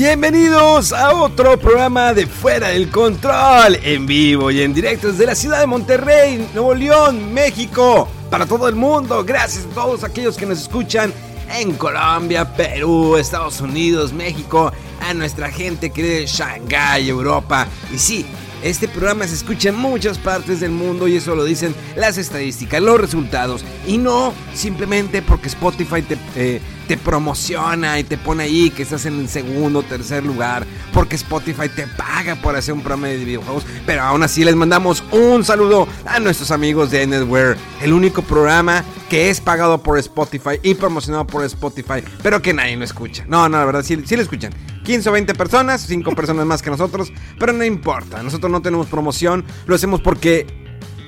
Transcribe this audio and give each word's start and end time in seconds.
Bienvenidos 0.00 0.94
a 0.94 1.12
otro 1.12 1.60
programa 1.60 2.14
de 2.14 2.26
Fuera 2.26 2.68
del 2.68 2.88
Control, 2.90 3.78
en 3.82 4.06
vivo 4.06 4.50
y 4.50 4.62
en 4.62 4.72
directo 4.72 5.12
desde 5.12 5.26
la 5.26 5.34
ciudad 5.34 5.60
de 5.60 5.66
Monterrey, 5.66 6.48
Nuevo 6.54 6.72
León, 6.72 7.34
México, 7.34 8.08
para 8.30 8.46
todo 8.46 8.66
el 8.66 8.76
mundo. 8.76 9.22
Gracias 9.22 9.66
a 9.66 9.74
todos 9.74 10.02
aquellos 10.02 10.38
que 10.38 10.46
nos 10.46 10.58
escuchan 10.58 11.12
en 11.54 11.74
Colombia, 11.74 12.50
Perú, 12.56 13.18
Estados 13.18 13.60
Unidos, 13.60 14.14
México, 14.14 14.72
a 15.06 15.12
nuestra 15.12 15.50
gente 15.50 15.90
que 15.90 16.02
de 16.02 16.26
Shanghái, 16.26 17.10
Europa. 17.10 17.68
Y 17.92 17.98
sí, 17.98 18.24
este 18.62 18.88
programa 18.88 19.26
se 19.26 19.34
escucha 19.34 19.68
en 19.68 19.76
muchas 19.76 20.16
partes 20.16 20.60
del 20.60 20.70
mundo 20.70 21.08
y 21.08 21.16
eso 21.16 21.34
lo 21.34 21.44
dicen 21.44 21.74
las 21.94 22.16
estadísticas, 22.16 22.80
los 22.80 22.98
resultados. 22.98 23.66
Y 23.86 23.98
no 23.98 24.32
simplemente 24.54 25.20
porque 25.20 25.48
Spotify 25.48 26.00
te, 26.00 26.16
eh, 26.36 26.62
te 26.90 26.96
promociona 26.96 28.00
y 28.00 28.02
te 28.02 28.18
pone 28.18 28.42
ahí 28.42 28.68
que 28.68 28.82
estás 28.82 29.06
en 29.06 29.20
el 29.20 29.28
segundo 29.28 29.78
o 29.78 29.82
tercer 29.84 30.26
lugar. 30.26 30.66
Porque 30.92 31.14
Spotify 31.14 31.68
te 31.68 31.86
paga 31.86 32.34
por 32.34 32.56
hacer 32.56 32.74
un 32.74 32.80
programa 32.80 33.06
de 33.06 33.16
videojuegos. 33.18 33.64
Pero 33.86 34.02
aún 34.02 34.24
así 34.24 34.42
les 34.42 34.56
mandamos 34.56 35.04
un 35.12 35.44
saludo 35.44 35.86
a 36.04 36.18
nuestros 36.18 36.50
amigos 36.50 36.90
de 36.90 37.06
Netware. 37.06 37.56
El 37.80 37.92
único 37.92 38.22
programa 38.22 38.82
que 39.08 39.30
es 39.30 39.40
pagado 39.40 39.80
por 39.80 40.00
Spotify 40.00 40.58
y 40.64 40.74
promocionado 40.74 41.28
por 41.28 41.44
Spotify. 41.44 42.02
Pero 42.24 42.42
que 42.42 42.52
nadie 42.52 42.76
lo 42.76 42.84
escucha. 42.84 43.24
No, 43.28 43.48
no, 43.48 43.58
la 43.58 43.64
verdad 43.66 43.84
sí, 43.84 44.02
sí 44.04 44.16
lo 44.16 44.22
escuchan. 44.22 44.52
15 44.82 45.10
o 45.10 45.12
20 45.12 45.34
personas, 45.36 45.82
5 45.82 46.16
personas 46.16 46.44
más 46.44 46.60
que 46.60 46.70
nosotros, 46.70 47.12
pero 47.38 47.52
no 47.52 47.64
importa, 47.64 48.22
nosotros 48.24 48.50
no 48.50 48.62
tenemos 48.62 48.86
promoción, 48.88 49.44
lo 49.66 49.74
hacemos 49.74 50.00
porque 50.00 50.46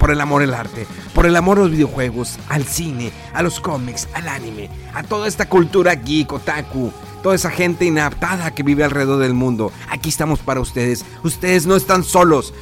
por 0.02 0.10
el 0.10 0.20
amor 0.20 0.42
al 0.42 0.52
arte, 0.52 0.84
por 1.14 1.26
el 1.26 1.36
amor 1.36 1.58
a 1.58 1.60
los 1.60 1.70
videojuegos, 1.70 2.36
al 2.48 2.64
cine, 2.64 3.12
a 3.32 3.40
los 3.40 3.60
cómics, 3.60 4.08
al 4.14 4.26
anime, 4.26 4.68
a 4.94 5.04
toda 5.04 5.28
esta 5.28 5.48
cultura 5.48 5.94
geek, 5.94 6.32
otaku, 6.32 6.90
toda 7.22 7.36
esa 7.36 7.52
gente 7.52 7.84
inadaptada 7.84 8.52
que 8.52 8.64
vive 8.64 8.82
alrededor 8.82 9.20
del 9.20 9.32
mundo. 9.32 9.70
Aquí 9.88 10.08
estamos 10.08 10.40
para 10.40 10.58
ustedes. 10.58 11.04
Ustedes 11.22 11.66
no 11.66 11.76
están 11.76 12.02
solos. 12.02 12.52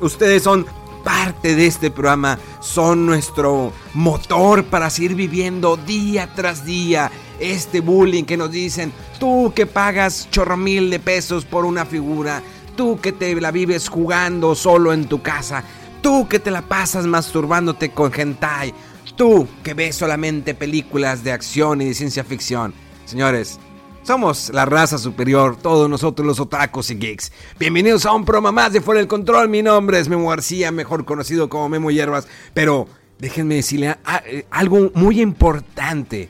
Ustedes 0.00 0.42
son 0.42 0.66
parte 1.04 1.54
de 1.54 1.68
este 1.68 1.92
programa, 1.92 2.40
son 2.58 3.06
nuestro 3.06 3.72
motor 3.92 4.64
para 4.64 4.90
seguir 4.90 5.14
viviendo 5.14 5.76
día 5.76 6.28
tras 6.34 6.64
día 6.64 7.08
este 7.38 7.82
bullying 7.82 8.24
que 8.24 8.36
nos 8.36 8.50
dicen, 8.50 8.92
tú 9.20 9.52
que 9.54 9.66
pagas 9.66 10.28
chorro 10.32 10.56
mil 10.56 10.90
de 10.90 10.98
pesos 10.98 11.44
por 11.44 11.66
una 11.66 11.84
figura, 11.84 12.42
tú 12.76 12.98
que 13.00 13.12
te 13.12 13.40
la 13.40 13.52
vives 13.52 13.88
jugando 13.88 14.56
solo 14.56 14.92
en 14.92 15.06
tu 15.06 15.22
casa, 15.22 15.62
tú 16.04 16.28
que 16.28 16.38
te 16.38 16.50
la 16.50 16.60
pasas 16.60 17.06
masturbándote 17.06 17.92
con 17.92 18.12
hentai, 18.14 18.74
tú 19.16 19.48
que 19.62 19.72
ves 19.72 19.96
solamente 19.96 20.54
películas 20.54 21.24
de 21.24 21.32
acción 21.32 21.80
y 21.80 21.86
de 21.86 21.94
ciencia 21.94 22.22
ficción. 22.22 22.74
Señores, 23.06 23.58
somos 24.02 24.50
la 24.50 24.66
raza 24.66 24.98
superior, 24.98 25.56
todos 25.56 25.88
nosotros 25.88 26.26
los 26.26 26.38
otakus 26.40 26.90
y 26.90 26.96
geeks. 26.96 27.32
Bienvenidos 27.58 28.04
a 28.04 28.12
un 28.12 28.26
programa 28.26 28.52
más 28.52 28.74
de 28.74 28.82
Fuera 28.82 28.98
del 28.98 29.08
Control. 29.08 29.48
Mi 29.48 29.62
nombre 29.62 29.98
es 29.98 30.10
Memo 30.10 30.28
García, 30.28 30.70
mejor 30.70 31.06
conocido 31.06 31.48
como 31.48 31.70
Memo 31.70 31.90
Hierbas. 31.90 32.28
Pero 32.52 32.86
déjenme 33.18 33.54
decirle 33.54 33.96
eh, 34.26 34.44
algo 34.50 34.90
muy 34.92 35.22
importante. 35.22 36.28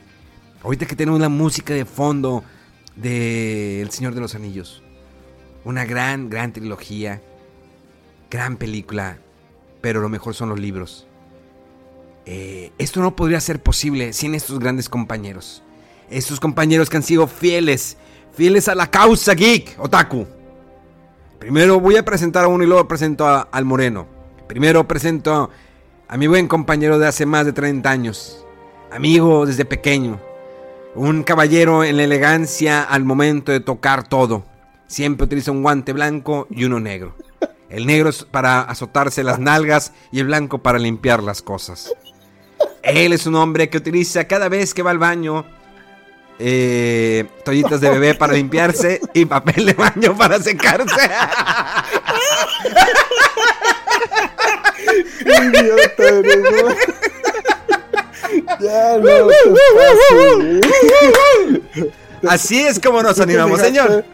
Ahorita 0.63 0.85
que 0.85 0.95
tenemos 0.95 1.19
la 1.19 1.27
música 1.27 1.73
de 1.73 1.83
fondo 1.83 2.45
de 2.95 3.81
El 3.81 3.91
Señor 3.91 4.15
de 4.15 4.21
los 4.21 4.35
Anillos. 4.35 4.81
Una 5.65 5.83
gran, 5.83 6.29
gran 6.29 6.53
trilogía. 6.53 7.21
Gran 8.31 8.55
película. 8.55 9.19
Pero 9.85 10.01
lo 10.01 10.09
mejor 10.09 10.33
son 10.33 10.49
los 10.49 10.59
libros. 10.59 11.05
Eh, 12.25 12.71
esto 12.79 13.01
no 13.01 13.15
podría 13.15 13.39
ser 13.39 13.61
posible 13.61 14.13
sin 14.13 14.33
estos 14.33 14.57
grandes 14.57 14.89
compañeros. 14.89 15.61
Estos 16.09 16.39
compañeros 16.39 16.89
que 16.89 16.97
han 16.97 17.03
sido 17.03 17.27
fieles, 17.27 17.95
fieles 18.33 18.67
a 18.67 18.73
la 18.73 18.89
causa 18.89 19.35
geek, 19.35 19.75
otaku. 19.77 20.25
Primero 21.37 21.79
voy 21.79 21.97
a 21.97 22.03
presentar 22.03 22.45
a 22.45 22.47
uno 22.47 22.63
y 22.63 22.67
luego 22.67 22.87
presento 22.87 23.27
al 23.27 23.65
moreno. 23.65 24.07
Primero 24.47 24.87
presento 24.87 25.51
a 26.07 26.17
mi 26.17 26.25
buen 26.25 26.47
compañero 26.47 26.97
de 26.97 27.05
hace 27.05 27.27
más 27.27 27.45
de 27.45 27.53
30 27.53 27.87
años. 27.87 28.43
Amigo 28.91 29.45
desde 29.45 29.65
pequeño. 29.65 30.19
Un 30.95 31.21
caballero 31.21 31.83
en 31.83 31.97
la 31.97 32.05
elegancia 32.05 32.81
al 32.81 33.03
momento 33.03 33.51
de 33.51 33.59
tocar 33.59 34.07
todo. 34.07 34.45
Siempre 34.87 35.25
utiliza 35.25 35.51
un 35.51 35.61
guante 35.61 35.93
blanco 35.93 36.47
y 36.49 36.63
uno 36.63 36.79
negro. 36.79 37.13
El 37.75 37.85
negro 37.87 38.07
es 38.07 38.23
para 38.23 38.61
azotarse 38.61 39.21
las 39.21 39.37
nalgas 39.37 39.91
y 40.09 40.21
el 40.21 40.27
blanco 40.27 40.59
para 40.59 40.79
limpiar 40.79 41.21
las 41.21 41.41
cosas. 41.41 41.93
Él 42.81 43.11
es 43.11 43.27
un 43.27 43.35
hombre 43.35 43.69
que 43.69 43.77
utiliza 43.77 44.29
cada 44.29 44.47
vez 44.47 44.73
que 44.73 44.81
va 44.81 44.91
al 44.91 44.97
baño 44.97 45.45
eh, 46.39 47.25
toallitas 47.43 47.81
de 47.81 47.89
bebé 47.89 48.15
para 48.15 48.31
limpiarse 48.31 49.01
y 49.13 49.25
papel 49.25 49.65
de 49.65 49.73
baño 49.73 50.15
para 50.17 50.39
secarse. 50.41 51.09
Idiota, 55.25 56.03
Ya 58.61 58.97
no, 58.99 59.27
Así 62.29 62.61
es 62.61 62.79
como 62.79 63.03
nos 63.03 63.19
animamos, 63.19 63.59
señor. 63.59 64.05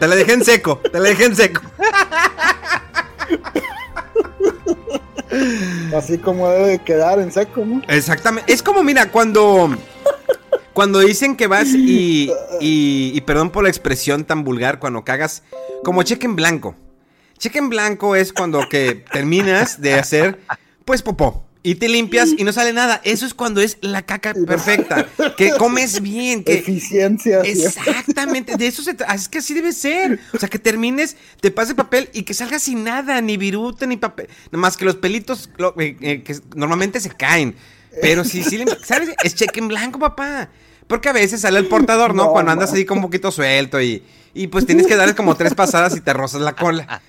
Te 0.00 0.08
la 0.08 0.16
dejé 0.16 0.32
en 0.32 0.44
seco, 0.44 0.78
te 0.78 0.98
la 0.98 1.10
dejé 1.10 1.26
en 1.26 1.36
seco. 1.36 1.60
Así 5.96 6.16
como 6.16 6.48
debe 6.48 6.78
quedar 6.78 7.20
en 7.20 7.30
seco, 7.30 7.64
¿no? 7.66 7.82
Exactamente. 7.86 8.50
Es 8.50 8.62
como, 8.62 8.82
mira, 8.82 9.10
cuando. 9.10 9.76
Cuando 10.72 11.00
dicen 11.00 11.36
que 11.36 11.46
vas 11.48 11.68
y, 11.68 12.32
y, 12.60 13.20
perdón 13.22 13.50
por 13.50 13.64
la 13.64 13.68
expresión 13.68 14.24
tan 14.24 14.44
vulgar, 14.44 14.78
cuando 14.78 15.04
cagas, 15.04 15.42
como 15.84 16.02
cheque 16.02 16.24
en 16.26 16.36
blanco. 16.36 16.74
Cheque 17.36 17.58
en 17.58 17.68
blanco 17.68 18.16
es 18.16 18.32
cuando 18.32 18.66
que 18.70 19.04
terminas 19.12 19.82
de 19.82 19.94
hacer, 19.94 20.40
pues, 20.86 21.02
popó. 21.02 21.44
Y 21.62 21.74
te 21.74 21.88
limpias 21.88 22.30
y 22.36 22.44
no 22.44 22.52
sale 22.52 22.72
nada. 22.72 23.02
Eso 23.04 23.26
es 23.26 23.34
cuando 23.34 23.60
es 23.60 23.76
la 23.82 24.02
caca 24.02 24.32
perfecta. 24.46 25.06
Que 25.36 25.50
comes 25.52 26.00
bien. 26.00 26.42
Que... 26.42 26.54
Eficiencia. 26.54 27.40
Exactamente. 27.40 28.56
De 28.56 28.66
eso 28.66 28.82
se 28.82 28.94
trata. 28.94 29.14
Es 29.14 29.28
que 29.28 29.38
así 29.38 29.52
debe 29.52 29.72
ser. 29.72 30.20
O 30.32 30.38
sea, 30.38 30.48
que 30.48 30.58
termines, 30.58 31.16
te 31.40 31.50
pase 31.50 31.74
papel 31.74 32.08
y 32.14 32.22
que 32.22 32.32
salga 32.32 32.58
sin 32.58 32.84
nada, 32.84 33.20
ni 33.20 33.36
viruta, 33.36 33.84
ni 33.84 33.98
papel. 33.98 34.28
Nada 34.50 34.60
más 34.62 34.78
que 34.78 34.86
los 34.86 34.96
pelitos 34.96 35.50
eh, 35.78 35.96
eh, 36.00 36.22
que 36.22 36.36
normalmente 36.54 36.98
se 36.98 37.10
caen. 37.10 37.54
Pero 38.00 38.24
sí, 38.24 38.42
sí, 38.42 38.64
¿sabes? 38.82 39.10
Es 39.22 39.34
cheque 39.34 39.60
en 39.60 39.68
blanco, 39.68 39.98
papá. 39.98 40.48
Porque 40.86 41.08
a 41.08 41.12
veces 41.12 41.42
sale 41.42 41.58
el 41.58 41.66
portador, 41.66 42.14
¿no? 42.14 42.30
Cuando 42.30 42.52
andas 42.52 42.72
así 42.72 42.84
como 42.84 43.00
un 43.00 43.06
poquito 43.06 43.30
suelto 43.30 43.80
y, 43.80 44.02
y 44.32 44.46
pues 44.46 44.64
tienes 44.64 44.86
que 44.86 44.96
darle 44.96 45.14
como 45.14 45.36
tres 45.36 45.54
pasadas 45.54 45.94
y 45.96 46.00
te 46.00 46.12
rozas 46.12 46.40
la 46.40 46.56
cola. 46.56 47.02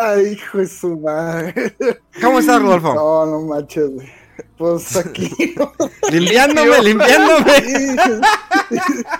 Ay, 0.00 0.32
hijo 0.34 0.58
de 0.58 0.66
su 0.68 0.98
madre. 0.98 1.74
¿Cómo 2.22 2.38
estás, 2.38 2.60
Rodolfo? 2.62 2.94
No, 2.94 3.26
no 3.26 3.40
manches, 3.42 3.90
Pues 4.56 4.96
aquí. 4.96 5.30
limpiándome, 6.12 6.82
limpiándome. 6.82 7.96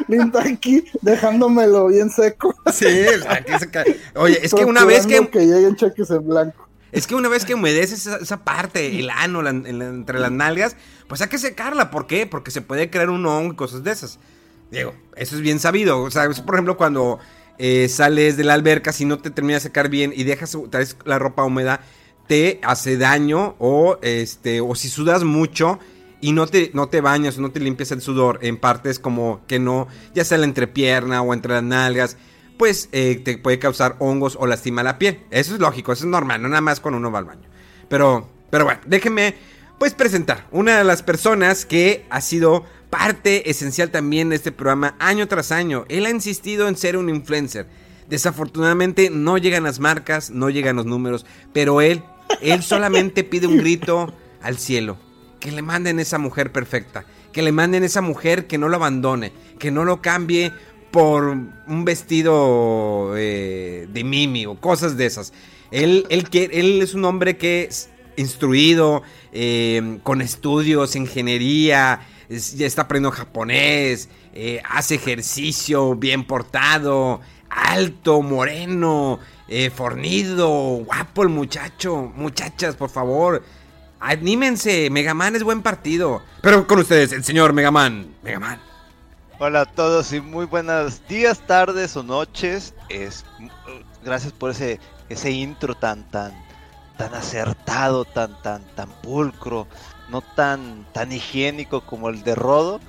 Limpia 0.09 0.41
aquí, 0.43 0.85
dejándomelo 1.03 1.89
bien 1.89 2.11
seco. 2.11 2.55
Sí, 2.73 2.87
aquí 3.29 3.53
se 3.59 3.71
cae. 3.71 3.99
Oye, 4.15 4.39
es 4.43 4.53
que 4.55 4.65
una 4.65 4.85
vez 4.85 5.07
que. 5.07 5.27
que 5.29 5.47
lleguen 5.47 5.77
cheques 5.77 6.11
en 6.11 6.27
blanco. 6.27 6.69
Es 6.91 7.07
que 7.07 7.15
una 7.15 7.29
vez 7.29 7.45
que 7.45 7.53
humedeces 7.55 8.07
esa, 8.07 8.17
esa 8.17 8.45
parte, 8.45 8.99
el 8.99 9.11
ano, 9.11 9.43
la- 9.43 9.51
entre 9.51 10.19
las 10.19 10.31
nalgas, 10.33 10.75
pues 11.07 11.21
hay 11.21 11.29
que 11.29 11.37
secarla. 11.39 11.91
¿Por 11.91 12.07
qué? 12.07 12.27
Porque 12.27 12.51
se 12.51 12.63
puede 12.63 12.89
crear 12.89 13.11
un 13.11 13.27
hongo 13.27 13.53
y 13.53 13.57
cosas 13.57 13.85
de 13.85 13.91
esas. 13.91 14.19
Diego, 14.71 14.95
eso 15.17 15.35
es 15.37 15.43
bien 15.43 15.61
sabido. 15.61 16.01
O 16.01 16.11
sea, 16.11 16.25
es, 16.25 16.41
por 16.41 16.55
ejemplo, 16.55 16.77
cuando 16.79 17.19
eh, 17.59 17.89
sales 17.89 18.37
de 18.37 18.45
la 18.45 18.55
alberca, 18.55 18.93
si 18.93 19.05
no 19.05 19.19
te 19.19 19.31
terminas 19.31 19.63
de 19.63 19.69
secar 19.69 19.89
bien 19.89 20.13
y 20.15 20.25
dejas 20.25 20.57
la 21.05 21.19
ropa 21.19 21.45
húmeda, 21.45 21.81
te 22.27 22.61
hace 22.63 22.97
daño. 22.97 23.57
O 23.59 23.99
este, 24.03 24.61
o 24.61 24.75
si 24.75 24.89
sudas 24.89 25.25
mucho 25.25 25.79
y 26.21 26.33
no 26.33 26.47
te, 26.47 26.71
no 26.75 26.89
te 26.89 27.01
bañas 27.01 27.39
o 27.39 27.41
no 27.41 27.51
te 27.51 27.61
limpias 27.61 27.91
el 27.93 28.01
sudor 28.01 28.39
en 28.43 28.57
partes 28.57 28.99
como 28.99 29.41
que 29.47 29.59
no, 29.59 29.89
ya 30.15 30.25
sea 30.25 30.39
la 30.39 30.45
entrepierna 30.45 31.23
o 31.23 31.35
entre 31.35 31.53
las 31.53 31.63
nalgas, 31.63 32.17
pues 32.59 32.89
eh, 32.93 33.21
te 33.25 33.39
puede 33.39 33.59
causar 33.59 33.97
hongos 34.01 34.37
o 34.39 34.47
lastima 34.47 34.83
la 34.83 34.99
piel. 34.99 35.21
Eso 35.31 35.55
es 35.55 35.61
lógico, 35.61 35.93
eso 35.93 36.05
es 36.05 36.11
normal, 36.11 36.43
no 36.43 36.49
nada 36.49 36.61
más 36.61 36.81
cuando 36.81 36.99
uno 36.99 37.11
va 37.11 37.21
al 37.21 37.25
baño. 37.25 37.49
Pero, 37.89 38.29
pero 38.51 38.65
bueno, 38.65 38.81
déjenme 38.87 39.35
pues 39.79 39.95
presentar 39.95 40.47
una 40.51 40.77
de 40.79 40.85
las 40.85 41.03
personas 41.03 41.65
que 41.65 42.05
ha 42.11 42.21
sido 42.21 42.65
parte 42.91 43.51
esencial 43.51 43.91
también 43.91 44.31
de 44.31 44.37
este 44.37 44.53
programa 44.53 44.97
año 44.99 45.29
tras 45.29 45.53
año. 45.53 45.85
Él 45.89 46.07
ha 46.07 46.11
insistido 46.11 46.69
en 46.69 46.77
ser 46.77 46.97
un 46.97 47.09
influencer. 47.09 47.67
Desafortunadamente 48.09 49.11
no 49.11 49.37
llegan 49.37 49.65
las 49.65 49.81
marcas, 49.81 50.31
no 50.31 50.49
llegan 50.49 50.77
los 50.77 50.87
números, 50.87 51.27
pero 51.53 51.81
él, 51.81 52.03
él 52.41 52.63
solamente 52.63 53.25
pide 53.25 53.47
un 53.47 53.59
grito 53.59 54.15
al 54.43 54.59
cielo. 54.59 54.97
Que 55.41 55.53
le 55.53 55.63
manden 55.63 56.01
esa 56.01 56.19
mujer 56.19 56.51
perfecta, 56.51 57.05
que 57.33 57.43
le 57.43 57.53
manden 57.53 57.85
esa 57.85 58.01
mujer 58.01 58.47
que 58.47 58.59
no 58.59 58.69
lo 58.69 58.77
abandone, 58.77 59.33
que 59.59 59.71
no 59.71 59.85
lo 59.85 60.01
cambie 60.01 60.53
por 60.91 61.25
un 61.27 61.85
vestido 61.85 63.15
eh, 63.17 63.87
de 63.93 64.05
Mimi 64.05 64.47
o 64.47 64.57
cosas 64.57 64.97
de 64.97 65.07
esas. 65.07 65.33
Él, 65.71 66.07
él, 66.09 66.27
él 66.33 66.83
es 66.83 66.95
un 66.95 67.05
hombre 67.05 67.37
que 67.37 67.65
es 67.65 67.91
instruido, 68.17 69.03
eh, 69.33 69.99
con 70.03 70.21
estudios, 70.21 70.97
ingeniería, 70.97 72.01
ya 72.29 72.67
está 72.67 72.83
aprendiendo 72.83 73.17
japonés, 73.17 74.09
eh, 74.35 74.61
hace 74.69 74.97
ejercicio, 74.97 75.95
bien 75.95 76.25
portado, 76.25 77.21
alto, 77.49 78.23
moreno, 78.23 79.19
eh, 79.49 79.71
fornido, 79.71 80.49
guapo 80.85 81.23
el 81.23 81.31
muchacho. 81.31 82.13
Muchachas, 82.15 82.77
por 82.77 82.91
favor, 82.91 83.43
anímense, 84.01 84.91
Megaman 84.91 85.37
es 85.37 85.43
buen 85.43 85.63
partido. 85.63 86.23
Pero 86.43 86.67
con 86.67 86.79
ustedes, 86.81 87.13
el 87.13 87.25
señor 87.25 87.53
Megaman, 87.53 88.15
Megaman. 88.23 88.61
Hola 89.41 89.61
a 89.61 89.67
todos 89.67 90.13
y 90.13 90.21
muy 90.21 90.47
buenos 90.47 91.07
días, 91.07 91.47
tardes 91.47 91.97
o 91.97 92.03
noches. 92.03 92.75
Es 92.89 93.25
gracias 94.05 94.33
por 94.33 94.51
ese 94.51 94.81
ese 95.09 95.31
intro 95.31 95.75
tan 95.75 96.03
tan 96.11 96.33
tan 96.97 97.15
acertado, 97.15 98.05
tan 98.05 98.43
tan 98.43 98.65
tan 98.75 98.91
pulcro, 99.01 99.69
no 100.11 100.23
tan 100.23 100.87
tan 100.93 101.13
higiénico 101.13 101.83
como 101.83 102.09
el 102.09 102.23
de 102.23 102.35
Rodo, 102.35 102.81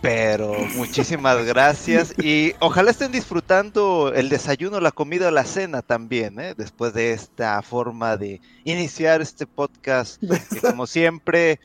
pero 0.00 0.52
muchísimas 0.76 1.44
gracias 1.44 2.14
y 2.18 2.54
ojalá 2.60 2.90
estén 2.90 3.12
disfrutando 3.12 4.12
el 4.14 4.28
desayuno, 4.28 4.80
la 4.80 4.90
comida 4.90 5.30
la 5.30 5.44
cena 5.44 5.82
también, 5.82 6.38
¿eh? 6.40 6.54
después 6.56 6.92
de 6.92 7.12
esta 7.12 7.62
forma 7.62 8.16
de 8.16 8.40
iniciar 8.64 9.22
este 9.22 9.46
podcast 9.46 10.20
que 10.50 10.60
como 10.60 10.86
siempre 10.86 11.60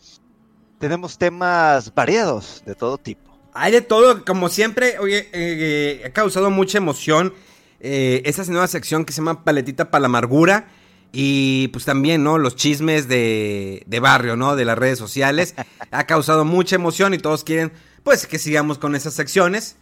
tenemos 0.80 1.18
temas 1.18 1.94
variados 1.94 2.64
de 2.66 2.76
todo 2.76 2.98
tipo. 2.98 3.38
Hay 3.54 3.72
de 3.72 3.82
todo, 3.82 4.24
como 4.24 4.50
siempre, 4.50 5.00
oye, 5.00 5.30
eh, 5.34 6.04
ha 6.06 6.12
causado 6.12 6.52
mucha 6.52 6.78
emoción 6.78 7.34
eh, 7.80 8.22
esa 8.26 8.44
nueva 8.46 8.68
sección 8.68 9.06
que 9.06 9.14
se 9.14 9.18
llama 9.18 9.44
Paletita 9.44 9.90
para 9.90 10.02
la 10.02 10.06
Amargura. 10.08 10.68
Y 11.12 11.70
pues 11.70 11.86
también, 11.86 12.24
¿no? 12.24 12.38
Los 12.38 12.56
chismes 12.56 13.08
de, 13.08 13.84
de 13.86 14.00
barrio, 14.00 14.36
¿no? 14.36 14.56
De 14.56 14.66
las 14.66 14.78
redes 14.78 15.00
sociales. 15.00 15.56
Ha 15.92 16.06
causado 16.06 16.46
mucha 16.46 16.76
emoción 16.76 17.14
y 17.14 17.18
todos 17.18 17.44
quieren, 17.44 17.72
pues, 18.04 18.28
que 18.28 18.40
sigamos 18.40 18.78
con 18.78 18.96
esas 18.96 19.14
secciones. 19.14 19.78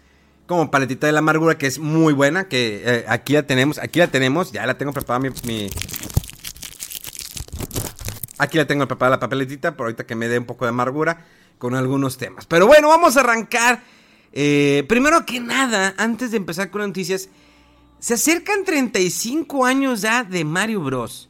Como 0.45 0.69
Paletita 0.69 1.07
de 1.07 1.13
la 1.13 1.19
Amargura, 1.19 1.57
que 1.57 1.65
es 1.65 1.79
muy 1.79 2.13
buena, 2.13 2.47
que 2.47 2.83
eh, 2.85 3.05
aquí 3.07 3.33
la 3.33 3.47
tenemos, 3.47 3.79
aquí 3.79 3.97
la 3.97 4.07
tenemos, 4.07 4.51
ya 4.51 4.65
la 4.67 4.77
tengo 4.77 4.93
preparada 4.93 5.31
mi... 5.45 5.69
Aquí 8.37 8.57
la 8.57 8.67
tengo 8.67 8.87
preparada 8.87 9.15
la 9.15 9.19
papeletita, 9.19 9.75
por 9.75 9.85
ahorita 9.85 10.05
que 10.05 10.13
me 10.13 10.27
dé 10.27 10.37
un 10.37 10.45
poco 10.45 10.65
de 10.65 10.69
amargura 10.69 11.25
con 11.57 11.73
algunos 11.73 12.17
temas. 12.17 12.45
Pero 12.45 12.67
bueno, 12.67 12.89
vamos 12.89 13.17
a 13.17 13.21
arrancar. 13.21 13.81
Eh, 14.33 14.83
primero 14.87 15.25
que 15.25 15.39
nada, 15.39 15.95
antes 15.97 16.31
de 16.31 16.37
empezar 16.37 16.69
con 16.69 16.81
noticias, 16.81 17.29
se 18.05 18.13
acercan 18.13 18.63
35 18.63 19.65
años 19.65 20.01
ya 20.01 20.23
de 20.23 20.45
Mario 20.45 20.79
Bros. 20.79 21.27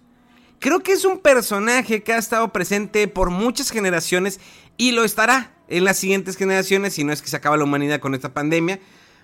Creo 0.60 0.82
que 0.82 0.92
es 0.92 1.06
un 1.06 1.20
personaje 1.20 2.04
que 2.04 2.12
ha 2.12 2.18
estado 2.18 2.52
presente 2.52 3.08
por 3.08 3.30
muchas 3.30 3.70
generaciones 3.72 4.42
y 4.76 4.92
lo 4.92 5.06
estará 5.06 5.54
en 5.70 5.86
las 5.86 5.98
siguientes 5.98 6.36
generaciones 6.36 6.94
si 6.94 7.06
no 7.06 7.14
es 7.14 7.22
que 7.22 7.30
se 7.30 7.38
acaba 7.38 7.56
la 7.56 7.64
humanidad 7.64 8.02
con 8.02 8.14
esta 8.14 8.34
pandemia. 8.34 8.82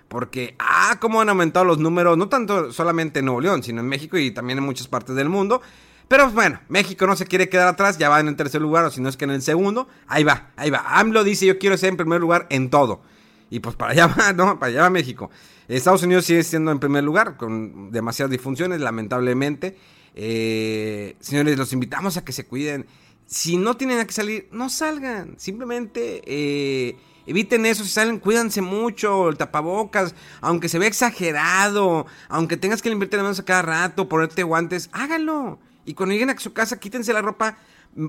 Porque, 0.08 0.56
ah, 0.58 0.96
cómo 0.98 1.20
han 1.20 1.28
aumentado 1.28 1.66
los 1.66 1.76
números, 1.76 2.16
no 2.16 2.30
tanto 2.30 2.72
solamente 2.72 3.18
en 3.18 3.26
Nuevo 3.26 3.42
León, 3.42 3.62
sino 3.62 3.82
en 3.82 3.86
México 3.86 4.16
y 4.16 4.30
también 4.30 4.58
en 4.58 4.64
muchas 4.64 4.88
partes 4.88 5.14
del 5.14 5.28
mundo. 5.28 5.60
Pero 6.08 6.30
bueno, 6.30 6.58
México 6.70 7.06
no 7.06 7.16
se 7.16 7.26
quiere 7.26 7.50
quedar 7.50 7.68
atrás, 7.68 7.98
ya 7.98 8.08
va 8.08 8.18
en 8.20 8.28
el 8.28 8.36
tercer 8.36 8.62
lugar, 8.62 8.86
o 8.86 8.90
si 8.90 9.02
no 9.02 9.10
es 9.10 9.18
que 9.18 9.26
en 9.26 9.30
el 9.30 9.42
segundo. 9.42 9.88
Ahí 10.06 10.24
va, 10.24 10.52
ahí 10.56 10.70
va. 10.70 10.84
AMLO 10.98 11.22
dice: 11.22 11.44
Yo 11.44 11.58
quiero 11.58 11.76
ser 11.76 11.90
en 11.90 11.98
primer 11.98 12.18
lugar 12.18 12.46
en 12.48 12.70
todo. 12.70 13.02
Y 13.50 13.60
pues 13.60 13.76
para 13.76 13.92
allá 13.92 14.06
va, 14.18 14.32
¿no? 14.32 14.58
Para 14.58 14.70
allá 14.72 14.80
va 14.80 14.90
México. 14.90 15.30
Estados 15.68 16.02
Unidos 16.02 16.24
sigue 16.24 16.42
siendo 16.42 16.70
en 16.70 16.78
primer 16.78 17.04
lugar, 17.04 17.36
con 17.36 17.90
demasiadas 17.90 18.30
disfunciones, 18.30 18.80
lamentablemente. 18.80 19.76
Eh, 20.14 21.16
señores, 21.20 21.56
los 21.56 21.72
invitamos 21.72 22.16
a 22.16 22.24
que 22.24 22.32
se 22.32 22.46
cuiden. 22.46 22.86
Si 23.26 23.56
no 23.56 23.76
tienen 23.76 23.98
a 23.98 24.04
que 24.04 24.12
salir, 24.12 24.48
no 24.52 24.68
salgan. 24.68 25.34
Simplemente 25.38 26.22
eh, 26.26 26.96
eviten 27.26 27.64
eso. 27.66 27.84
Si 27.84 27.90
salen, 27.90 28.18
cuídense 28.18 28.60
mucho. 28.60 29.28
El 29.28 29.36
tapabocas, 29.36 30.14
aunque 30.40 30.68
se 30.68 30.78
vea 30.78 30.88
exagerado, 30.88 32.06
aunque 32.28 32.56
tengas 32.56 32.82
que 32.82 32.90
limpiarte 32.90 33.16
las 33.16 33.24
manos 33.24 33.40
a 33.40 33.44
cada 33.44 33.62
rato, 33.62 34.08
ponerte 34.08 34.42
guantes, 34.42 34.90
háganlo. 34.92 35.58
Y 35.84 35.94
cuando 35.94 36.12
lleguen 36.12 36.30
a 36.30 36.38
su 36.38 36.52
casa, 36.52 36.78
quítense 36.78 37.12
la 37.12 37.22
ropa, 37.22 37.56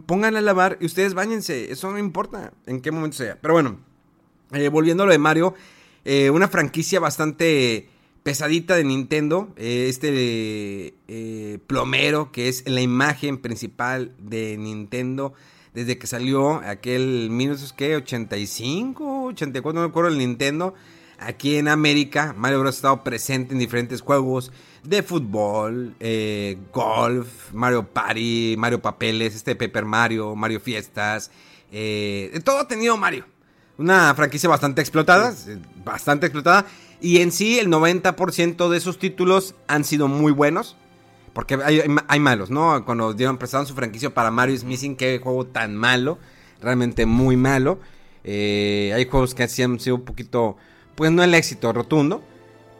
pónganla 0.06 0.40
a 0.40 0.42
lavar 0.42 0.78
y 0.82 0.86
ustedes 0.86 1.14
bañense. 1.14 1.72
Eso 1.72 1.92
no 1.92 1.98
importa 1.98 2.54
en 2.66 2.82
qué 2.82 2.92
momento 2.92 3.18
sea. 3.18 3.38
Pero 3.42 3.54
bueno, 3.54 3.80
eh, 4.52 4.70
volviendo 4.70 5.04
a 5.04 5.06
lo 5.06 5.12
de 5.12 5.18
Mario, 5.20 5.56
eh, 6.06 6.30
una 6.30 6.48
franquicia 6.50 7.00
bastante 7.00 7.90
pesadita 8.24 8.76
de 8.76 8.84
Nintendo. 8.84 9.54
eh, 9.58 9.88
este 9.90 10.96
eh, 11.08 11.60
plomero 11.68 12.32
que 12.32 12.50
es 12.50 12.68
la 12.68 12.82
imagen 12.82 13.38
principal 13.38 14.14
de 14.20 14.58
Nintendo 14.58 15.34
desde 15.74 15.98
que 15.98 16.06
salió 16.08 16.56
aquel 16.56 17.30
1985, 17.32 19.24
84, 19.26 19.74
no 19.74 19.82
me 19.82 19.90
acuerdo 19.90 20.10
el 20.10 20.18
Nintendo. 20.18 20.76
Aquí 21.20 21.56
en 21.56 21.68
América, 21.68 22.36
Mario 22.38 22.60
Bros. 22.60 22.76
ha 22.76 22.78
estado 22.78 23.04
presente 23.04 23.54
en 23.54 23.60
diferentes 23.60 24.02
juegos 24.02 24.52
de 24.84 25.02
fútbol, 25.04 25.96
golf, 26.74 27.54
Mario 27.54 27.88
Party, 27.88 28.56
Mario 28.58 28.82
Papeles, 28.82 29.34
este 29.34 29.56
Paper 29.56 29.86
Mario, 29.86 30.36
Mario 30.36 30.60
Fiestas. 30.60 31.32
todo 32.44 32.60
ha 32.60 32.68
tenido 32.68 32.98
Mario. 32.98 33.26
Una 33.78 34.14
franquicia 34.16 34.48
bastante 34.50 34.82
explotada, 34.82 35.34
eh, 35.48 35.58
bastante 35.84 36.28
explotada. 36.28 36.66
Y 37.02 37.22
en 37.22 37.32
sí, 37.32 37.60
el 37.60 37.70
90% 37.70 38.70
de 38.70 38.78
esos 38.78 39.00
títulos 39.00 39.56
han 39.68 39.84
sido 39.84 40.08
muy 40.08 40.32
buenos. 40.32 40.76
Porque 41.34 41.56
hay, 41.56 41.82
hay- 42.08 42.20
malos, 42.20 42.52
¿no? 42.52 42.86
Cuando 42.86 43.14
dieron 43.14 43.40
prestaron 43.40 43.66
su 43.66 43.74
franquicia 43.74 44.14
para 44.14 44.30
Mario 44.30 44.54
is 44.54 44.64
Missing, 44.64 44.96
qué 44.96 45.20
juego 45.22 45.48
tan 45.48 45.76
malo. 45.76 46.20
Realmente 46.62 47.08
muy 47.08 47.36
malo. 47.36 47.80
Eh, 48.24 48.92
hay 48.96 49.06
juegos 49.10 49.34
que 49.34 49.48
sí 49.48 49.64
han 49.64 49.80
sido 49.80 49.96
un 49.96 50.04
poquito, 50.06 50.56
pues 50.94 51.12
no 51.12 51.24
el 51.24 51.34
éxito 51.34 51.74
rotundo. 51.74 52.24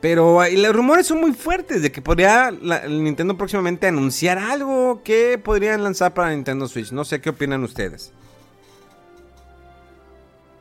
Pero 0.02 0.42
los 0.56 0.76
rumores 0.76 1.08
son 1.08 1.20
muy 1.22 1.32
fuertes 1.34 1.82
de 1.82 1.92
que 1.92 2.02
podría 2.02 2.52
la- 2.52 2.78
el 2.78 3.04
Nintendo 3.04 3.38
próximamente 3.38 3.88
anunciar 3.88 4.38
algo 4.38 5.02
que 5.04 5.40
podrían 5.44 5.82
lanzar 5.84 6.14
para 6.14 6.30
Nintendo 6.30 6.68
Switch. 6.68 6.92
No 6.92 7.06
sé 7.06 7.22
qué 7.22 7.30
opinan 7.32 7.64
ustedes. 7.64 8.12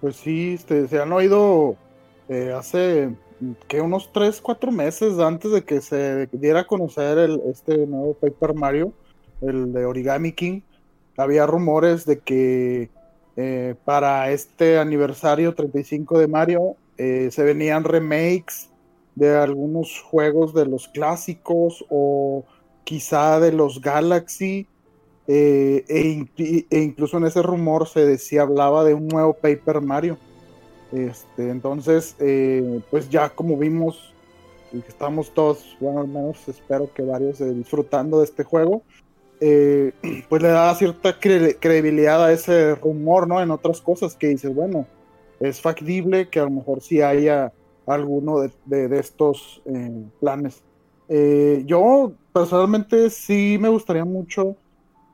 Pues 0.03 0.17
sí, 0.17 0.55
este, 0.55 0.89
se 0.89 1.01
han 1.01 1.13
oído 1.13 1.77
eh, 2.29 2.53
hace 2.53 3.15
que 3.69 3.81
unos 3.81 4.13
3, 4.13 4.41
4 4.41 4.73
meses 4.73 5.17
antes 5.21 5.53
de 5.53 5.63
que 5.63 5.81
se 5.81 6.27
diera 6.33 6.63
a 6.63 6.67
conocer 6.67 7.19
el, 7.19 7.41
este 7.49 7.87
nuevo 7.87 8.15
Paper 8.15 8.53
Mario, 8.53 8.93
el 9.43 9.73
de 9.73 9.85
Origami 9.85 10.33
King, 10.33 10.63
había 11.17 11.47
rumores 11.47 12.05
de 12.05 12.19
que 12.19 12.91
eh, 13.37 13.77
para 13.85 14.29
este 14.33 14.81
aniversario 14.81 15.55
35 15.55 16.19
de 16.19 16.27
Mario 16.27 16.75
eh, 16.99 17.29
se 17.31 17.45
venían 17.45 17.85
remakes 17.85 18.71
de 19.15 19.37
algunos 19.37 20.01
juegos 20.01 20.53
de 20.53 20.67
los 20.67 20.89
clásicos 20.89 21.85
o 21.91 22.45
quizá 22.83 23.39
de 23.39 23.53
los 23.53 23.81
Galaxy. 23.81 24.67
Eh, 25.35 26.27
e, 26.37 26.67
e 26.69 26.81
incluso 26.83 27.17
en 27.17 27.25
ese 27.25 27.41
rumor 27.41 27.89
se 27.89 28.05
decía, 28.05 28.43
hablaba 28.43 28.85
de 28.85 28.93
un 28.93 29.09
nuevo 29.09 29.33
Paper 29.33 29.81
Mario. 29.81 30.19
Este, 30.93 31.49
entonces, 31.49 32.17
eh, 32.19 32.83
pues 32.91 33.09
ya 33.09 33.31
como 33.31 33.57
vimos, 33.57 34.13
estamos 34.87 35.33
todos, 35.33 35.75
bueno, 35.81 36.01
al 36.01 36.09
menos 36.09 36.47
espero 36.47 36.93
que 36.93 37.03
varios 37.03 37.41
eh, 37.41 37.51
disfrutando 37.55 38.19
de 38.19 38.27
este 38.27 38.45
juego. 38.45 38.83
eh, 39.41 39.93
pues 40.29 40.43
le 40.43 40.49
da 40.49 40.75
cierta 40.75 41.19
credibilidad 41.19 42.23
a 42.23 42.33
ese 42.33 42.75
rumor, 42.75 43.27
¿no? 43.27 43.41
En 43.41 43.51
otras 43.51 43.81
cosas 43.81 44.15
que 44.15 44.29
dices, 44.29 44.55
bueno, 44.55 44.87
es 45.41 45.63
factible 45.63 46.29
que 46.29 46.41
a 46.41 46.45
lo 46.45 46.51
mejor 46.51 46.83
sí 46.83 47.01
haya 47.01 47.55
alguno 47.87 48.41
de, 48.67 48.99
estos 48.99 49.63
eh, 49.65 50.05
planes. 50.21 50.63
Eh, 51.09 51.63
yo 51.67 52.13
personalmente 52.35 53.09
sí 53.09 53.57
me 53.59 53.71
gustaría 53.71 54.05
mucho 54.05 54.57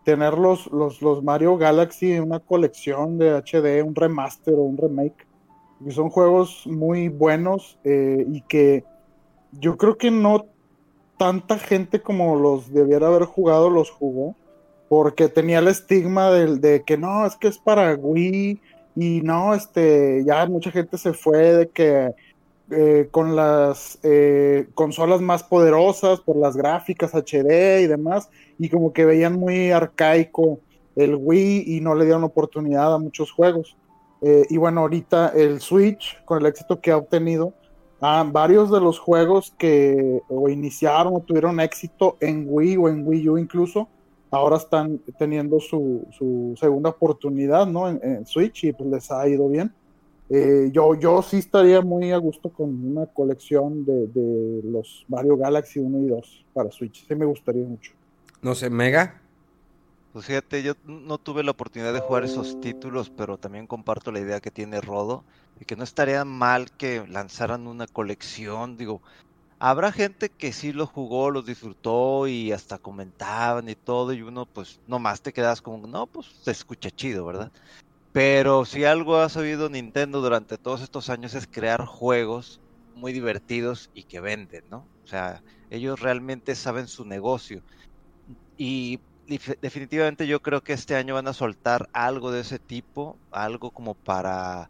tener 0.09 0.39
los, 0.39 0.73
los, 0.73 1.23
Mario 1.23 1.59
Galaxy 1.59 2.13
en 2.13 2.23
una 2.23 2.41
colección 2.41 3.19
de 3.19 3.31
HD, 3.43 3.83
un 3.85 3.95
remaster 3.95 4.55
o 4.55 4.63
un 4.63 4.79
remake, 4.79 5.27
que 5.85 5.91
son 5.91 6.09
juegos 6.09 6.67
muy 6.67 7.09
buenos 7.09 7.79
y 7.85 8.41
que 8.49 8.85
yo 9.53 9.77
creo 9.77 9.99
que 9.99 10.11
no 10.11 10.47
tanta 11.19 11.59
gente 11.59 12.01
como 12.01 12.37
los 12.37 12.73
debiera 12.73 13.09
haber 13.09 13.25
jugado 13.25 13.69
los 13.69 13.91
jugó, 13.91 14.35
porque 14.89 15.29
tenía 15.29 15.59
el 15.59 15.69
estigma 15.69 16.31
del, 16.31 16.63
de 16.63 16.85
que 16.85 16.97
no, 16.97 17.27
es 17.27 17.37
que 17.37 17.49
es 17.49 17.59
para 17.59 17.95
Wii 17.95 18.63
y 18.97 19.21
no, 19.21 19.53
este, 19.53 20.25
ya 20.25 20.47
mucha 20.47 20.71
gente 20.71 20.97
se 20.97 21.13
fue 21.13 21.53
de 21.53 21.69
que 21.69 22.15
eh, 22.71 23.09
con 23.11 23.37
las 23.37 23.99
eh, 24.03 24.69
consolas 24.75 25.21
más 25.21 25.43
poderosas 25.43 26.21
por 26.21 26.37
las 26.37 26.57
gráficas 26.57 27.15
HD 27.15 27.81
y 27.83 27.87
demás, 27.87 28.31
y 28.59 28.69
como 28.69 28.93
que 28.93 29.05
veían 29.05 29.39
muy 29.39 29.71
arcaico 29.71 30.61
el 30.97 31.15
Wii 31.15 31.65
y 31.67 31.81
no 31.81 31.95
le 31.95 32.05
dieron 32.05 32.25
oportunidad 32.25 32.95
a 32.95 32.99
muchos 32.99 33.31
juegos. 33.31 33.77
Eh, 34.21 34.47
y 34.51 34.57
bueno, 34.57 34.81
ahorita 34.81 35.29
el 35.29 35.61
Switch, 35.61 36.23
con 36.25 36.41
el 36.41 36.47
éxito 36.47 36.81
que 36.81 36.91
ha 36.91 36.97
obtenido, 36.97 37.55
Ah, 38.01 38.25
varios 38.31 38.71
de 38.71 38.81
los 38.81 39.01
juegos 39.01 39.53
que 39.59 40.23
o 40.29 40.49
iniciaron 40.49 41.17
o 41.17 41.21
tuvieron 41.21 41.59
éxito 41.59 42.17
en 42.21 42.47
Wii 42.49 42.77
o 42.77 42.89
en 42.89 43.03
Wii 43.05 43.29
U 43.29 43.39
incluso, 43.39 43.89
ahora 44.31 44.57
están 44.57 45.01
teniendo 45.19 45.59
su, 45.59 46.07
segunda 46.61 46.91
oportunidad 46.91 47.67
¿no? 47.67 47.89
en, 47.89 48.25
Switch 48.25 48.65
y 48.65 48.73
pues 48.73 48.89
les 48.89 49.11
ha 49.11 49.27
ido 49.29 49.49
bien. 49.49 49.75
Eh, 50.31 50.71
yo, 50.73 50.95
yo 50.95 51.23
sí 51.23 51.39
estaría 51.39 51.81
muy 51.81 52.13
a 52.13 52.19
gusto 52.19 52.51
con 52.51 52.69
una 52.85 53.07
colección 53.07 53.85
de, 53.85 54.09
de, 54.09 54.61
los 54.65 55.07
Mario 55.09 55.37
Galaxy 55.37 55.81
1 55.81 55.99
y 56.05 56.09
2 56.09 56.45
para 56.53 56.71
Switch. 56.71 57.07
Sí 57.07 57.15
me 57.15 57.25
gustaría 57.25 57.65
mucho. 57.65 57.93
No 58.43 58.55
sé, 58.55 58.69
Mega. 58.69 59.23
Pues 60.13 60.27
fíjate, 60.27 60.63
yo 60.63 60.75
no 60.85 61.19
tuve 61.19 61.45
la 61.45 61.51
oportunidad 61.53 61.93
de 61.93 62.01
jugar 62.01 62.25
esos 62.25 62.61
títulos, 62.61 63.11
pero 63.11 63.39
también 63.39 63.67
comparto 63.67 64.11
la 64.11 64.21
idea 64.21 64.41
que 64.41 64.51
tiene 64.51 64.81
Rodo 64.81 65.23
y 65.61 65.65
que 65.65 65.77
no 65.77 65.85
estaría 65.85 66.25
mal 66.25 66.71
que 66.73 67.07
lanzaran 67.07 67.67
una 67.67 67.87
colección, 67.87 68.77
digo, 68.77 69.03
habrá 69.59 69.93
gente 69.93 70.31
que 70.31 70.53
sí 70.53 70.73
lo 70.73 70.87
jugó, 70.87 71.31
lo 71.31 71.43
disfrutó 71.43 72.27
y 72.27 72.53
hasta 72.53 72.79
comentaban 72.79 73.69
y 73.69 73.75
todo 73.75 74.13
y 74.13 74.23
uno 74.23 74.47
pues 74.47 74.81
nomás 74.87 75.21
te 75.21 75.33
quedas 75.33 75.61
como, 75.61 75.87
no, 75.87 76.07
pues 76.07 76.27
se 76.43 76.51
escucha 76.51 76.91
chido, 76.91 77.25
¿verdad? 77.27 77.53
Pero 78.19 78.65
si 78.65 78.85
algo 78.85 79.19
ha 79.19 79.29
sabido 79.29 79.69
Nintendo 79.69 80.21
durante 80.21 80.59
todos 80.59 80.83
estos 80.83 81.09
años 81.09 81.35
es 81.35 81.47
crear 81.47 81.85
juegos 81.85 82.61
muy 82.97 83.13
divertidos 83.13 83.91
y 83.95 84.03
que 84.03 84.19
venden, 84.19 84.65
¿no? 84.69 84.89
O 85.05 85.07
sea, 85.07 85.41
ellos 85.71 86.01
realmente 86.01 86.57
saben 86.57 86.89
su 86.89 87.05
negocio. 87.05 87.63
Y 88.57 88.99
definitivamente 89.61 90.27
yo 90.27 90.43
creo 90.43 90.63
que 90.63 90.73
este 90.73 90.97
año 90.97 91.15
van 91.15 91.29
a 91.29 91.33
soltar 91.33 91.89
algo 91.93 92.33
de 92.33 92.41
ese 92.41 92.59
tipo, 92.59 93.17
algo 93.31 93.71
como 93.71 93.95
para 93.95 94.69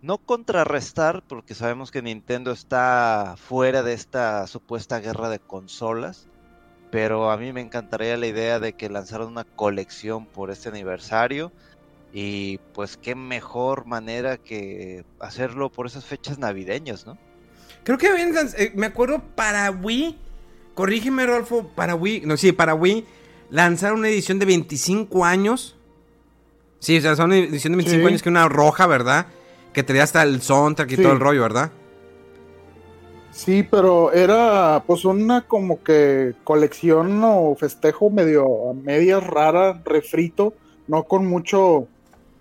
no 0.00 0.16
contrarrestar, 0.16 1.22
porque 1.28 1.54
sabemos 1.54 1.90
que 1.90 2.00
Nintendo 2.00 2.52
está 2.52 3.34
fuera 3.36 3.82
de 3.82 3.92
esta 3.92 4.46
supuesta 4.46 4.98
guerra 5.00 5.28
de 5.28 5.40
consolas, 5.40 6.26
pero 6.90 7.30
a 7.30 7.36
mí 7.36 7.52
me 7.52 7.60
encantaría 7.60 8.16
la 8.16 8.28
idea 8.28 8.58
de 8.60 8.72
que 8.72 8.88
lanzaran 8.88 9.28
una 9.28 9.44
colección 9.44 10.24
por 10.24 10.50
este 10.50 10.70
aniversario 10.70 11.52
y 12.12 12.58
pues 12.74 12.96
qué 12.96 13.14
mejor 13.14 13.86
manera 13.86 14.38
que 14.38 15.04
hacerlo 15.20 15.70
por 15.70 15.86
esas 15.86 16.04
fechas 16.04 16.38
navideñas, 16.38 17.06
¿no? 17.06 17.18
Creo 17.84 17.98
que 17.98 18.08
eh, 18.08 18.72
me 18.74 18.86
acuerdo 18.86 19.22
para 19.34 19.70
Wii, 19.70 20.18
corrígeme 20.74 21.26
Rolfo, 21.26 21.68
para 21.74 21.94
Wii, 21.94 22.22
no, 22.26 22.36
sí, 22.36 22.52
para 22.52 22.74
Wii 22.74 23.04
lanzaron 23.50 24.00
una 24.00 24.08
edición 24.08 24.38
de 24.38 24.46
25 24.46 25.24
años. 25.24 25.76
Sí, 26.80 26.98
o 26.98 27.00
sea, 27.00 27.16
son 27.16 27.26
una 27.26 27.38
edición 27.38 27.72
de 27.72 27.78
25 27.78 28.08
años 28.08 28.22
que 28.22 28.28
una 28.28 28.48
roja, 28.48 28.86
¿verdad? 28.86 29.26
Que 29.72 29.82
tenía 29.82 30.02
hasta 30.02 30.22
el 30.22 30.42
soundtrack 30.42 30.92
y 30.92 30.96
todo 30.96 31.12
el 31.12 31.20
rollo, 31.20 31.42
¿verdad? 31.42 31.70
Sí, 33.30 33.62
pero 33.62 34.12
era 34.12 34.82
pues 34.86 35.04
una 35.04 35.46
como 35.46 35.82
que 35.82 36.34
colección 36.44 37.20
o 37.22 37.54
festejo 37.54 38.10
medio 38.10 38.70
a 38.70 38.74
medias 38.74 39.24
rara, 39.24 39.80
refrito, 39.84 40.54
no 40.88 41.04
con 41.04 41.26
mucho 41.26 41.86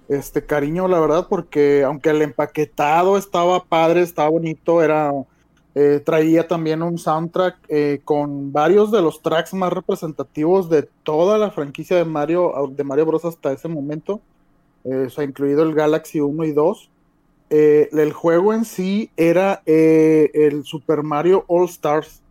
este 0.09 0.45
cariño, 0.45 0.87
la 0.87 0.99
verdad, 0.99 1.27
porque 1.29 1.83
aunque 1.83 2.09
el 2.09 2.21
empaquetado 2.21 3.17
estaba 3.17 3.63
padre, 3.63 4.01
estaba 4.01 4.29
bonito, 4.29 4.81
era 4.81 5.11
eh, 5.79 5.99
traía 6.03 6.47
también 6.47 6.81
un 6.81 6.97
soundtrack 6.97 7.57
eh, 7.67 8.01
con 8.03 8.51
varios 8.51 8.91
de 8.91 8.99
los 8.99 9.21
tracks 9.21 9.53
más 9.53 9.71
representativos 9.71 10.71
de 10.71 10.89
toda 11.03 11.37
la 11.37 11.51
franquicia 11.51 11.97
de 11.97 12.03
Mario, 12.03 12.51
de 12.71 12.83
Mario 12.83 13.05
Bros. 13.05 13.25
hasta 13.25 13.51
ese 13.51 13.67
momento. 13.67 14.19
Eh, 14.85 15.03
o 15.05 15.09
sea, 15.11 15.23
incluido 15.23 15.61
el 15.61 15.75
Galaxy 15.75 16.19
1 16.19 16.45
y 16.45 16.51
2. 16.51 16.89
el 17.51 18.11
juego 18.11 18.55
en 18.55 18.65
sí 18.65 19.11
era 19.17 19.61
el 19.67 20.63
Super 20.63 21.03
Mario 21.03 21.45
All 21.45 21.65
Stars. 21.65 22.23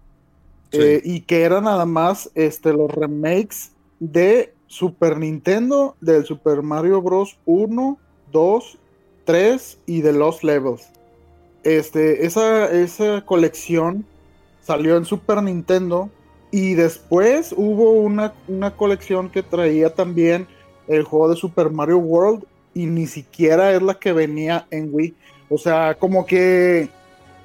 y 0.72 1.20
que 1.20 1.42
era 1.42 1.60
nada 1.60 1.86
más 1.86 2.28
este, 2.34 2.72
los 2.72 2.90
remakes 2.90 3.70
de 4.00 4.55
Super 4.66 5.18
Nintendo, 5.18 5.96
del 6.00 6.24
Super 6.24 6.62
Mario 6.62 7.00
Bros. 7.02 7.38
1, 7.46 7.98
2, 8.32 8.78
3 9.24 9.78
y 9.86 10.00
de 10.00 10.12
Lost 10.12 10.42
Levels. 10.42 10.88
Este, 11.62 12.26
esa, 12.26 12.70
esa 12.70 13.24
colección 13.24 14.04
salió 14.62 14.96
en 14.96 15.04
Super 15.04 15.42
Nintendo 15.42 16.10
y 16.50 16.74
después 16.74 17.54
hubo 17.56 17.92
una, 17.92 18.32
colección 18.76 19.30
que 19.30 19.42
traía 19.42 19.94
también 19.94 20.46
el 20.88 21.02
juego 21.02 21.28
de 21.28 21.36
Super 21.36 21.70
Mario 21.70 21.98
World 21.98 22.44
y 22.74 22.86
ni 22.86 23.06
siquiera 23.06 23.72
es 23.72 23.82
la 23.82 23.94
que 23.94 24.12
venía 24.12 24.66
en 24.70 24.88
Wii. 24.92 25.14
O 25.48 25.58
sea, 25.58 25.94
como 25.94 26.26
que 26.26 26.88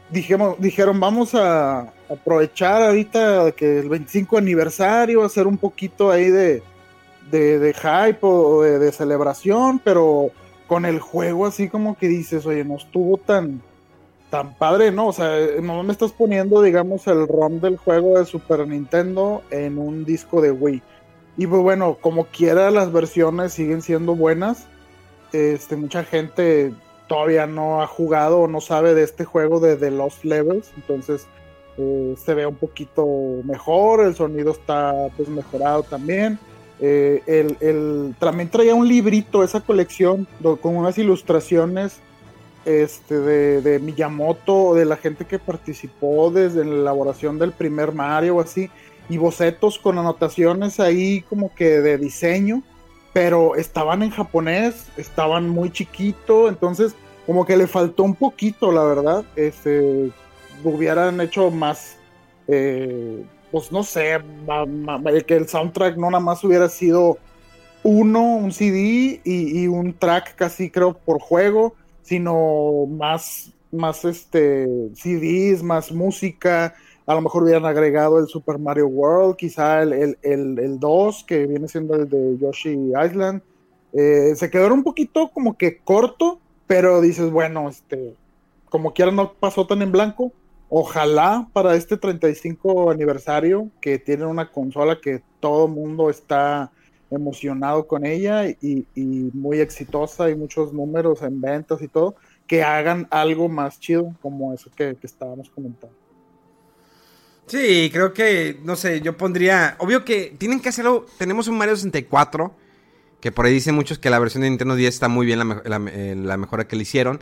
dijimos, 0.09 0.55
dijeron, 0.59 0.99
vamos 0.99 1.33
a 1.35 1.93
aprovechar 2.09 2.81
ahorita 2.83 3.51
que 3.53 3.79
el 3.79 3.89
25 3.89 4.37
aniversario, 4.37 5.23
hacer 5.23 5.47
un 5.47 5.57
poquito 5.57 6.11
ahí 6.11 6.29
de, 6.29 6.63
de, 7.31 7.73
hype 7.73 8.19
o 8.21 8.61
de, 8.61 8.79
de, 8.79 8.91
celebración, 8.91 9.79
pero 9.79 10.31
con 10.67 10.85
el 10.85 10.99
juego 10.99 11.45
así 11.45 11.69
como 11.69 11.97
que 11.97 12.07
dices, 12.07 12.45
oye, 12.45 12.63
no 12.63 12.75
estuvo 12.75 13.17
tan, 13.17 13.61
tan 14.31 14.55
padre, 14.55 14.91
¿no? 14.91 15.07
O 15.07 15.13
sea, 15.13 15.29
no 15.61 15.83
me 15.83 15.91
estás 15.91 16.13
poniendo, 16.13 16.61
digamos, 16.61 17.05
el 17.07 17.27
ROM 17.27 17.59
del 17.59 17.77
juego 17.77 18.17
de 18.17 18.25
Super 18.25 18.67
Nintendo 18.67 19.43
en 19.51 19.77
un 19.77 20.05
disco 20.05 20.41
de 20.41 20.51
Wii. 20.51 20.81
Y 21.37 21.47
pues 21.47 21.61
bueno, 21.61 21.97
como 22.01 22.25
quiera, 22.25 22.71
las 22.71 22.91
versiones 22.91 23.53
siguen 23.53 23.81
siendo 23.81 24.15
buenas. 24.15 24.67
Este, 25.33 25.75
mucha 25.75 26.03
gente 26.03 26.73
todavía 27.07 27.45
no 27.45 27.81
ha 27.81 27.87
jugado 27.87 28.39
o 28.39 28.47
no 28.47 28.61
sabe 28.61 28.93
de 28.93 29.03
este 29.03 29.25
juego 29.25 29.59
de 29.59 29.75
The 29.75 29.91
Lost 29.91 30.23
Levels. 30.23 30.71
Entonces 30.77 31.27
eh, 31.77 32.15
se 32.17 32.33
ve 32.33 32.45
un 32.45 32.55
poquito 32.55 33.05
mejor, 33.43 34.01
el 34.01 34.15
sonido 34.15 34.51
está 34.51 35.09
pues 35.17 35.29
mejorado 35.29 35.83
también. 35.83 36.39
Eh, 36.81 37.55
el, 37.59 38.15
también 38.17 38.49
traía 38.49 38.73
un 38.73 38.87
librito, 38.87 39.43
esa 39.43 39.61
colección, 39.61 40.27
con 40.61 40.75
unas 40.75 40.97
ilustraciones 40.97 41.99
este, 42.65 43.19
de, 43.19 43.61
de, 43.61 43.79
Miyamoto, 43.79 44.73
de 44.73 44.85
la 44.85 44.97
gente 44.97 45.25
que 45.25 45.39
participó 45.39 46.31
desde 46.31 46.65
la 46.65 46.75
elaboración 46.75 47.37
del 47.37 47.51
primer 47.51 47.93
Mario 47.93 48.37
o 48.37 48.41
así, 48.41 48.69
y 49.09 49.17
bocetos 49.17 49.77
con 49.77 49.97
anotaciones 49.97 50.79
ahí 50.79 51.21
como 51.21 51.53
que 51.53 51.81
de 51.81 51.97
diseño, 51.97 52.63
pero 53.13 53.55
estaban 53.55 54.03
en 54.03 54.09
japonés, 54.09 54.87
estaban 54.97 55.49
muy 55.49 55.71
chiquito, 55.71 56.47
entonces 56.49 56.95
como 57.25 57.45
que 57.45 57.57
le 57.57 57.67
faltó 57.67 58.03
un 58.03 58.15
poquito, 58.15 58.71
la 58.71 58.83
verdad, 58.83 59.25
este, 59.35 60.11
hubieran 60.63 61.21
hecho 61.21 61.51
más, 61.51 61.97
eh, 62.47 63.23
pues 63.51 63.71
no 63.71 63.83
sé, 63.83 64.17
que 65.27 65.35
el 65.35 65.47
soundtrack 65.47 65.97
no 65.97 66.09
nada 66.09 66.23
más 66.23 66.43
hubiera 66.43 66.69
sido 66.69 67.17
uno, 67.83 68.35
un 68.35 68.51
CD 68.51 69.21
y, 69.23 69.67
un 69.67 69.93
track 69.93 70.35
casi 70.35 70.69
creo 70.69 70.93
por 70.93 71.19
juego, 71.19 71.75
sino 72.03 72.85
más, 72.87 73.51
más 73.71 74.05
este, 74.05 74.67
CDs, 74.95 75.63
más 75.63 75.91
música. 75.91 76.75
A 77.05 77.15
lo 77.15 77.21
mejor 77.21 77.43
hubieran 77.43 77.65
agregado 77.65 78.19
el 78.19 78.27
Super 78.27 78.59
Mario 78.59 78.87
World, 78.87 79.35
quizá 79.35 79.81
el, 79.81 80.17
el, 80.21 80.79
2, 80.79 81.23
que 81.25 81.47
viene 81.47 81.67
siendo 81.67 81.95
el 81.95 82.07
de 82.07 82.37
Yoshi 82.37 82.91
Island. 83.03 83.41
Eh, 83.93 84.33
se 84.35 84.49
quedó 84.49 84.73
un 84.73 84.83
poquito 84.83 85.29
como 85.33 85.57
que 85.57 85.79
corto, 85.79 86.39
pero 86.67 87.01
dices, 87.01 87.31
bueno, 87.31 87.67
este, 87.67 88.15
como 88.69 88.93
quiera 88.93 89.11
no 89.11 89.33
pasó 89.33 89.67
tan 89.67 89.81
en 89.81 89.91
blanco. 89.91 90.31
Ojalá 90.73 91.49
para 91.51 91.75
este 91.75 91.97
35 91.97 92.91
aniversario 92.91 93.69
que 93.81 93.99
tienen 93.99 94.27
una 94.27 94.49
consola 94.49 95.01
que 95.01 95.21
todo 95.41 95.65
el 95.65 95.73
mundo 95.73 96.09
está 96.09 96.71
emocionado 97.11 97.85
con 97.85 98.05
ella 98.05 98.47
y, 98.47 98.87
muy 99.33 99.59
exitosa 99.59 100.29
y 100.29 100.35
muchos 100.35 100.71
números 100.71 101.21
en 101.23 101.41
ventas 101.41 101.81
y 101.81 101.89
todo, 101.89 102.15
que 102.47 102.63
hagan 102.63 103.05
algo 103.11 103.49
más 103.49 103.81
chido 103.81 104.15
como 104.21 104.53
eso 104.53 104.71
que, 104.73 104.95
estábamos 105.03 105.49
comentando. 105.49 105.93
Sí, 107.47 107.89
creo 107.91 108.13
que, 108.13 108.57
no 108.63 108.77
sé, 108.77 109.01
yo 109.01 109.17
pondría, 109.17 109.75
obvio 109.77 110.05
que 110.05 110.33
tienen 110.37 110.61
que 110.61 110.69
hacerlo, 110.69 111.05
tenemos 111.17 111.49
un 111.49 111.57
Mario 111.57 111.75
64, 111.75 112.55
que 113.19 113.33
por 113.33 113.45
ahí 113.45 113.53
dicen 113.53 113.75
muchos 113.75 113.99
que 113.99 114.09
la 114.09 114.19
versión 114.19 114.43
de 114.43 114.49
Nintendo 114.49 114.75
10 114.75 114.93
está 114.93 115.09
muy 115.09 115.25
bien 115.25 115.39
la, 115.39 115.81
eh, 115.91 116.15
mejora 116.37 116.65
que 116.65 116.77
le 116.77 116.83
hicieron. 116.83 117.19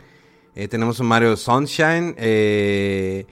Eh, 0.54 0.68
tenemos 0.68 1.00
un 1.00 1.08
Mario 1.08 1.36
Sunshine, 1.36 2.14
eh, 2.16 3.26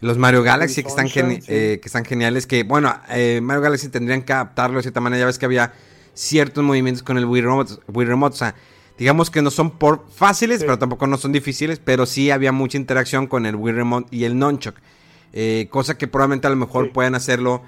los 0.00 0.18
Mario 0.18 0.42
Galaxy 0.42 0.82
que 0.82 0.88
están, 0.88 1.08
que 1.08 1.80
están 1.82 2.04
geniales, 2.04 2.46
que 2.46 2.62
bueno, 2.64 2.94
Mario 3.42 3.60
Galaxy 3.60 3.88
tendrían 3.88 4.22
que 4.22 4.32
adaptarlo 4.32 4.76
de 4.76 4.82
cierta 4.82 5.00
manera, 5.00 5.20
ya 5.20 5.26
ves 5.26 5.38
que 5.38 5.46
había 5.46 5.72
ciertos 6.14 6.64
movimientos 6.64 7.02
con 7.02 7.18
el 7.18 7.24
Wii 7.24 7.42
Remote, 7.42 7.74
Wii 7.88 8.06
Remote 8.06 8.34
o 8.34 8.38
sea, 8.38 8.54
digamos 8.98 9.30
que 9.30 9.40
no 9.40 9.50
son 9.50 9.78
por 9.78 10.04
fáciles, 10.14 10.60
pero 10.60 10.78
tampoco 10.78 11.06
no 11.06 11.16
son 11.16 11.32
difíciles, 11.32 11.80
pero 11.82 12.04
sí 12.04 12.30
había 12.30 12.52
mucha 12.52 12.76
interacción 12.76 13.26
con 13.26 13.46
el 13.46 13.56
Wii 13.56 13.74
Remote 13.74 14.08
y 14.10 14.24
el 14.24 14.38
Nunchuck. 14.38 14.76
Eh, 15.32 15.68
cosa 15.70 15.96
que 15.96 16.08
probablemente 16.08 16.48
a 16.48 16.50
lo 16.50 16.56
mejor 16.56 16.92
puedan 16.92 17.14
hacerlo 17.14 17.62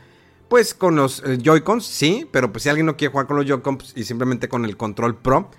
pues 0.49 0.75
con 0.75 0.97
los 0.97 1.23
eh, 1.25 1.39
Joy-Cons, 1.43 1.87
sí, 1.87 2.29
pero 2.31 2.53
pues 2.53 2.65
si 2.65 2.69
alguien 2.69 2.85
no 2.85 2.97
quiere 2.97 3.13
jugar 3.13 3.27
con 3.27 3.37
los 3.37 3.47
Joy-Cons 3.47 3.95
y 3.97 4.05
simplemente 4.05 4.49
con 4.49 4.67
el 4.67 4.77
Control 4.77 5.17
Pro, 5.17 5.51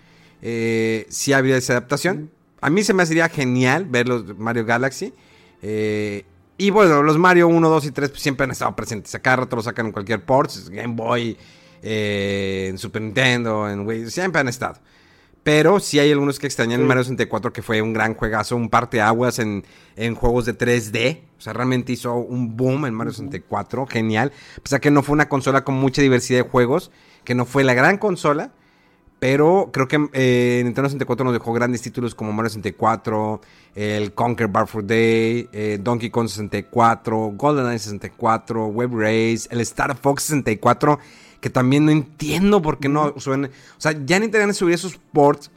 eh, 0.43 1.07
sí 1.09 1.33
había 1.33 1.57
esa 1.57 1.73
adaptación. 1.73 2.29
A 2.61 2.69
mí 2.69 2.83
se 2.83 2.93
me 2.93 3.01
haría 3.01 3.27
genial 3.29 3.85
ver 3.85 4.07
los 4.07 4.37
Mario 4.37 4.65
Galaxy. 4.65 5.13
Y 6.57 6.69
bueno, 6.69 7.01
los 7.01 7.17
Mario 7.17 7.47
1, 7.47 7.69
2 7.69 7.85
y 7.85 7.91
3 7.91 8.09
pues, 8.09 8.21
siempre 8.21 8.45
han 8.45 8.51
estado 8.51 8.75
presentes. 8.75 9.13
A 9.15 9.19
cada 9.19 9.37
rato 9.37 9.55
lo 9.55 9.61
sacan 9.61 9.87
en 9.87 9.91
cualquier 9.91 10.23
port, 10.23 10.51
Game 10.69 10.95
Boy, 10.95 11.37
en 11.81 12.77
Super 12.77 13.01
Nintendo, 13.01 13.69
en 13.69 13.85
Wii, 13.85 14.09
siempre 14.09 14.41
han 14.41 14.47
estado. 14.47 14.79
Pero 15.43 15.81
sí 15.81 15.99
hay 15.99 16.09
algunos 16.09 16.39
que 16.39 16.47
extrañan 16.47 16.79
el 16.79 16.87
Mario 16.87 17.03
64, 17.03 17.51
que 17.51 17.61
fue 17.61 17.81
un 17.81 17.91
gran 17.91 18.15
juegazo, 18.15 18.55
un 18.55 18.69
parteaguas 18.69 19.39
en, 19.39 19.65
en 19.97 20.15
juegos 20.15 20.45
de 20.45 20.57
3D. 20.57 21.19
O 21.37 21.41
sea, 21.41 21.51
realmente 21.51 21.91
hizo 21.91 22.15
un 22.15 22.55
boom 22.55 22.85
en 22.85 22.93
Mario 22.93 23.11
64, 23.11 23.85
genial. 23.87 24.31
O 24.63 24.69
sea 24.69 24.79
que 24.79 24.89
no 24.89 25.03
fue 25.03 25.13
una 25.13 25.27
consola 25.27 25.65
con 25.65 25.75
mucha 25.75 26.01
diversidad 26.01 26.45
de 26.45 26.49
juegos, 26.49 26.91
que 27.25 27.35
no 27.35 27.45
fue 27.45 27.65
la 27.65 27.73
gran 27.73 27.97
consola. 27.97 28.51
Pero 29.23 29.69
creo 29.71 29.87
que 29.87 30.09
eh, 30.11 30.59
Nintendo 30.65 30.89
64 30.89 31.23
nos 31.23 31.31
dejó 31.33 31.53
grandes 31.53 31.81
títulos 31.81 32.13
como 32.13 32.33
Mario 32.33 32.49
64, 32.49 33.39
el 33.73 34.13
Conquer 34.13 34.49
Bar 34.49 34.67
for 34.67 34.85
Day, 34.85 35.47
eh, 35.53 35.79
Donkey 35.81 36.09
Kong 36.09 36.27
64, 36.27 37.31
GoldenEye 37.37 37.79
64, 37.79 38.65
Web 38.65 38.89
Race, 38.93 39.47
el 39.49 39.61
Star 39.61 39.95
Fox 39.95 40.23
64 40.23 40.99
que 41.39 41.49
también 41.49 41.85
no 41.85 41.91
entiendo 41.93 42.61
por 42.61 42.79
qué 42.79 42.89
no 42.89 43.17
suben. 43.17 43.45
O 43.45 43.79
sea, 43.79 43.93
ya 44.05 44.19
Nintendo 44.19 44.53
subir 44.53 44.75
esos 44.75 44.99
ports 45.13 45.49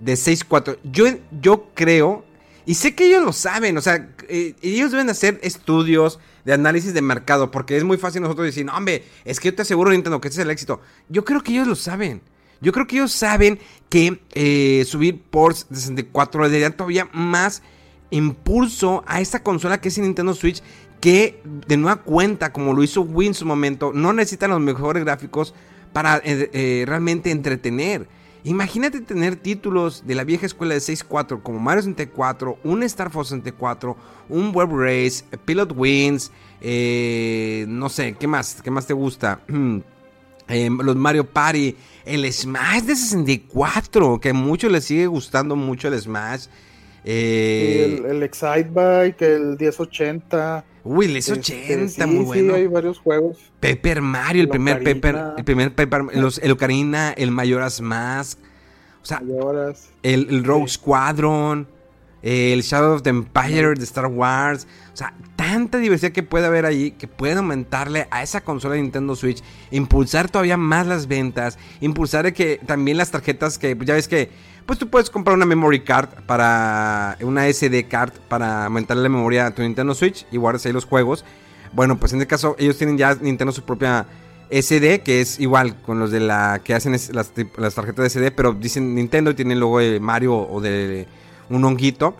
de 0.00 0.14
6.4. 0.14 0.78
Yo, 0.84 1.04
yo 1.42 1.68
creo, 1.74 2.24
y 2.64 2.76
sé 2.76 2.94
que 2.94 3.04
ellos 3.04 3.22
lo 3.22 3.34
saben, 3.34 3.76
o 3.76 3.82
sea, 3.82 4.08
eh, 4.30 4.54
ellos 4.62 4.92
deben 4.92 5.10
hacer 5.10 5.38
estudios 5.42 6.20
de 6.46 6.54
análisis 6.54 6.94
de 6.94 7.02
mercado, 7.02 7.50
porque 7.50 7.76
es 7.76 7.84
muy 7.84 7.98
fácil 7.98 8.22
nosotros 8.22 8.46
decir, 8.46 8.64
no, 8.64 8.74
hombre, 8.74 9.04
es 9.26 9.40
que 9.40 9.50
yo 9.50 9.54
te 9.54 9.60
aseguro, 9.60 9.90
Nintendo, 9.90 10.22
que 10.22 10.28
ese 10.28 10.40
es 10.40 10.44
el 10.46 10.50
éxito. 10.50 10.80
Yo 11.10 11.22
creo 11.22 11.42
que 11.42 11.52
ellos 11.52 11.66
lo 11.66 11.74
saben. 11.74 12.22
Yo 12.60 12.72
creo 12.72 12.86
que 12.86 12.96
ellos 12.96 13.12
saben 13.12 13.58
que 13.88 14.20
eh, 14.32 14.84
subir 14.86 15.22
de 15.32 15.76
64 15.76 16.42
le 16.42 16.50
daría 16.50 16.70
todavía 16.70 17.08
más 17.12 17.62
impulso 18.10 19.02
a 19.06 19.20
esta 19.20 19.42
consola 19.42 19.80
que 19.80 19.88
es 19.88 19.98
el 19.98 20.04
Nintendo 20.04 20.34
Switch 20.34 20.62
que 21.00 21.40
de 21.66 21.76
nueva 21.76 22.02
cuenta, 22.02 22.52
como 22.52 22.74
lo 22.74 22.82
hizo 22.82 23.02
Wii 23.02 23.28
en 23.28 23.34
su 23.34 23.46
momento, 23.46 23.92
no 23.94 24.12
necesitan 24.12 24.50
los 24.50 24.60
mejores 24.60 25.02
gráficos 25.04 25.54
para 25.92 26.18
eh, 26.18 26.50
eh, 26.52 26.84
realmente 26.86 27.30
entretener. 27.30 28.06
Imagínate 28.44 29.00
tener 29.00 29.36
títulos 29.36 30.04
de 30.06 30.14
la 30.14 30.24
vieja 30.24 30.46
escuela 30.46 30.74
de 30.74 30.80
6.4 30.80 31.42
como 31.42 31.58
Mario 31.58 31.82
64, 31.82 32.58
un 32.64 32.82
Star 32.84 33.10
Fox 33.10 33.28
64, 33.28 33.96
un 34.28 34.54
Web 34.54 34.70
Race, 34.72 35.24
Pilot 35.44 35.72
Wings, 35.76 36.30
eh, 36.60 37.66
no 37.68 37.88
sé, 37.88 38.16
¿qué 38.18 38.26
más? 38.26 38.62
¿Qué 38.62 38.70
más 38.70 38.86
te 38.86 38.94
gusta? 38.94 39.40
Em, 40.50 40.78
los 40.78 40.96
Mario 40.96 41.24
Party, 41.24 41.76
el 42.04 42.30
Smash 42.32 42.82
de 42.82 42.96
64, 42.96 44.20
que 44.20 44.30
a 44.30 44.34
muchos 44.34 44.70
les 44.70 44.84
sigue 44.84 45.06
gustando 45.06 45.56
mucho 45.56 45.88
el 45.88 45.98
Smash. 46.00 46.46
el, 47.04 48.04
el 48.04 48.22
Excite 48.22 48.70
Bike, 48.72 49.22
el 49.22 49.56
1080. 49.58 50.64
Uy, 50.82 51.06
el 51.06 51.16
S80, 51.16 51.52
este, 51.52 52.06
muy 52.06 52.24
bueno. 52.24 52.54
Sí, 52.54 52.60
hay 52.60 52.66
varios 52.66 52.98
juegos. 52.98 53.38
Paper 53.60 54.00
Mario, 54.00 54.42
el, 54.42 54.48
primer 54.48 54.82
Paper, 54.82 55.16
el 55.36 55.44
primer 55.44 55.74
Paper, 55.74 56.04
los, 56.14 56.38
el 56.38 56.52
Ocarina, 56.52 57.12
el 57.12 57.30
Mayoras 57.30 57.80
Mask, 57.80 58.38
o 59.02 59.06
sea, 59.06 59.22
el, 60.02 60.26
el, 60.30 60.44
Rogue 60.44 60.68
Squadron, 60.68 61.68
el 62.22 62.62
Shadow 62.62 62.94
of 62.94 63.02
the 63.02 63.10
Empire 63.10 63.74
de 63.74 63.84
Star 63.84 64.06
Wars, 64.06 64.66
o 64.92 64.96
sea, 64.96 65.14
tanta 65.36 65.78
diversidad 65.78 66.12
que 66.12 66.22
puede 66.22 66.46
haber 66.46 66.66
ahí 66.66 66.92
que 66.92 67.08
puede 67.08 67.34
aumentarle 67.34 68.08
a 68.10 68.22
esa 68.22 68.42
consola 68.42 68.74
de 68.74 68.82
Nintendo 68.82 69.16
Switch, 69.16 69.42
impulsar 69.70 70.30
todavía 70.30 70.56
más 70.56 70.86
las 70.86 71.06
ventas, 71.06 71.58
impulsar 71.80 72.32
que 72.32 72.60
también 72.66 72.96
las 72.96 73.10
tarjetas 73.10 73.58
que 73.58 73.76
ya 73.84 73.94
ves 73.94 74.08
que 74.08 74.30
pues 74.66 74.78
tú 74.78 74.88
puedes 74.88 75.10
comprar 75.10 75.34
una 75.36 75.46
memory 75.46 75.80
card 75.80 76.08
para 76.26 77.16
una 77.22 77.50
SD 77.50 77.88
card 77.88 78.12
para 78.28 78.66
aumentarle 78.66 79.02
la 79.02 79.08
memoria 79.08 79.46
a 79.46 79.50
tu 79.54 79.62
Nintendo 79.62 79.94
Switch 79.94 80.26
y 80.30 80.36
guardas 80.36 80.64
ahí 80.66 80.72
los 80.72 80.84
juegos. 80.84 81.24
Bueno, 81.72 81.98
pues 81.98 82.12
en 82.12 82.20
este 82.20 82.28
caso 82.28 82.56
ellos 82.58 82.76
tienen 82.76 82.98
ya 82.98 83.14
Nintendo 83.14 83.52
su 83.52 83.64
propia 83.64 84.06
SD, 84.50 85.02
que 85.02 85.20
es 85.20 85.38
igual 85.40 85.80
con 85.82 85.98
los 85.98 86.10
de 86.10 86.20
la 86.20 86.60
que 86.62 86.74
hacen 86.74 86.92
las, 86.92 87.32
tarjetas 87.32 87.96
de 87.96 88.10
SD, 88.10 88.30
pero 88.32 88.52
dicen 88.52 88.94
Nintendo 88.94 89.30
y 89.30 89.34
tienen 89.34 89.58
el 89.58 89.92
de 89.92 90.00
Mario 90.00 90.36
o 90.36 90.60
de 90.60 91.06
un 91.50 91.64
honguito 91.64 92.16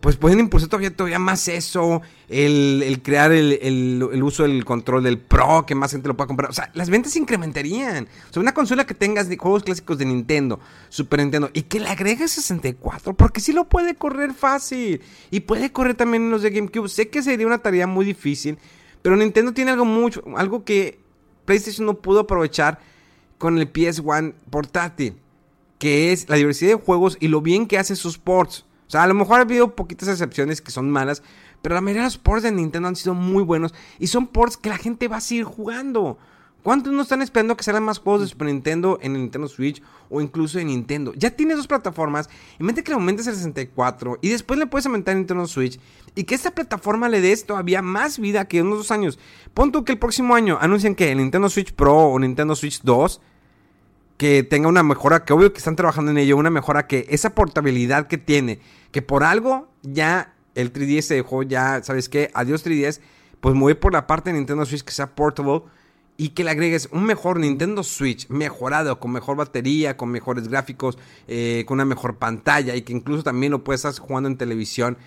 pues 0.00 0.16
pueden 0.16 0.38
impulsar 0.38 0.68
todavía, 0.68 0.94
todavía 0.94 1.18
más 1.18 1.48
eso, 1.48 2.02
el, 2.28 3.00
crear 3.02 3.32
el, 3.32 4.02
uso 4.22 4.44
del 4.44 4.64
control 4.64 5.02
del 5.02 5.18
Pro, 5.18 5.66
que 5.66 5.74
más 5.74 5.90
gente 5.90 6.08
lo 6.08 6.16
pueda 6.16 6.28
comprar. 6.28 6.50
O 6.50 6.52
sea, 6.52 6.70
las 6.74 6.88
ventas 6.88 7.12
se 7.12 7.18
incrementarían. 7.18 8.08
O 8.30 8.32
sea, 8.32 8.40
una 8.40 8.54
consola 8.54 8.86
que 8.86 8.94
tengas 8.94 9.28
de 9.28 9.36
juegos 9.36 9.64
clásicos 9.64 9.98
de 9.98 10.04
Nintendo, 10.04 10.60
Super 10.88 11.20
Nintendo, 11.20 11.50
y 11.52 11.62
que 11.62 11.80
le 11.80 11.88
agregue 11.88 12.28
64, 12.28 13.14
porque 13.14 13.40
sí 13.40 13.52
lo 13.52 13.68
puede 13.68 13.96
correr 13.96 14.34
fácil. 14.34 15.00
Y 15.30 15.40
puede 15.40 15.72
correr 15.72 15.96
también 15.96 16.24
en 16.24 16.30
los 16.30 16.42
de 16.42 16.50
GameCube. 16.50 16.88
Sé 16.88 17.08
que 17.08 17.22
sería 17.22 17.46
una 17.46 17.58
tarea 17.58 17.86
muy 17.86 18.04
difícil, 18.04 18.58
pero 19.02 19.16
Nintendo 19.16 19.52
tiene 19.52 19.72
algo 19.72 19.84
mucho, 19.84 20.22
algo 20.36 20.64
que 20.64 21.00
PlayStation 21.44 21.86
no 21.86 21.94
pudo 21.94 22.20
aprovechar 22.20 22.78
con 23.36 23.58
el 23.58 23.72
PS1 23.72 24.34
portátil, 24.50 25.16
que 25.78 26.12
es 26.12 26.28
la 26.28 26.36
diversidad 26.36 26.70
de 26.70 26.84
juegos 26.84 27.16
y 27.20 27.28
lo 27.28 27.40
bien 27.40 27.66
que 27.66 27.78
hace 27.78 27.96
sus 27.96 28.18
ports. 28.18 28.64
O 28.86 28.90
sea, 28.90 29.02
a 29.02 29.06
lo 29.06 29.14
mejor 29.14 29.38
ha 29.38 29.42
habido 29.42 29.74
poquitas 29.74 30.08
excepciones 30.08 30.60
que 30.60 30.70
son 30.70 30.90
malas, 30.90 31.22
pero 31.62 31.74
la 31.74 31.80
mayoría 31.80 32.02
de 32.02 32.06
los 32.06 32.18
ports 32.18 32.42
de 32.42 32.52
Nintendo 32.52 32.88
han 32.88 32.96
sido 32.96 33.14
muy 33.14 33.42
buenos 33.42 33.74
y 33.98 34.06
son 34.06 34.26
ports 34.26 34.56
que 34.56 34.70
la 34.70 34.78
gente 34.78 35.08
va 35.08 35.18
a 35.18 35.20
seguir 35.20 35.44
jugando. 35.44 36.18
¿Cuántos 36.62 36.92
no 36.92 37.02
están 37.02 37.22
esperando 37.22 37.56
que 37.56 37.62
salgan 37.62 37.84
más 37.84 37.98
juegos 37.98 38.22
de 38.22 38.26
Super 38.26 38.48
Nintendo 38.48 38.98
en 39.00 39.14
el 39.14 39.22
Nintendo 39.22 39.46
Switch 39.46 39.80
o 40.10 40.20
incluso 40.20 40.58
en 40.58 40.66
Nintendo? 40.66 41.12
Ya 41.14 41.30
tienes 41.30 41.56
dos 41.56 41.68
plataformas 41.68 42.28
y 42.58 42.64
mente 42.64 42.82
que 42.82 42.90
le 42.90 42.96
aumentes 42.96 43.26
el 43.26 43.36
64 43.36 44.18
y 44.20 44.28
después 44.30 44.58
le 44.58 44.66
puedes 44.66 44.84
aumentar 44.86 45.12
el 45.12 45.20
Nintendo 45.20 45.46
Switch 45.46 45.78
y 46.14 46.24
que 46.24 46.34
esta 46.34 46.50
plataforma 46.50 47.08
le 47.08 47.20
des 47.20 47.46
todavía 47.46 47.80
más 47.80 48.18
vida 48.18 48.48
que 48.48 48.60
unos 48.60 48.78
dos 48.78 48.90
años. 48.90 49.18
Pon 49.54 49.70
tú 49.70 49.84
que 49.84 49.92
el 49.92 49.98
próximo 49.98 50.34
año 50.34 50.58
anuncien 50.60 50.94
que 50.94 51.12
el 51.12 51.18
Nintendo 51.18 51.48
Switch 51.48 51.72
Pro 51.72 51.94
o 51.94 52.18
Nintendo 52.18 52.56
Switch 52.56 52.82
2 52.82 53.20
que 54.18 54.42
tenga 54.42 54.68
una 54.68 54.82
mejora, 54.82 55.24
que 55.24 55.32
obvio 55.32 55.52
que 55.52 55.58
están 55.58 55.76
trabajando 55.76 56.10
en 56.10 56.18
ello, 56.18 56.36
una 56.36 56.50
mejora 56.50 56.86
que 56.86 57.06
esa 57.08 57.34
portabilidad 57.34 58.08
que 58.08 58.18
tiene, 58.18 58.60
que 58.90 59.00
por 59.00 59.22
algo 59.22 59.68
ya 59.82 60.34
el 60.56 60.72
3DS 60.72 61.02
se 61.02 61.14
dejó 61.14 61.44
ya, 61.44 61.82
¿sabes 61.84 62.08
qué? 62.08 62.30
Adiós 62.34 62.66
3DS, 62.66 63.00
pues 63.40 63.54
mover 63.54 63.78
por 63.78 63.92
la 63.92 64.08
parte 64.08 64.30
de 64.30 64.36
Nintendo 64.36 64.66
Switch 64.66 64.82
que 64.82 64.92
sea 64.92 65.14
portable 65.14 65.62
y 66.16 66.30
que 66.30 66.42
le 66.42 66.50
agregues 66.50 66.88
un 66.90 67.04
mejor 67.04 67.38
Nintendo 67.38 67.84
Switch 67.84 68.28
mejorado, 68.28 68.98
con 68.98 69.12
mejor 69.12 69.36
batería, 69.36 69.96
con 69.96 70.10
mejores 70.10 70.48
gráficos, 70.48 70.98
eh, 71.28 71.64
con 71.68 71.76
una 71.76 71.84
mejor 71.84 72.18
pantalla 72.18 72.74
y 72.74 72.82
que 72.82 72.92
incluso 72.92 73.22
también 73.22 73.52
lo 73.52 73.62
puedes 73.62 73.84
estar 73.84 74.04
jugando 74.04 74.28
en 74.28 74.36
televisión 74.36 74.98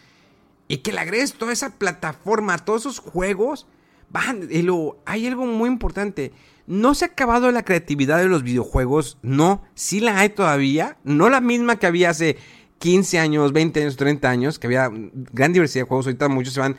y 0.70 0.78
que 0.78 0.94
le 0.94 1.02
agregues 1.02 1.34
toda 1.34 1.52
esa 1.52 1.72
plataforma, 1.72 2.58
todos 2.60 2.84
esos 2.84 3.00
juegos. 3.00 3.68
Van, 4.10 4.48
y 4.50 4.62
lo, 4.62 5.02
hay 5.06 5.28
algo 5.28 5.46
muy 5.46 5.70
importante 5.70 6.32
no 6.72 6.96
se 6.96 7.04
ha 7.04 7.10
acabado 7.10 7.52
la 7.52 7.64
creatividad 7.64 8.20
de 8.20 8.30
los 8.30 8.44
videojuegos, 8.44 9.18
no, 9.22 9.62
sí 9.76 10.00
la 10.00 10.20
hay 10.20 10.30
todavía, 10.30 10.96
no 11.04 11.30
la 11.30 11.42
misma 11.42 11.76
que 11.76 11.86
había 11.86 12.12
hace 12.12 12.38
15 12.80 13.20
años, 13.20 13.52
20 13.52 13.82
años, 13.82 13.98
30 13.98 14.30
años, 14.30 14.58
que 14.58 14.68
había 14.68 14.90
gran 15.34 15.52
diversidad 15.52 15.84
de 15.84 15.90
juegos, 15.90 16.06
ahorita 16.06 16.30
muchos 16.30 16.54
se 16.54 16.62
van, 16.62 16.78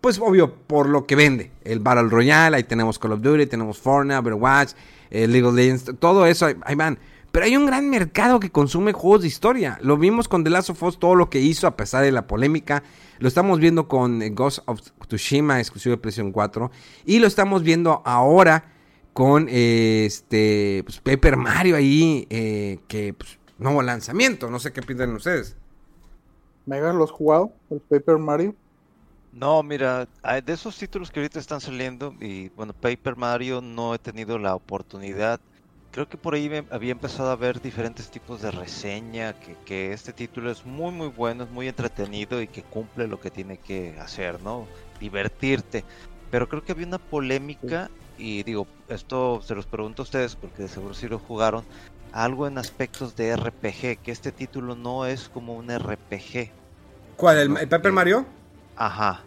pues 0.00 0.18
obvio, 0.18 0.54
por 0.54 0.88
lo 0.88 1.04
que 1.04 1.14
vende, 1.14 1.52
el 1.62 1.80
Battle 1.80 2.08
Royale, 2.08 2.56
ahí 2.56 2.64
tenemos 2.64 2.98
Call 2.98 3.12
of 3.12 3.20
Duty, 3.20 3.44
tenemos 3.44 3.76
Fortnite, 3.76 4.18
Overwatch, 4.18 4.72
el 5.10 5.30
League 5.30 5.46
of 5.46 5.54
Legends, 5.54 5.92
todo 5.98 6.24
eso, 6.24 6.46
ahí, 6.46 6.74
van, 6.74 6.98
Pero 7.30 7.44
hay 7.44 7.54
un 7.54 7.66
gran 7.66 7.90
mercado 7.90 8.40
que 8.40 8.50
consume 8.50 8.94
juegos 8.94 9.20
de 9.20 9.28
historia. 9.28 9.78
Lo 9.82 9.98
vimos 9.98 10.26
con 10.26 10.42
The 10.42 10.48
Last 10.48 10.70
of 10.70 10.82
Us, 10.82 10.98
todo 10.98 11.16
lo 11.16 11.28
que 11.28 11.40
hizo 11.40 11.66
a 11.66 11.76
pesar 11.76 12.02
de 12.02 12.12
la 12.12 12.26
polémica. 12.26 12.82
Lo 13.18 13.28
estamos 13.28 13.60
viendo 13.60 13.88
con 13.88 14.22
Ghost 14.34 14.60
of 14.64 14.80
Tsushima, 15.06 15.60
exclusivo 15.60 15.96
de 15.96 16.00
PlayStation 16.00 16.32
4. 16.32 16.70
Y 17.04 17.18
lo 17.18 17.26
estamos 17.26 17.62
viendo 17.62 18.02
ahora 18.06 18.73
con 19.14 19.48
este 19.48 20.82
pues, 20.84 21.00
Paper 21.00 21.36
Mario 21.36 21.76
ahí, 21.76 22.26
eh, 22.28 22.80
que 22.88 23.14
pues, 23.14 23.38
nuevo 23.58 23.80
lanzamiento. 23.82 24.50
No 24.50 24.58
sé 24.58 24.72
qué 24.72 24.82
piensan 24.82 25.14
ustedes. 25.14 25.56
Mega, 26.66 26.92
¿lo 26.92 27.04
has 27.04 27.10
jugado? 27.10 27.52
El 27.70 27.80
Paper 27.80 28.18
Mario. 28.18 28.54
No, 29.32 29.62
mira, 29.62 30.06
de 30.44 30.52
esos 30.52 30.76
títulos 30.78 31.10
que 31.10 31.20
ahorita 31.20 31.40
están 31.40 31.60
saliendo, 31.60 32.14
y 32.20 32.50
bueno, 32.50 32.72
Paper 32.72 33.16
Mario 33.16 33.60
no 33.60 33.94
he 33.94 33.98
tenido 33.98 34.38
la 34.38 34.54
oportunidad. 34.54 35.40
Creo 35.90 36.08
que 36.08 36.16
por 36.16 36.34
ahí 36.34 36.48
me 36.48 36.64
había 36.70 36.92
empezado 36.92 37.30
a 37.30 37.36
ver 37.36 37.60
diferentes 37.60 38.10
tipos 38.10 38.42
de 38.42 38.50
reseña, 38.52 39.38
que, 39.38 39.56
que 39.64 39.92
este 39.92 40.12
título 40.12 40.50
es 40.50 40.64
muy 40.64 40.92
muy 40.92 41.08
bueno, 41.08 41.44
es 41.44 41.50
muy 41.50 41.68
entretenido 41.68 42.40
y 42.42 42.48
que 42.48 42.62
cumple 42.62 43.08
lo 43.08 43.20
que 43.20 43.30
tiene 43.30 43.58
que 43.58 43.98
hacer, 43.98 44.40
¿no? 44.40 44.68
Divertirte. 45.00 45.84
Pero 46.34 46.48
creo 46.48 46.64
que 46.64 46.72
había 46.72 46.88
una 46.88 46.98
polémica, 46.98 47.90
y 48.18 48.42
digo, 48.42 48.66
esto 48.88 49.40
se 49.46 49.54
los 49.54 49.66
pregunto 49.66 50.02
a 50.02 50.04
ustedes 50.04 50.34
porque 50.34 50.62
de 50.64 50.68
seguro 50.68 50.92
sí 50.92 51.06
lo 51.06 51.20
jugaron, 51.20 51.62
algo 52.10 52.48
en 52.48 52.58
aspectos 52.58 53.14
de 53.14 53.36
RPG, 53.36 54.02
que 54.02 54.10
este 54.10 54.32
título 54.32 54.74
no 54.74 55.06
es 55.06 55.28
como 55.32 55.54
un 55.54 55.68
RPG. 55.70 56.50
¿Cuál? 57.16 57.38
¿El, 57.38 57.68
Paper 57.68 57.92
Mario? 57.92 58.26
Ajá. 58.74 59.22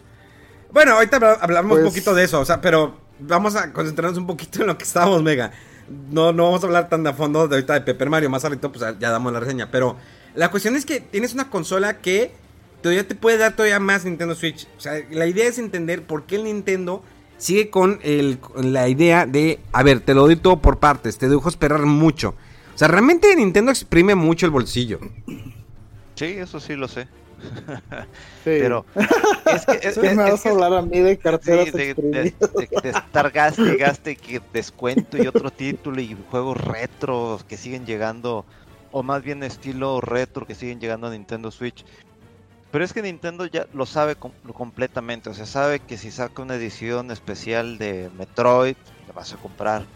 Bueno, 0.74 0.96
ahorita 0.96 1.38
hablamos 1.40 1.78
un 1.78 1.84
Pues- 1.84 1.94
poquito 1.94 2.14
de 2.14 2.26
eso, 2.26 2.42
o 2.42 2.46
sea, 2.46 2.60
pero 2.60 2.98
vamos 3.20 3.56
a 3.56 3.72
concentrarnos 3.72 4.18
un 4.18 4.28
poquito 4.28 4.60
en 4.60 4.68
lo 4.68 4.78
que 4.78 4.84
estábamos, 4.84 5.24
Mega. 5.24 5.54
No, 6.12 6.34
no 6.34 6.44
vamos 6.44 6.62
a 6.62 6.68
hablar 6.68 6.90
tan 6.90 7.08
a 7.08 7.14
fondo 7.14 7.48
de 7.48 7.56
ahorita 7.56 7.74
de 7.76 7.94
Paper 7.94 8.10
Mario, 8.10 8.30
más 8.30 8.44
ahorita 8.44 8.68
pues 8.68 8.84
ya 9.00 9.12
damos 9.12 9.32
la 9.32 9.40
reseña, 9.40 9.72
pero 9.72 9.96
la 10.36 10.52
cuestión 10.52 10.76
es 10.76 10.86
que 10.86 11.00
tienes 11.00 11.34
una 11.34 11.50
consola 11.50 12.00
que 12.00 12.36
todavía 12.82 13.08
te 13.08 13.16
puede 13.16 13.38
dar 13.38 13.54
todavía 13.56 13.80
más 13.80 14.06
Nintendo 14.06 14.36
Switch. 14.36 14.68
O 14.78 14.80
sea, 14.82 14.94
la 15.12 15.28
idea 15.28 15.48
es 15.48 15.58
entender 15.60 16.04
por 16.04 16.24
qué 16.26 16.36
el 16.38 16.44
Nintendo 16.46 17.04
sigue 17.38 17.70
con, 17.70 18.00
el, 18.04 18.40
con 18.40 18.74
la 18.74 18.88
idea 18.90 19.26
de, 19.26 19.60
a 19.72 19.84
ver, 19.84 20.00
te 20.00 20.14
lo 20.14 20.22
doy 20.22 20.36
todo 20.38 20.60
por 20.62 20.80
partes, 20.80 21.18
te 21.18 21.28
dejo 21.30 21.48
esperar 21.50 21.82
mucho. 21.82 22.36
O 22.74 22.78
sea, 22.78 22.88
realmente 22.88 23.36
Nintendo 23.36 23.72
exprime 23.72 24.16
mucho 24.16 24.46
el 24.46 24.52
bolsillo. 24.52 25.00
Sí, 26.16 26.26
eso 26.26 26.60
sí 26.60 26.76
lo 26.76 26.88
sé. 26.88 27.08
Sí. 28.44 28.54
Pero 28.62 28.86
es 29.46 29.66
que, 29.66 29.88
es, 29.90 29.96
Sí, 29.96 30.00
es- 30.04 30.16
me 30.16 30.24
es 30.24 30.32
vas 30.32 30.42
que- 30.42 30.50
a 30.50 30.52
hablar 30.54 30.74
a 30.74 30.82
mí 30.82 31.00
de 31.00 31.18
carteras 31.18 31.66
Sí, 31.66 31.72
de, 31.72 31.94
de- 31.94 32.12
de- 32.24 32.34
de 32.82 32.90
estar 32.90 33.30
gaste 33.32 33.62
y 33.74 33.76
gaste 33.76 34.16
que 34.16 34.42
descuento 34.54 35.18
y 35.22 35.28
otro 35.28 35.52
título 35.52 36.00
y 36.02 36.16
juegos 36.32 36.58
retro 36.58 37.40
que 37.50 37.58
siguen 37.58 37.86
llegando, 37.86 38.46
o 38.92 39.04
más 39.04 39.22
bien 39.22 39.44
estilo 39.44 40.00
retro 40.00 40.48
que 40.48 40.56
siguen 40.56 40.80
llegando 40.80 41.08
a 41.08 41.12
Nintendo 41.12 41.52
Switch. 41.52 41.84
Pero 42.70 42.84
es 42.84 42.94
que 42.94 43.02
Nintendo 43.02 43.46
ya 43.46 43.66
lo 43.72 43.86
sabe 43.86 44.16
com- 44.16 44.34
completamente, 44.54 45.30
o 45.30 45.34
sea, 45.34 45.46
sabe 45.46 45.80
que 45.80 45.98
si 45.98 46.12
saca 46.12 46.42
una 46.42 46.56
edición 46.56 47.12
especial 47.12 47.78
de 47.78 48.10
Metroid, 48.12 48.76
la 49.06 49.14
vas 49.14 49.34
a 49.34 49.38
comprar. 49.38 49.90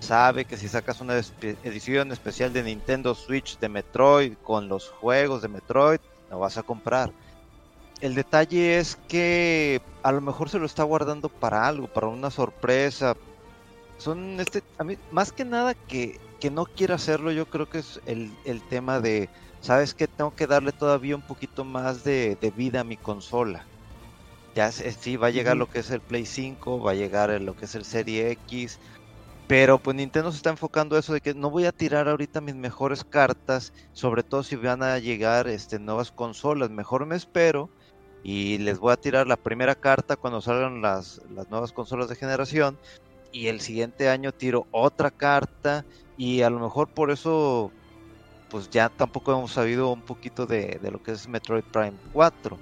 Sabe 0.00 0.46
que 0.46 0.56
si 0.58 0.68
sacas 0.68 1.00
una 1.00 1.14
edición 1.62 2.12
especial 2.12 2.52
de 2.52 2.64
Nintendo 2.64 3.14
Switch 3.14 3.58
de 3.58 3.68
Metroid 3.68 4.34
con 4.42 4.68
los 4.68 4.90
juegos 4.90 5.42
de 5.42 5.48
Metroid, 5.48 5.98
la 6.28 6.36
vas 6.36 6.58
a 6.58 6.62
comprar. 6.64 7.14
El 8.00 8.14
detalle 8.14 8.78
es 8.78 8.96
que 9.08 9.80
a 10.02 10.12
lo 10.12 10.20
mejor 10.20 10.50
se 10.50 10.58
lo 10.58 10.66
está 10.66 10.82
guardando 10.84 11.30
para 11.30 11.66
algo, 11.68 11.88
para 11.88 12.08
una 12.08 12.30
sorpresa. 12.30 13.14
Son 13.96 14.40
este, 14.40 14.62
a 14.78 14.84
mí, 14.84 14.98
más 15.10 15.32
que 15.32 15.44
nada 15.44 15.74
que, 15.74 16.20
que 16.40 16.50
no 16.50 16.66
quiera 16.66 16.96
hacerlo, 16.96 17.32
yo 17.32 17.46
creo 17.46 17.68
que 17.68 17.78
es 17.78 18.00
el, 18.06 18.38
el 18.44 18.66
tema 18.66 19.00
de, 19.00 19.30
¿sabes 19.62 19.94
qué? 19.94 20.06
Tengo 20.06 20.34
que 20.34 20.46
darle 20.46 20.72
todavía 20.72 21.16
un 21.16 21.22
poquito 21.22 21.64
más 21.64 22.04
de, 22.04 22.36
de 22.40 22.50
vida 22.50 22.80
a 22.80 22.84
mi 22.84 22.96
consola. 22.96 23.64
Ya 24.54 24.70
sí, 24.70 25.16
va 25.16 25.28
a 25.28 25.30
llegar 25.30 25.56
lo 25.56 25.70
que 25.70 25.78
es 25.78 25.90
el 25.90 26.02
Play 26.02 26.26
5, 26.26 26.82
va 26.82 26.90
a 26.90 26.94
llegar 26.94 27.30
lo 27.40 27.56
que 27.56 27.64
es 27.64 27.74
el 27.74 27.86
Serie 27.86 28.30
X, 28.32 28.78
pero 29.46 29.78
pues 29.78 29.96
Nintendo 29.96 30.30
se 30.30 30.36
está 30.36 30.50
enfocando 30.50 30.96
a 30.96 30.98
eso 30.98 31.14
de 31.14 31.20
que 31.20 31.34
no 31.34 31.50
voy 31.50 31.64
a 31.64 31.72
tirar 31.72 32.08
ahorita 32.08 32.40
mis 32.42 32.54
mejores 32.54 33.04
cartas, 33.04 33.72
sobre 33.92 34.22
todo 34.22 34.42
si 34.42 34.56
van 34.56 34.82
a 34.82 34.98
llegar 34.98 35.48
este, 35.48 35.78
nuevas 35.78 36.12
consolas, 36.12 36.70
mejor 36.70 37.06
me 37.06 37.16
espero 37.16 37.70
y 38.22 38.58
les 38.58 38.78
voy 38.78 38.92
a 38.92 38.96
tirar 38.96 39.26
la 39.26 39.36
primera 39.36 39.74
carta 39.74 40.16
cuando 40.16 40.40
salgan 40.40 40.82
las, 40.82 41.22
las 41.30 41.50
nuevas 41.50 41.72
consolas 41.72 42.08
de 42.08 42.16
generación 42.16 42.78
y 43.32 43.46
el 43.48 43.60
siguiente 43.60 44.08
año 44.10 44.32
tiro 44.32 44.66
otra 44.70 45.10
carta 45.10 45.84
y 46.16 46.42
a 46.42 46.50
lo 46.50 46.60
mejor 46.60 46.88
por 46.88 47.10
eso 47.10 47.72
pues 48.52 48.68
ya 48.70 48.90
tampoco 48.90 49.32
hemos 49.32 49.52
sabido 49.52 49.90
un 49.90 50.02
poquito 50.02 50.46
de, 50.46 50.78
de 50.82 50.90
lo 50.90 51.02
que 51.02 51.12
es 51.12 51.26
Metroid 51.26 51.64
Prime 51.64 51.98
4. 52.12 52.60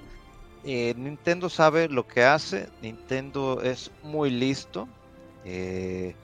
Eh, 0.63 0.95
Nintendo 0.97 1.51
sabe 1.51 1.89
lo 1.89 2.07
que 2.07 2.23
hace, 2.23 2.71
Nintendo 2.81 3.61
es 3.61 3.91
muy 4.03 4.31
listo. 4.31 4.89
eh, 5.45 6.15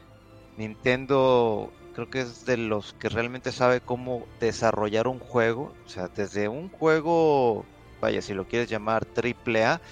Nintendo 0.56 1.72
creo 1.94 2.08
que 2.10 2.20
es 2.20 2.44
de 2.46 2.56
los 2.58 2.92
que 2.94 3.08
realmente 3.08 3.50
sabe 3.52 3.80
cómo 3.80 4.28
desarrollar 4.40 5.08
un 5.08 5.18
juego. 5.18 5.74
O 5.84 5.88
sea, 5.88 6.08
desde 6.08 6.48
un 6.48 6.68
juego, 6.70 7.66
vaya, 8.00 8.22
si 8.22 8.34
lo 8.34 8.46
quieres 8.46 8.70
llamar 8.70 9.04
triple 9.04 9.64
A, 9.64 9.82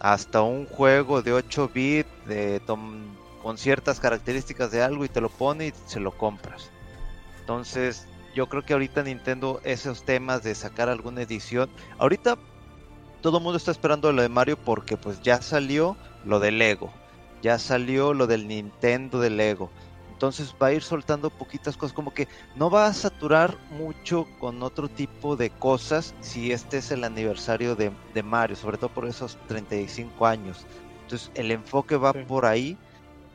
hasta 0.00 0.42
un 0.42 0.66
juego 0.66 1.22
de 1.22 1.32
8 1.32 1.70
bits 1.72 2.08
con 3.42 3.58
ciertas 3.58 4.00
características 4.00 4.72
de 4.72 4.82
algo 4.82 5.04
y 5.04 5.08
te 5.08 5.20
lo 5.20 5.28
pone 5.30 5.68
y 5.68 5.72
se 5.86 6.00
lo 6.00 6.12
compras. 6.12 6.72
Entonces, 7.40 8.08
yo 8.34 8.48
creo 8.48 8.62
que 8.62 8.72
ahorita 8.72 9.02
Nintendo 9.02 9.60
esos 9.64 10.04
temas 10.04 10.42
de 10.42 10.54
sacar 10.54 10.88
alguna 10.88 11.22
edición, 11.22 11.70
ahorita 11.98 12.36
todo 13.20 13.38
el 13.38 13.44
mundo 13.44 13.56
está 13.56 13.70
esperando 13.70 14.12
lo 14.12 14.22
de 14.22 14.28
Mario 14.28 14.56
porque 14.56 14.96
pues 14.96 15.22
ya 15.22 15.40
salió 15.42 15.96
lo 16.24 16.40
de 16.40 16.50
Lego, 16.50 16.92
ya 17.42 17.58
salió 17.58 18.14
lo 18.14 18.26
del 18.26 18.48
Nintendo 18.48 19.20
de 19.20 19.30
Lego. 19.30 19.70
Entonces 20.10 20.54
va 20.62 20.68
a 20.68 20.72
ir 20.72 20.82
soltando 20.82 21.30
poquitas 21.30 21.76
cosas, 21.76 21.92
como 21.92 22.14
que 22.14 22.28
no 22.54 22.70
va 22.70 22.86
a 22.86 22.94
saturar 22.94 23.56
mucho 23.70 24.26
con 24.38 24.62
otro 24.62 24.88
tipo 24.88 25.36
de 25.36 25.50
cosas 25.50 26.14
si 26.20 26.52
este 26.52 26.78
es 26.78 26.92
el 26.92 27.02
aniversario 27.02 27.74
de, 27.74 27.90
de 28.14 28.22
Mario, 28.22 28.54
sobre 28.54 28.78
todo 28.78 28.90
por 28.90 29.06
esos 29.06 29.36
35 29.48 30.26
años. 30.26 30.64
Entonces 31.02 31.32
el 31.34 31.50
enfoque 31.50 31.96
va 31.96 32.12
Sí. 32.12 32.20
por 32.26 32.46
ahí 32.46 32.78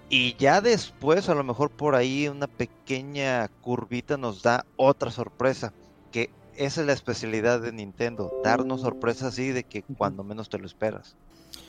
y 0.09 0.35
ya 0.37 0.61
después 0.61 1.29
a 1.29 1.35
lo 1.35 1.43
mejor 1.43 1.69
por 1.71 1.95
ahí 1.95 2.27
una 2.27 2.47
pequeña 2.47 3.47
curvita 3.61 4.17
nos 4.17 4.41
da 4.41 4.65
otra 4.77 5.11
sorpresa, 5.11 5.73
que 6.11 6.29
esa 6.55 6.81
es 6.81 6.87
la 6.87 6.93
especialidad 6.93 7.61
de 7.61 7.71
Nintendo, 7.73 8.31
darnos 8.41 8.81
sorpresas 8.81 9.29
así 9.33 9.49
de 9.51 9.63
que 9.63 9.83
cuando 9.97 10.23
menos 10.23 10.49
te 10.49 10.57
lo 10.59 10.65
esperas. 10.65 11.15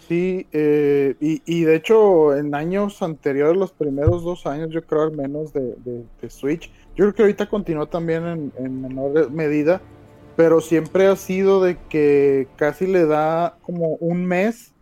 Sí, 0.08 0.46
eh, 0.52 1.16
y, 1.20 1.42
y 1.44 1.64
de 1.64 1.76
hecho 1.76 2.34
en 2.34 2.54
años 2.54 3.02
anteriores, 3.02 3.56
los 3.58 3.72
primeros 3.72 4.22
dos 4.24 4.46
años, 4.46 4.70
yo 4.70 4.82
creo 4.86 5.02
al 5.02 5.12
menos 5.12 5.52
de, 5.52 5.74
de- 5.84 6.04
de 6.20 6.30
Switch, 6.30 6.70
yo 6.96 7.04
creo 7.04 7.14
que 7.14 7.22
ahorita 7.22 7.48
continúa 7.48 7.86
también 7.86 8.26
en, 8.26 8.52
en 8.58 8.80
menor 8.80 9.30
medida, 9.30 9.82
pero 10.36 10.60
siempre 10.60 11.06
ha 11.08 11.16
sido 11.16 11.62
de 11.62 11.76
que 11.90 12.48
casi 12.56 12.86
le 12.86 13.04
da 13.04 13.58
como 13.62 13.96
un 13.96 14.24
mes 14.24 14.72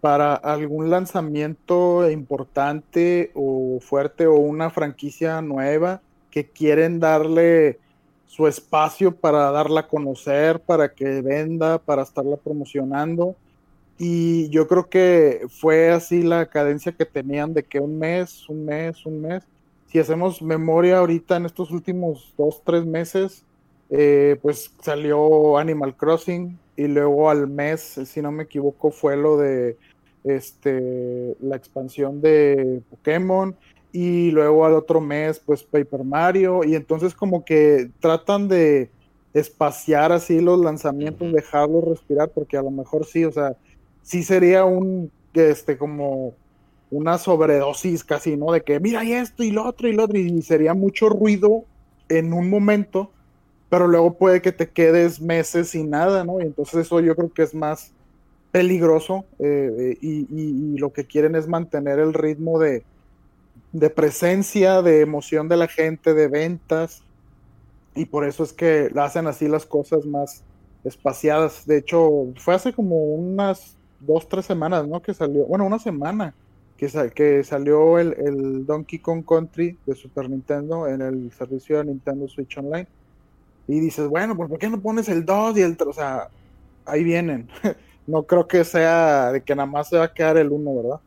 para 0.00 0.34
algún 0.34 0.90
lanzamiento 0.90 2.08
importante 2.10 3.30
o 3.34 3.78
fuerte 3.80 4.26
o 4.26 4.34
una 4.34 4.70
franquicia 4.70 5.40
nueva 5.42 6.00
que 6.30 6.48
quieren 6.48 7.00
darle 7.00 7.78
su 8.26 8.46
espacio 8.46 9.12
para 9.16 9.50
darla 9.50 9.80
a 9.80 9.88
conocer, 9.88 10.60
para 10.60 10.92
que 10.92 11.22
venda, 11.22 11.78
para 11.78 12.02
estarla 12.02 12.36
promocionando. 12.36 13.34
Y 13.98 14.50
yo 14.50 14.68
creo 14.68 14.90
que 14.90 15.46
fue 15.48 15.90
así 15.90 16.22
la 16.22 16.46
cadencia 16.46 16.92
que 16.92 17.06
tenían 17.06 17.54
de 17.54 17.62
que 17.62 17.80
un 17.80 17.98
mes, 17.98 18.46
un 18.48 18.66
mes, 18.66 19.06
un 19.06 19.22
mes. 19.22 19.42
Si 19.86 19.98
hacemos 19.98 20.42
memoria 20.42 20.98
ahorita 20.98 21.36
en 21.36 21.46
estos 21.46 21.70
últimos 21.70 22.34
dos, 22.36 22.60
tres 22.62 22.84
meses, 22.84 23.44
eh, 23.88 24.38
pues 24.42 24.70
salió 24.82 25.56
Animal 25.56 25.96
Crossing 25.96 26.58
y 26.76 26.86
luego 26.88 27.30
al 27.30 27.48
mes, 27.48 28.00
si 28.04 28.20
no 28.20 28.30
me 28.30 28.44
equivoco, 28.44 28.90
fue 28.90 29.16
lo 29.16 29.36
de 29.36 29.76
este, 30.24 31.36
la 31.40 31.56
expansión 31.56 32.20
de 32.20 32.82
Pokémon 32.90 33.56
y 33.92 34.30
luego 34.30 34.66
al 34.66 34.74
otro 34.74 35.00
mes, 35.00 35.38
pues 35.38 35.62
Paper 35.62 36.04
Mario 36.04 36.64
y 36.64 36.74
entonces 36.74 37.14
como 37.14 37.44
que 37.44 37.90
tratan 38.00 38.48
de 38.48 38.90
espaciar 39.32 40.12
así 40.12 40.40
los 40.40 40.60
lanzamientos, 40.60 41.32
dejarlos 41.32 41.84
respirar, 41.84 42.30
porque 42.30 42.56
a 42.56 42.62
lo 42.62 42.70
mejor 42.70 43.04
sí, 43.04 43.24
o 43.24 43.32
sea, 43.32 43.54
sí 44.02 44.22
sería 44.22 44.64
un, 44.64 45.10
este, 45.34 45.76
como 45.76 46.34
una 46.90 47.18
sobredosis 47.18 48.04
casi, 48.04 48.36
¿no? 48.36 48.52
De 48.52 48.62
que 48.62 48.80
mira 48.80 49.04
y 49.04 49.12
esto 49.12 49.42
y 49.42 49.50
lo 49.50 49.66
otro 49.66 49.88
y 49.88 49.92
lo 49.92 50.04
otro, 50.04 50.18
y 50.18 50.42
sería 50.42 50.74
mucho 50.74 51.08
ruido 51.08 51.64
en 52.08 52.32
un 52.32 52.48
momento, 52.48 53.10
pero 53.68 53.86
luego 53.88 54.14
puede 54.14 54.42
que 54.42 54.52
te 54.52 54.68
quedes 54.68 55.20
meses 55.20 55.70
sin 55.70 55.90
nada, 55.90 56.24
¿no? 56.24 56.40
Y 56.40 56.44
entonces 56.44 56.86
eso 56.86 57.00
yo 57.00 57.14
creo 57.16 57.32
que 57.32 57.42
es 57.42 57.54
más 57.54 57.92
peligroso 58.52 59.24
eh, 59.38 59.70
eh, 59.78 59.98
y, 60.00 60.78
lo 60.78 60.92
que 60.92 61.04
quieren 61.04 61.34
es 61.34 61.48
mantener 61.48 61.98
el 61.98 62.14
ritmo 62.14 62.58
de, 62.58 62.84
de 63.72 63.90
presencia, 63.90 64.82
de 64.82 65.00
emoción 65.00 65.48
de 65.48 65.56
la 65.56 65.68
gente, 65.68 66.14
de 66.14 66.28
ventas. 66.28 67.02
y 67.94 68.04
por 68.06 68.26
eso 68.26 68.44
es 68.44 68.52
que 68.52 68.90
hacen 68.96 69.26
así 69.26 69.48
las 69.48 69.66
cosas 69.66 70.06
más 70.06 70.44
espaciadas. 70.84 71.66
De 71.66 71.78
hecho, 71.78 72.28
fue 72.36 72.54
hace 72.54 72.72
como 72.72 72.96
unas 72.96 73.76
dos, 74.00 74.28
tres 74.28 74.46
semanas, 74.46 74.86
¿no? 74.86 75.00
Que 75.02 75.14
salió, 75.14 75.44
bueno, 75.46 75.66
una 75.66 75.78
semana 75.78 76.34
que, 76.76 76.88
que 77.14 77.44
salió 77.44 77.98
el, 77.98 78.66
Donkey 78.66 78.98
Kong 78.98 79.24
Country 79.26 79.78
de 79.86 79.94
Super 79.94 80.28
Nintendo 80.30 80.86
en 80.86 81.00
el 81.02 81.32
servicio 81.32 81.78
de 81.78 81.86
Nintendo 81.86 82.28
Switch 82.28 82.56
Online. 82.58 82.86
Y 83.68 83.80
dices, 83.80 84.08
bueno, 84.08 84.36
pues 84.36 84.48
¿por 84.48 84.58
qué 84.58 84.68
no 84.68 84.80
pones 84.80 85.08
el 85.08 85.24
2 85.24 85.58
y 85.58 85.62
el 85.62 85.76
3? 85.76 85.88
O 85.88 85.92
sea, 85.92 86.28
ahí 86.84 87.02
vienen. 87.02 87.48
no 88.06 88.22
creo 88.22 88.46
que 88.46 88.64
sea 88.64 89.32
de 89.32 89.42
que 89.42 89.54
nada 89.54 89.66
más 89.66 89.88
se 89.88 89.98
va 89.98 90.04
a 90.04 90.14
quedar 90.14 90.36
el 90.36 90.52
1, 90.52 90.76
¿verdad? 90.76 91.00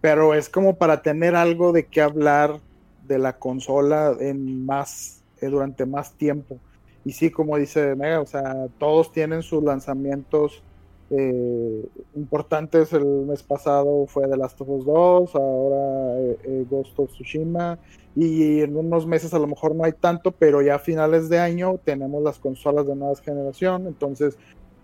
Pero 0.00 0.34
es 0.34 0.48
como 0.48 0.76
para 0.76 1.02
tener 1.02 1.34
algo 1.34 1.72
de 1.72 1.86
qué 1.86 2.00
hablar 2.00 2.60
de 3.06 3.18
la 3.18 3.34
consola 3.38 4.14
en 4.20 4.64
más, 4.64 5.22
eh, 5.40 5.46
durante 5.46 5.86
más 5.86 6.12
tiempo. 6.12 6.58
Y 7.04 7.12
sí, 7.12 7.30
como 7.30 7.56
dice 7.58 7.94
Mega, 7.94 8.20
o 8.20 8.26
sea, 8.26 8.66
todos 8.78 9.12
tienen 9.12 9.42
sus 9.42 9.62
lanzamientos 9.62 10.62
eh, 11.10 11.86
importantes. 12.14 12.92
El 12.92 13.04
mes 13.04 13.42
pasado 13.42 14.06
fue 14.06 14.28
The 14.28 14.36
Last 14.36 14.60
of 14.60 14.68
Us 14.68 14.84
2, 14.84 15.34
ahora 15.34 16.20
eh, 16.20 16.38
eh, 16.44 16.66
Ghost 16.70 16.98
of 16.98 17.10
Tsushima. 17.10 17.78
Y 18.16 18.60
en 18.60 18.76
unos 18.76 19.06
meses 19.06 19.34
a 19.34 19.38
lo 19.38 19.46
mejor 19.46 19.74
no 19.74 19.84
hay 19.84 19.92
tanto, 19.92 20.30
pero 20.32 20.62
ya 20.62 20.76
a 20.76 20.78
finales 20.78 21.28
de 21.28 21.38
año 21.38 21.78
tenemos 21.84 22.22
las 22.22 22.38
consolas 22.38 22.86
de 22.86 22.94
nueva 22.94 23.16
generación. 23.16 23.86
Entonces 23.86 24.38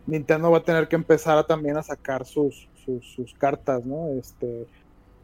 Nintendo 0.07 0.51
va 0.51 0.59
a 0.59 0.65
tener 0.65 0.89
que 0.89 0.97
empezar 0.97 1.47
también 1.47 1.77
a 1.77 1.83
sacar 1.83 2.27
sus, 2.27 2.69
sus, 2.85 3.35
cartas, 3.35 3.85
¿no? 3.85 4.09
Este, 4.19 4.67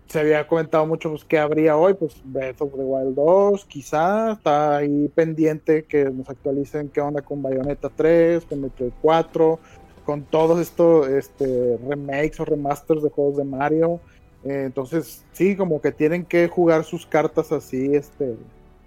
se 0.07 0.21
había 0.21 0.47
comentado 0.47 0.87
mucho 0.87 1.11
pues 1.11 1.25
qué 1.25 1.39
habría 1.39 1.77
hoy, 1.77 1.95
pues 1.95 2.15
Breath 2.25 2.61
of 2.63 2.73
the 2.73 2.83
Wild 2.83 3.15
2, 3.17 3.65
quizá, 3.65 4.33
está 4.33 4.77
ahí 4.77 5.09
pendiente 5.09 5.85
que 5.85 6.05
nos 6.05 6.29
actualicen 6.31 6.89
qué 6.89 7.01
onda 7.01 7.23
con 7.23 7.43
Bayonetta 7.43 7.91
3, 7.95 8.45
con 8.45 8.61
Metroid 8.61 8.93
4, 9.03 9.59
con 10.07 10.23
todos 10.23 10.61
estos 10.61 11.09
este, 11.09 11.79
remakes 11.87 12.39
o 12.39 12.45
remasters 12.45 13.03
de 13.03 13.11
juegos 13.11 13.37
de 13.37 13.45
Mario. 13.45 14.01
Eh, 14.45 14.63
entonces, 14.67 15.25
sí, 15.33 15.57
como 15.57 15.81
que 15.81 15.91
tienen 15.91 16.25
que 16.25 16.47
jugar 16.47 16.85
sus 16.85 17.05
cartas 17.05 17.51
así, 17.51 17.95
este, 17.95 18.37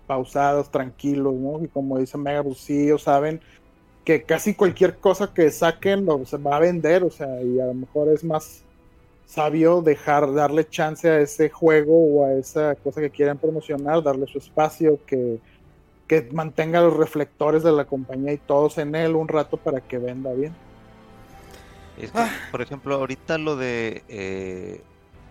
pausadas, 0.07 0.71
tranquilos, 0.71 1.35
¿no? 1.35 1.61
Y 1.61 1.67
como 1.67 1.99
dice 1.99 2.17
Mega, 2.17 2.41
ellos 2.69 3.03
saben 3.03 3.41
que 4.05 4.23
casi 4.23 4.55
cualquier 4.55 4.97
cosa 4.97 5.33
que 5.33 5.51
saquen 5.51 6.05
lo, 6.05 6.25
se 6.25 6.37
va 6.37 6.55
a 6.55 6.59
vender, 6.59 7.03
o 7.03 7.11
sea, 7.11 7.41
y 7.43 7.59
a 7.59 7.65
lo 7.65 7.73
mejor 7.73 8.07
es 8.07 8.23
más 8.23 8.63
sabio 9.25 9.81
dejar, 9.81 10.33
darle 10.33 10.67
chance 10.67 11.07
a 11.07 11.19
ese 11.19 11.49
juego 11.49 11.93
o 11.93 12.25
a 12.25 12.33
esa 12.33 12.75
cosa 12.75 13.01
que 13.01 13.09
quieran 13.11 13.37
promocionar, 13.37 14.01
darle 14.01 14.25
su 14.25 14.37
espacio, 14.37 14.99
que, 15.05 15.39
que 16.07 16.27
mantenga 16.31 16.81
los 16.81 16.95
reflectores 16.95 17.61
de 17.61 17.73
la 17.73 17.85
compañía 17.85 18.33
y 18.33 18.37
todos 18.37 18.77
en 18.77 18.95
él 18.95 19.15
un 19.15 19.27
rato 19.27 19.57
para 19.57 19.81
que 19.81 19.97
venda 19.97 20.31
bien. 20.33 20.55
Ah. 22.13 22.29
Por 22.51 22.61
ejemplo, 22.61 22.95
ahorita 22.95 23.37
lo 23.37 23.55
de... 23.55 24.03
Eh, 24.07 24.81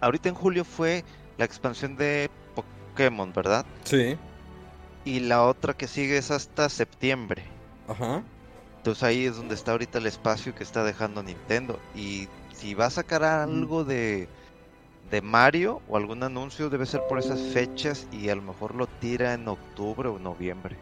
ahorita 0.01 0.29
en 0.29 0.35
julio 0.35 0.65
fue 0.65 1.05
la 1.37 1.45
expansión 1.45 1.97
de 1.97 2.31
Pokémon, 2.55 3.33
¿verdad? 3.33 3.65
Sí. 3.85 4.17
Y 5.05 5.21
la 5.21 5.45
otra 5.45 5.75
que 5.75 5.87
sigue 5.87 6.19
es 6.19 6.31
hasta 6.31 6.69
septiembre. 6.69 7.45
Ajá. 7.89 8.23
Entonces 8.79 9.03
ahí 9.03 9.25
es 9.25 9.37
donde 9.37 9.55
está 9.55 9.73
ahorita 9.73 9.99
el 9.99 10.07
espacio 10.07 10.55
que 10.55 10.63
está 10.63 10.85
dejando 10.85 11.23
Nintendo. 11.23 11.79
Y 11.95 12.29
si 12.53 12.75
va 12.75 12.87
a 12.87 12.91
sacar 12.91 13.25
algo 13.25 13.85
de, 13.85 14.29
de 15.11 15.23
Mario 15.23 15.81
o 15.89 15.97
algún 15.97 16.23
anuncio, 16.23 16.71
debe 16.71 16.87
ser 16.87 17.03
por 17.09 17.19
esas 17.19 17.41
fechas 17.41 18.07
y 18.13 18.29
a 18.29 18.35
lo 18.35 18.43
mejor 18.43 18.75
lo 18.75 18.87
tira 18.87 19.35
en 19.35 19.49
octubre 19.49 20.09
o 20.09 20.19
noviembre. 20.19 20.77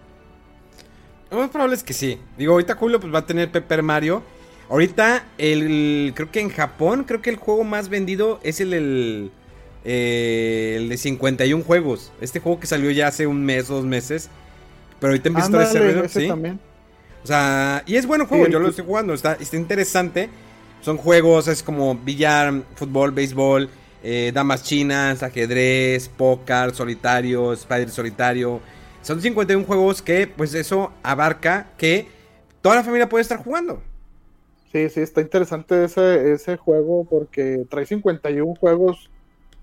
Lo 1.30 1.38
más 1.38 1.50
probable 1.50 1.74
es 1.74 1.82
que 1.82 1.92
sí. 1.92 2.20
Digo, 2.36 2.52
ahorita 2.52 2.76
Julio 2.76 3.00
pues 3.00 3.12
va 3.12 3.20
a 3.20 3.26
tener 3.26 3.50
Pepper 3.50 3.82
Mario. 3.82 4.22
Ahorita, 4.68 5.24
el, 5.38 6.12
creo 6.14 6.30
que 6.30 6.40
en 6.40 6.50
Japón, 6.50 7.04
creo 7.04 7.22
que 7.22 7.30
el 7.30 7.36
juego 7.36 7.62
más 7.62 7.88
vendido 7.88 8.40
es 8.42 8.60
el, 8.60 8.74
el, 8.74 9.30
eh, 9.84 10.74
el 10.78 10.88
de 10.88 10.96
51 10.96 11.62
juegos. 11.64 12.12
Este 12.20 12.40
juego 12.40 12.58
que 12.58 12.66
salió 12.66 12.90
ya 12.90 13.06
hace 13.06 13.26
un 13.26 13.44
mes, 13.44 13.68
dos 13.68 13.84
meses. 13.84 14.28
Pero 14.98 15.12
ahorita 15.12 15.28
empezó 15.28 15.58
a 15.58 15.64
ese 15.64 16.08
¿sí? 16.08 16.28
También. 16.28 16.58
O 17.22 17.26
sea, 17.26 17.82
y 17.86 17.96
es 17.96 18.06
bueno 18.06 18.26
juego, 18.26 18.46
yo 18.46 18.60
lo 18.60 18.68
estoy 18.68 18.84
jugando, 18.84 19.12
está, 19.12 19.34
está 19.34 19.56
interesante. 19.56 20.30
Son 20.80 20.96
juegos, 20.96 21.48
es 21.48 21.62
como 21.62 21.96
billar, 21.96 22.62
fútbol, 22.76 23.10
béisbol, 23.10 23.68
eh, 24.04 24.30
damas 24.32 24.62
chinas, 24.62 25.24
ajedrez, 25.24 26.08
póker, 26.08 26.72
solitario, 26.72 27.52
spider 27.52 27.90
solitario. 27.90 28.60
Son 29.02 29.20
51 29.20 29.64
juegos 29.64 30.02
que, 30.02 30.28
pues 30.28 30.54
eso 30.54 30.92
abarca 31.02 31.70
que 31.76 32.08
toda 32.62 32.76
la 32.76 32.84
familia 32.84 33.08
puede 33.08 33.22
estar 33.22 33.38
jugando. 33.42 33.82
Sí, 34.76 34.90
sí, 34.90 35.00
está 35.00 35.22
interesante 35.22 35.84
ese, 35.84 36.32
ese 36.32 36.58
juego 36.58 37.06
porque 37.08 37.64
trae 37.70 37.86
51 37.86 38.56
juegos 38.56 39.08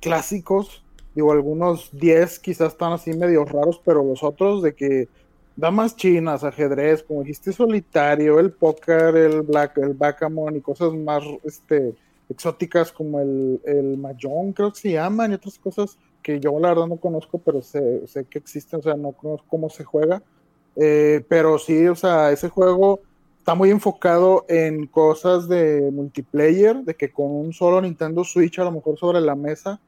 clásicos. 0.01 0.83
Digo, 1.13 1.31
algunos 1.31 1.91
10 1.91 2.39
quizás 2.39 2.69
están 2.69 2.93
así 2.93 3.13
medio 3.13 3.45
raros, 3.45 3.79
pero 3.85 4.03
los 4.03 4.23
otros 4.23 4.63
de 4.63 4.73
que 4.73 5.09
damas 5.55 5.95
chinas, 5.95 6.43
ajedrez, 6.43 7.03
como 7.03 7.21
dijiste, 7.21 7.53
solitario, 7.53 8.39
el 8.39 8.53
póker, 8.53 9.15
el 9.15 9.43
black, 9.43 9.77
el 9.77 9.93
backgammon 9.93 10.55
y 10.55 10.61
cosas 10.61 10.93
más 10.93 11.23
este, 11.43 11.93
exóticas 12.27 12.91
como 12.91 13.19
el, 13.19 13.61
el 13.65 13.97
mahjong, 13.99 14.53
creo 14.53 14.73
que 14.73 14.79
se 14.79 14.91
llaman, 14.93 15.29
y 15.29 15.35
otras 15.35 15.59
cosas 15.59 15.99
que 16.23 16.39
yo 16.39 16.59
la 16.59 16.69
verdad 16.69 16.87
no 16.87 16.97
conozco, 16.97 17.37
pero 17.37 17.61
sé, 17.61 18.07
sé 18.07 18.25
que 18.25 18.39
existen, 18.39 18.79
o 18.79 18.81
sea, 18.81 18.95
no 18.95 19.11
conozco 19.11 19.45
cómo 19.47 19.69
se 19.69 19.83
juega. 19.83 20.23
Eh, 20.75 21.23
pero 21.29 21.59
sí, 21.59 21.85
o 21.85 21.93
sea, 21.93 22.31
ese 22.31 22.49
juego 22.49 23.01
está 23.43 23.55
muy 23.55 23.71
enfocado 23.71 24.45
en 24.47 24.87
cosas 24.87 25.49
de 25.49 25.91
multiplayer, 25.91 26.77
de 26.77 26.95
que 26.95 27.11
con 27.11 27.29
un 27.29 27.51
solo 27.51 27.81
Nintendo 27.81 28.23
Switch 28.23 28.57
a 28.57 28.63
lo 28.63 28.71
mejor 28.71 28.97
sobre 28.97 29.19
la 29.19 29.35
mesa 29.35 29.81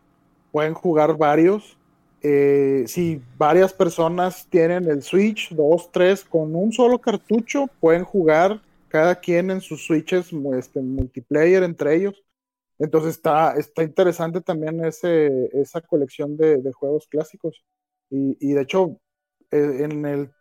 pueden 0.51 0.73
jugar 0.73 1.15
varios 1.15 1.77
eh, 2.21 2.83
si 2.87 3.21
varias 3.37 3.71
personas 3.71 4.45
tienen 4.49 4.89
el 4.89 5.03
Switch, 5.03 5.51
dos, 5.51 5.89
tres, 5.89 6.25
con 6.25 6.53
un 6.53 6.73
solo 6.73 6.99
cartucho, 6.99 7.67
pueden 7.79 8.03
jugar 8.03 8.61
cada 8.89 9.15
quien 9.15 9.51
en 9.51 9.61
sus 9.61 9.85
Switches 9.85 10.31
este, 10.57 10.81
multiplayer 10.81 11.63
entre 11.63 11.95
ellos. 11.95 12.21
Entonces 12.77 13.11
está, 13.11 13.55
está 13.55 13.83
interesante 13.83 14.41
también 14.41 14.83
ese, 14.83 15.49
esa 15.53 15.79
colección 15.79 16.35
de, 16.35 16.73
juegos 16.73 17.07
clásicos. 17.07 17.63
Y, 18.09 18.53
de 18.53 18.61
hecho, 18.61 18.99
eh, 19.51 19.83
en 19.83 20.05
el 20.05 20.31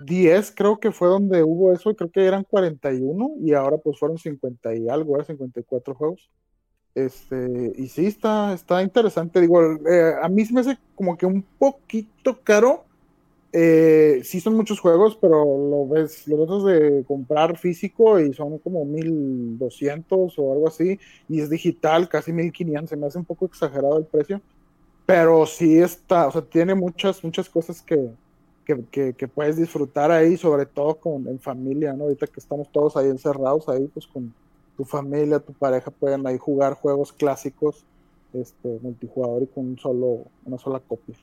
10 0.00 0.52
creo 0.54 0.78
que 0.78 0.92
fue 0.92 1.08
donde 1.08 1.42
hubo 1.42 1.72
eso, 1.72 1.94
creo 1.94 2.10
que 2.10 2.24
eran 2.24 2.44
41 2.44 3.36
y 3.40 3.54
ahora 3.54 3.78
pues 3.78 3.98
fueron 3.98 4.18
50 4.18 4.74
y 4.74 4.88
algo, 4.88 5.22
54 5.22 5.94
juegos. 5.94 6.30
Este, 6.94 7.72
y 7.76 7.88
sí, 7.88 8.06
está, 8.06 8.54
está 8.54 8.82
interesante. 8.82 9.40
Digo, 9.40 9.60
eh, 9.86 10.14
a 10.20 10.28
mí 10.28 10.44
se 10.46 10.54
me 10.54 10.60
hace 10.60 10.78
como 10.94 11.16
que 11.16 11.26
un 11.26 11.42
poquito 11.42 12.40
caro. 12.42 12.84
Eh, 13.52 14.22
sí 14.24 14.40
son 14.40 14.54
muchos 14.54 14.80
juegos, 14.80 15.16
pero 15.20 15.44
lo 15.44 15.88
ves, 15.88 16.26
lo 16.26 16.38
ves 16.46 16.80
de 16.80 17.04
comprar 17.04 17.56
físico 17.58 18.18
y 18.18 18.32
son 18.34 18.58
como 18.58 18.84
1200 18.84 20.38
o 20.38 20.52
algo 20.52 20.68
así, 20.68 20.98
y 21.28 21.40
es 21.40 21.48
digital, 21.48 22.08
casi 22.08 22.32
1500, 22.32 22.90
se 22.90 22.96
me 22.96 23.06
hace 23.06 23.18
un 23.18 23.24
poco 23.24 23.46
exagerado 23.46 23.96
el 23.96 24.04
precio, 24.04 24.42
pero 25.06 25.46
sí 25.46 25.78
está, 25.78 26.26
o 26.26 26.32
sea, 26.32 26.42
tiene 26.42 26.74
muchas, 26.74 27.24
muchas 27.24 27.48
cosas 27.48 27.80
que, 27.80 28.10
que, 28.66 29.28
puedes 29.28 29.56
disfrutar 29.56 30.10
ahí, 30.10 30.36
sobre 30.36 30.66
todo 30.66 30.96
con, 30.96 31.26
en 31.28 31.38
familia, 31.38 31.92
¿no? 31.92 32.04
Ahorita 32.04 32.26
que 32.26 32.40
estamos 32.40 32.70
todos 32.72 32.96
ahí 32.96 33.08
encerrados, 33.08 33.68
ahí 33.68 33.88
pues 33.94 34.06
con, 34.06 34.34
tu 34.76 34.84
familia, 34.84 35.38
tu 35.38 35.52
pareja 35.52 35.90
pueden 35.90 36.26
ahí 36.26 36.38
jugar 36.38 36.74
juegos 36.74 37.12
clásicos 37.12 37.84
este, 38.34 38.78
multijugador 38.82 39.42
y 39.42 39.46
con 39.46 39.78
solo, 39.78 40.24
una 40.44 40.58
sola 40.58 40.80
copia. 40.86 41.14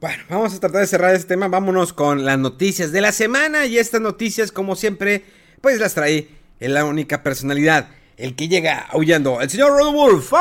Bueno, 0.00 0.24
vamos 0.28 0.54
a 0.54 0.60
tratar 0.60 0.80
de 0.80 0.86
cerrar 0.86 1.14
este 1.14 1.28
tema. 1.28 1.48
Vámonos 1.48 1.92
con 1.92 2.24
las 2.24 2.38
noticias 2.38 2.92
de 2.92 3.00
la 3.00 3.12
semana. 3.12 3.66
Y 3.66 3.78
estas 3.78 4.00
noticias, 4.00 4.52
como 4.52 4.76
siempre, 4.76 5.24
pues 5.60 5.78
las 5.80 5.94
trae 5.94 6.28
en 6.60 6.74
la 6.74 6.84
única 6.84 7.22
personalidad. 7.22 7.88
El 8.16 8.34
que 8.34 8.48
llega 8.48 8.80
aullando, 8.90 9.40
el 9.40 9.48
señor 9.48 9.70
Rodolfo. 9.78 10.36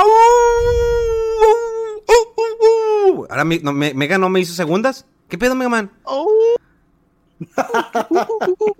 Ahora 3.30 3.44
me, 3.46 3.60
no, 3.60 3.72
Mega 3.72 4.18
no 4.18 4.30
me 4.30 4.40
hizo 4.40 4.54
segundas. 4.54 5.06
¿Qué 5.28 5.38
pedo, 5.38 5.56
Mega 5.56 5.70
Man? 5.70 5.92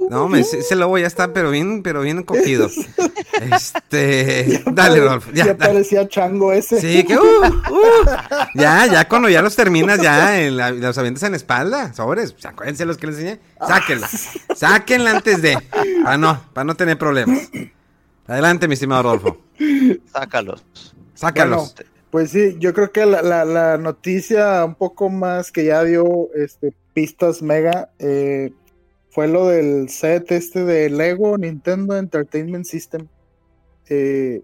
No, 0.10 0.30
me, 0.30 0.40
ese 0.40 0.76
lobo 0.76 0.98
ya 0.98 1.08
está, 1.08 1.34
pero 1.34 1.52
bien, 1.52 1.84
pero 1.84 2.02
bien 2.02 2.24
cogido. 2.24 2.70
Este, 3.52 4.64
dale, 4.72 5.02
Rolf. 5.02 5.28
Ya, 5.34 5.58
parecía 5.58 6.08
chango 6.08 6.54
ese. 6.54 6.80
Sí, 6.80 7.04
que 7.04 7.18
uh, 7.18 7.22
uh, 7.22 8.06
ya, 8.56 8.86
ya 8.86 9.08
cuando 9.08 9.30
ya 9.30 9.42
los 9.42 9.56
terminas, 9.56 10.02
ya 10.02 10.40
los 10.50 10.98
avientas 10.98 11.24
en 11.24 11.32
la 11.32 11.38
espalda, 11.38 11.94
sobres. 11.94 12.36
Acuérdense 12.46 12.86
los 12.86 12.98
que 12.98 13.08
les 13.08 13.18
enseñé. 13.18 13.40
Sáquenla. 13.68 14.10
Sáquenla 14.56 15.12
antes 15.12 15.42
de. 15.42 15.58
Para 16.04 16.18
no, 16.18 16.42
para 16.54 16.64
no 16.66 16.76
tener 16.76 16.98
problemas. 16.98 17.50
Adelante, 18.28 18.68
mi 18.68 18.76
estimado 18.76 19.04
Rodolfo. 19.04 19.42
Sácalos. 20.12 20.64
Sácalos. 21.14 21.76
Pues 22.16 22.32
sí, 22.32 22.56
yo 22.60 22.74
creo 22.74 22.94
que 22.94 23.06
la, 23.06 23.44
la, 23.44 23.78
noticia 23.78 24.64
un 24.64 24.76
poco 24.76 25.10
más 25.10 25.52
que 25.52 25.66
ya 25.66 25.84
dio 25.84 26.34
este 26.34 26.74
pistas 26.94 27.42
mega 27.42 27.92
eh, 28.00 28.54
fue 29.10 29.28
lo 29.28 29.50
del 29.50 29.90
set 29.90 30.32
este 30.32 30.64
de 30.64 30.90
Lego 30.90 31.38
Nintendo 31.38 31.98
Entertainment 31.98 32.64
System, 32.64 33.10
eh, 33.90 34.44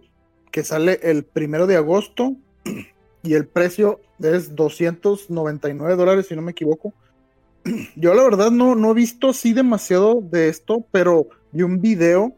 que 0.51 0.65
sale 0.65 0.99
el 1.01 1.23
primero 1.23 1.65
de 1.65 1.77
agosto 1.77 2.36
y 3.23 3.36
el 3.36 3.47
precio 3.47 4.01
es 4.19 4.53
299 4.53 5.95
dólares, 5.95 6.27
si 6.27 6.36
no 6.36 6.41
me 6.41 6.51
equivoco. 6.51 6.93
Yo 7.95 8.13
la 8.13 8.23
verdad 8.23 8.51
no, 8.51 8.75
no 8.75 8.91
he 8.91 8.95
visto 8.95 9.29
así 9.29 9.53
demasiado 9.53 10.19
de 10.19 10.49
esto, 10.49 10.86
pero 10.91 11.29
vi 11.53 11.63
un 11.63 11.79
video 11.79 12.34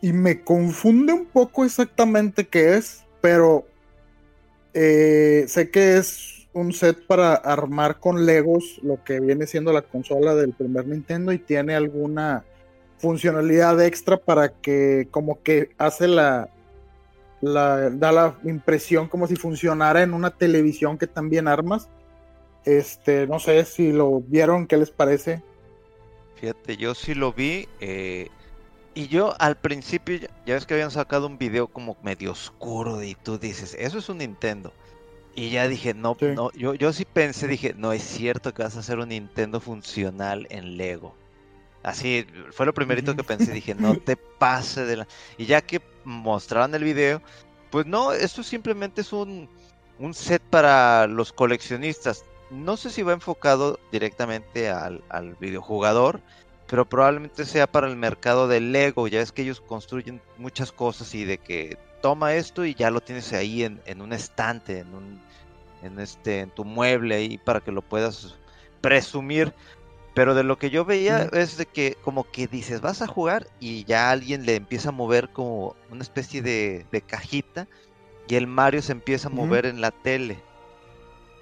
y 0.00 0.12
me 0.12 0.44
confunde 0.44 1.12
un 1.12 1.26
poco 1.26 1.64
exactamente 1.64 2.46
qué 2.46 2.76
es, 2.76 3.02
pero 3.20 3.66
eh, 4.74 5.44
sé 5.48 5.70
que 5.70 5.96
es 5.96 6.48
un 6.52 6.72
set 6.72 7.06
para 7.06 7.34
armar 7.34 8.00
con 8.00 8.26
Legos 8.26 8.80
lo 8.82 9.02
que 9.04 9.20
viene 9.20 9.46
siendo 9.46 9.72
la 9.72 9.82
consola 9.82 10.34
del 10.34 10.52
primer 10.52 10.86
Nintendo 10.86 11.32
y 11.32 11.38
tiene 11.38 11.74
alguna 11.74 12.44
funcionalidad 12.98 13.82
extra 13.82 14.16
para 14.16 14.50
que 14.50 15.08
como 15.10 15.42
que 15.42 15.70
hace 15.78 16.08
la, 16.08 16.48
la 17.40 17.90
da 17.90 18.12
la 18.12 18.38
impresión 18.44 19.08
como 19.08 19.26
si 19.26 19.36
funcionara 19.36 20.02
en 20.02 20.12
una 20.12 20.30
televisión 20.30 20.98
que 20.98 21.06
también 21.06 21.48
armas. 21.48 21.88
Este, 22.64 23.26
no 23.26 23.38
sé 23.38 23.64
si 23.64 23.92
lo 23.92 24.20
vieron, 24.20 24.66
¿qué 24.66 24.76
les 24.76 24.90
parece? 24.90 25.42
Fíjate, 26.34 26.76
yo 26.76 26.94
sí 26.94 27.14
lo 27.14 27.32
vi. 27.32 27.68
Eh, 27.80 28.28
y 28.94 29.08
yo 29.08 29.34
al 29.38 29.56
principio, 29.56 30.18
ya 30.46 30.54
ves 30.54 30.66
que 30.66 30.74
habían 30.74 30.90
sacado 30.90 31.26
un 31.26 31.38
video 31.38 31.68
como 31.68 31.96
medio 32.02 32.32
oscuro 32.32 33.02
y 33.02 33.14
tú 33.14 33.38
dices, 33.38 33.76
eso 33.78 33.98
es 33.98 34.08
un 34.08 34.18
Nintendo. 34.18 34.72
Y 35.34 35.50
ya 35.50 35.68
dije, 35.68 35.94
no, 35.94 36.16
no, 36.20 36.50
yo, 36.52 36.74
yo 36.74 36.92
sí 36.92 37.04
pensé, 37.04 37.46
dije, 37.46 37.74
no 37.76 37.92
es 37.92 38.02
cierto 38.02 38.52
que 38.52 38.64
vas 38.64 38.76
a 38.76 38.80
hacer 38.80 38.98
un 38.98 39.10
Nintendo 39.10 39.60
funcional 39.60 40.46
en 40.50 40.76
Lego. 40.76 41.14
Así, 41.82 42.26
fue 42.50 42.66
lo 42.66 42.74
primerito 42.74 43.16
que 43.16 43.24
pensé, 43.24 43.52
dije, 43.52 43.74
no 43.74 43.94
te 43.96 44.16
pase 44.38 44.84
de 44.84 44.96
la... 44.98 45.08
Y 45.38 45.46
ya 45.46 45.60
que 45.62 45.80
mostraron 46.04 46.74
el 46.74 46.84
video, 46.84 47.22
pues 47.70 47.86
no, 47.86 48.12
esto 48.12 48.42
simplemente 48.42 49.02
es 49.02 49.12
un, 49.12 49.48
un 49.98 50.14
set 50.14 50.42
para 50.42 51.06
los 51.06 51.32
coleccionistas. 51.32 52.24
No 52.50 52.76
sé 52.76 52.90
si 52.90 53.02
va 53.02 53.12
enfocado 53.12 53.78
directamente 53.92 54.68
al, 54.68 55.04
al 55.08 55.36
videojugador, 55.36 56.20
pero 56.70 56.88
probablemente 56.88 57.44
sea 57.44 57.66
para 57.66 57.88
el 57.88 57.96
mercado 57.96 58.46
del 58.46 58.70
Lego. 58.70 59.08
Ya 59.08 59.20
es 59.20 59.32
que 59.32 59.42
ellos 59.42 59.60
construyen 59.60 60.22
muchas 60.38 60.70
cosas 60.70 61.12
y 61.16 61.24
de 61.24 61.36
que 61.36 61.76
toma 62.00 62.34
esto 62.34 62.64
y 62.64 62.74
ya 62.74 62.92
lo 62.92 63.00
tienes 63.00 63.32
ahí 63.32 63.64
en, 63.64 63.82
en 63.86 64.00
un 64.00 64.12
estante, 64.12 64.78
en 64.78 64.94
un 64.94 65.20
en 65.82 65.98
este 65.98 66.40
en 66.40 66.50
tu 66.50 66.64
mueble 66.64 67.16
ahí 67.16 67.38
para 67.38 67.60
que 67.60 67.72
lo 67.72 67.82
puedas 67.82 68.36
presumir. 68.80 69.52
Pero 70.14 70.34
de 70.34 70.44
lo 70.44 70.58
que 70.58 70.70
yo 70.70 70.84
veía 70.84 71.28
es 71.32 71.56
de 71.56 71.66
que 71.66 71.96
como 72.02 72.30
que 72.30 72.46
dices, 72.46 72.80
vas 72.80 73.02
a 73.02 73.08
jugar 73.08 73.48
y 73.58 73.84
ya 73.84 74.10
alguien 74.10 74.46
le 74.46 74.54
empieza 74.54 74.90
a 74.90 74.92
mover 74.92 75.30
como 75.30 75.74
una 75.90 76.02
especie 76.02 76.40
de, 76.40 76.86
de 76.92 77.00
cajita 77.00 77.66
y 78.28 78.36
el 78.36 78.46
Mario 78.46 78.80
se 78.82 78.92
empieza 78.92 79.26
a 79.26 79.32
mover 79.32 79.66
en 79.66 79.80
la 79.80 79.90
tele. 79.90 80.38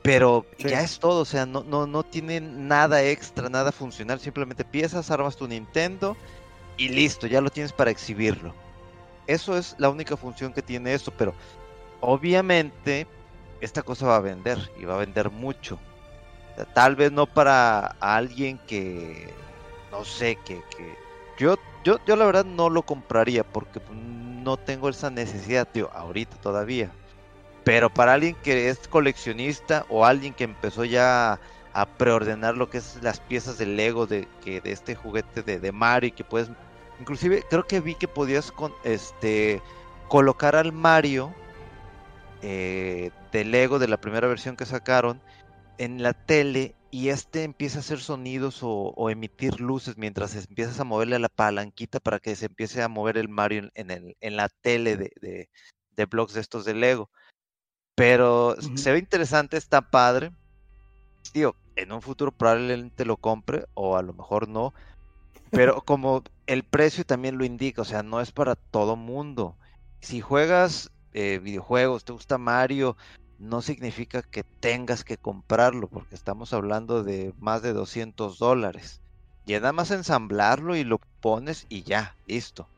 Pero 0.08 0.46
ya 0.56 0.80
es 0.80 0.98
todo, 0.98 1.20
o 1.20 1.24
sea, 1.26 1.44
no, 1.44 1.62
no, 1.64 1.86
no 1.86 2.02
tiene 2.02 2.40
nada 2.40 3.02
extra, 3.02 3.50
nada 3.50 3.70
funcional. 3.72 4.18
Simplemente 4.18 4.64
piezas, 4.64 5.10
armas 5.10 5.36
tu 5.36 5.46
Nintendo 5.46 6.16
y 6.78 6.88
listo, 6.88 7.26
ya 7.26 7.42
lo 7.42 7.50
tienes 7.50 7.74
para 7.74 7.90
exhibirlo. 7.90 8.54
Eso 9.26 9.58
es 9.58 9.74
la 9.76 9.90
única 9.90 10.16
función 10.16 10.54
que 10.54 10.62
tiene 10.62 10.94
esto, 10.94 11.12
pero 11.12 11.34
obviamente 12.00 13.06
esta 13.60 13.82
cosa 13.82 14.06
va 14.06 14.16
a 14.16 14.20
vender 14.20 14.58
y 14.80 14.86
va 14.86 14.94
a 14.94 14.98
vender 15.04 15.28
mucho. 15.30 15.78
tal 16.72 16.96
vez 16.96 17.12
no 17.12 17.26
para 17.26 17.88
alguien 18.00 18.58
que, 18.66 19.28
no 19.90 20.06
sé, 20.06 20.36
que, 20.36 20.62
que 20.74 20.96
yo, 21.36 21.56
yo, 21.84 21.98
yo 22.06 22.16
la 22.16 22.24
verdad 22.24 22.46
no 22.46 22.70
lo 22.70 22.80
compraría 22.80 23.44
porque 23.44 23.78
no 23.92 24.56
tengo 24.56 24.88
esa 24.88 25.10
necesidad, 25.10 25.68
tío, 25.70 25.90
ahorita 25.92 26.38
todavía. 26.38 26.90
Pero 27.68 27.90
para 27.90 28.14
alguien 28.14 28.34
que 28.42 28.70
es 28.70 28.88
coleccionista 28.88 29.84
o 29.90 30.06
alguien 30.06 30.32
que 30.32 30.44
empezó 30.44 30.86
ya 30.86 31.38
a 31.74 31.86
preordenar 31.98 32.56
lo 32.56 32.70
que 32.70 32.78
es 32.78 32.98
las 33.02 33.20
piezas 33.20 33.58
de 33.58 33.66
Lego 33.66 34.06
de, 34.06 34.26
que, 34.42 34.62
de 34.62 34.72
este 34.72 34.94
juguete 34.94 35.42
de, 35.42 35.70
Mario 35.70 36.14
que 36.14 36.24
puedes 36.24 36.48
inclusive 36.98 37.44
creo 37.50 37.66
que 37.66 37.80
vi 37.80 37.94
que 37.94 38.08
podías 38.08 38.52
con 38.52 38.72
este 38.84 39.60
colocar 40.08 40.56
al 40.56 40.72
Mario 40.72 41.34
eh, 42.40 43.10
de 43.32 43.44
Lego 43.44 43.78
de 43.78 43.88
la 43.88 44.00
primera 44.00 44.28
versión 44.28 44.56
que 44.56 44.64
sacaron 44.64 45.20
en 45.76 46.02
la 46.02 46.14
tele 46.14 46.74
y 46.90 47.10
este 47.10 47.42
empieza 47.44 47.76
a 47.76 47.80
hacer 47.80 47.98
sonidos 47.98 48.60
o, 48.62 49.10
emitir 49.10 49.60
luces 49.60 49.98
mientras 49.98 50.34
empiezas 50.36 50.80
a 50.80 50.84
moverle 50.84 51.16
a 51.16 51.18
la 51.18 51.28
palanquita 51.28 52.00
para 52.00 52.18
que 52.18 52.34
se 52.34 52.46
empiece 52.46 52.82
a 52.82 52.88
mover 52.88 53.18
el 53.18 53.28
Mario 53.28 53.68
en, 53.74 53.90
el, 53.90 54.16
en 54.22 54.36
la 54.36 54.48
tele 54.48 54.96
de, 54.96 55.12
de, 55.20 55.50
de 55.90 56.06
blogs 56.06 56.32
de 56.32 56.40
estos 56.40 56.64
de 56.64 56.72
Lego. 56.72 57.10
Pero 57.98 58.54
se 58.76 58.92
ve 58.92 58.98
interesante, 59.00 59.56
está 59.56 59.82
padre. 59.82 60.30
Tío, 61.32 61.56
en 61.74 61.90
un 61.90 62.00
futuro 62.00 62.30
probablemente 62.30 63.04
lo 63.04 63.16
compre 63.16 63.66
o 63.74 63.96
a 63.96 64.02
lo 64.02 64.12
mejor 64.12 64.48
no. 64.48 64.72
Pero 65.50 65.82
como 65.82 66.22
el 66.46 66.62
precio 66.62 67.04
también 67.04 67.38
lo 67.38 67.44
indica, 67.44 67.82
o 67.82 67.84
sea, 67.84 68.04
no 68.04 68.20
es 68.20 68.30
para 68.30 68.54
todo 68.54 68.94
mundo. 68.94 69.56
Si 70.00 70.20
juegas 70.20 70.92
eh, 71.12 71.40
videojuegos, 71.42 72.04
te 72.04 72.12
gusta 72.12 72.38
Mario, 72.38 72.96
no 73.40 73.62
significa 73.62 74.22
que 74.22 74.44
tengas 74.44 75.02
que 75.02 75.16
comprarlo, 75.16 75.88
porque 75.88 76.14
estamos 76.14 76.52
hablando 76.52 77.02
de 77.02 77.34
más 77.40 77.62
de 77.62 77.72
200 77.72 78.38
dólares. 78.38 79.00
Y 79.44 79.54
nada 79.54 79.72
más 79.72 79.90
ensamblarlo 79.90 80.76
y 80.76 80.84
lo 80.84 81.00
pones 81.20 81.66
y 81.68 81.82
ya, 81.82 82.14
listo. 82.26 82.68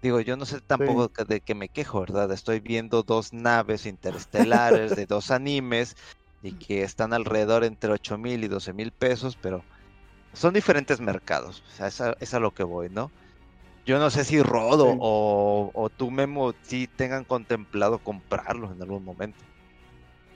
Digo, 0.00 0.20
yo 0.20 0.36
no 0.36 0.44
sé 0.44 0.60
tampoco 0.60 1.10
de 1.24 1.40
que 1.40 1.54
me 1.54 1.68
quejo, 1.68 2.00
¿verdad? 2.00 2.30
Estoy 2.30 2.60
viendo 2.60 3.02
dos 3.02 3.32
naves 3.32 3.84
interestelares 3.84 4.94
de 4.94 5.06
dos 5.06 5.30
animes 5.30 5.96
y 6.42 6.52
que 6.66 6.82
están 6.82 7.12
alrededor 7.12 7.64
entre 7.64 7.90
8 7.90 8.16
mil 8.18 8.44
y 8.44 8.48
12 8.48 8.72
mil 8.72 8.92
pesos, 8.92 9.36
pero 9.40 9.64
son 10.32 10.54
diferentes 10.54 11.00
mercados. 11.00 11.64
O 11.66 11.76
sea, 11.90 12.14
es 12.20 12.34
a, 12.34 12.40
lo 12.40 12.54
que 12.54 12.62
voy, 12.62 12.88
¿no? 12.90 13.10
Yo 13.86 13.98
no 13.98 14.10
sé 14.10 14.24
si 14.24 14.40
Rodo 14.42 14.96
o, 15.00 15.70
o 15.74 15.88
tú, 15.88 16.10
Memo, 16.10 16.54
si 16.62 16.86
tengan 16.86 17.24
contemplado 17.24 17.98
comprarlos 17.98 18.70
en 18.72 18.82
algún 18.82 19.04
momento. 19.04 19.38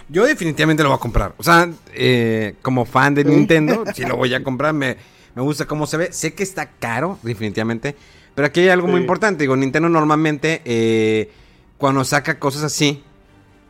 Yo 0.09 0.25
definitivamente 0.25 0.83
lo 0.83 0.89
voy 0.89 0.97
a 0.97 1.01
comprar. 1.01 1.35
O 1.39 1.43
sea, 1.43 1.71
eh, 1.95 2.57
como 2.63 2.85
fan 2.85 3.15
de 3.15 3.25
Nintendo, 3.25 3.85
sí 3.95 4.05
lo 4.05 4.17
voy 4.17 4.35
a 4.35 4.43
comprar. 4.43 4.75
Me, 4.75 4.97
me 5.35 5.43
gusta 5.43 5.67
cómo 5.67 5.87
se 5.87 5.97
ve. 5.97 6.13
Sé 6.13 6.35
que 6.35 6.43
está 6.43 6.67
caro, 6.67 7.19
definitivamente. 7.23 7.97
Pero 8.35 8.47
aquí 8.47 8.61
hay 8.61 8.69
algo 8.69 8.89
muy 8.89 9.01
importante. 9.01 9.45
Digo, 9.45 9.57
Nintendo 9.57 9.89
normalmente, 9.89 10.63
eh, 10.65 11.31
cuando 11.79 12.05
saca 12.05 12.39
cosas 12.39 12.63
así, 12.63 13.03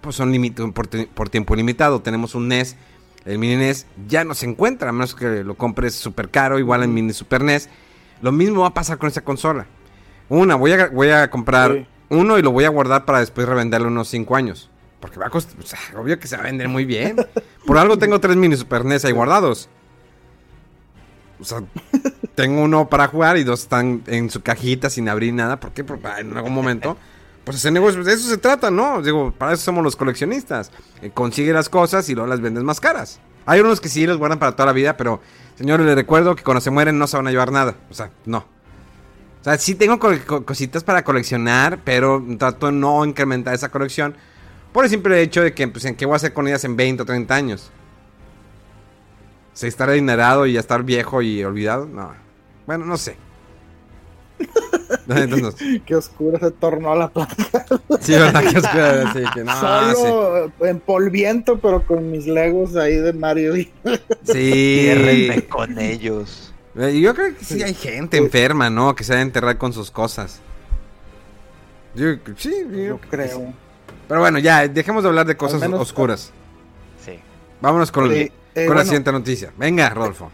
pues 0.00 0.16
son 0.16 0.32
por, 0.74 0.88
por, 1.08 1.28
tiempo 1.28 1.56
limitado. 1.56 2.00
Tenemos 2.00 2.34
un 2.34 2.48
NES, 2.48 2.76
el 3.24 3.38
mini 3.38 3.56
NES 3.56 3.86
ya 4.08 4.24
no 4.24 4.34
se 4.34 4.46
encuentra, 4.46 4.90
a 4.90 4.92
menos 4.92 5.14
que 5.14 5.44
lo 5.44 5.56
compres 5.56 5.94
súper 5.94 6.28
caro, 6.28 6.58
igual 6.58 6.82
en 6.82 6.94
mini 6.94 7.12
Super 7.12 7.42
NES. 7.42 7.68
Lo 8.20 8.32
mismo 8.32 8.62
va 8.62 8.68
a 8.68 8.74
pasar 8.74 8.98
con 8.98 9.08
esta 9.08 9.22
consola. 9.22 9.66
Una, 10.28 10.54
voy 10.54 10.72
a, 10.72 10.88
voy 10.88 11.10
a 11.10 11.28
comprar 11.30 11.86
uno 12.08 12.38
y 12.38 12.42
lo 12.42 12.52
voy 12.52 12.64
a 12.64 12.68
guardar 12.68 13.04
para 13.04 13.20
después 13.20 13.48
revenderlo 13.48 13.88
unos 13.88 14.08
5 14.08 14.36
años. 14.36 14.70
Porque 15.00 15.18
va 15.18 15.26
a 15.26 15.30
costar, 15.30 15.58
o 15.58 15.66
sea, 15.66 15.78
obvio 15.96 16.18
que 16.20 16.28
se 16.28 16.36
va 16.36 16.42
a 16.42 16.46
vender 16.46 16.68
muy 16.68 16.84
bien. 16.84 17.16
Por 17.66 17.78
algo 17.78 17.98
tengo 17.98 18.20
tres 18.20 18.36
mini 18.36 18.56
Super 18.56 18.84
NES 18.84 19.04
ahí 19.04 19.12
guardados. 19.12 19.68
O 21.40 21.44
sea, 21.44 21.62
tengo 22.34 22.62
uno 22.62 22.88
para 22.88 23.08
jugar 23.08 23.36
y 23.36 23.44
dos 23.44 23.62
están 23.62 24.02
en 24.06 24.30
su 24.30 24.42
cajita 24.42 24.90
sin 24.90 25.08
abrir 25.08 25.34
nada. 25.34 25.60
¿Por 25.60 25.72
qué? 25.72 25.84
Porque 25.84 26.08
en 26.18 26.36
algún 26.36 26.54
momento, 26.54 26.96
pues 27.44 27.58
ese 27.58 27.70
negocio, 27.70 28.02
de 28.02 28.12
eso 28.12 28.28
se 28.28 28.38
trata, 28.38 28.70
¿no? 28.70 29.02
Digo, 29.02 29.32
para 29.32 29.52
eso 29.52 29.62
somos 29.62 29.84
los 29.84 29.96
coleccionistas. 29.96 30.70
Eh, 31.02 31.10
consigue 31.12 31.52
las 31.52 31.68
cosas 31.68 32.08
y 32.08 32.14
luego 32.14 32.28
las 32.28 32.40
vendes 32.40 32.64
más 32.64 32.80
caras. 32.80 33.20
Hay 33.44 33.60
unos 33.60 33.80
que 33.80 33.88
sí 33.88 34.06
los 34.06 34.18
guardan 34.18 34.38
para 34.38 34.52
toda 34.52 34.66
la 34.66 34.72
vida, 34.72 34.96
pero 34.96 35.20
señores, 35.56 35.84
les 35.84 35.94
recuerdo 35.94 36.36
que 36.36 36.44
cuando 36.44 36.60
se 36.60 36.70
mueren 36.70 36.98
no 36.98 37.06
se 37.06 37.16
van 37.16 37.26
a 37.26 37.30
llevar 37.30 37.52
nada. 37.52 37.76
O 37.90 37.94
sea, 37.94 38.10
no. 38.24 38.38
O 38.38 39.44
sea, 39.44 39.58
sí 39.58 39.74
tengo 39.74 39.98
cositas 39.98 40.84
para 40.84 41.02
coleccionar, 41.02 41.80
pero 41.84 42.24
trato 42.38 42.66
de 42.66 42.72
no 42.72 43.04
incrementar 43.04 43.52
esa 43.52 43.70
colección 43.70 44.16
por 44.72 44.84
el 44.84 44.90
simple 44.90 45.20
hecho 45.20 45.42
de 45.42 45.52
que, 45.52 45.66
pues, 45.66 45.84
¿en 45.84 45.96
qué 45.96 46.06
voy 46.06 46.14
a 46.14 46.16
hacer 46.16 46.32
con 46.32 46.46
ellas 46.46 46.64
en 46.64 46.76
20 46.76 47.02
o 47.02 47.06
30 47.06 47.34
años? 47.34 47.70
¿Se 49.52 49.66
estar 49.66 49.90
adinerado 49.90 50.46
y 50.46 50.54
ya 50.54 50.60
estar 50.60 50.84
viejo 50.84 51.22
y 51.22 51.42
olvidado? 51.44 51.86
No. 51.86 52.21
Bueno, 52.66 52.84
no 52.84 52.96
sé. 52.96 53.16
Qué 55.86 55.96
oscura 55.96 56.38
se 56.38 56.50
tornó 56.52 56.94
la 56.94 57.08
planta. 57.08 57.34
Sí, 58.00 58.12
verdad, 58.12 58.42
qué 58.42 58.58
oscura. 58.58 59.12
Sí, 59.12 59.22
que 59.34 59.44
no, 59.44 59.94
Solo 59.94 60.52
en 60.60 60.80
polviento, 60.80 61.58
pero 61.58 61.84
con 61.86 62.10
mis 62.10 62.26
legos 62.26 62.76
ahí 62.76 62.96
de 62.96 63.12
Mario. 63.12 63.54
Sí. 64.24 65.30
con 65.48 65.78
ellos. 65.78 66.52
Eh, 66.76 67.00
yo 67.00 67.14
creo 67.14 67.36
que 67.36 67.44
sí 67.44 67.62
hay 67.62 67.74
gente 67.74 68.16
enferma, 68.16 68.70
¿no? 68.70 68.94
Que 68.94 69.04
se 69.04 69.12
va 69.12 69.18
a 69.18 69.22
enterrar 69.22 69.58
con 69.58 69.72
sus 69.72 69.90
cosas. 69.90 70.40
Yo, 71.94 72.14
sí, 72.36 72.54
yo, 72.70 72.98
creo. 73.10 73.52
Pero 74.08 74.20
bueno, 74.20 74.38
ya, 74.38 74.66
dejemos 74.68 75.02
de 75.02 75.10
hablar 75.10 75.26
de 75.26 75.36
cosas 75.36 75.62
oscuras. 75.72 76.32
Sí. 77.04 77.18
Vámonos 77.60 77.92
con, 77.92 78.10
eh, 78.12 78.32
con 78.54 78.76
la 78.76 78.84
siguiente 78.84 79.12
noticia. 79.12 79.52
Venga, 79.58 79.90
Rodolfo. 79.90 80.30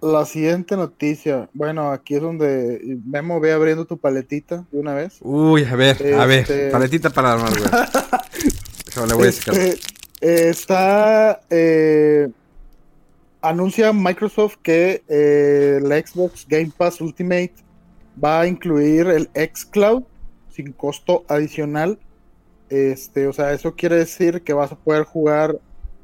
La 0.00 0.24
siguiente 0.24 0.76
noticia. 0.76 1.48
Bueno, 1.52 1.90
aquí 1.90 2.14
es 2.14 2.22
donde 2.22 2.98
Memo 3.04 3.40
ve 3.40 3.52
abriendo 3.52 3.84
tu 3.84 3.98
paletita 3.98 4.64
de 4.70 4.78
una 4.78 4.94
vez. 4.94 5.18
Uy, 5.22 5.64
a 5.64 5.74
ver, 5.74 6.14
a 6.14 6.24
ver. 6.26 6.40
Este- 6.40 6.70
Paletita 6.70 7.10
para 7.10 7.32
amargura. 7.32 7.88
Eso 8.86 9.06
le 9.06 9.14
voy 9.14 9.28
a 9.28 9.32
sacar. 9.32 9.54
Este, 9.56 10.48
está. 10.50 11.40
eh, 11.50 12.28
anuncia 13.42 13.92
Microsoft 13.92 14.56
que 14.62 15.02
eh, 15.08 15.80
la 15.82 15.98
Xbox 15.98 16.46
Game 16.48 16.72
Pass 16.76 17.00
Ultimate 17.00 17.54
va 18.22 18.40
a 18.40 18.46
incluir 18.46 19.06
el 19.08 19.28
xCloud 19.34 20.02
sin 20.50 20.72
costo 20.72 21.24
adicional. 21.28 21.98
Este, 22.68 23.26
o 23.26 23.32
sea, 23.32 23.52
eso 23.52 23.74
quiere 23.74 23.96
decir 23.96 24.42
que 24.42 24.52
vas 24.52 24.70
a 24.72 24.76
poder 24.76 25.04
jugar 25.04 25.58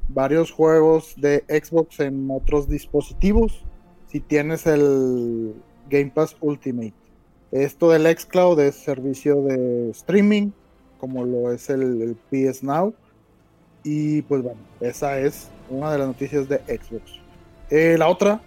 varios 0.09 0.51
juegos 0.51 1.13
de 1.17 1.43
Xbox 1.47 1.99
en 1.99 2.27
otros 2.31 2.67
dispositivos 2.69 3.64
si 4.15 4.21
tienes 4.21 4.65
el 4.65 5.53
Game 5.89 6.09
Pass 6.09 6.37
Ultimate. 6.39 6.93
Esto 7.51 7.91
del 7.91 8.07
xCloud 8.17 8.57
es 8.61 8.75
servicio 8.75 9.41
de 9.41 9.89
streaming, 9.89 10.51
como 10.99 11.25
lo 11.25 11.51
es 11.51 11.69
el, 11.69 12.15
PS 12.31 12.63
Now. 12.63 12.93
Y 13.83 14.21
pues 14.21 14.41
bueno, 14.41 14.61
esa 14.79 15.19
es 15.19 15.49
una 15.69 15.91
de 15.91 15.97
las 15.97 16.07
noticias 16.07 16.47
de 16.47 16.59
Xbox. 16.59 17.19
Eh, 17.69 17.97
la 17.99 18.07
otra, 18.07 18.39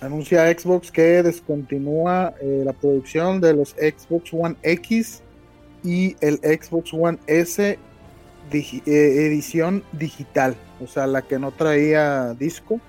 anuncia 0.00 0.52
Xbox 0.52 0.90
que 0.90 1.22
descontinúa 1.22 2.34
eh, 2.40 2.62
la 2.64 2.72
producción 2.72 3.40
de 3.40 3.54
los 3.54 3.68
Xbox 3.68 4.34
One 4.34 4.56
X 4.64 5.22
y 5.84 6.16
el 6.20 6.38
Xbox 6.38 6.92
One 6.92 7.18
S 7.28 7.78
eh, 8.50 8.82
edición 8.84 9.84
digital, 9.92 10.56
o 10.82 10.88
sea, 10.88 11.06
la 11.06 11.22
que 11.22 11.38
no 11.38 11.52
traía 11.52 12.34
disco. 12.34 12.80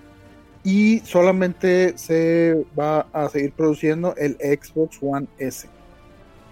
Y 0.70 1.00
solamente 1.06 1.98
se 1.98 2.66
va 2.78 3.08
a 3.14 3.30
seguir 3.30 3.54
produciendo 3.54 4.14
el 4.18 4.36
Xbox 4.36 4.98
One 5.02 5.28
S. 5.38 5.66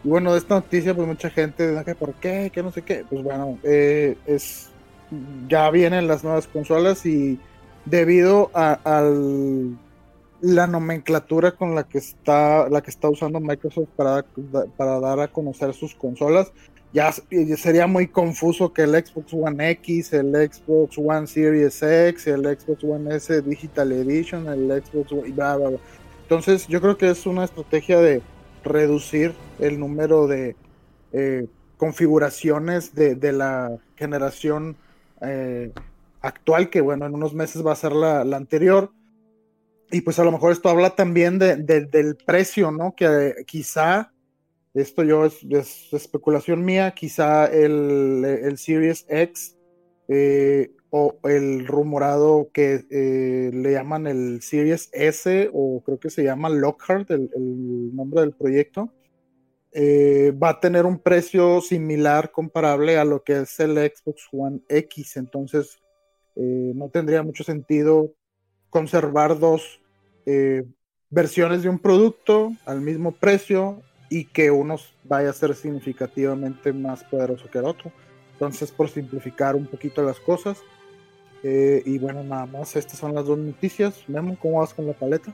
Y 0.06 0.08
bueno, 0.08 0.32
de 0.32 0.38
esta 0.40 0.56
noticia, 0.56 0.96
pues 0.96 1.06
mucha 1.06 1.30
gente 1.30 1.78
dice 1.78 1.96
por 1.96 2.14
qué, 2.14 2.50
que 2.54 2.64
no 2.64 2.72
sé 2.72 2.82
qué. 2.82 3.04
Pues 3.10 3.22
bueno, 3.22 3.60
eh, 3.64 4.16
es 4.26 4.70
ya 5.50 5.70
vienen 5.70 6.08
las 6.08 6.24
nuevas 6.24 6.48
consolas 6.48 7.06
y 7.06 7.38
debido 7.84 8.52
a 8.54 8.80
al- 8.86 9.78
la 10.40 10.68
nomenclatura 10.68 11.52
con 11.52 11.76
la 11.76 11.84
que 11.84 11.98
está 11.98 12.70
la 12.70 12.82
que 12.82 12.92
está 12.92 13.10
usando 13.10 13.42
Microsoft 13.42 13.90
para, 13.98 14.24
para 14.78 15.00
dar 15.02 15.20
a 15.20 15.28
conocer 15.28 15.74
sus 15.74 15.94
consolas, 15.94 16.54
ya 16.96 17.12
sería 17.58 17.86
muy 17.88 18.08
confuso 18.08 18.72
que 18.74 18.84
el 18.84 18.92
Xbox 18.96 19.34
One 19.34 19.70
X, 19.72 20.14
el 20.14 20.32
Xbox 20.34 20.98
One 20.98 21.28
Series 21.28 21.84
X, 21.84 22.28
el 22.28 22.44
Xbox 22.58 22.84
One 22.84 23.16
S 23.16 23.42
Digital 23.42 23.92
Edition, 23.92 24.48
el 24.48 24.82
Xbox 24.82 25.12
One, 25.12 25.28
y 25.28 25.32
bla, 25.34 25.58
bla, 25.58 25.70
bla. 25.70 25.80
Entonces, 26.24 26.68
yo 26.68 26.80
creo 26.82 26.98
que 26.98 27.10
es 27.10 27.26
una 27.26 27.44
estrategia 27.44 28.00
de 28.00 28.22
reducir 28.64 29.34
el 29.60 29.78
número 29.80 30.26
de 30.26 30.56
eh, 31.12 31.48
configuraciones 31.78 32.96
de, 32.96 33.16
de 33.16 33.32
la 33.32 33.78
generación 33.96 34.76
eh, 35.22 35.72
actual, 36.22 36.70
que 36.70 36.82
bueno, 36.82 37.06
en 37.06 37.14
unos 37.14 37.34
meses 37.34 37.64
va 37.64 37.74
a 37.74 37.76
ser 37.76 37.92
la, 37.92 38.24
la 38.24 38.38
anterior. 38.38 38.92
Y 39.92 40.02
pues 40.02 40.18
a 40.18 40.24
lo 40.24 40.32
mejor 40.32 40.52
esto 40.52 40.70
habla 40.70 40.96
también 40.96 41.38
de- 41.38 41.58
del 41.58 42.16
precio, 42.16 42.72
¿no? 42.72 42.96
Que 42.96 43.06
eh, 43.06 43.36
quizá, 43.46 44.12
esto 44.76 45.04
yo 45.04 45.26
es, 45.26 45.42
es 45.50 45.94
especulación 45.94 46.64
mía, 46.66 46.92
quizá 46.92 47.46
el, 47.46 48.24
el 48.26 48.58
Series 48.58 49.06
X 49.08 49.56
eh, 50.08 50.72
o 50.92 51.18
el 51.24 51.66
rumorado 51.66 52.50
que 52.54 52.86
eh, 52.90 53.52
le 53.54 53.72
llaman 53.72 54.06
el 54.06 54.42
Series 54.42 54.90
S 54.94 55.50
o 55.54 55.82
creo 55.84 56.00
que 56.00 56.10
se 56.10 56.24
llama 56.24 56.50
Lockhart, 56.50 57.10
el, 57.12 57.30
nombre 57.96 58.22
del 58.22 58.34
proyecto, 58.34 58.92
eh, 59.72 60.32
va 60.32 60.50
a 60.50 60.60
tener 60.60 60.86
un 60.86 61.00
precio 61.00 61.60
similar, 61.62 62.32
comparable 62.32 62.98
a 62.98 63.06
lo 63.06 63.24
que 63.24 63.42
es 63.42 63.60
el 63.60 63.78
Xbox 63.78 64.28
One 64.32 64.62
X. 64.70 65.18
Entonces, 65.18 65.80
no 66.36 66.90
tendría 66.90 67.24
mucho 67.24 67.46
sentido 67.46 68.14
conservar 68.70 69.40
dos 69.40 69.82
versiones 71.10 71.64
de 71.64 71.70
un 71.70 71.80
producto 71.80 72.52
al 72.66 72.82
mismo 72.82 73.14
precio 73.14 73.82
y 74.10 74.26
que 74.26 74.52
uno 74.52 74.78
vaya 75.04 75.30
a 75.30 75.34
ser 75.34 75.56
significativamente 75.56 76.74
más 76.74 77.04
poderoso 77.04 77.50
que 77.50 77.58
el 77.60 77.66
otro. 77.66 77.92
Entonces, 78.34 78.72
por 78.72 78.90
simplificar 78.90 79.56
un 79.56 79.66
poquito 79.66 80.04
las 80.04 80.20
cosas. 80.20 80.58
eh, 81.44 81.84
y 81.86 81.98
bueno, 82.00 82.24
nada 82.24 82.46
más, 82.48 82.76
estas 82.76 83.00
son 83.00 83.14
las 83.14 83.26
dos 83.26 83.38
noticias. 83.38 84.04
Memo, 84.08 84.38
¿cómo 84.42 84.60
vas 84.60 84.74
con 84.74 84.88
la 84.88 84.94
paleta? 84.94 85.34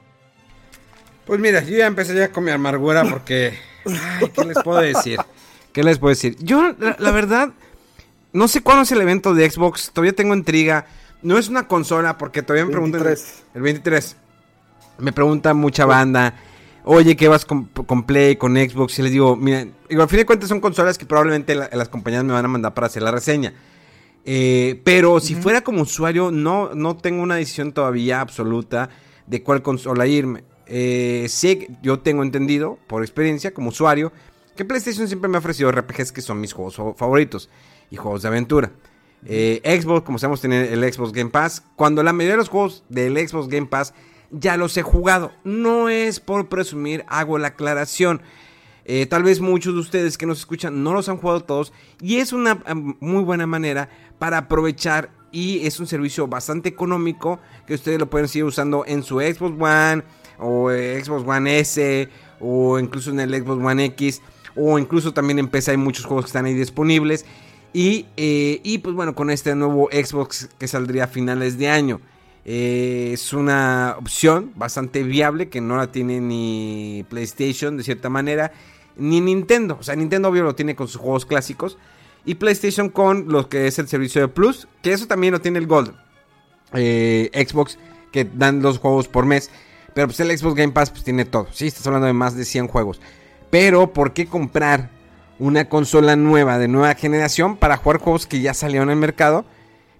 Pues 1.25 1.39
mira, 1.39 1.63
yo 1.63 1.77
ya 1.77 1.87
empecé 1.87 2.15
ya 2.15 2.31
con 2.31 2.43
mi 2.43 2.51
amargura 2.51 3.03
porque. 3.09 3.53
Ay, 3.85 4.29
¿qué 4.33 4.43
les 4.45 4.57
puedo 4.63 4.81
decir? 4.81 5.19
¿Qué 5.73 5.83
les 5.83 5.99
puedo 5.99 6.09
decir? 6.09 6.35
Yo, 6.39 6.75
la, 6.79 6.97
la 6.99 7.11
verdad, 7.11 7.51
no 8.33 8.47
sé 8.47 8.61
cuándo 8.61 8.83
es 8.83 8.91
el 8.91 8.99
evento 9.01 9.33
de 9.33 9.49
Xbox. 9.49 9.91
Todavía 9.93 10.13
tengo 10.13 10.33
intriga. 10.33 10.85
No 11.21 11.37
es 11.37 11.47
una 11.47 11.67
consola 11.67 12.17
porque 12.17 12.41
todavía 12.41 12.65
me 12.65 12.71
preguntan. 12.71 13.03
23. 13.03 13.43
El 13.53 13.61
23. 13.61 14.17
Me 14.97 15.13
pregunta 15.13 15.53
mucha 15.53 15.85
banda. 15.85 16.33
Oye, 16.83 17.15
¿qué 17.15 17.27
vas 17.27 17.45
con, 17.45 17.65
con 17.65 18.03
Play, 18.03 18.35
con 18.37 18.55
Xbox? 18.55 18.97
Y 18.99 19.03
les 19.03 19.11
digo, 19.11 19.35
mira, 19.35 19.67
digo, 19.89 20.01
al 20.01 20.09
fin 20.09 20.17
de 20.19 20.25
cuentas 20.25 20.49
son 20.49 20.59
consolas 20.59 20.97
que 20.97 21.05
probablemente 21.05 21.53
la- 21.55 21.69
las 21.73 21.89
compañías 21.89 22.23
me 22.23 22.33
van 22.33 22.45
a 22.45 22.47
mandar 22.47 22.73
para 22.73 22.87
hacer 22.87 23.03
la 23.03 23.11
reseña. 23.11 23.53
Eh, 24.25 24.81
pero 24.83 25.19
si 25.19 25.35
fuera 25.35 25.61
como 25.61 25.81
usuario, 25.81 26.31
no, 26.31 26.73
no 26.73 26.97
tengo 26.97 27.21
una 27.23 27.35
decisión 27.35 27.71
todavía 27.71 28.21
absoluta 28.21 28.89
de 29.27 29.43
cuál 29.43 29.61
consola 29.61 30.07
irme. 30.07 30.43
Eh, 30.65 31.25
sé, 31.29 31.67
yo 31.83 31.99
tengo 31.99 32.23
entendido, 32.23 32.79
por 32.87 33.03
experiencia, 33.03 33.53
como 33.53 33.69
usuario, 33.69 34.11
que 34.55 34.65
PlayStation 34.65 35.07
siempre 35.07 35.29
me 35.29 35.37
ha 35.37 35.39
ofrecido 35.39 35.71
RPGs 35.71 36.11
que 36.11 36.21
son 36.21 36.39
mis 36.41 36.53
juegos 36.53 36.75
fa- 36.75 36.93
favoritos 36.95 37.49
y 37.89 37.95
juegos 37.97 38.21
de 38.23 38.27
aventura. 38.27 38.71
Eh, 39.25 39.61
Xbox, 39.81 40.03
como 40.03 40.17
sabemos, 40.17 40.41
tiene 40.41 40.71
el 40.73 40.91
Xbox 40.91 41.11
Game 41.11 41.29
Pass. 41.29 41.63
Cuando 41.75 42.01
la 42.01 42.11
mayoría 42.13 42.33
de 42.33 42.37
los 42.37 42.49
juegos 42.49 42.83
del 42.89 43.17
Xbox 43.27 43.47
Game 43.49 43.67
Pass 43.67 43.93
ya 44.31 44.57
los 44.57 44.75
he 44.77 44.81
jugado. 44.81 45.31
No 45.43 45.89
es 45.89 46.19
por 46.19 46.49
presumir, 46.49 47.05
hago 47.07 47.37
la 47.37 47.49
aclaración. 47.49 48.21
Eh, 48.83 49.05
tal 49.05 49.23
vez 49.23 49.39
muchos 49.39 49.73
de 49.73 49.79
ustedes 49.79 50.17
que 50.17 50.25
nos 50.25 50.39
escuchan 50.39 50.83
no 50.83 50.93
los 50.93 51.07
han 51.07 51.17
jugado 51.17 51.41
todos 51.41 51.71
y 52.01 52.17
es 52.17 52.33
una 52.33 52.63
muy 52.99 53.23
buena 53.23 53.45
manera 53.45 53.89
para 54.17 54.39
aprovechar 54.39 55.11
y 55.31 55.65
es 55.67 55.79
un 55.79 55.85
servicio 55.85 56.27
bastante 56.27 56.69
económico 56.69 57.39
que 57.67 57.75
ustedes 57.75 57.99
lo 57.99 58.09
pueden 58.09 58.27
seguir 58.27 58.45
usando 58.45 58.83
en 58.87 59.03
su 59.03 59.19
Xbox 59.19 59.55
One 59.61 60.03
o 60.39 60.71
eh, 60.71 60.99
Xbox 61.03 61.27
One 61.27 61.59
S 61.59 62.09
o 62.39 62.79
incluso 62.79 63.11
en 63.11 63.19
el 63.19 63.35
Xbox 63.35 63.63
One 63.63 63.85
X 63.85 64.21
o 64.55 64.79
incluso 64.79 65.13
también 65.13 65.37
en 65.37 65.47
PC 65.47 65.71
hay 65.71 65.77
muchos 65.77 66.05
juegos 66.05 66.25
que 66.25 66.29
están 66.29 66.45
ahí 66.45 66.55
disponibles 66.55 67.25
y, 67.73 68.07
eh, 68.17 68.61
y 68.63 68.79
pues 68.79 68.95
bueno 68.95 69.13
con 69.13 69.29
este 69.29 69.53
nuevo 69.53 69.89
Xbox 69.91 70.49
que 70.57 70.67
saldría 70.67 71.03
a 71.03 71.07
finales 71.07 71.59
de 71.59 71.69
año 71.69 72.01
eh, 72.45 73.11
es 73.13 73.33
una 73.33 73.95
opción 73.97 74.51
bastante 74.55 75.03
viable 75.03 75.49
que 75.49 75.61
no 75.61 75.77
la 75.77 75.91
tiene 75.91 76.19
ni 76.19 77.05
PlayStation 77.09 77.77
de 77.77 77.83
cierta 77.83 78.09
manera, 78.09 78.51
ni 78.97 79.21
Nintendo. 79.21 79.77
O 79.79 79.83
sea, 79.83 79.95
Nintendo 79.95 80.29
obvio 80.29 80.43
lo 80.43 80.55
tiene 80.55 80.75
con 80.75 80.87
sus 80.87 80.99
juegos 80.99 81.25
clásicos. 81.25 81.77
Y 82.23 82.35
PlayStation 82.35 82.89
con 82.89 83.29
lo 83.29 83.49
que 83.49 83.67
es 83.67 83.79
el 83.79 83.87
servicio 83.87 84.21
de 84.21 84.27
Plus, 84.27 84.67
que 84.83 84.93
eso 84.93 85.07
también 85.07 85.33
lo 85.33 85.41
tiene 85.41 85.57
el 85.59 85.67
Gold. 85.67 85.93
Eh, 86.73 87.29
Xbox, 87.33 87.79
que 88.11 88.25
dan 88.25 88.61
los 88.61 88.77
juegos 88.77 89.07
por 89.07 89.25
mes. 89.25 89.49
Pero 89.93 90.07
pues 90.07 90.19
el 90.19 90.37
Xbox 90.37 90.55
Game 90.55 90.71
Pass 90.71 90.91
pues 90.91 91.03
tiene 91.03 91.25
todo. 91.25 91.47
Sí, 91.51 91.67
estás 91.67 91.85
hablando 91.87 92.07
de 92.07 92.13
más 92.13 92.35
de 92.35 92.45
100 92.45 92.67
juegos. 92.67 93.01
Pero, 93.49 93.91
¿por 93.91 94.13
qué 94.13 94.27
comprar 94.27 94.89
una 95.39 95.67
consola 95.67 96.15
nueva 96.15 96.57
de 96.57 96.67
nueva 96.67 96.93
generación 96.93 97.57
para 97.57 97.77
jugar 97.77 97.99
juegos 97.99 98.25
que 98.25 98.39
ya 98.39 98.53
salieron 98.53 98.89
al 98.89 98.95
mercado? 98.95 99.45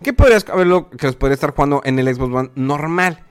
Que 0.04 0.14
podrías 0.14 0.46
haberlo, 0.50 0.90
que 0.90 1.08
los 1.08 1.16
podrías 1.16 1.38
estar 1.38 1.54
jugando 1.54 1.82
en 1.84 2.00
el 2.00 2.14
Xbox 2.14 2.34
One 2.34 2.52
normal. 2.56 3.24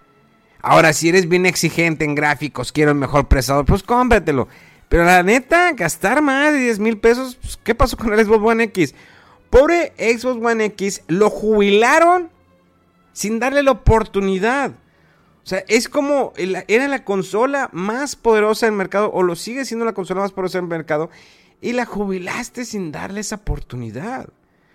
Ahora, 0.62 0.92
si 0.92 1.08
eres 1.08 1.28
bien 1.28 1.46
exigente 1.46 2.04
en 2.04 2.14
gráficos, 2.14 2.70
quiero 2.70 2.90
el 2.90 2.96
mejor 2.96 3.28
procesador, 3.28 3.64
pues 3.64 3.82
cómpratelo. 3.82 4.46
Pero 4.88 5.04
la 5.04 5.22
neta, 5.22 5.72
gastar 5.72 6.20
más 6.20 6.52
de 6.52 6.58
10 6.58 6.78
mil 6.80 6.98
pesos, 6.98 7.38
pues, 7.40 7.58
¿qué 7.62 7.74
pasó 7.74 7.96
con 7.96 8.12
el 8.12 8.24
Xbox 8.24 8.44
One 8.44 8.64
X? 8.64 8.94
Pobre 9.48 9.92
Xbox 9.96 10.44
One 10.44 10.64
X, 10.66 11.02
lo 11.08 11.30
jubilaron 11.30 12.30
sin 13.12 13.38
darle 13.38 13.62
la 13.62 13.72
oportunidad. 13.72 14.72
O 15.42 15.46
sea, 15.46 15.64
es 15.68 15.88
como, 15.88 16.32
era 16.36 16.88
la 16.88 17.04
consola 17.04 17.70
más 17.72 18.14
poderosa 18.14 18.66
del 18.66 18.74
mercado, 18.74 19.10
o 19.12 19.22
lo 19.22 19.36
sigue 19.36 19.64
siendo 19.64 19.84
la 19.84 19.94
consola 19.94 20.20
más 20.20 20.32
poderosa 20.32 20.58
del 20.58 20.68
mercado, 20.68 21.10
y 21.60 21.72
la 21.72 21.86
jubilaste 21.86 22.64
sin 22.64 22.92
darle 22.92 23.20
esa 23.20 23.36
oportunidad. 23.36 24.28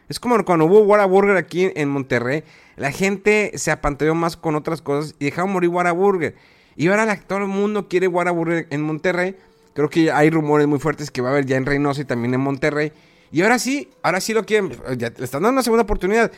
Es 0.09 0.19
como 0.19 0.43
cuando 0.45 0.65
hubo 0.65 0.81
Whataburger 0.81 1.37
aquí 1.37 1.71
en 1.75 1.89
Monterrey, 1.89 2.43
la 2.75 2.91
gente 2.91 3.51
se 3.55 3.71
apantalló 3.71 4.13
más 4.15 4.37
con 4.37 4.55
otras 4.55 4.81
cosas 4.81 5.15
y 5.19 5.25
dejaron 5.25 5.51
morir 5.51 5.69
Whataburger. 5.69 6.35
Y 6.75 6.87
ahora 6.89 7.05
la- 7.05 7.19
todo 7.19 7.39
el 7.39 7.47
mundo 7.47 7.87
quiere 7.87 8.07
Whataburger 8.07 8.67
en 8.69 8.81
Monterrey. 8.81 9.35
Creo 9.73 9.89
que 9.89 10.11
hay 10.11 10.29
rumores 10.29 10.67
muy 10.67 10.79
fuertes 10.79 11.09
que 11.11 11.21
va 11.21 11.29
a 11.29 11.31
haber 11.31 11.45
ya 11.45 11.57
en 11.57 11.65
Reynosa 11.65 12.01
y 12.01 12.05
también 12.05 12.33
en 12.33 12.41
Monterrey. 12.41 12.91
Y 13.31 13.41
ahora 13.41 13.59
sí, 13.59 13.89
ahora 14.03 14.21
sí 14.21 14.33
lo 14.33 14.45
quieren. 14.45 14.71
Ya 14.97 15.09
le 15.09 15.23
están 15.25 15.41
dando 15.41 15.49
una 15.53 15.63
segunda 15.63 15.83
oportunidad. 15.83 16.31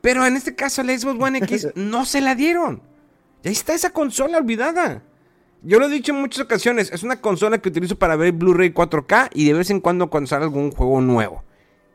Pero 0.00 0.26
en 0.26 0.34
este 0.36 0.54
caso, 0.54 0.82
el 0.82 0.98
Xbox 0.98 1.22
One 1.22 1.38
X 1.38 1.68
no 1.76 2.04
se 2.04 2.20
la 2.20 2.34
dieron. 2.34 2.82
Y 3.44 3.48
ahí 3.48 3.52
está 3.54 3.72
esa 3.74 3.90
consola 3.90 4.38
olvidada. 4.38 5.02
Yo 5.62 5.78
lo 5.78 5.86
he 5.86 5.90
dicho 5.90 6.12
en 6.12 6.20
muchas 6.20 6.44
ocasiones, 6.44 6.90
es 6.92 7.02
una 7.04 7.20
consola 7.20 7.58
que 7.58 7.68
utilizo 7.68 7.96
para 7.96 8.16
ver 8.16 8.32
Blu-ray 8.32 8.72
4K 8.72 9.30
y 9.32 9.46
de 9.46 9.52
vez 9.54 9.70
en 9.70 9.80
cuando 9.80 10.10
cuando 10.10 10.26
sale 10.26 10.42
algún 10.44 10.72
juego 10.72 11.00
nuevo. 11.00 11.44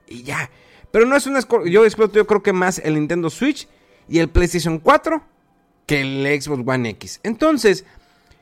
Y 0.08 0.24
ya. 0.24 0.50
Pero 0.98 1.06
no 1.08 1.16
es 1.16 1.28
una... 1.28 1.42
Yo 1.66 1.86
exploto 1.86 2.16
yo 2.16 2.26
creo 2.26 2.42
que 2.42 2.54
más 2.54 2.80
el 2.80 2.96
Nintendo 2.96 3.30
Switch 3.30 3.68
y 4.10 4.18
el 4.18 4.30
PlayStation 4.30 4.80
4 4.80 5.22
que 5.86 6.02
el 6.02 6.42
Xbox 6.42 6.64
One 6.66 6.90
X. 6.90 7.20
Entonces, 7.22 7.86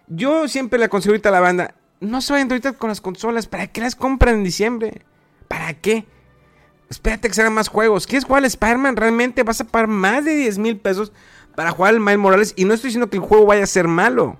yo 0.07 0.47
siempre 0.47 0.79
le 0.79 0.85
aconsejo 0.85 1.11
ahorita 1.11 1.27
a 1.27 1.31
la 1.33 1.41
banda, 1.41 1.75
no 1.99 2.21
se 2.21 2.31
vayan 2.31 2.49
ahorita 2.49 2.71
con 2.71 2.87
las 2.87 3.01
consolas, 3.01 3.47
¿para 3.47 3.67
qué 3.67 3.81
las 3.81 3.97
compran 3.97 4.35
en 4.35 4.45
diciembre? 4.45 5.01
¿Para 5.49 5.73
qué? 5.73 6.05
Espérate 6.89 7.27
que 7.27 7.33
salgan 7.33 7.55
más 7.55 7.67
juegos. 7.67 8.07
¿Quieres 8.07 8.23
jugar 8.23 8.39
al 8.39 8.45
Spider-Man? 8.45 8.95
Realmente 8.95 9.43
vas 9.43 9.59
a 9.59 9.65
pagar 9.65 9.89
más 9.89 10.23
de 10.23 10.33
10 10.35 10.57
mil 10.57 10.77
pesos 10.77 11.11
para 11.55 11.71
jugar 11.71 11.93
al 11.93 11.99
Miles 11.99 12.19
Morales. 12.19 12.53
Y 12.55 12.63
no 12.63 12.73
estoy 12.73 12.87
diciendo 12.87 13.09
que 13.09 13.17
el 13.17 13.23
juego 13.23 13.47
vaya 13.47 13.65
a 13.65 13.67
ser 13.67 13.89
malo. 13.89 14.39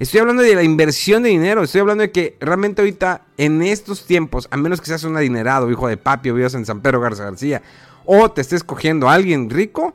Estoy 0.00 0.20
hablando 0.20 0.42
de 0.42 0.54
la 0.54 0.62
inversión 0.62 1.22
de 1.22 1.28
dinero. 1.28 1.62
Estoy 1.62 1.82
hablando 1.82 2.00
de 2.00 2.10
que 2.10 2.38
realmente 2.40 2.80
ahorita, 2.80 3.26
en 3.36 3.60
estos 3.60 4.06
tiempos, 4.06 4.48
a 4.50 4.56
menos 4.56 4.80
que 4.80 4.86
seas 4.86 5.04
un 5.04 5.14
adinerado, 5.14 5.70
hijo 5.70 5.88
de 5.88 5.98
papi 5.98 6.30
o 6.30 6.34
vivas 6.34 6.54
en 6.54 6.64
San 6.64 6.80
Pedro 6.80 7.02
Garza 7.02 7.24
García, 7.24 7.60
o 8.06 8.30
te 8.30 8.40
estés 8.40 8.64
cogiendo 8.64 9.10
a 9.10 9.12
alguien 9.12 9.50
rico, 9.50 9.94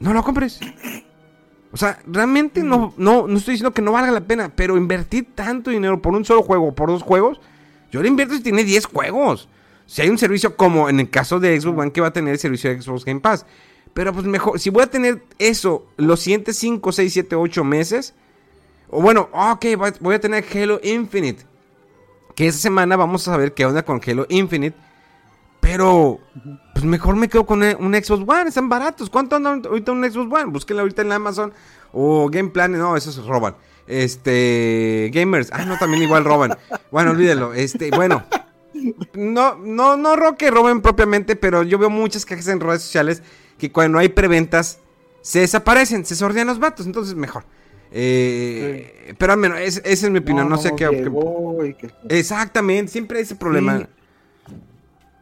no 0.00 0.14
lo 0.14 0.24
compres. 0.24 0.60
O 1.72 1.76
sea, 1.76 1.98
realmente 2.06 2.62
no, 2.62 2.94
no, 2.96 3.26
no 3.26 3.36
estoy 3.36 3.52
diciendo 3.52 3.74
que 3.74 3.82
no 3.82 3.92
valga 3.92 4.10
la 4.10 4.22
pena, 4.22 4.50
pero 4.56 4.78
invertir 4.78 5.34
tanto 5.34 5.70
dinero 5.70 6.00
por 6.00 6.14
un 6.14 6.24
solo 6.24 6.42
juego 6.42 6.68
o 6.68 6.74
por 6.74 6.88
dos 6.88 7.02
juegos, 7.02 7.42
yo 7.92 8.00
le 8.00 8.08
invierto 8.08 8.34
si 8.34 8.42
tiene 8.42 8.64
10 8.64 8.86
juegos. 8.86 9.50
Si 9.84 10.00
hay 10.00 10.08
un 10.08 10.16
servicio 10.16 10.56
como 10.56 10.88
en 10.88 11.00
el 11.00 11.10
caso 11.10 11.38
de 11.38 11.60
Xbox 11.60 11.78
One 11.78 11.92
que 11.92 12.00
va 12.00 12.06
a 12.06 12.12
tener 12.14 12.32
el 12.32 12.38
servicio 12.38 12.70
de 12.70 12.80
Xbox 12.80 13.04
Game 13.04 13.20
Pass. 13.20 13.44
Pero 13.92 14.14
pues 14.14 14.24
mejor, 14.24 14.58
si 14.58 14.70
voy 14.70 14.84
a 14.84 14.86
tener 14.86 15.22
eso 15.38 15.86
los 15.98 16.20
siguientes 16.20 16.56
5, 16.56 16.92
6, 16.92 17.12
7, 17.12 17.36
8 17.36 17.62
meses, 17.62 18.14
o 18.88 19.02
bueno, 19.02 19.28
ok, 19.32 19.66
voy 20.00 20.14
a 20.14 20.20
tener 20.20 20.44
Halo 20.54 20.80
Infinite. 20.82 21.44
Que 22.34 22.48
esta 22.48 22.60
semana 22.60 22.96
vamos 22.96 23.26
a 23.28 23.32
saber 23.32 23.54
qué 23.54 23.64
onda 23.64 23.84
con 23.84 24.00
Halo 24.04 24.26
Infinite. 24.28 24.76
Pero, 25.60 26.20
pues 26.74 26.84
mejor 26.84 27.16
me 27.16 27.28
quedo 27.28 27.46
con 27.46 27.62
un 27.62 27.94
Xbox 27.94 28.24
One. 28.28 28.48
Están 28.48 28.68
baratos. 28.68 29.08
¿Cuánto 29.08 29.36
anda 29.36 29.50
ahorita 29.50 29.92
un 29.92 30.04
Xbox 30.04 30.30
One? 30.30 30.52
Búsquenlo 30.52 30.82
ahorita 30.82 31.02
en 31.02 31.12
Amazon. 31.12 31.52
O 31.92 32.28
Game 32.28 32.50
Plan. 32.50 32.72
No, 32.72 32.96
esos 32.96 33.24
roban. 33.26 33.56
Este. 33.86 35.10
Gamers. 35.14 35.50
Ah, 35.52 35.64
no, 35.64 35.78
también 35.78 36.02
igual 36.02 36.24
roban. 36.24 36.58
Bueno, 36.90 37.12
olvídenlo. 37.12 37.54
Este, 37.54 37.90
bueno. 37.90 38.24
No, 39.14 39.54
no, 39.54 39.96
no 39.96 40.16
roque 40.16 40.50
roben 40.50 40.82
propiamente, 40.82 41.36
pero 41.36 41.62
yo 41.62 41.78
veo 41.78 41.88
muchas 41.88 42.26
cajas 42.26 42.48
en 42.48 42.60
redes 42.60 42.82
sociales 42.82 43.22
que 43.56 43.72
cuando 43.72 43.98
hay 43.98 44.08
preventas 44.10 44.80
se 45.22 45.40
desaparecen, 45.40 46.04
se 46.04 46.16
sordean 46.16 46.48
los 46.48 46.58
vatos. 46.58 46.84
Entonces, 46.84 47.14
mejor. 47.14 47.44
Eh, 47.96 49.14
Pero 49.16 49.32
al 49.34 49.38
menos, 49.38 49.58
esa 49.60 49.80
es 49.84 50.10
mi 50.10 50.18
opinión. 50.18 50.48
No, 50.48 50.58
sé 50.58 50.74
qué. 50.76 51.10
Exactamente, 52.08 52.90
siempre 52.90 53.18
hay 53.18 53.22
ese 53.22 53.36
problema. 53.36 53.88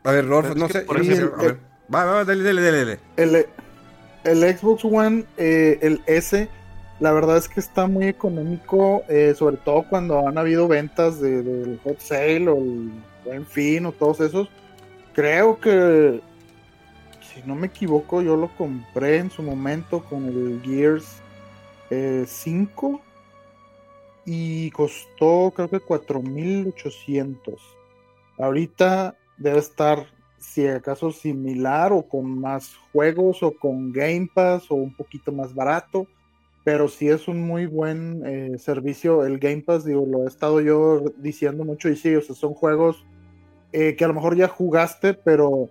A 0.04 0.10
ver, 0.10 0.26
Rolf, 0.26 0.56
no 0.56 0.68
sé. 0.68 0.80
Por 0.80 1.00
ejemplo, 1.00 1.34
a 1.38 1.42
ver. 1.42 1.58
Va, 1.94 2.04
va, 2.06 2.24
dale, 2.24 2.42
dale, 2.42 2.62
dale. 2.62 2.98
El, 3.16 3.46
el 4.24 4.56
Xbox 4.56 4.84
One, 4.86 5.26
eh, 5.36 5.78
el 5.82 6.00
S, 6.06 6.48
la 6.98 7.12
verdad 7.12 7.36
es 7.36 7.48
que 7.48 7.60
está 7.60 7.86
muy 7.86 8.06
económico, 8.06 9.02
eh, 9.08 9.34
sobre 9.36 9.58
todo 9.58 9.84
cuando 9.88 10.26
han 10.26 10.38
habido 10.38 10.66
ventas 10.66 11.20
del 11.20 11.78
Hot 11.84 12.00
Sale 12.00 12.48
o 12.48 12.56
el 12.56 12.90
Buen 13.26 13.44
Fin 13.44 13.84
o 13.84 13.92
todos 13.92 14.20
esos. 14.20 14.48
Creo 15.12 15.60
que, 15.60 16.22
si 17.20 17.42
no 17.44 17.54
me 17.54 17.66
equivoco, 17.66 18.22
yo 18.22 18.34
lo 18.34 18.48
compré 18.56 19.18
en 19.18 19.30
su 19.30 19.42
momento 19.42 20.02
con 20.02 20.24
el 20.26 20.62
Gears 20.64 21.21
5 22.26 22.94
eh, 22.94 23.08
y 24.24 24.70
costó 24.70 25.52
creo 25.54 25.68
que 25.68 25.80
4.800. 25.80 27.58
Ahorita 28.38 29.16
debe 29.36 29.58
estar 29.58 30.06
si 30.38 30.66
acaso 30.66 31.12
similar 31.12 31.92
o 31.92 32.02
con 32.02 32.40
más 32.40 32.76
juegos 32.92 33.42
o 33.42 33.52
con 33.52 33.92
Game 33.92 34.28
Pass 34.32 34.70
o 34.70 34.74
un 34.74 34.94
poquito 34.94 35.32
más 35.32 35.54
barato, 35.54 36.06
pero 36.64 36.88
sí 36.88 37.08
es 37.08 37.28
un 37.28 37.42
muy 37.42 37.66
buen 37.66 38.22
eh, 38.26 38.58
servicio 38.58 39.24
el 39.24 39.38
Game 39.38 39.62
Pass, 39.62 39.84
digo, 39.84 40.04
lo 40.06 40.24
he 40.24 40.28
estado 40.28 40.60
yo 40.60 41.04
diciendo 41.16 41.64
mucho 41.64 41.88
y 41.88 41.96
sí, 41.96 42.14
o 42.14 42.20
sea, 42.20 42.34
son 42.34 42.54
juegos 42.54 43.04
eh, 43.72 43.96
que 43.96 44.04
a 44.04 44.08
lo 44.08 44.14
mejor 44.14 44.36
ya 44.36 44.48
jugaste, 44.48 45.14
pero 45.14 45.70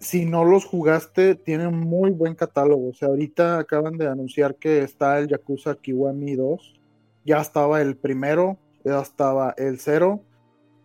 si 0.00 0.24
no 0.24 0.46
los 0.46 0.64
jugaste, 0.64 1.34
tienen 1.34 1.78
muy 1.78 2.10
buen 2.10 2.34
catálogo. 2.34 2.88
O 2.88 2.94
sea, 2.94 3.08
ahorita 3.08 3.58
acaban 3.58 3.98
de 3.98 4.08
anunciar 4.08 4.56
que 4.56 4.82
está 4.82 5.18
el 5.18 5.28
Yakuza 5.28 5.74
Kiwami 5.74 6.36
2. 6.36 6.80
Ya 7.26 7.38
estaba 7.40 7.82
el 7.82 7.96
primero, 7.96 8.58
ya 8.82 9.00
estaba 9.00 9.54
el 9.58 9.78
cero. 9.78 10.22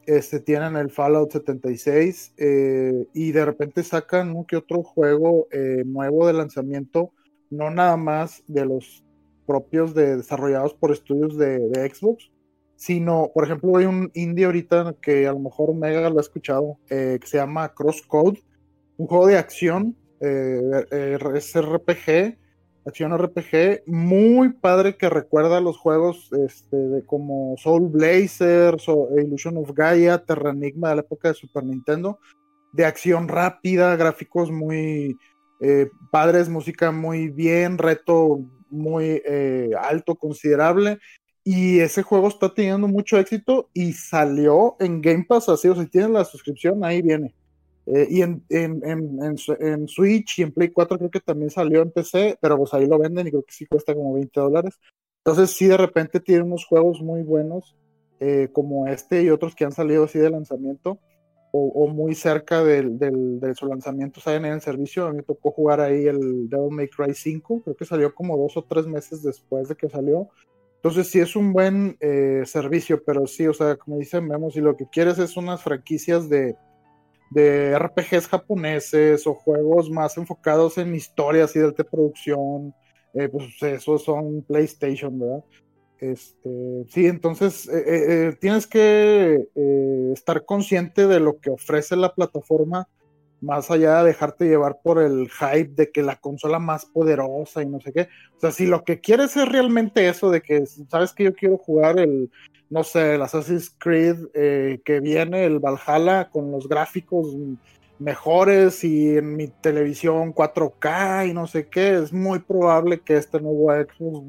Este, 0.06 0.40
tienen 0.42 0.76
el 0.76 0.92
Fallout 0.92 1.32
76 1.32 2.34
eh, 2.38 3.08
y 3.14 3.32
de 3.32 3.46
repente 3.46 3.84
sacan 3.84 4.36
un 4.36 4.46
que 4.46 4.58
otro 4.58 4.84
juego 4.84 5.48
eh, 5.50 5.84
nuevo 5.84 6.28
de 6.28 6.34
lanzamiento, 6.34 7.12
no 7.50 7.72
nada 7.72 7.98
más 7.98 8.44
de 8.48 8.66
los 8.66 9.04
propios 9.48 9.96
de, 9.96 10.18
desarrollados 10.18 10.76
por 10.76 10.92
estudios 10.92 11.38
de, 11.38 11.92
Xbox, 11.92 12.30
sino, 12.76 13.32
por 13.34 13.46
ejemplo, 13.46 13.78
hay 13.78 13.86
un 13.86 14.12
indie 14.14 14.46
ahorita 14.46 14.96
que 15.02 15.26
a 15.26 15.32
lo 15.32 15.40
mejor 15.40 15.74
Mega 15.74 16.10
lo 16.10 16.20
ha 16.20 16.22
escuchado, 16.22 16.78
eh, 16.90 17.18
que 17.20 17.26
se 17.26 17.38
llama 17.38 17.74
Crosscode 17.74 18.44
un 18.98 19.08
juego 19.08 19.28
de 19.28 19.38
acción, 19.38 19.96
eh, 20.20 20.86
eh 20.92 21.18
es 21.36 21.54
RPG, 21.56 22.38
acción 22.86 23.18
RPG, 23.18 23.84
muy 23.88 24.54
padre 24.54 24.96
que 24.96 25.10
recuerda 25.10 25.58
a 25.58 25.62
los 25.62 25.78
juegos 25.78 26.32
este, 26.34 26.78
de 26.78 27.06
como 27.06 27.56
Soul 27.58 27.90
Blazer, 27.90 28.78
Illusion 29.18 29.58
of 29.58 29.72
Gaia, 29.74 30.24
Terranigma 30.24 30.90
de 30.90 30.96
la 30.96 31.02
época 31.02 31.30
de 31.30 31.34
Super 31.34 31.64
Nintendo, 31.64 32.20
de 32.74 32.86
acción 32.86 33.28
rápida, 33.28 33.96
gráficos 33.96 34.52
muy 34.52 35.18
eh, 35.62 35.90
padres, 36.12 36.50
música 36.50 36.92
muy 36.92 37.30
bien, 37.30 37.78
reto 37.78 38.40
muy 38.70 39.22
eh, 39.26 39.72
alto, 39.82 40.16
considerable. 40.16 41.00
Y 41.44 41.80
ese 41.80 42.02
juego 42.04 42.28
está 42.28 42.54
teniendo 42.54 42.88
mucho 42.88 43.18
éxito 43.18 43.70
y 43.74 43.94
salió 43.94 44.76
en 44.80 45.02
Game 45.02 45.26
Pass 45.28 45.48
así, 45.50 45.68
o 45.68 45.76
si 45.76 45.88
tienes 45.88 46.10
la 46.10 46.26
suscripción, 46.26 46.84
ahí 46.84 47.02
viene. 47.02 47.34
Eh, 47.88 48.08
y 48.10 48.22
en, 48.22 48.44
en, 48.50 48.82
en, 48.84 49.38
en, 49.60 49.88
Switch 49.88 50.40
y 50.40 50.44
en 50.44 50.52
Play 50.52 50.70
4 50.70 50.98
creo 50.98 51.12
que 51.12 51.20
también 51.20 51.52
salió 51.52 51.82
en 51.82 51.92
PC, 51.92 52.38
pero 52.42 52.58
pues 52.58 52.74
ahí 52.74 52.88
lo 52.88 52.98
venden 52.98 53.28
y 53.28 53.30
creo 53.30 53.44
que 53.44 53.54
sí 53.54 53.66
cuesta 53.66 53.94
como 53.94 54.14
20 54.14 54.40
dólares. 54.40 54.80
Entonces 55.24 55.56
sí 55.56 55.68
de 55.68 55.78
repente 55.78 56.20
tiene 56.20 56.44
unos 56.44 56.66
juegos 56.66 57.02
muy 57.02 57.22
buenos 57.22 57.76
eh, 58.20 58.50
como 58.52 58.88
este 58.88 59.24
y 59.24 59.30
otros 59.30 59.56
que 59.56 59.66
han 59.66 59.72
salido 59.72 60.06
así 60.06 60.18
de 60.18 60.30
lanzamiento 60.30 61.00
o, 61.58 61.88
muy 61.88 62.16
cerca 62.16 62.64
del, 62.64 63.00
del, 63.00 63.40
de 63.40 63.56
su 63.56 63.66
lanzamiento 63.66 64.20
salen 64.20 64.46
en 64.46 64.54
el 64.54 64.62
servicio. 64.62 65.06
A 65.06 65.12
mí 65.12 65.18
me 65.18 65.24
tocó 65.24 65.52
jugar 65.52 65.80
ahí 65.80 66.06
el 66.06 66.50
Devil 66.50 66.72
May 66.72 66.90
Cry 66.90 67.14
5, 67.14 67.62
creo 67.64 67.76
que 67.78 67.86
salió 67.86 68.14
como 68.14 68.38
dos 68.38 68.58
o 68.58 68.64
tres 68.64 68.88
meses 68.88 69.24
después 69.24 69.70
de 69.70 69.76
que 69.76 69.88
salió. 69.88 70.28
Entonces 70.76 71.08
sí 71.08 71.20
es 71.20 71.36
un 71.36 71.54
buen 71.54 71.96
eh, 72.02 72.44
servicio, 72.46 73.02
pero 73.06 73.26
sí, 73.26 73.48
o 73.48 73.54
sea, 73.54 73.78
como 73.78 73.98
dicen, 73.98 74.28
vemos, 74.28 74.54
si 74.54 74.60
lo 74.60 74.76
que 74.76 74.88
quieres 74.92 75.18
es 75.18 75.38
unas 75.38 75.64
franquicias 75.64 76.28
de 76.28 76.58
de 77.32 77.78
RPGs 77.78 78.28
japoneses 78.28 79.26
o 79.28 79.34
juegos 79.34 79.90
más 79.90 80.18
enfocados 80.18 80.78
en 80.78 80.96
historias 80.96 81.56
y 81.56 81.60
de 81.60 81.66
alta 81.66 81.84
producción, 81.84 82.74
eh, 83.14 83.30
pues 83.30 83.62
esos 83.62 84.04
son 84.04 84.44
PlayStation, 84.44 85.18
¿verdad? 85.18 85.44
Este, 86.00 86.86
sí, 86.90 87.08
entonces 87.08 87.68
eh, 87.70 87.84
eh, 87.88 88.38
tienes 88.40 88.68
que 88.68 89.48
estar 90.14 90.44
consciente 90.46 91.08
de 91.08 91.20
lo 91.20 91.40
que 91.40 91.50
ofrece 91.50 91.96
la 91.96 92.14
plataforma, 92.14 92.88
más 93.46 93.70
allá 93.70 94.00
de 94.00 94.08
dejarte 94.08 94.46
llevar 94.46 94.80
por 94.84 95.02
el 95.02 95.30
hype 95.30 95.72
de 95.76 95.92
que 95.92 96.02
la 96.02 96.16
consola 96.16 96.60
más 96.60 96.86
poderosa 96.86 97.62
y 97.62 97.68
no 97.68 97.80
sé 97.80 97.94
qué. 97.94 98.10
O 98.38 98.40
sea, 98.40 98.52
si 98.52 98.66
lo 98.66 98.84
que 98.84 99.00
quieres 99.00 99.38
es 99.38 99.48
realmente 99.48 100.10
eso 100.10 100.32
de 100.32 100.42
que, 100.42 100.66
sabes 100.66 101.14
que 101.14 101.26
yo 101.26 101.36
quiero 101.36 101.58
jugar 101.58 102.00
el, 102.00 102.32
no 102.70 102.84
sé, 102.84 103.16
el 103.16 103.22
Assassin's 103.22 103.74
Creed 103.78 104.18
eh, 104.34 104.82
que 104.84 105.00
viene, 105.00 105.46
el 105.46 105.60
Valhalla, 105.60 106.30
con 106.30 106.52
los 106.52 106.68
gráficos 106.68 107.28
mejores 108.00 108.84
y 108.84 109.18
en 109.18 109.38
mi 109.38 109.48
televisión 109.48 110.34
4K 110.34 111.30
y 111.30 111.34
no 111.34 111.48
sé 111.48 111.68
qué, 111.68 111.96
es 111.96 112.12
muy 112.12 112.40
probable 112.40 113.00
que 113.00 113.16
este 113.16 113.40
nuevo 113.40 113.72
Xbox 113.72 114.26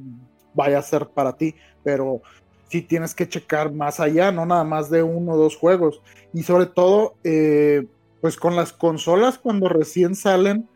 vaya 0.54 0.78
a 0.78 0.82
ser 0.82 1.06
para 1.08 1.36
ti, 1.36 1.54
pero 1.82 2.22
sí 2.68 2.82
tienes 2.82 3.14
que 3.14 3.28
checar 3.28 3.72
más 3.72 3.98
allá, 3.98 4.30
no 4.30 4.46
nada 4.46 4.64
más 4.64 4.90
de 4.90 5.02
uno 5.02 5.32
o 5.32 5.36
dos 5.36 5.56
juegos. 5.56 6.02
Y 6.32 6.42
sobre 6.42 6.66
todo, 6.66 7.14
eh, 7.24 7.86
pues 8.26 8.36
con 8.36 8.56
las 8.56 8.72
consolas 8.72 9.38
cuando 9.38 9.68
recién 9.68 10.16
salen, 10.16 10.68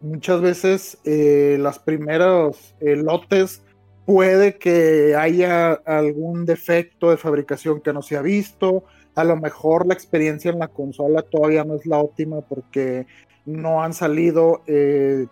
muchas 0.00 0.40
veces 0.40 0.98
eh, 1.04 1.56
las 1.60 1.78
primeros 1.78 2.74
lotes 2.80 3.62
puede 4.06 4.58
que 4.58 5.14
haya 5.14 5.74
algún 5.86 6.46
defecto 6.46 7.10
de 7.10 7.16
fabricación 7.16 7.80
que 7.80 7.92
no 7.92 8.02
se 8.02 8.16
ha 8.16 8.22
visto, 8.22 8.82
a 9.14 9.22
lo 9.22 9.36
mejor 9.36 9.86
la 9.86 9.94
experiencia 9.94 10.50
en 10.50 10.58
la 10.58 10.66
consola 10.66 11.22
todavía 11.22 11.62
no 11.62 11.76
es 11.76 11.86
la 11.86 11.98
óptima 11.98 12.40
porque 12.40 13.06
no 13.46 13.80
han 13.80 13.94
salido 13.94 14.62
eh, 14.66 15.28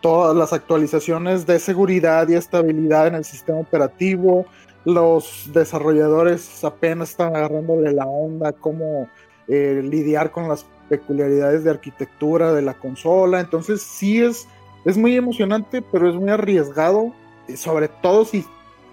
todas 0.00 0.36
las 0.36 0.52
actualizaciones 0.52 1.46
de 1.46 1.60
seguridad 1.60 2.26
y 2.28 2.34
estabilidad 2.34 3.06
en 3.06 3.14
el 3.14 3.24
sistema 3.24 3.60
operativo. 3.60 4.46
Los 4.84 5.48
desarrolladores 5.54 6.64
apenas 6.64 7.10
están 7.10 7.36
agarrándole 7.36 7.92
la 7.92 8.06
onda, 8.06 8.52
cómo 8.52 9.08
eh, 9.48 9.82
lidiar 9.82 10.30
con 10.30 10.48
las 10.48 10.66
peculiaridades 10.88 11.64
de 11.64 11.70
arquitectura 11.70 12.52
de 12.52 12.62
la 12.62 12.74
consola. 12.74 13.40
Entonces 13.40 13.82
sí 13.82 14.22
es, 14.22 14.46
es 14.84 14.96
muy 14.96 15.16
emocionante, 15.16 15.82
pero 15.82 16.08
es 16.08 16.16
muy 16.16 16.30
arriesgado, 16.30 17.12
sobre 17.56 17.88
todo 17.88 18.24
si 18.24 18.44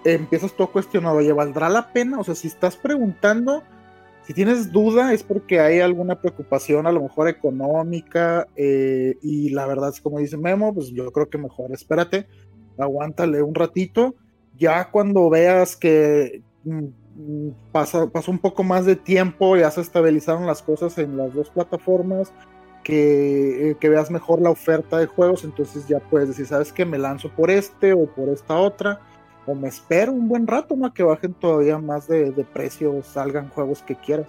empiezas 0.04 0.52
todo 0.52 0.70
cuestionado, 0.70 1.16
oye, 1.16 1.32
¿valdrá 1.32 1.68
la 1.68 1.92
pena? 1.92 2.18
O 2.18 2.24
sea, 2.24 2.34
si 2.34 2.48
estás 2.48 2.76
preguntando, 2.76 3.62
si 4.26 4.34
tienes 4.34 4.72
duda 4.72 5.12
es 5.12 5.22
porque 5.22 5.60
hay 5.60 5.80
alguna 5.80 6.20
preocupación 6.20 6.86
a 6.86 6.92
lo 6.92 7.02
mejor 7.02 7.28
económica 7.28 8.48
eh, 8.56 9.16
y 9.22 9.50
la 9.50 9.66
verdad 9.66 9.90
es 9.90 10.00
como 10.00 10.18
dice 10.18 10.36
Memo, 10.36 10.74
pues 10.74 10.88
yo 10.90 11.10
creo 11.12 11.28
que 11.28 11.38
mejor 11.38 11.72
espérate, 11.72 12.26
aguántale 12.78 13.42
un 13.42 13.54
ratito, 13.54 14.14
ya 14.56 14.90
cuando 14.90 15.30
veas 15.30 15.76
que 15.76 16.42
mm, 16.64 16.86
pasa, 17.72 18.06
pasó 18.08 18.30
un 18.30 18.38
poco 18.38 18.62
más 18.62 18.84
de 18.84 18.96
tiempo, 18.96 19.56
ya 19.56 19.70
se 19.70 19.80
estabilizaron 19.80 20.46
las 20.46 20.62
cosas 20.62 20.98
en 20.98 21.16
las 21.16 21.34
dos 21.34 21.50
plataformas, 21.50 22.32
que, 22.82 23.70
eh, 23.70 23.76
que, 23.80 23.88
veas 23.88 24.10
mejor 24.10 24.40
la 24.40 24.50
oferta 24.50 24.98
de 24.98 25.06
juegos, 25.06 25.44
entonces 25.44 25.88
ya 25.88 25.98
puedes 25.98 26.28
decir, 26.28 26.46
¿sabes 26.46 26.72
qué? 26.72 26.84
Me 26.84 26.98
lanzo 26.98 27.30
por 27.30 27.50
este 27.50 27.92
o 27.92 28.06
por 28.06 28.28
esta 28.28 28.56
otra 28.56 29.00
o 29.46 29.54
me 29.54 29.68
espero 29.68 30.12
un 30.12 30.28
buen 30.28 30.46
rato, 30.46 30.76
¿no? 30.76 30.92
Que 30.92 31.02
bajen 31.02 31.34
todavía 31.34 31.78
más 31.78 32.08
de, 32.08 32.30
de 32.32 32.44
precio, 32.44 33.02
salgan 33.02 33.48
juegos 33.50 33.82
que 33.82 33.96
quieras. 33.96 34.28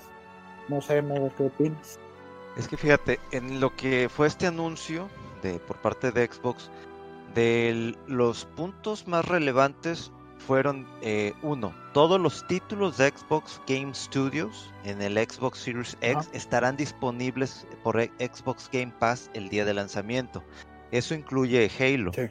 No 0.69 0.81
sé, 0.81 1.03
¿qué 1.37 1.43
opinas? 1.43 1.99
Es 2.57 2.67
que 2.67 2.77
fíjate, 2.77 3.19
en 3.31 3.59
lo 3.59 3.75
que 3.75 4.09
fue 4.09 4.27
este 4.27 4.47
anuncio 4.47 5.07
de 5.41 5.59
por 5.59 5.77
parte 5.77 6.11
de 6.11 6.27
Xbox, 6.27 6.69
de 7.33 7.95
los 8.07 8.45
puntos 8.45 9.07
más 9.07 9.25
relevantes 9.25 10.11
fueron 10.37 10.87
eh, 11.01 11.33
uno, 11.41 11.73
todos 11.93 12.19
los 12.19 12.45
títulos 12.47 12.97
de 12.97 13.09
Xbox 13.09 13.61
Game 13.67 13.93
Studios 13.93 14.71
en 14.83 15.01
el 15.01 15.17
Xbox 15.17 15.59
Series 15.59 15.97
X 16.01 16.29
estarán 16.33 16.77
disponibles 16.77 17.67
por 17.83 18.01
Xbox 18.01 18.69
Game 18.71 18.93
Pass 18.99 19.29
el 19.33 19.49
día 19.49 19.65
de 19.65 19.73
lanzamiento. 19.73 20.43
Eso 20.91 21.15
incluye 21.15 21.69
Halo. 21.79 22.13
Sí. 22.13 22.29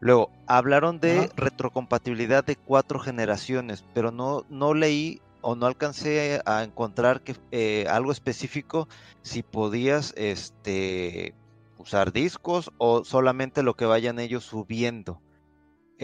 Luego, 0.00 0.30
hablaron 0.46 0.98
de 0.98 1.30
retrocompatibilidad 1.36 2.44
de 2.44 2.56
cuatro 2.56 2.98
generaciones, 2.98 3.84
pero 3.94 4.10
no, 4.10 4.44
no 4.48 4.74
leí 4.74 5.20
o 5.42 5.54
no 5.54 5.66
alcancé 5.66 6.40
a 6.44 6.64
encontrar 6.64 7.20
que, 7.20 7.36
eh, 7.50 7.86
algo 7.88 8.10
específico 8.10 8.88
si 9.22 9.42
podías 9.42 10.12
este, 10.16 11.34
usar 11.78 12.12
discos 12.12 12.72
o 12.78 13.04
solamente 13.04 13.62
lo 13.62 13.74
que 13.74 13.84
vayan 13.84 14.18
ellos 14.18 14.44
subiendo. 14.44 15.20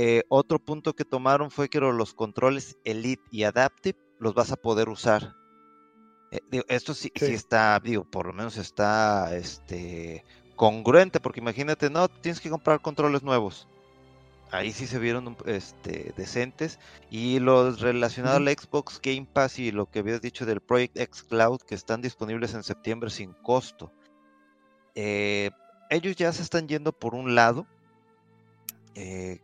Eh, 0.00 0.22
otro 0.28 0.60
punto 0.60 0.94
que 0.94 1.04
tomaron 1.04 1.50
fue 1.50 1.68
que 1.68 1.80
los 1.80 2.14
controles 2.14 2.76
Elite 2.84 3.24
y 3.32 3.42
Adaptive 3.42 3.98
los 4.20 4.32
vas 4.32 4.52
a 4.52 4.56
poder 4.56 4.88
usar. 4.88 5.34
Eh, 6.30 6.62
esto 6.68 6.94
sí, 6.94 7.10
sí, 7.16 7.32
está, 7.32 7.80
digo, 7.82 8.04
por 8.04 8.26
lo 8.26 8.32
menos 8.32 8.58
está 8.58 9.36
este, 9.36 10.24
congruente, 10.54 11.18
porque 11.18 11.40
imagínate, 11.40 11.90
no, 11.90 12.06
tienes 12.06 12.40
que 12.40 12.48
comprar 12.48 12.80
controles 12.80 13.24
nuevos 13.24 13.66
ahí 14.50 14.72
sí 14.72 14.86
se 14.86 14.98
vieron 14.98 15.36
este, 15.46 16.12
decentes. 16.16 16.78
Y 17.10 17.38
los 17.40 17.80
relacionados 17.80 18.38
al 18.38 18.48
Xbox 18.48 19.00
Game 19.02 19.26
Pass 19.32 19.58
y 19.58 19.72
lo 19.72 19.86
que 19.86 20.00
habías 20.00 20.20
dicho 20.20 20.46
del 20.46 20.60
Project 20.60 20.98
X 20.98 21.22
Cloud, 21.24 21.60
que 21.60 21.74
están 21.74 22.02
disponibles 22.02 22.54
en 22.54 22.62
septiembre 22.62 23.10
sin 23.10 23.32
costo. 23.32 23.92
Eh, 24.94 25.50
ellos 25.90 26.16
ya 26.16 26.32
se 26.32 26.42
están 26.42 26.68
yendo 26.68 26.92
por 26.92 27.14
un 27.14 27.34
lado. 27.34 27.66
Eh, 28.94 29.40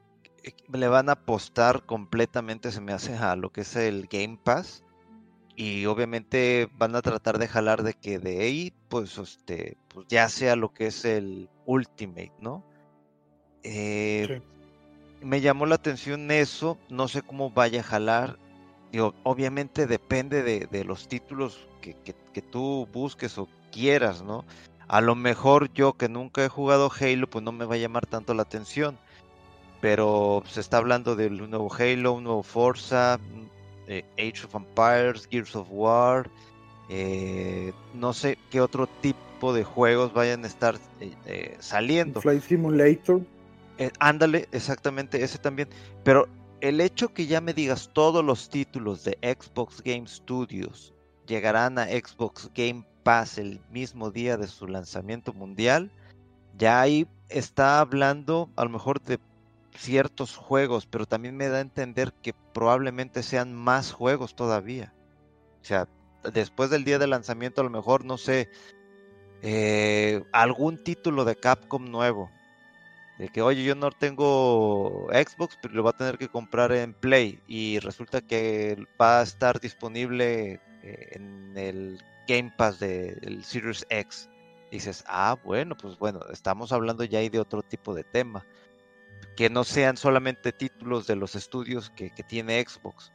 le 0.73 0.89
van 0.89 1.09
a 1.09 1.13
apostar 1.13 1.85
completamente, 1.85 2.73
se 2.73 2.81
me 2.81 2.93
hace, 2.93 3.17
a 3.17 3.37
lo 3.37 3.51
que 3.51 3.63
es 3.63 3.77
el 3.77 4.07
Game 4.11 4.39
Pass. 4.43 4.83
Y 5.57 5.87
obviamente 5.87 6.69
van 6.77 6.97
a 6.97 7.03
tratar 7.03 7.39
de 7.39 7.47
jalar 7.47 7.85
de 7.85 7.95
que 7.95 8.19
de 8.19 8.41
ahí, 8.41 8.73
pues, 8.89 9.19
este, 9.19 9.77
pues 9.89 10.07
ya 10.09 10.29
sea 10.29 10.57
lo 10.57 10.73
que 10.75 10.89
es 10.89 11.05
el 11.05 11.49
Ultimate, 11.65 12.33
¿no? 12.41 12.65
Eh, 13.63 14.43
me 15.23 15.41
llamó 15.41 15.65
la 15.67 15.77
atención 15.77 16.31
eso, 16.31 16.77
no 16.89 17.09
sé 17.09 17.23
cómo 17.23 17.51
vaya 17.51 17.81
a 17.81 17.85
jalar. 17.85 18.39
Digo, 18.93 19.15
obviamente 19.23 19.87
depende 19.87 20.43
de, 20.43 20.85
los 20.85 21.09
títulos 21.09 21.67
que, 21.81 22.43
tú 22.43 22.89
busques 22.93 23.39
o 23.39 23.49
quieras, 23.73 24.23
¿no? 24.23 24.45
A 24.87 25.01
lo 25.01 25.15
mejor 25.15 25.73
yo 25.73 25.95
que 25.95 26.09
nunca 26.09 26.45
he 26.45 26.49
jugado 26.49 26.91
Halo, 27.01 27.29
pues 27.29 27.43
no 27.43 27.53
me 27.53 27.65
va 27.65 27.75
a 27.75 27.79
llamar 27.79 28.07
tanto 28.07 28.35
la 28.35 28.43
atención. 28.43 28.99
Pero 29.85 30.43
se 30.49 30.63
está 30.63 30.79
hablando 30.79 31.15
de 31.15 31.27
un 31.27 31.51
nuevo 31.51 31.71
Halo, 31.71 32.15
un 32.15 32.25
nuevo 32.25 32.43
Forza, 32.43 33.21
eh, 33.87 34.03
Age 34.17 34.47
of 34.47 34.55
Empires, 34.55 35.29
Gears 35.31 35.55
of 35.55 35.69
War. 35.71 36.31
Eh, 36.89 37.71
no 37.93 38.15
sé 38.15 38.39
qué 38.51 38.63
otro 38.63 38.87
tipo 39.03 39.53
de 39.53 39.63
juegos 39.63 40.15
vayan 40.15 40.43
a 40.45 40.47
estar 40.47 40.77
eh, 41.01 41.55
saliendo. 41.61 42.23
Flight 42.23 42.43
Simulator. 42.45 43.21
Ándale, 43.99 44.49
exactamente, 44.53 45.23
ese 45.23 45.37
también. 45.37 45.69
Pero 46.03 46.29
el 46.63 46.81
hecho 46.81 47.13
que 47.13 47.27
ya 47.27 47.43
me 47.43 47.53
digas 47.53 47.91
todos 47.93 48.25
los 48.25 48.49
títulos 48.49 49.05
de 49.05 49.19
Xbox 49.21 49.83
Game 49.83 50.07
Studios 50.07 50.95
llegarán 51.27 51.79
a 51.79 51.89
Xbox 51.89 52.51
Game 52.55 52.87
Pass 53.03 53.37
el 53.37 53.61
mismo 53.71 54.11
día 54.11 54.39
de 54.39 54.47
su 54.47 54.67
lanzamiento 54.67 55.35
mundial, 55.35 55.91
ya 56.57 56.81
ahí 56.81 57.07
está 57.29 57.81
hablando 57.81 58.49
a 58.57 58.65
lo 58.65 58.71
mejor 58.71 59.03
de 59.03 59.19
ciertos 59.77 60.37
juegos, 60.37 60.87
pero 60.87 61.07
también 61.07 61.37
me 61.37 61.49
da 61.49 61.59
a 61.59 61.63
entender 61.63 62.13
que 62.23 62.35
probablemente 62.53 63.23
sean 63.23 63.53
más 63.53 63.93
juegos 63.93 64.35
todavía. 64.35 64.95
O 65.63 65.65
sea, 65.65 65.89
después 66.33 66.71
del 66.71 66.85
día 66.85 66.99
de 66.99 67.07
lanzamiento 67.07 67.61
a 67.61 67.65
lo 67.65 67.71
mejor, 67.71 68.05
no 68.05 68.19
sé, 68.19 68.49
eh, 69.43 70.23
algún 70.33 70.83
título 70.83 71.25
de 71.25 71.37
Capcom 71.37 71.91
nuevo, 71.91 72.31
de 73.19 73.29
que, 73.29 73.43
oye, 73.43 73.63
yo 73.63 73.75
no 73.75 73.91
tengo 73.91 75.09
Xbox, 75.13 75.59
pero 75.61 75.75
lo 75.75 75.85
va 75.85 75.91
a 75.91 75.97
tener 75.97 76.19
que 76.19 76.29
comprar 76.29 76.73
en 76.73 76.95
Play 76.95 77.41
y 77.47 77.79
resulta 77.79 78.21
que 78.21 78.77
va 79.01 79.21
a 79.21 79.23
estar 79.23 79.61
disponible 79.61 80.61
eh, 80.83 81.09
en 81.13 81.57
el 81.57 82.03
Game 82.27 82.53
Pass 82.57 82.81
del 82.81 83.45
Series 83.45 83.87
X. 83.89 84.29
dices, 84.71 85.05
ah, 85.07 85.37
bueno, 85.45 85.77
pues 85.77 85.97
bueno, 85.99 86.21
estamos 86.33 86.73
hablando 86.73 87.05
ya 87.05 87.21
ahí 87.21 87.29
de 87.29 87.39
otro 87.39 87.63
tipo 87.63 87.95
de 87.95 88.03
tema. 88.03 88.45
Que 89.37 89.51
no 89.51 89.65
sean 89.65 89.97
solamente 89.97 90.53
títulos 90.53 91.07
de 91.07 91.17
los 91.17 91.35
estudios 91.35 91.91
que, 91.91 92.11
que 92.11 92.23
tiene 92.23 92.65
Xbox. 92.65 93.13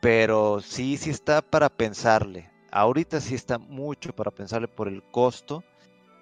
Pero 0.00 0.60
sí, 0.60 0.96
sí 0.96 1.10
está 1.10 1.42
para 1.42 1.68
pensarle. 1.68 2.50
Ahorita 2.70 3.20
sí 3.20 3.34
está 3.34 3.58
mucho 3.58 4.14
para 4.14 4.30
pensarle 4.30 4.68
por 4.68 4.88
el 4.88 5.02
costo 5.02 5.62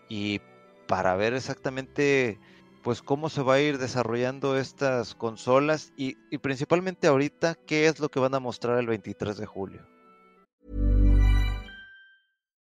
y 0.09 0.41
para 0.87 1.15
ver 1.15 1.35
exactamente 1.35 2.39
pues 2.83 3.03
cómo 3.03 3.29
se 3.29 3.43
va 3.43 3.55
a 3.55 3.61
ir 3.61 3.79
desarrollando 3.79 4.59
estas 4.59 5.15
consolas 5.15 5.93
y, 5.97 6.17
y 6.31 6.39
principalmente 6.39 7.07
ahorita 7.07 7.55
qué 7.55 7.87
es 7.87 8.01
lo 8.01 8.09
que 8.09 8.21
van 8.21 8.35
a 8.35 8.41
mostrar 8.41 8.79
el 8.79 8.87
23 8.87 9.37
de 9.37 9.47
julio. 9.47 9.87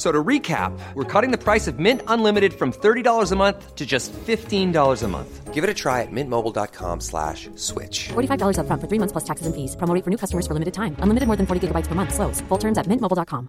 So 0.00 0.10
to 0.10 0.24
recap, 0.24 0.72
we're 0.94 1.04
cutting 1.04 1.30
the 1.30 1.36
price 1.36 1.68
of 1.68 1.78
Mint 1.78 2.00
Unlimited 2.06 2.54
from 2.54 2.72
$30 2.72 3.32
a 3.32 3.36
month 3.36 3.76
to 3.76 3.84
just 3.84 4.14
$15 4.14 4.72
a 5.02 5.08
month. 5.08 5.52
Give 5.52 5.62
it 5.62 5.68
a 5.68 5.74
try 5.74 6.00
at 6.00 6.08
mintmobile.com 6.10 7.02
slash 7.02 7.50
switch. 7.56 8.08
$45 8.08 8.60
up 8.60 8.66
front 8.66 8.80
for 8.80 8.88
three 8.88 8.98
months 8.98 9.12
plus 9.12 9.24
taxes 9.24 9.46
and 9.46 9.54
fees. 9.54 9.76
Promoting 9.76 10.02
for 10.02 10.08
new 10.08 10.16
customers 10.16 10.46
for 10.46 10.54
limited 10.54 10.72
time. 10.72 10.96
Unlimited 11.00 11.26
more 11.26 11.36
than 11.36 11.44
40 11.44 11.68
gigabytes 11.68 11.86
per 11.86 11.94
month. 11.94 12.14
Slows. 12.14 12.40
Full 12.48 12.56
terms 12.56 12.78
at 12.78 12.86
mintmobile.com. 12.86 13.46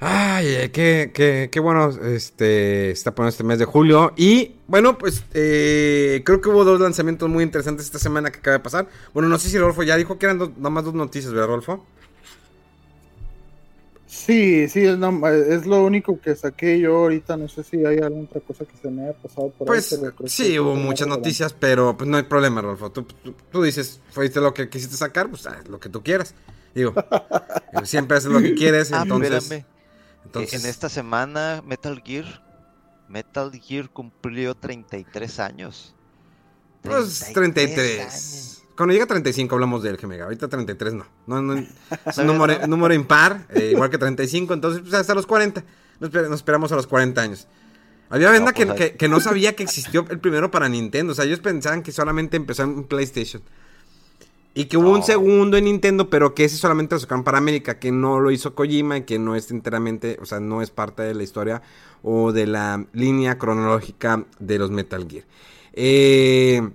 Ay, 0.00 0.68
qué, 0.72 1.12
qué, 1.14 1.48
qué 1.52 1.60
bueno 1.60 1.90
este, 1.90 2.90
está 2.90 3.14
poniendo 3.14 3.30
este 3.30 3.44
mes 3.44 3.60
de 3.60 3.66
julio. 3.66 4.14
Y 4.16 4.56
bueno, 4.66 4.98
pues 4.98 5.22
eh, 5.32 6.22
creo 6.24 6.40
que 6.40 6.48
hubo 6.48 6.64
dos 6.64 6.80
lanzamientos 6.80 7.28
muy 7.28 7.44
interesantes 7.44 7.86
esta 7.86 8.00
semana 8.00 8.32
que 8.32 8.40
acaba 8.40 8.56
de 8.56 8.64
pasar. 8.64 8.88
Bueno, 9.14 9.28
no 9.28 9.38
sé 9.38 9.48
si 9.48 9.58
Rodolfo 9.58 9.84
ya 9.84 9.96
dijo 9.96 10.18
que 10.18 10.26
eran 10.26 10.38
nada 10.38 10.70
más 10.70 10.84
dos 10.84 10.94
noticias, 10.94 11.32
¿verdad, 11.32 11.46
Rodolfo? 11.46 11.86
Sí, 14.12 14.68
sí, 14.68 14.80
es, 14.84 14.98
es, 15.48 15.66
lo 15.66 15.82
único 15.82 16.20
que 16.20 16.36
saqué 16.36 16.78
yo 16.78 16.96
ahorita. 16.98 17.34
No 17.38 17.48
sé 17.48 17.64
si 17.64 17.82
hay 17.86 17.96
alguna 17.96 18.24
otra 18.24 18.42
cosa 18.42 18.66
que 18.66 18.76
se 18.76 18.90
me 18.90 19.04
haya 19.04 19.14
pasado 19.14 19.48
por 19.52 19.66
pues, 19.66 19.90
ahí. 19.90 20.10
Pues 20.14 20.30
sí, 20.30 20.58
hubo 20.58 20.74
muchas 20.74 21.08
noticias, 21.08 21.54
pero 21.54 21.96
pues 21.96 22.10
no 22.10 22.18
hay 22.18 22.24
problema, 22.24 22.60
Rolfo. 22.60 22.92
Tú, 22.92 23.06
tú, 23.50 23.62
dices, 23.62 24.02
fuiste 24.10 24.38
lo 24.38 24.52
que 24.52 24.68
quisiste 24.68 24.98
sacar, 24.98 25.30
pues 25.30 25.48
lo 25.66 25.80
que 25.80 25.88
tú 25.88 26.02
quieras. 26.02 26.34
Digo, 26.74 26.94
siempre 27.84 28.18
haces 28.18 28.30
lo 28.30 28.42
que 28.42 28.54
quieres, 28.54 28.92
ah, 28.92 29.00
entonces. 29.02 29.64
Entonces, 30.26 30.62
En 30.62 30.68
esta 30.68 30.90
semana, 30.90 31.62
Metal 31.64 32.02
Gear. 32.04 32.44
Metal 33.08 33.50
Gear 33.50 33.88
cumplió 33.88 34.54
33 34.54 35.40
años. 35.40 35.94
pues 36.82 37.30
33 37.32 37.74
33. 37.74 38.00
años. 38.00 38.61
Cuando 38.82 38.94
llega 38.94 39.04
a 39.04 39.08
35 39.08 39.54
hablamos 39.54 39.82
del 39.84 39.96
Gemega. 39.96 40.24
Ahorita 40.24 40.48
33 40.48 40.94
no. 40.94 41.06
no, 41.28 41.40
no 41.40 41.54
es 42.06 42.18
un 42.18 42.26
número, 42.68 42.94
impar, 42.94 43.46
eh, 43.50 43.70
igual 43.74 43.90
que 43.90 43.96
35. 43.98 44.52
Entonces, 44.54 44.80
pues 44.82 44.92
hasta 44.94 45.14
los 45.14 45.24
40. 45.26 45.62
Nos, 46.00 46.10
esper- 46.10 46.28
nos 46.28 46.40
esperamos 46.40 46.72
a 46.72 46.76
los 46.76 46.88
40 46.88 47.20
años. 47.22 47.46
Había 48.10 48.30
banda 48.30 48.50
No, 48.50 48.56
pues, 48.56 48.66
que, 48.66 48.72
ahí- 48.72 48.90
que- 48.90 48.96
que 48.96 49.08
no 49.08 49.20
sabía 49.20 49.54
que 49.54 49.62
existió 49.62 50.04
el 50.10 50.18
primero 50.18 50.50
para 50.50 50.68
Nintendo. 50.68 51.12
O 51.12 51.14
sea, 51.14 51.24
ellos 51.26 51.38
pensaban 51.38 51.82
que 51.84 51.92
solamente 51.92 52.36
empezó 52.36 52.64
en 52.64 52.82
PlayStation. 52.84 53.40
Y 54.54 54.64
que 54.66 54.76
hubo 54.76 54.90
un 54.90 55.02
segundo 55.04 55.56
en 55.56 55.64
Nintendo, 55.64 56.10
pero 56.10 56.34
que 56.34 56.44
ese 56.44 56.56
solamente 56.56 56.94
lo 56.96 56.98
sacaron 57.00 57.22
para 57.24 57.38
América, 57.38 57.78
que 57.78 57.92
no 57.92 58.18
lo 58.20 58.30
hizo 58.32 58.54
Kojima 58.56 58.98
y 58.98 59.02
que 59.04 59.18
no 59.18 59.34
es 59.36 59.50
enteramente, 59.52 60.18
o 60.20 60.26
sea, 60.26 60.40
no 60.40 60.60
es 60.60 60.70
parte 60.70 61.02
de 61.02 61.14
la 61.14 61.22
historia 61.22 61.62
o 62.02 62.32
de 62.32 62.46
la 62.48 62.84
línea 62.92 63.38
cronológica 63.38 64.24
de 64.40 64.58
los 64.58 64.70
Metal 64.70 65.06
Gear. 65.08 65.24
Eh, 65.72 66.68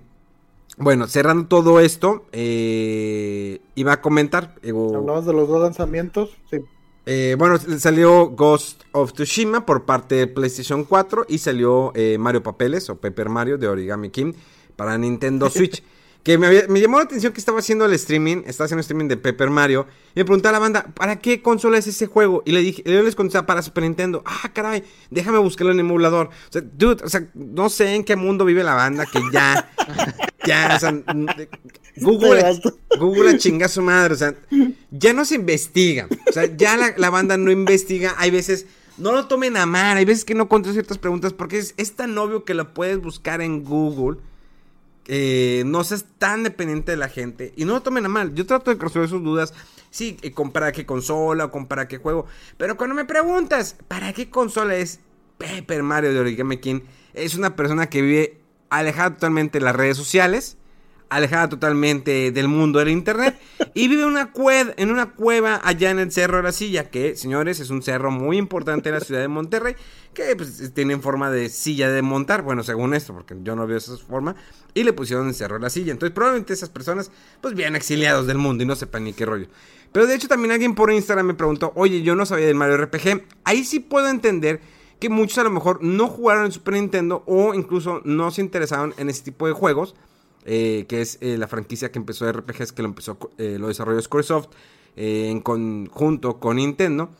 bueno, 0.78 1.06
cerrando 1.08 1.46
todo 1.46 1.80
esto, 1.80 2.24
eh, 2.32 3.60
iba 3.74 3.92
a 3.94 4.00
comentar. 4.00 4.54
eh, 4.62 4.72
o- 4.72 4.96
Hablabas 4.96 5.26
de 5.26 5.32
los 5.32 5.48
dos 5.48 5.60
lanzamientos, 5.62 6.36
sí. 6.50 6.58
eh, 7.06 7.36
bueno, 7.38 7.58
salió 7.78 8.28
Ghost 8.28 8.82
of 8.92 9.12
Tsushima 9.12 9.64
por 9.66 9.84
parte 9.84 10.14
de 10.14 10.26
PlayStation 10.26 10.84
4 10.84 11.26
y 11.28 11.38
salió 11.38 11.92
eh, 11.94 12.16
Mario 12.18 12.42
Papeles 12.42 12.88
o 12.90 12.96
Paper 12.96 13.28
Mario 13.28 13.58
de 13.58 13.68
Origami 13.68 14.10
King 14.10 14.32
para 14.76 14.96
Nintendo 14.98 15.48
Switch. 15.50 15.82
que 16.24 16.36
me, 16.36 16.46
había- 16.48 16.66
me 16.68 16.80
llamó 16.80 16.98
la 16.98 17.04
atención 17.04 17.32
que 17.32 17.40
estaba 17.40 17.60
haciendo 17.60 17.86
el 17.86 17.92
streaming, 17.94 18.42
estaba 18.46 18.66
haciendo 18.66 18.80
streaming 18.82 19.08
de 19.08 19.16
Paper 19.16 19.48
Mario 19.50 19.86
y 20.14 20.20
me 20.20 20.24
preguntaba 20.26 20.50
a 20.50 20.60
la 20.60 20.64
banda, 20.64 20.86
¿para 20.94 21.16
qué 21.20 21.40
consola 21.40 21.78
es 21.78 21.86
ese 21.86 22.06
juego? 22.06 22.42
Y 22.44 22.52
le 22.52 22.60
dije, 22.60 22.82
yo 22.84 23.02
les 23.02 23.14
contestaba 23.14 23.46
para 23.46 23.62
Super 23.62 23.84
Nintendo. 23.84 24.22
Ah, 24.26 24.50
caray, 24.52 24.82
déjame 25.10 25.38
buscarlo 25.38 25.72
en 25.72 25.80
emulador. 25.80 26.26
O 26.28 26.52
sea, 26.52 26.60
dude, 26.62 27.02
o 27.04 27.08
sea, 27.08 27.26
no 27.34 27.70
sé 27.70 27.94
en 27.94 28.04
qué 28.04 28.16
mundo 28.16 28.44
vive 28.44 28.62
la 28.62 28.74
banda 28.74 29.06
que 29.06 29.20
ya, 29.32 29.70
ya, 30.48 30.74
o 30.76 30.80
sea, 30.80 30.92
Google, 31.96 32.60
Google 32.98 33.30
a 33.30 33.38
chinga 33.38 33.68
su 33.68 33.82
madre, 33.82 34.14
o 34.14 34.16
sea, 34.16 34.34
ya 34.90 35.12
no 35.12 35.24
se 35.24 35.34
investiga, 35.34 36.08
o 36.28 36.32
sea, 36.32 36.44
ya 36.56 36.76
la, 36.76 36.94
la 36.96 37.10
banda 37.10 37.36
no 37.36 37.50
investiga, 37.50 38.14
hay 38.18 38.30
veces, 38.30 38.66
no 38.96 39.12
lo 39.12 39.26
tomen 39.26 39.56
a 39.56 39.66
mal, 39.66 39.96
hay 39.96 40.04
veces 40.04 40.24
que 40.24 40.34
no 40.34 40.48
contesto 40.48 40.72
ciertas 40.72 40.98
preguntas 40.98 41.32
porque 41.32 41.58
es, 41.58 41.74
es 41.76 41.92
tan 41.94 42.16
obvio 42.16 42.44
que 42.44 42.54
lo 42.54 42.72
puedes 42.72 43.00
buscar 43.00 43.40
en 43.42 43.64
Google, 43.64 44.18
eh, 45.06 45.62
no 45.66 45.84
seas 45.84 46.06
tan 46.18 46.42
dependiente 46.42 46.92
de 46.92 46.98
la 46.98 47.08
gente 47.08 47.52
y 47.56 47.64
no 47.64 47.74
lo 47.74 47.82
tomen 47.82 48.06
a 48.06 48.08
mal, 48.08 48.34
yo 48.34 48.46
trato 48.46 48.74
de 48.74 48.80
resolver 48.80 49.08
sus 49.08 49.22
dudas, 49.22 49.52
sí, 49.90 50.16
eh, 50.22 50.32
qué 50.72 50.86
consola 50.86 51.46
o 51.46 51.50
con 51.50 51.66
para 51.66 51.88
qué 51.88 51.98
juego, 51.98 52.26
pero 52.56 52.76
cuando 52.76 52.94
me 52.94 53.04
preguntas, 53.04 53.76
¿para 53.86 54.12
qué 54.12 54.30
consola 54.30 54.76
es 54.76 55.00
Paper 55.36 55.82
Mario 55.82 56.12
de 56.12 56.20
Origami 56.20 56.56
King? 56.58 56.80
Es 57.14 57.34
una 57.34 57.56
persona 57.56 57.88
que 57.88 58.02
vive 58.02 58.38
alejada 58.70 59.14
totalmente 59.14 59.58
de 59.58 59.64
las 59.64 59.74
redes 59.74 59.96
sociales, 59.96 60.56
alejada 61.08 61.48
totalmente 61.48 62.32
del 62.32 62.48
mundo 62.48 62.78
del 62.78 62.90
internet 62.90 63.38
y 63.74 63.88
vive 63.88 64.02
en 64.02 64.08
una, 64.08 64.30
en 64.76 64.90
una 64.90 65.12
cueva 65.12 65.60
allá 65.64 65.90
en 65.90 65.98
el 65.98 66.12
Cerro 66.12 66.38
de 66.38 66.42
la 66.42 66.52
Silla, 66.52 66.90
que 66.90 67.16
señores 67.16 67.60
es 67.60 67.70
un 67.70 67.82
cerro 67.82 68.10
muy 68.10 68.36
importante 68.36 68.88
en 68.88 68.96
la 68.96 69.00
ciudad 69.00 69.20
de 69.20 69.28
Monterrey, 69.28 69.74
que 70.12 70.36
pues, 70.36 70.72
tiene 70.74 70.94
en 70.94 71.02
forma 71.02 71.30
de 71.30 71.48
silla 71.48 71.90
de 71.90 72.02
montar, 72.02 72.42
bueno 72.42 72.62
según 72.62 72.94
esto, 72.94 73.14
porque 73.14 73.36
yo 73.42 73.56
no 73.56 73.66
veo 73.66 73.78
esa 73.78 73.96
forma, 73.96 74.36
y 74.74 74.84
le 74.84 74.92
pusieron 74.92 75.28
el 75.28 75.34
Cerro 75.34 75.56
de 75.56 75.62
la 75.62 75.70
Silla, 75.70 75.92
entonces 75.92 76.14
probablemente 76.14 76.52
esas 76.52 76.68
personas 76.68 77.10
pues 77.40 77.54
vienen 77.54 77.76
exiliados 77.76 78.26
del 78.26 78.38
mundo 78.38 78.64
y 78.64 78.66
no 78.66 78.76
sepan 78.76 79.04
ni 79.04 79.12
qué 79.12 79.24
rollo. 79.24 79.46
Pero 79.92 80.06
de 80.06 80.14
hecho 80.14 80.28
también 80.28 80.52
alguien 80.52 80.74
por 80.74 80.92
Instagram 80.92 81.26
me 81.26 81.34
preguntó, 81.34 81.72
oye 81.74 82.02
yo 82.02 82.14
no 82.14 82.26
sabía 82.26 82.46
del 82.46 82.54
Mario 82.54 82.76
RPG, 82.76 83.24
ahí 83.44 83.64
sí 83.64 83.80
puedo 83.80 84.08
entender 84.08 84.60
que 84.98 85.08
muchos 85.08 85.38
a 85.38 85.44
lo 85.44 85.50
mejor 85.50 85.82
no 85.82 86.08
jugaron 86.08 86.46
en 86.46 86.52
Super 86.52 86.74
Nintendo 86.74 87.22
o 87.26 87.54
incluso 87.54 88.00
no 88.04 88.30
se 88.30 88.40
interesaron 88.40 88.94
en 88.98 89.08
ese 89.08 89.22
tipo 89.22 89.46
de 89.46 89.52
juegos 89.52 89.94
eh, 90.50 90.86
que 90.88 91.02
es 91.02 91.18
eh, 91.20 91.36
la 91.36 91.46
franquicia 91.46 91.92
que 91.92 91.98
empezó 91.98 92.24
de 92.24 92.32
RPGs, 92.32 92.72
que 92.72 92.80
lo 92.80 92.88
empezó, 92.88 93.18
eh, 93.36 93.58
lo 93.60 93.68
desarrolló 93.68 94.00
Squaresoft 94.00 94.48
en 94.96 95.40
conjunto 95.40 96.40
con 96.40 96.56
Nintendo. 96.56 97.10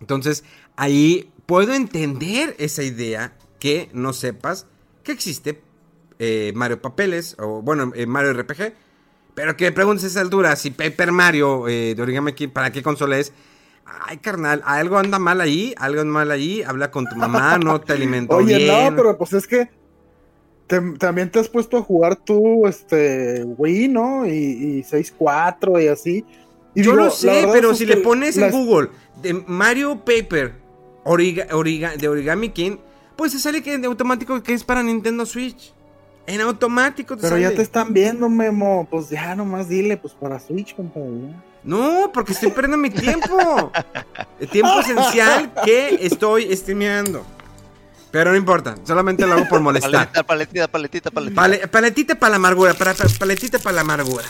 Entonces, 0.00 0.42
ahí 0.74 1.30
puedo 1.44 1.74
entender 1.74 2.56
esa 2.58 2.82
idea 2.82 3.36
que 3.60 3.90
no 3.92 4.14
sepas 4.14 4.66
que 5.04 5.12
existe 5.12 5.62
Mario 6.54 6.80
Papeles, 6.80 7.36
o 7.38 7.60
bueno, 7.60 7.92
Mario 8.08 8.32
RPG, 8.32 8.72
pero 9.34 9.56
que 9.56 9.66
me 9.66 9.72
preguntes 9.72 10.04
a 10.04 10.06
esa 10.08 10.20
altura 10.22 10.56
si 10.56 10.70
Paper 10.70 11.12
Mario 11.12 11.66
de 11.66 11.96
Origami 12.00 12.32
¿para 12.48 12.72
qué 12.72 12.82
consola 12.82 13.18
es? 13.18 13.32
Ay, 13.86 14.18
carnal, 14.18 14.62
algo 14.64 14.98
anda 14.98 15.18
mal 15.18 15.40
ahí, 15.40 15.72
algo 15.78 16.00
anda 16.00 16.12
mal 16.12 16.30
ahí, 16.30 16.62
habla 16.62 16.90
con 16.90 17.06
tu 17.06 17.14
mamá, 17.16 17.56
no 17.58 17.80
te 17.80 17.92
alimentó 17.94 18.36
Oye, 18.36 18.56
bien. 18.58 18.90
no, 18.90 18.96
pero 18.96 19.16
pues 19.16 19.32
es 19.32 19.46
que 19.46 19.70
te- 20.66 20.80
también 20.98 21.30
te 21.30 21.38
has 21.38 21.48
puesto 21.48 21.76
a 21.78 21.82
jugar 21.82 22.16
tú, 22.16 22.66
este, 22.66 23.44
Wii, 23.44 23.88
¿no? 23.88 24.26
Y, 24.26 24.30
y 24.30 24.82
6-4 24.82 25.82
y 25.84 25.88
así. 25.88 26.24
Y 26.74 26.82
Yo 26.82 26.90
digo, 26.92 27.04
lo 27.04 27.10
sé, 27.10 27.46
pero 27.52 27.74
si 27.74 27.86
le 27.86 27.98
pones 27.98 28.36
en 28.36 28.50
Google 28.50 28.90
de 29.22 29.32
Mario 29.46 30.00
Paper 30.04 30.54
origa- 31.04 31.46
origa- 31.52 31.96
de 31.96 32.08
Origami 32.08 32.48
King, 32.50 32.76
pues 33.14 33.32
se 33.32 33.38
sale 33.38 33.62
que 33.62 33.78
de 33.78 33.86
automático 33.86 34.42
que 34.42 34.52
es 34.52 34.64
para 34.64 34.82
Nintendo 34.82 35.24
Switch. 35.24 35.72
En 36.26 36.40
automático 36.40 37.14
te 37.14 37.22
Pero 37.22 37.36
sale. 37.36 37.42
ya 37.42 37.54
te 37.54 37.62
están 37.62 37.94
viendo, 37.94 38.28
Memo. 38.28 38.86
Pues 38.90 39.08
ya 39.08 39.34
nomás 39.36 39.68
dile, 39.68 39.96
pues 39.96 40.12
para 40.12 40.40
Switch, 40.40 40.74
compadre. 40.74 41.08
ya. 41.30 41.42
No, 41.66 42.10
porque 42.14 42.32
estoy 42.32 42.50
perdiendo 42.52 42.76
mi 42.78 42.90
tiempo. 42.90 43.72
El 44.40 44.48
tiempo 44.48 44.80
esencial 44.80 45.52
que 45.64 45.98
estoy 46.00 46.54
streameando. 46.56 47.26
Pero 48.12 48.30
no 48.30 48.36
importa, 48.36 48.76
solamente 48.84 49.26
lo 49.26 49.34
hago 49.34 49.48
por 49.48 49.60
molestar. 49.60 49.90
Paletita, 50.12 50.24
paletita, 50.24 50.68
paletita, 50.68 51.10
paletita. 51.10 51.40
Pale- 51.42 51.68
paletita 51.68 52.14
para 52.14 52.30
la 52.30 52.36
amargura, 52.36 52.72
para, 52.74 52.94
pa- 52.94 53.04
paletita 53.18 53.58
para 53.58 53.74
la 53.74 53.80
amargura. 53.82 54.24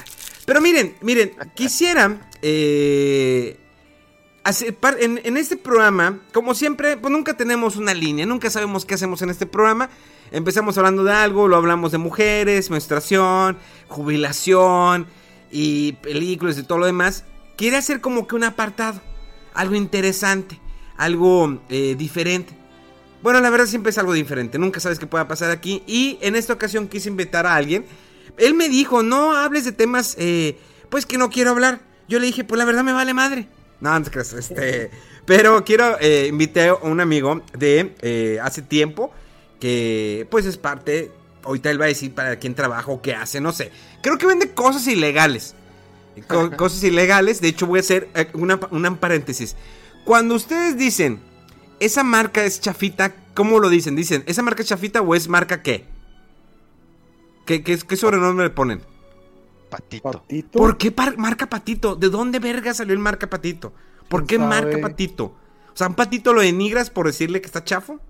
Pero 0.46 0.60
miren, 0.60 0.96
miren, 1.02 1.32
quisiera 1.54 2.18
eh, 2.40 3.58
hacer 4.44 4.74
en, 5.00 5.20
en 5.22 5.36
este 5.36 5.56
programa, 5.56 6.20
como 6.32 6.54
siempre, 6.54 6.96
pues 6.96 7.12
nunca 7.12 7.34
tenemos 7.36 7.76
una 7.76 7.92
línea, 7.94 8.24
nunca 8.26 8.48
sabemos 8.50 8.84
qué 8.86 8.94
hacemos 8.94 9.20
en 9.22 9.30
este 9.30 9.44
programa. 9.46 9.90
Empezamos 10.32 10.76
hablando 10.78 11.04
de 11.04 11.12
algo, 11.12 11.46
lo 11.46 11.56
hablamos 11.56 11.92
de 11.92 11.98
mujeres, 11.98 12.70
menstruación, 12.70 13.58
jubilación 13.88 15.06
y 15.50 15.92
películas 15.94 16.58
y 16.58 16.62
todo 16.62 16.78
lo 16.78 16.86
demás. 16.86 17.24
Quiere 17.56 17.76
hacer 17.76 18.00
como 18.00 18.26
que 18.26 18.36
un 18.36 18.44
apartado, 18.44 19.00
algo 19.54 19.74
interesante, 19.74 20.60
algo 20.96 21.60
eh, 21.68 21.94
diferente. 21.96 22.54
Bueno, 23.22 23.40
la 23.40 23.50
verdad 23.50 23.66
siempre 23.66 23.90
es 23.90 23.98
algo 23.98 24.12
diferente, 24.12 24.58
nunca 24.58 24.78
sabes 24.78 24.98
qué 24.98 25.06
pueda 25.06 25.26
pasar 25.26 25.50
aquí. 25.50 25.82
Y 25.86 26.18
en 26.20 26.36
esta 26.36 26.52
ocasión 26.52 26.88
quise 26.88 27.08
invitar 27.08 27.46
a 27.46 27.54
alguien. 27.54 27.84
Él 28.36 28.54
me 28.54 28.68
dijo, 28.68 29.02
no 29.02 29.32
hables 29.32 29.64
de 29.64 29.72
temas, 29.72 30.14
eh, 30.18 30.58
pues 30.90 31.06
que 31.06 31.18
no 31.18 31.30
quiero 31.30 31.50
hablar. 31.50 31.80
Yo 32.08 32.18
le 32.18 32.26
dije, 32.26 32.44
pues 32.44 32.58
la 32.58 32.64
verdad 32.64 32.84
me 32.84 32.92
vale 32.92 33.14
madre. 33.14 33.48
No, 33.80 33.98
no 33.98 34.04
creas, 34.06 34.32
este... 34.32 34.90
Pero 35.26 35.64
quiero, 35.64 35.98
eh, 36.00 36.28
invité 36.28 36.68
a 36.68 36.74
un 36.74 37.00
amigo 37.00 37.42
de 37.58 37.94
eh, 38.00 38.38
hace 38.40 38.62
tiempo, 38.62 39.10
que 39.58 40.26
pues 40.30 40.46
es 40.46 40.56
parte, 40.56 41.10
ahorita 41.46 41.70
él 41.70 41.80
va 41.80 41.86
a 41.86 41.88
decir 41.88 42.12
para 42.14 42.36
quién 42.38 42.54
trabaja 42.54 42.90
o 42.90 43.00
qué 43.00 43.14
hace, 43.14 43.40
no 43.40 43.52
sé. 43.52 43.70
Creo 44.02 44.18
que 44.18 44.26
vende 44.26 44.52
cosas 44.52 44.86
ilegales. 44.86 45.54
Co- 46.28 46.50
cosas 46.56 46.82
ilegales, 46.82 47.40
de 47.40 47.48
hecho 47.48 47.66
voy 47.66 47.78
a 47.78 47.80
hacer 47.80 48.08
eh, 48.14 48.28
una, 48.34 48.58
una 48.70 48.94
paréntesis. 48.98 49.56
Cuando 50.04 50.34
ustedes 50.34 50.76
dicen, 50.78 51.20
esa 51.80 52.02
marca 52.04 52.44
es 52.44 52.60
chafita, 52.60 53.14
¿cómo 53.34 53.60
lo 53.60 53.68
dicen? 53.68 53.96
Dicen, 53.96 54.22
¿esa 54.26 54.42
marca 54.42 54.62
es 54.62 54.68
chafita 54.68 55.00
o 55.02 55.14
es 55.14 55.28
marca 55.28 55.62
qué? 55.62 55.84
¿Qué, 57.44 57.62
qué, 57.62 57.78
qué 57.78 57.96
sobrenombre 57.96 58.46
le 58.46 58.50
ponen? 58.50 58.80
Patito. 59.70 60.10
Patito. 60.10 60.58
¿Por 60.58 60.78
qué 60.78 60.90
par- 60.90 61.18
marca 61.18 61.46
patito? 61.48 61.96
¿De 61.96 62.08
dónde 62.08 62.38
verga 62.38 62.72
salió 62.74 62.92
el 62.92 62.98
marca 62.98 63.28
patito? 63.28 63.72
¿Por 64.08 64.22
qué 64.22 64.36
¿Quién 64.36 64.48
marca 64.48 64.78
patito? 64.80 65.24
O 65.26 65.76
sea, 65.76 65.88
¿un 65.88 65.94
patito 65.94 66.32
lo 66.32 66.40
denigras 66.40 66.88
por 66.90 67.06
decirle 67.06 67.40
que 67.40 67.46
está 67.46 67.62
chafo? 67.62 68.00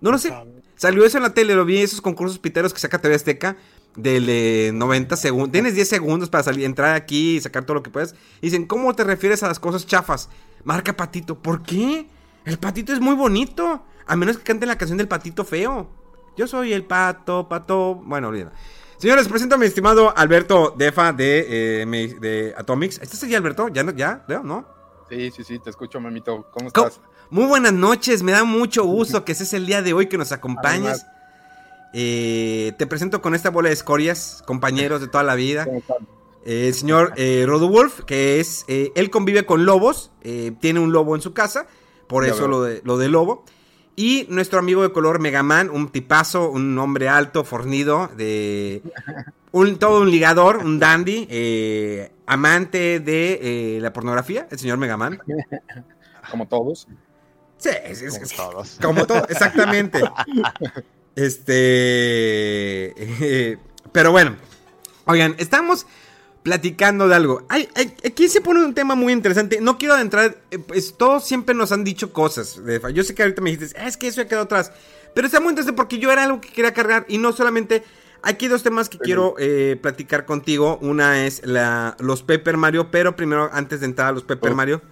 No 0.00 0.10
lo 0.12 0.18
sé. 0.18 0.28
sabe? 0.28 0.57
Salió 0.78 1.04
eso 1.04 1.18
en 1.18 1.24
la 1.24 1.34
tele, 1.34 1.54
lo 1.54 1.64
vi 1.66 1.82
esos 1.82 2.00
concursos 2.00 2.38
piteros 2.38 2.72
que 2.72 2.80
saca 2.80 2.98
TV 3.00 3.14
Azteca 3.14 3.56
del 3.96 4.24
de 4.26 4.70
90 4.72 5.16
segundos. 5.16 5.50
Tienes 5.52 5.74
10 5.74 5.88
segundos 5.88 6.30
para 6.30 6.44
salir, 6.44 6.64
entrar 6.64 6.94
aquí 6.94 7.36
y 7.36 7.40
sacar 7.40 7.64
todo 7.64 7.74
lo 7.74 7.82
que 7.82 7.90
puedas. 7.90 8.14
Y 8.40 8.46
dicen, 8.46 8.64
¿cómo 8.66 8.94
te 8.94 9.04
refieres 9.04 9.42
a 9.42 9.48
las 9.48 9.58
cosas 9.58 9.86
chafas? 9.86 10.30
Marca 10.64 10.96
patito. 10.96 11.36
¿Por 11.36 11.62
qué? 11.62 12.06
El 12.44 12.58
patito 12.58 12.92
es 12.94 13.00
muy 13.00 13.14
bonito. 13.14 13.82
A 14.06 14.16
menos 14.16 14.38
que 14.38 14.44
canten 14.44 14.68
la 14.68 14.78
canción 14.78 14.96
del 14.96 15.08
patito 15.08 15.44
feo. 15.44 15.90
Yo 16.36 16.46
soy 16.46 16.72
el 16.72 16.84
pato, 16.84 17.48
pato. 17.48 17.96
Bueno, 17.96 18.28
olvida. 18.28 18.52
Señores, 18.98 19.28
presento 19.28 19.56
a 19.56 19.58
mi 19.58 19.66
estimado 19.66 20.16
Alberto 20.16 20.74
Defa 20.76 21.12
de, 21.12 21.82
eh, 21.82 22.16
de 22.20 22.54
Atomics. 22.56 22.98
¿Estás 23.02 23.22
allí, 23.24 23.34
Alberto? 23.34 23.68
¿Ya? 23.68 23.82
no- 23.82 23.92
¿Ya? 23.92 24.24
¿No? 24.44 24.64
Sí, 25.08 25.30
sí, 25.30 25.42
sí, 25.44 25.58
te 25.58 25.70
escucho, 25.70 26.00
mamito. 26.00 26.48
¿Cómo 26.52 26.70
¿Cómo? 26.70 26.90
Muy 27.30 27.46
buenas 27.46 27.72
noches, 27.72 28.22
me 28.22 28.32
da 28.32 28.44
mucho 28.44 28.84
gusto 28.84 29.24
que 29.24 29.32
estés 29.32 29.52
el 29.52 29.66
día 29.66 29.82
de 29.82 29.92
hoy, 29.92 30.06
que 30.06 30.18
nos 30.18 30.32
acompañes. 30.32 31.06
Eh, 31.92 32.72
te 32.78 32.86
presento 32.86 33.20
con 33.20 33.34
esta 33.34 33.50
bola 33.50 33.68
de 33.68 33.74
escorias, 33.74 34.42
compañeros 34.46 35.00
de 35.00 35.08
toda 35.08 35.24
la 35.24 35.34
vida. 35.34 35.66
El 36.44 36.72
señor 36.74 37.12
eh, 37.16 37.44
Rodowolf, 37.46 38.04
que 38.04 38.40
es, 38.40 38.64
eh, 38.68 38.92
él 38.94 39.10
convive 39.10 39.44
con 39.44 39.66
lobos, 39.66 40.10
eh, 40.22 40.52
tiene 40.60 40.80
un 40.80 40.92
lobo 40.92 41.14
en 41.14 41.20
su 41.20 41.34
casa, 41.34 41.66
por 42.06 42.24
eso 42.24 42.48
lo 42.48 42.62
de, 42.62 42.80
lo 42.84 42.96
de 42.96 43.08
lobo. 43.08 43.44
Y 43.98 44.26
nuestro 44.30 44.60
amigo 44.60 44.82
de 44.82 44.92
color 44.92 45.18
Megaman, 45.18 45.70
un 45.70 45.88
tipazo, 45.88 46.50
un 46.50 46.78
hombre 46.78 47.08
alto, 47.08 47.42
fornido, 47.42 48.08
de 48.16 48.80
un, 49.50 49.76
todo 49.78 50.02
un 50.02 50.10
ligador, 50.12 50.58
un 50.58 50.78
dandy, 50.78 51.26
eh, 51.28 52.12
amante 52.24 53.00
de 53.00 53.40
eh, 53.76 53.80
la 53.80 53.92
pornografía, 53.92 54.46
el 54.52 54.58
señor 54.58 54.78
Megaman. 54.78 55.18
Como 56.30 56.46
todos. 56.46 56.86
Sí, 57.58 57.70
es, 57.84 58.02
es- 58.02 58.14
Como 58.18 58.50
todos. 58.52 58.78
como 58.80 59.06
todo, 59.06 59.26
exactamente. 59.28 60.00
Este. 61.14 62.94
eh, 63.52 63.58
pero 63.92 64.12
bueno. 64.12 64.36
Oigan, 65.06 65.34
estamos 65.38 65.86
platicando 66.42 67.08
de 67.08 67.14
algo. 67.14 67.44
Hay- 67.48 67.68
hay- 67.74 67.94
aquí 68.06 68.28
se 68.28 68.40
pone 68.40 68.64
un 68.64 68.74
tema 68.74 68.94
muy 68.94 69.12
interesante. 69.12 69.60
No 69.60 69.78
quiero 69.78 69.94
adentrar. 69.94 70.36
eh, 70.50 70.58
Pues 70.58 70.96
todos 70.96 71.24
siempre 71.26 71.54
nos 71.54 71.72
han 71.72 71.82
dicho 71.84 72.12
cosas. 72.12 72.62
de 72.64 72.80
yo 72.94 73.02
sé 73.04 73.14
que 73.14 73.22
ahorita 73.22 73.40
me 73.42 73.50
dijiste, 73.50 73.78
"Ah, 73.80 73.86
es 73.88 73.96
que 73.96 74.06
eso 74.08 74.22
ya 74.22 74.28
quedó 74.28 74.42
atrás. 74.42 74.70
Pero 75.14 75.26
está 75.26 75.40
muy 75.40 75.50
interesante 75.50 75.76
porque 75.76 75.98
yo 75.98 76.12
era 76.12 76.24
algo 76.24 76.40
que 76.40 76.48
quería 76.50 76.72
cargar. 76.72 77.04
Y 77.08 77.18
no 77.18 77.32
solamente. 77.32 77.82
Aquí 78.20 78.48
dos 78.48 78.64
temas 78.64 78.88
que 78.88 78.98
quiero 78.98 79.36
eh, 79.38 79.78
platicar 79.80 80.26
contigo. 80.26 80.76
Una 80.82 81.24
es 81.24 81.40
la, 81.46 81.96
los 82.00 82.22
Paper 82.24 82.56
Mario. 82.56 82.90
Pero 82.90 83.14
primero, 83.16 83.48
antes 83.52 83.78
de 83.80 83.86
entrar 83.86 84.08
a 84.08 84.12
los 84.12 84.24
Paper 84.24 84.52
Oh. 84.52 84.54
Mario, 84.56 84.82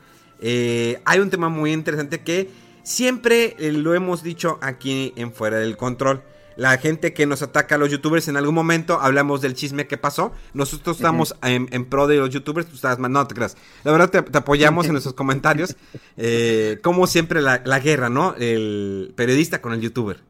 eh, 0.41 1.01
hay 1.05 1.21
un 1.21 1.31
tema 1.31 1.49
muy 1.49 1.73
interesante 1.73 2.21
que 2.21 2.51
siempre 2.83 3.57
eh, 3.59 3.73
lo 3.73 3.95
hemos 3.95 4.23
dicho 4.23 4.59
aquí 4.61 5.13
en 5.17 5.33
Fuera 5.33 5.59
del 5.59 5.77
Control. 5.77 6.23
La 6.57 6.79
gente 6.79 7.13
que 7.13 7.27
nos 7.27 7.43
ataca 7.43 7.75
a 7.75 7.79
los 7.79 7.91
youtubers, 7.91 8.29
en 8.29 8.39
algún 8.39 8.55
momento 8.55 8.99
hablamos 8.99 9.43
del 9.43 9.53
chisme 9.53 9.87
que 9.87 9.99
pasó. 9.99 10.33
Nosotros 10.55 10.97
estamos 10.97 11.37
en, 11.43 11.69
en 11.71 11.85
pro 11.85 12.07
de 12.07 12.17
los 12.17 12.31
youtubers, 12.31 12.67
tú 12.67 12.77
estabas 12.77 12.99
más, 12.99 13.11
no 13.11 13.27
te 13.27 13.35
creas. 13.35 13.59
La 13.85 13.93
verdad 13.93 14.09
te, 14.09 14.23
te 14.23 14.39
apoyamos 14.39 14.87
en 14.87 14.93
nuestros 14.93 15.15
comentarios. 15.15 15.77
Eh, 16.17 16.79
como 16.83 17.07
siempre, 17.07 17.43
la, 17.43 17.61
la 17.65 17.79
guerra, 17.79 18.09
¿no? 18.09 18.35
El 18.39 19.13
periodista 19.17 19.61
con 19.61 19.75
el 19.75 19.83
youtuber. 19.83 20.23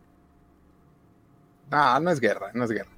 Ah, 1.71 2.01
no 2.03 2.11
es 2.11 2.19
guerra, 2.19 2.51
no 2.55 2.65
es 2.65 2.71
guerra. 2.71 2.96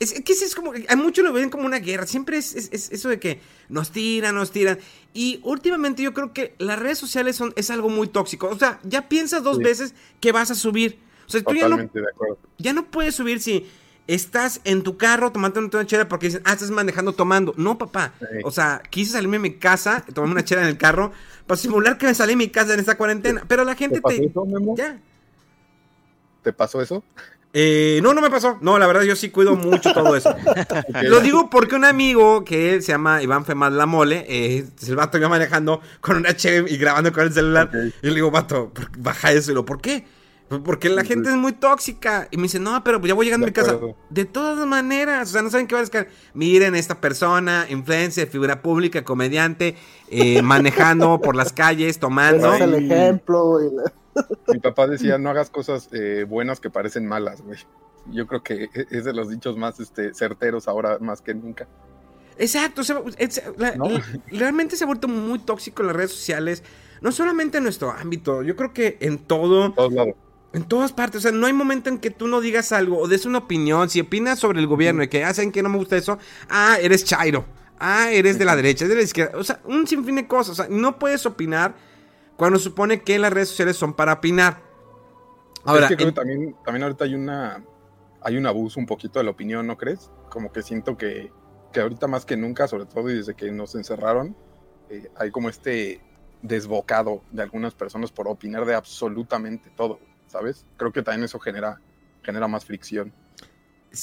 Es 0.00 0.12
que 0.20 0.32
es, 0.32 0.54
como, 0.54 0.72
a 0.88 0.96
muchos 0.96 1.24
lo 1.24 1.32
ven 1.32 1.50
como 1.50 1.64
una 1.66 1.78
guerra. 1.78 2.06
Siempre 2.06 2.36
es, 2.36 2.54
es- 2.54 2.68
es 2.72 2.90
eso 2.90 3.08
de 3.08 3.18
que 3.20 3.40
nos 3.68 3.90
tiran, 3.92 4.34
nos 4.34 4.50
tiran. 4.50 4.78
Y 5.14 5.40
últimamente 5.44 6.02
yo 6.02 6.12
creo 6.12 6.32
que 6.32 6.54
las 6.58 6.78
redes 6.78 6.98
sociales 6.98 7.36
son, 7.36 7.52
es 7.56 7.70
algo 7.70 7.88
muy 7.88 8.08
tóxico. 8.08 8.48
O 8.48 8.58
sea, 8.58 8.80
ya 8.82 9.08
piensas 9.08 9.42
dos 9.44 9.58
Sí. 9.58 9.62
veces 9.62 9.94
que 10.20 10.32
vas 10.32 10.50
a 10.50 10.54
subir. 10.54 10.98
O 11.26 11.30
sea, 11.30 11.42
tú 11.42 11.52
ya 11.54 11.62
no, 11.68 11.76
Totalmente 11.76 12.00
de 12.00 12.08
acuerdo. 12.08 12.38
ya 12.58 12.72
no 12.72 12.84
puedes 12.86 13.14
subir 13.14 13.40
si 13.40 13.66
estás 14.06 14.60
en 14.64 14.82
tu 14.82 14.98
carro 14.98 15.32
tomando 15.32 15.60
una 15.60 15.86
chela 15.86 16.08
porque 16.08 16.26
dicen, 16.26 16.42
ah, 16.44 16.52
estás 16.52 16.70
manejando 16.70 17.12
tomando. 17.12 17.54
No, 17.56 17.78
papá. 17.78 18.12
Sí. 18.18 18.26
O 18.44 18.50
sea, 18.50 18.82
quise 18.90 19.12
salirme 19.12 19.36
de 19.38 19.42
mi 19.42 19.54
casa, 19.54 20.04
tomarme 20.12 20.32
una 20.34 20.44
chela 20.44 20.62
en 20.62 20.68
el 20.68 20.76
carro 20.76 21.12
para 21.46 21.56
simular 21.58 21.96
que 21.98 22.06
me 22.06 22.14
salí 22.14 22.32
de 22.32 22.36
mi 22.36 22.48
casa 22.48 22.74
en 22.74 22.80
esta 22.80 22.98
cuarentena. 22.98 23.44
Pero 23.48 23.64
la 23.64 23.74
gente 23.76 23.96
¿Te 23.96 24.02
pasó 24.02 24.16
te... 24.18 24.26
eso. 24.26 24.44
¿Te 26.42 26.52
pasó 26.52 26.82
eso? 26.82 27.02
Eh, 27.56 28.00
no, 28.02 28.12
no 28.14 28.20
me 28.20 28.30
pasó. 28.30 28.58
No, 28.60 28.78
la 28.80 28.86
verdad 28.88 29.02
yo 29.02 29.14
sí 29.14 29.30
cuido 29.30 29.54
mucho 29.54 29.92
todo 29.94 30.16
eso. 30.16 30.34
Lo 31.04 31.20
digo 31.20 31.48
porque 31.48 31.76
un 31.76 31.84
amigo 31.84 32.44
que 32.44 32.82
se 32.82 32.90
llama 32.92 33.22
Iván 33.22 33.44
Femad 33.44 33.72
La 33.72 33.86
Mole, 33.86 34.26
eh, 34.28 34.66
el 34.88 34.96
vato 34.96 35.18
iba 35.18 35.28
manejando 35.28 35.80
con 36.00 36.16
una 36.16 36.34
cheve 36.36 36.68
y 36.70 36.76
grabando 36.76 37.12
con 37.12 37.22
el 37.22 37.32
celular. 37.32 37.70
Y 38.02 38.08
le 38.08 38.14
digo, 38.16 38.32
vato, 38.32 38.70
¿por- 38.74 38.90
baja 38.98 39.30
eso. 39.30 39.52
Y 39.52 39.54
lo, 39.54 39.64
¿por 39.64 39.80
qué? 39.80 40.04
"Pues 40.48 40.60
Porque 40.64 40.88
la 40.88 41.04
gente 41.04 41.30
es 41.30 41.36
muy 41.36 41.52
tóxica. 41.52 42.26
Y 42.32 42.36
me 42.38 42.42
dice, 42.44 42.58
no, 42.58 42.82
pero 42.82 42.98
pues 43.00 43.08
ya 43.08 43.14
voy 43.14 43.26
llegando 43.26 43.46
a 43.46 43.48
mi 43.48 43.52
casa. 43.52 43.70
acuerdo. 43.70 43.96
De 44.10 44.24
todas 44.24 44.66
maneras, 44.66 45.28
o 45.28 45.32
sea, 45.32 45.42
no 45.42 45.48
saben 45.48 45.68
qué 45.68 45.74
va 45.76 45.78
a 45.78 45.82
descargar. 45.82 46.10
Miren 46.34 46.74
esta 46.74 47.00
persona, 47.00 47.66
influencer, 47.70 48.26
figura 48.28 48.60
pública, 48.62 49.04
comediante, 49.04 49.76
eh, 50.10 50.42
manejando 50.42 51.20
por 51.20 51.36
las 51.36 51.52
calles, 51.52 52.00
tomando. 52.00 52.52
Es 52.52 52.60
el 52.60 52.74
ejemplo. 52.74 53.60
y 53.62 53.74
la- 53.76 53.92
Mi 54.48 54.58
papá 54.60 54.86
decía, 54.86 55.18
no 55.18 55.30
hagas 55.30 55.50
cosas 55.50 55.88
eh, 55.92 56.24
buenas 56.28 56.60
que 56.60 56.70
parecen 56.70 57.06
malas, 57.06 57.42
güey. 57.42 57.58
Yo 58.12 58.26
creo 58.26 58.42
que 58.42 58.64
e- 58.64 58.86
es 58.90 59.04
de 59.04 59.12
los 59.14 59.30
dichos 59.30 59.56
más 59.56 59.80
este, 59.80 60.12
certeros 60.14 60.68
ahora 60.68 60.98
más 61.00 61.20
que 61.20 61.34
nunca. 61.34 61.66
Exacto, 62.38 62.80
o 62.82 62.84
sea, 62.84 63.00
es- 63.18 63.42
la- 63.56 63.76
¿No? 63.76 63.88
la- 63.88 64.02
realmente 64.30 64.76
se 64.76 64.84
ha 64.84 64.86
vuelto 64.86 65.08
muy 65.08 65.38
tóxico 65.38 65.82
en 65.82 65.86
las 65.88 65.96
redes 65.96 66.10
sociales, 66.12 66.62
no 67.00 67.12
solamente 67.12 67.58
en 67.58 67.64
nuestro 67.64 67.90
ámbito, 67.92 68.42
yo 68.42 68.56
creo 68.56 68.72
que 68.72 68.98
en 69.00 69.18
todo, 69.18 69.66
En 69.66 69.74
todos 69.74 69.92
lados. 69.92 70.14
en 70.52 70.64
todas 70.64 70.92
partes, 70.92 71.18
o 71.18 71.22
sea, 71.22 71.32
no 71.32 71.46
hay 71.46 71.52
momento 71.52 71.88
en 71.90 71.98
que 71.98 72.10
tú 72.10 72.26
no 72.28 72.40
digas 72.40 72.72
algo 72.72 72.98
o 72.98 73.08
des 73.08 73.24
una 73.26 73.38
opinión, 73.38 73.88
si 73.88 74.00
opinas 74.00 74.38
sobre 74.38 74.60
el 74.60 74.66
gobierno 74.66 75.02
y 75.02 75.08
que 75.08 75.24
hacen 75.24 75.52
que 75.52 75.62
no 75.62 75.68
me 75.68 75.78
gusta 75.78 75.96
eso, 75.96 76.18
ah, 76.48 76.76
eres 76.80 77.04
chairo, 77.04 77.44
ah, 77.78 78.10
eres 78.10 78.38
de 78.38 78.44
la 78.44 78.56
derecha, 78.56 78.84
eres 78.84 78.90
de 78.96 79.00
la 79.02 79.04
izquierda, 79.04 79.38
o 79.38 79.44
sea, 79.44 79.60
un 79.64 79.86
sinfín 79.86 80.16
de 80.16 80.26
cosas, 80.26 80.58
o 80.58 80.62
sea, 80.62 80.66
no 80.70 80.98
puedes 80.98 81.24
opinar 81.26 81.74
cuando 82.36 82.58
supone 82.58 83.02
que 83.02 83.18
las 83.18 83.32
redes 83.32 83.48
sociales 83.50 83.76
son 83.76 83.94
para 83.94 84.14
opinar. 84.14 84.62
Ahora, 85.64 85.84
es 85.84 85.88
que 85.88 85.96
creo 85.96 86.08
en- 86.08 86.14
que 86.14 86.20
también, 86.20 86.56
también 86.64 86.82
ahorita 86.84 87.04
hay 87.04 87.14
una 87.14 87.64
hay 88.26 88.38
un 88.38 88.46
abuso 88.46 88.80
un 88.80 88.86
poquito 88.86 89.18
de 89.18 89.24
la 89.26 89.30
opinión, 89.32 89.66
¿no 89.66 89.76
crees? 89.76 90.10
Como 90.30 90.50
que 90.50 90.62
siento 90.62 90.96
que, 90.96 91.30
que 91.74 91.80
ahorita 91.80 92.06
más 92.06 92.24
que 92.24 92.38
nunca, 92.38 92.66
sobre 92.66 92.86
todo 92.86 93.04
desde 93.06 93.34
que 93.34 93.52
nos 93.52 93.74
encerraron, 93.74 94.34
eh, 94.88 95.10
hay 95.16 95.30
como 95.30 95.50
este 95.50 96.00
desbocado 96.40 97.22
de 97.32 97.42
algunas 97.42 97.74
personas 97.74 98.10
por 98.10 98.26
opinar 98.26 98.64
de 98.64 98.74
absolutamente 98.74 99.70
todo, 99.76 100.00
¿sabes? 100.26 100.64
Creo 100.78 100.90
que 100.90 101.02
también 101.02 101.24
eso 101.24 101.38
genera, 101.38 101.82
genera 102.22 102.48
más 102.48 102.64
fricción. 102.64 103.12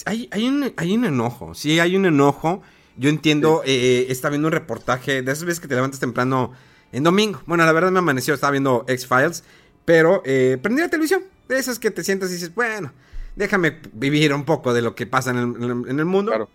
Hay, 0.05 0.29
hay, 0.32 0.47
un, 0.47 0.71
hay 0.77 0.93
un 0.95 1.05
enojo, 1.05 1.55
sí, 1.55 1.79
hay 1.79 1.95
un 1.95 2.05
enojo. 2.05 2.61
Yo 2.97 3.09
entiendo, 3.09 3.63
eh, 3.65 4.05
está 4.09 4.29
viendo 4.29 4.49
un 4.49 4.53
reportaje 4.53 5.23
de 5.23 5.32
esas 5.32 5.45
veces 5.45 5.59
que 5.59 5.67
te 5.67 5.73
levantas 5.75 5.99
temprano 5.99 6.51
en 6.91 7.03
domingo. 7.03 7.41
Bueno, 7.45 7.65
la 7.65 7.71
verdad 7.71 7.91
me 7.91 7.99
amaneció, 7.99 8.33
estaba 8.33 8.51
viendo 8.51 8.85
X-Files, 8.87 9.43
pero 9.85 10.21
eh, 10.25 10.57
prendí 10.61 10.81
la 10.81 10.89
televisión. 10.89 11.23
De 11.47 11.57
esas 11.59 11.79
que 11.79 11.91
te 11.91 12.03
sientas 12.03 12.29
y 12.29 12.33
dices, 12.35 12.53
bueno, 12.55 12.93
déjame 13.35 13.79
vivir 13.93 14.33
un 14.33 14.45
poco 14.45 14.73
de 14.73 14.81
lo 14.81 14.95
que 14.95 15.05
pasa 15.05 15.31
en 15.31 15.37
el, 15.37 15.99
en 15.99 16.07
mundo. 16.07 16.31
Claro. 16.31 16.49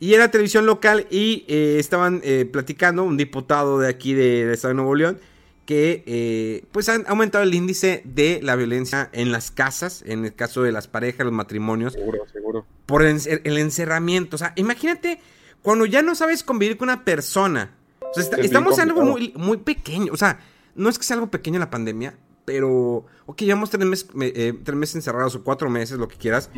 Y 0.00 0.14
era 0.14 0.30
televisión 0.30 0.66
local 0.66 1.06
y 1.10 1.44
eh, 1.48 1.76
estaban 1.78 2.20
eh, 2.24 2.44
platicando, 2.50 3.04
un 3.04 3.16
diputado 3.16 3.78
de 3.78 3.88
aquí 3.88 4.14
de- 4.14 4.46
del 4.46 4.54
Estado 4.54 4.70
de 4.70 4.76
Nuevo 4.76 4.94
León, 4.94 5.18
que 5.66 6.02
eh, 6.06 6.64
pues 6.72 6.88
han 6.88 7.04
aumentado 7.06 7.44
el 7.44 7.54
índice 7.54 8.02
de 8.04 8.40
la 8.42 8.56
violencia 8.56 9.10
en 9.12 9.30
las 9.30 9.50
casas, 9.52 10.02
en 10.06 10.24
el 10.24 10.34
caso 10.34 10.62
de 10.62 10.72
las 10.72 10.88
parejas, 10.88 11.24
los 11.24 11.32
matrimonios 11.32 11.92
Seguro, 11.92 12.18
seguro. 12.32 12.66
por 12.86 13.02
el 13.04 13.58
encerramiento. 13.58 14.34
O 14.36 14.38
sea, 14.38 14.54
imagínate 14.56 15.20
cuando 15.62 15.86
ya 15.86 16.02
no 16.02 16.14
sabes 16.16 16.42
convivir 16.42 16.76
con 16.78 16.88
una 16.88 17.04
persona. 17.04 17.70
O 18.12 18.14
sea, 18.14 18.22
está- 18.24 18.36
Es 18.36 18.42
bien 18.42 18.46
estamos 18.46 18.78
en 18.78 18.88
algo 18.88 19.02
muy, 19.04 19.32
muy 19.36 19.56
pequeño. 19.58 20.12
O 20.12 20.16
sea, 20.16 20.38
no 20.74 20.88
es 20.88 20.98
que 20.98 21.04
sea 21.04 21.14
algo 21.14 21.30
pequeño 21.30 21.58
la 21.58 21.70
pandemia, 21.70 22.14
pero. 22.44 23.06
Ok, 23.26 23.42
llevamos 23.42 23.70
tres 23.70 23.84
meses, 23.86 24.08
me- 24.14 24.32
eh, 24.34 24.52
tres 24.64 24.76
meses 24.76 24.96
encerrados 24.96 25.34
o 25.34 25.42
cuatro 25.44 25.68
meses, 25.70 25.98
lo 25.98 26.08
que 26.08 26.16
quieras. 26.16 26.50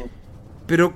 Pero, 0.67 0.95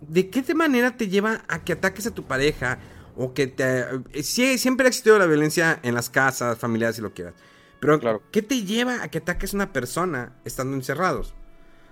¿de 0.00 0.30
qué 0.30 0.54
manera 0.54 0.96
te 0.96 1.08
lleva 1.08 1.44
a 1.48 1.64
que 1.64 1.72
ataques 1.72 2.06
a 2.06 2.10
tu 2.12 2.24
pareja? 2.24 2.78
O 3.16 3.34
que 3.34 3.46
te. 3.48 3.80
eh, 4.12 4.22
sí, 4.22 4.58
siempre 4.58 4.86
ha 4.86 4.88
existido 4.88 5.18
la 5.18 5.26
violencia 5.26 5.80
en 5.82 5.94
las 5.94 6.08
casas, 6.08 6.56
familiares, 6.58 6.96
si 6.96 7.02
lo 7.02 7.12
quieras. 7.12 7.34
Pero, 7.80 7.98
Claro. 8.00 8.22
¿qué 8.32 8.42
te 8.42 8.62
lleva 8.64 9.02
a 9.02 9.08
que 9.08 9.18
ataques 9.18 9.52
a 9.54 9.56
una 9.56 9.72
persona 9.72 10.34
estando 10.44 10.74
encerrados? 10.76 11.34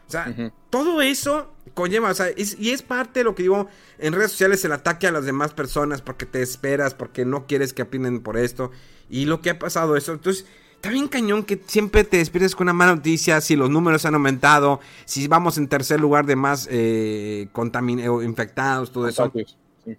O 0.06 0.10
sea, 0.10 0.34
todo 0.70 1.02
eso 1.02 1.52
conlleva, 1.74 2.10
o 2.10 2.14
sea, 2.14 2.28
es- 2.28 2.56
y 2.60 2.70
es 2.70 2.82
parte 2.82 3.20
de 3.20 3.24
lo 3.24 3.34
que 3.34 3.42
digo 3.42 3.68
en 3.98 4.12
redes 4.12 4.30
sociales, 4.30 4.64
el 4.64 4.72
ataque 4.72 5.06
a 5.08 5.12
las 5.12 5.24
demás 5.24 5.52
personas 5.52 6.00
porque 6.00 6.26
te 6.26 6.42
esperas, 6.42 6.94
porque 6.94 7.24
no 7.24 7.46
quieres 7.46 7.72
que 7.72 7.82
opinen 7.82 8.20
por 8.20 8.36
esto, 8.36 8.70
y 9.10 9.24
lo 9.24 9.40
que 9.40 9.50
ha 9.50 9.58
pasado 9.58 9.96
eso. 9.96 10.12
Entonces, 10.12 10.46
está 10.76 10.90
bien 10.90 11.08
cañón 11.08 11.42
que 11.42 11.60
siempre 11.66 12.04
te 12.04 12.18
despiertes 12.18 12.54
con 12.54 12.66
una 12.66 12.72
mala 12.72 12.94
noticia, 12.94 13.40
si 13.40 13.56
los 13.56 13.68
números 13.68 14.04
han 14.04 14.14
aumentado, 14.14 14.80
si 15.06 15.26
vamos 15.26 15.58
en 15.58 15.66
tercer 15.68 16.00
lugar 16.00 16.24
de 16.24 16.36
más 16.36 16.68
eh, 16.70 17.48
o 17.54 18.22
infectados, 18.22 18.92
todo 18.92 19.08
eso. 19.08 19.24
Contagios, 19.24 19.56
sí. 19.84 19.96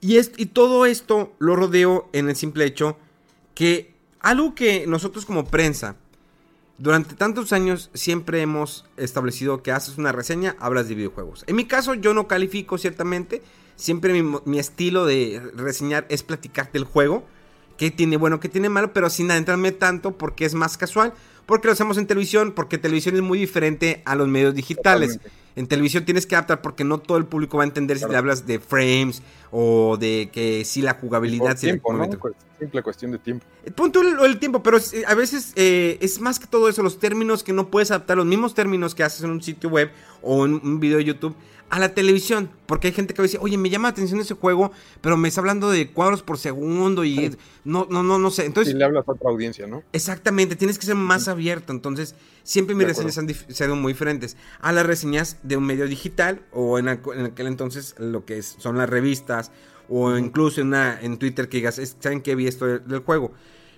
Y, 0.00 0.16
es, 0.16 0.32
y 0.36 0.46
todo 0.46 0.86
esto 0.86 1.34
lo 1.38 1.54
rodeo 1.54 2.08
en 2.12 2.28
el 2.28 2.36
simple 2.36 2.64
hecho 2.64 2.98
que 3.54 3.94
algo 4.20 4.54
que 4.54 4.86
nosotros 4.88 5.24
como 5.24 5.44
prensa 5.46 5.94
durante 6.78 7.14
tantos 7.14 7.52
años 7.52 7.90
siempre 7.94 8.42
hemos 8.42 8.84
establecido 8.96 9.62
que 9.62 9.72
haces 9.72 9.98
una 9.98 10.12
reseña, 10.12 10.56
hablas 10.58 10.88
de 10.88 10.94
videojuegos. 10.94 11.44
En 11.46 11.56
mi 11.56 11.64
caso 11.64 11.94
yo 11.94 12.14
no 12.14 12.28
califico 12.28 12.78
ciertamente, 12.78 13.42
siempre 13.76 14.12
mi, 14.12 14.38
mi 14.44 14.58
estilo 14.58 15.06
de 15.06 15.40
reseñar 15.54 16.06
es 16.08 16.22
platicarte 16.22 16.78
el 16.78 16.84
juego, 16.84 17.24
qué 17.76 17.90
tiene 17.90 18.16
bueno, 18.16 18.40
qué 18.40 18.48
tiene 18.48 18.68
malo, 18.68 18.92
pero 18.92 19.10
sin 19.10 19.30
adentrarme 19.30 19.72
tanto 19.72 20.16
porque 20.16 20.44
es 20.44 20.54
más 20.54 20.76
casual, 20.76 21.14
porque 21.46 21.68
lo 21.68 21.72
hacemos 21.72 21.96
en 21.98 22.06
televisión, 22.06 22.52
porque 22.52 22.78
televisión 22.78 23.14
es 23.16 23.22
muy 23.22 23.38
diferente 23.38 24.02
a 24.04 24.14
los 24.14 24.28
medios 24.28 24.54
digitales. 24.54 25.20
En 25.56 25.66
televisión 25.66 26.04
tienes 26.04 26.26
que 26.26 26.36
adaptar 26.36 26.60
porque 26.62 26.84
no 26.84 26.98
todo 26.98 27.16
el 27.18 27.24
público 27.24 27.56
va 27.56 27.64
a 27.64 27.66
entender 27.66 27.98
si 27.98 28.06
te 28.06 28.14
hablas 28.16 28.46
de 28.46 28.60
frames 28.60 29.22
o 29.50 29.96
de 29.98 30.28
que 30.32 30.64
si 30.66 30.82
la 30.82 30.94
jugabilidad... 30.94 31.46
Por 31.52 31.56
tiempo. 31.58 32.18
Pues, 32.20 32.34
simple 32.58 32.82
cuestión 32.82 33.10
de 33.12 33.18
tiempo. 33.18 33.44
El 33.64 33.72
punto 33.72 34.00
el, 34.02 34.18
el 34.24 34.38
tiempo, 34.38 34.62
pero 34.62 34.76
es- 34.76 34.94
a 35.06 35.14
veces 35.14 35.52
eh, 35.56 35.98
es 36.00 36.20
más 36.20 36.38
que 36.38 36.46
todo 36.46 36.68
eso, 36.68 36.82
los 36.82 36.98
términos 36.98 37.42
que 37.42 37.52
no 37.52 37.68
puedes 37.70 37.90
adaptar, 37.90 38.16
los 38.18 38.26
mismos 38.26 38.54
términos 38.54 38.94
que 38.94 39.02
haces 39.02 39.22
en 39.22 39.30
un 39.30 39.42
sitio 39.42 39.70
web 39.70 39.90
o 40.22 40.44
en 40.46 40.54
un 40.62 40.78
video 40.80 40.98
de 40.98 41.04
YouTube, 41.04 41.34
a 41.70 41.78
la 41.78 41.94
televisión. 41.94 42.50
Porque 42.66 42.88
hay 42.88 42.92
gente 42.92 43.14
que 43.14 43.22
dice, 43.22 43.38
oye, 43.40 43.56
me 43.58 43.70
llama 43.70 43.88
la 43.88 43.92
atención 43.92 44.20
ese 44.20 44.34
juego, 44.34 44.72
pero 45.00 45.16
me 45.16 45.28
está 45.28 45.40
hablando 45.40 45.70
de 45.70 45.90
cuadros 45.92 46.22
por 46.22 46.38
segundo 46.38 47.04
y 47.04 47.36
no, 47.64 47.86
no, 47.90 48.02
no, 48.02 48.18
no 48.18 48.30
sé. 48.30 48.44
Entonces, 48.44 48.74
Y 48.74 48.76
le 48.76 48.84
hablas 48.84 49.06
a 49.08 49.12
otra 49.12 49.30
audiencia, 49.30 49.66
¿no? 49.66 49.82
Exactamente, 49.92 50.56
tienes 50.56 50.78
que 50.78 50.86
ser 50.86 50.94
más 50.96 51.28
abierto. 51.28 51.72
Entonces, 51.72 52.14
siempre 52.42 52.74
mis 52.74 52.86
De 52.86 52.92
acuerdo. 52.92 53.08
reseñas 53.08 53.46
han 53.48 53.54
sido 53.54 53.76
muy 53.76 53.92
diferentes 53.92 54.36
a 54.60 54.72
las 54.72 54.86
reseñas 54.86 55.38
de 55.42 55.56
un 55.56 55.64
medio 55.64 55.86
digital 55.86 56.42
o 56.52 56.78
en, 56.78 56.86
aqu- 56.86 57.14
en 57.18 57.26
aquel 57.26 57.46
entonces 57.46 57.94
lo 57.98 58.24
que 58.24 58.38
es- 58.38 58.56
son 58.58 58.78
las 58.78 58.88
revistas 58.90 59.50
o 59.88 60.16
incluso 60.16 60.60
en, 60.60 60.68
una, 60.68 61.00
en 61.00 61.16
Twitter 61.18 61.48
que 61.48 61.58
digas, 61.58 61.78
"Es- 61.78 61.96
¿saben 62.00 62.20
qué 62.20 62.34
vi 62.34 62.46
esto 62.48 62.66
del, 62.66 62.86
del 62.88 63.00
juego? 63.00 63.32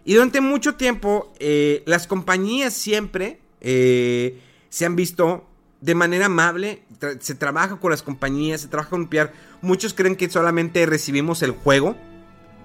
Y 0.04 0.14
durante 0.14 0.40
mucho 0.40 0.74
tiempo, 0.76 1.32
eh, 1.38 1.82
las 1.84 2.06
compañías 2.06 2.72
siempre 2.72 3.40
eh, 3.60 4.40
se 4.70 4.86
han 4.86 4.96
visto 4.96 5.44
de 5.82 5.94
manera 5.94 6.26
amable. 6.26 6.82
Tra- 7.00 7.18
se 7.20 7.34
trabaja 7.34 7.76
con 7.76 7.90
las 7.90 8.02
compañías, 8.02 8.60
se 8.60 8.68
trabaja 8.68 8.90
con 8.90 9.08
PR. 9.08 9.32
Muchos 9.62 9.94
creen 9.94 10.16
que 10.16 10.28
solamente 10.30 10.84
recibimos 10.86 11.42
el 11.42 11.52
juego 11.52 11.96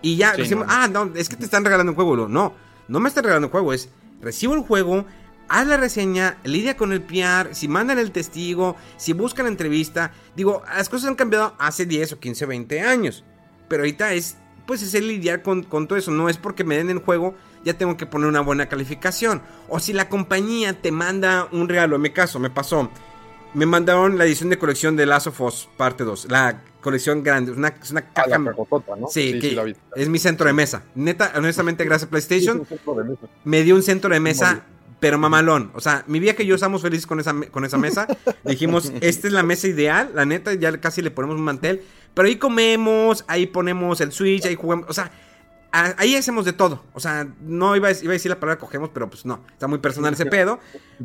y 0.01 0.17
ya 0.17 0.33
Sí, 0.35 0.41
decimos, 0.41 0.67
no. 0.67 0.73
ah, 0.73 0.87
no, 0.87 1.11
es 1.15 1.29
que 1.29 1.35
te 1.35 1.45
están 1.45 1.63
regalando 1.63 1.91
un 1.91 1.95
juego. 1.95 2.27
No, 2.27 2.53
no 2.87 2.99
me 2.99 3.09
están 3.09 3.23
regalando 3.23 3.47
un 3.47 3.51
juego, 3.51 3.73
es 3.73 3.89
recibo 4.21 4.53
el 4.53 4.61
juego, 4.61 5.05
haz 5.49 5.67
la 5.67 5.77
reseña, 5.77 6.37
lidia 6.43 6.75
con 6.77 6.91
el 6.93 7.01
PR, 7.01 7.53
si 7.53 7.67
mandan 7.67 7.99
el 7.99 8.11
testigo, 8.11 8.75
si 8.97 9.13
buscan 9.13 9.47
entrevista. 9.47 10.11
Digo, 10.35 10.61
las 10.75 10.89
cosas 10.89 11.09
han 11.09 11.15
cambiado 11.15 11.55
hace 11.59 11.85
10 11.85 12.13
o 12.13 12.19
15 12.19 12.45
o 12.45 12.47
20 12.47 12.81
años. 12.81 13.23
Pero 13.69 13.83
ahorita 13.83 14.13
es, 14.13 14.37
pues, 14.67 14.81
es 14.81 14.93
el 14.93 15.07
lidiar 15.07 15.41
con, 15.41 15.63
con 15.63 15.87
todo 15.87 15.97
eso. 15.97 16.11
No 16.11 16.29
es 16.29 16.37
porque 16.37 16.63
me 16.63 16.77
den 16.77 16.89
el 16.89 16.99
juego, 16.99 17.35
ya 17.63 17.77
tengo 17.77 17.95
que 17.97 18.05
poner 18.05 18.27
una 18.27 18.41
buena 18.41 18.67
calificación. 18.67 19.41
O 19.69 19.79
si 19.79 19.93
la 19.93 20.09
compañía 20.09 20.81
te 20.81 20.91
manda 20.91 21.47
un 21.51 21.67
regalo, 21.69 21.95
en 21.95 22.01
mi 22.01 22.09
caso, 22.11 22.39
me 22.39 22.49
pasó. 22.49 22.91
Me 23.53 23.65
mandaron 23.65 24.17
la 24.17 24.25
edición 24.25 24.49
de 24.49 24.57
colección 24.57 24.95
de 24.95 25.05
Last 25.05 25.27
of 25.27 25.39
Us 25.41 25.69
parte 25.77 26.03
2. 26.03 26.27
La 26.31 26.61
colección 26.81 27.21
grande, 27.23 27.51
es 27.51 27.57
una, 27.57 27.67
es 27.69 27.91
una 27.91 28.01
Ah, 28.01 28.13
caja. 28.13 28.37
la 28.39 28.49
cajotota, 28.51 28.95
¿no? 28.95 29.07
Sí, 29.07 29.39
que 29.39 29.51
la 29.51 29.63
vi. 29.63 29.75
es 29.95 30.09
mi 30.09 30.17
centro 30.19 30.47
de 30.47 30.53
mesa. 30.53 30.83
Neta, 30.95 31.31
honestamente, 31.35 31.85
gracias 31.85 32.07
a 32.07 32.09
PlayStation, 32.09 32.65
Sí, 32.67 32.75
me 33.43 33.61
dio 33.63 33.75
un 33.75 33.83
centro 33.83 34.11
de 34.11 34.19
mesa, 34.19 34.65
pero 34.99 35.19
mamalón. 35.19 35.71
O 35.75 35.81
sea, 35.81 36.03
mi 36.07 36.19
vieja 36.19 36.41
y 36.41 36.47
yo 36.47 36.55
estamos 36.55 36.81
felices 36.81 37.05
con 37.05 37.19
esa, 37.19 37.33
con 37.51 37.63
esa 37.63 37.77
mesa. 37.77 38.07
Dijimos, 38.43 38.91
esta 39.01 39.27
es 39.27 39.33
la 39.33 39.43
mesa 39.43 39.67
ideal, 39.67 40.11
la 40.15 40.25
neta, 40.25 40.53
ya 40.55 40.75
casi 40.81 41.01
le 41.03 41.11
ponemos 41.11 41.35
un 41.37 41.43
mantel. 41.43 41.83
Pero 42.15 42.27
ahí 42.27 42.37
comemos, 42.37 43.23
ahí 43.27 43.45
ponemos 43.45 44.01
el 44.01 44.11
Switch, 44.11 44.45
ahí 44.45 44.55
jugamos. 44.55 44.87
O 44.89 44.93
sea, 44.93 45.11
ahí 45.71 46.15
hacemos 46.15 46.43
de 46.45 46.53
todo. 46.53 46.83
O 46.93 46.99
sea, 46.99 47.27
no 47.41 47.75
iba 47.75 47.89
a, 47.89 47.91
iba 47.91 48.11
a 48.11 48.13
decir 48.13 48.29
la 48.29 48.39
palabra 48.39 48.59
cogemos, 48.59 48.89
pero 48.93 49.09
pues 49.09 49.25
no. 49.25 49.41
Está 49.51 49.67
muy 49.67 49.77
personal 49.77 50.13
ese 50.13 50.25
pedo. 50.25 50.59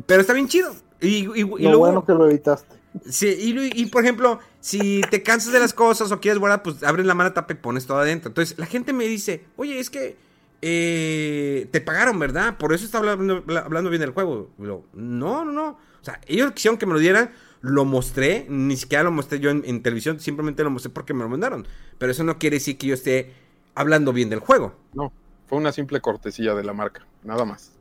Pero 0.07 0.21
está 0.21 0.33
bien 0.33 0.47
chido. 0.47 0.75
Y, 1.01 1.07
y- 1.07 1.41
y 1.41 1.43
Lo 1.43 1.57
luego, 1.57 1.77
bueno 1.79 2.05
que 2.05 2.13
lo 2.13 2.27
evitaste. 2.29 2.75
Sí, 3.07 3.35
y, 3.75 3.85
por 3.85 4.03
ejemplo, 4.03 4.39
si 4.59 5.01
te 5.11 5.21
cansas 5.21 5.53
de 5.53 5.59
las 5.59 5.73
cosas 5.73 6.11
o 6.11 6.19
quieres 6.19 6.39
guardar, 6.39 6.63
pues 6.63 6.83
abres 6.83 7.05
la 7.05 7.13
mano 7.13 7.31
tapa 7.33 7.53
y 7.53 7.57
pones 7.57 7.85
todo 7.85 7.99
adentro. 7.99 8.29
Entonces, 8.29 8.57
la 8.57 8.65
gente 8.65 8.93
me 8.93 9.05
dice, 9.07 9.45
oye, 9.57 9.79
es 9.79 9.89
que 9.89 10.17
eh, 10.61 11.67
te 11.71 11.81
pagaron, 11.81 12.17
¿verdad? 12.19 12.57
Por 12.57 12.73
eso 12.73 12.85
está 12.85 12.97
hablando, 12.97 13.43
bla- 13.45 13.63
hablando 13.63 13.89
bien 13.89 14.01
del 14.01 14.11
juego. 14.11 14.49
Yo, 14.57 14.83
no, 14.93 15.45
no, 15.45 15.51
no. 15.51 15.67
O 15.69 16.03
sea, 16.05 16.19
ellos 16.27 16.51
quisieron 16.53 16.77
que 16.77 16.85
me 16.87 16.93
lo 16.93 16.99
dieran, 16.99 17.31
lo 17.61 17.85
mostré, 17.85 18.45
ni 18.49 18.75
siquiera 18.75 19.03
lo 19.03 19.11
mostré 19.11 19.39
yo 19.39 19.49
en, 19.51 19.63
en 19.65 19.83
televisión, 19.83 20.19
simplemente 20.19 20.63
lo 20.63 20.71
mostré 20.71 20.91
porque 20.91 21.13
me 21.13 21.23
lo 21.23 21.29
mandaron. 21.29 21.67
Pero 21.97 22.11
eso 22.11 22.23
no 22.23 22.39
quiere 22.39 22.55
decir 22.57 22.77
que 22.77 22.87
yo 22.87 22.93
esté 22.95 23.33
hablando 23.75 24.13
bien 24.13 24.29
del 24.29 24.39
juego. 24.39 24.75
No, 24.93 25.11
fue 25.47 25.57
una 25.59 25.71
simple 25.71 26.01
cortesía 26.01 26.55
de 26.55 26.63
la 26.63 26.73
marca, 26.73 27.05
nada 27.23 27.45
más. 27.45 27.71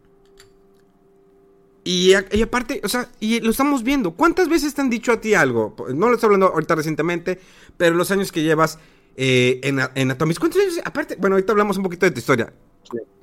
Y, 1.91 2.13
aparte, 2.13 2.83
o 2.85 2.89
sea, 2.89 3.09
y 3.19 3.41
lo 3.41 3.51
estamos 3.51 3.83
viendo. 3.83 4.11
¿Cuántas 4.11 4.51
veces 4.51 4.75
te 4.75 4.83
han 4.83 4.91
dicho 4.91 5.11
a 5.11 5.23
ti 5.23 5.33
algo? 5.33 5.75
No 5.95 6.09
lo 6.09 6.17
estoy 6.17 6.27
hablando 6.27 6.49
ahorita 6.49 6.75
recientemente, 6.75 7.41
pero 7.79 7.97
los 7.97 8.11
años 8.11 8.31
que 8.31 8.43
llevas 8.43 8.79
eh, 9.17 9.59
en, 9.63 9.81
en 9.95 10.11
Atomics. 10.11 10.39
¿Cuántas 10.39 10.63
veces? 10.63 10.83
Aparte, 10.85 11.17
bueno, 11.17 11.37
ahorita 11.37 11.53
hablamos 11.53 11.79
un 11.79 11.85
poquito 11.85 12.05
de 12.05 12.13
tu 12.13 12.19
historia. 12.19 12.53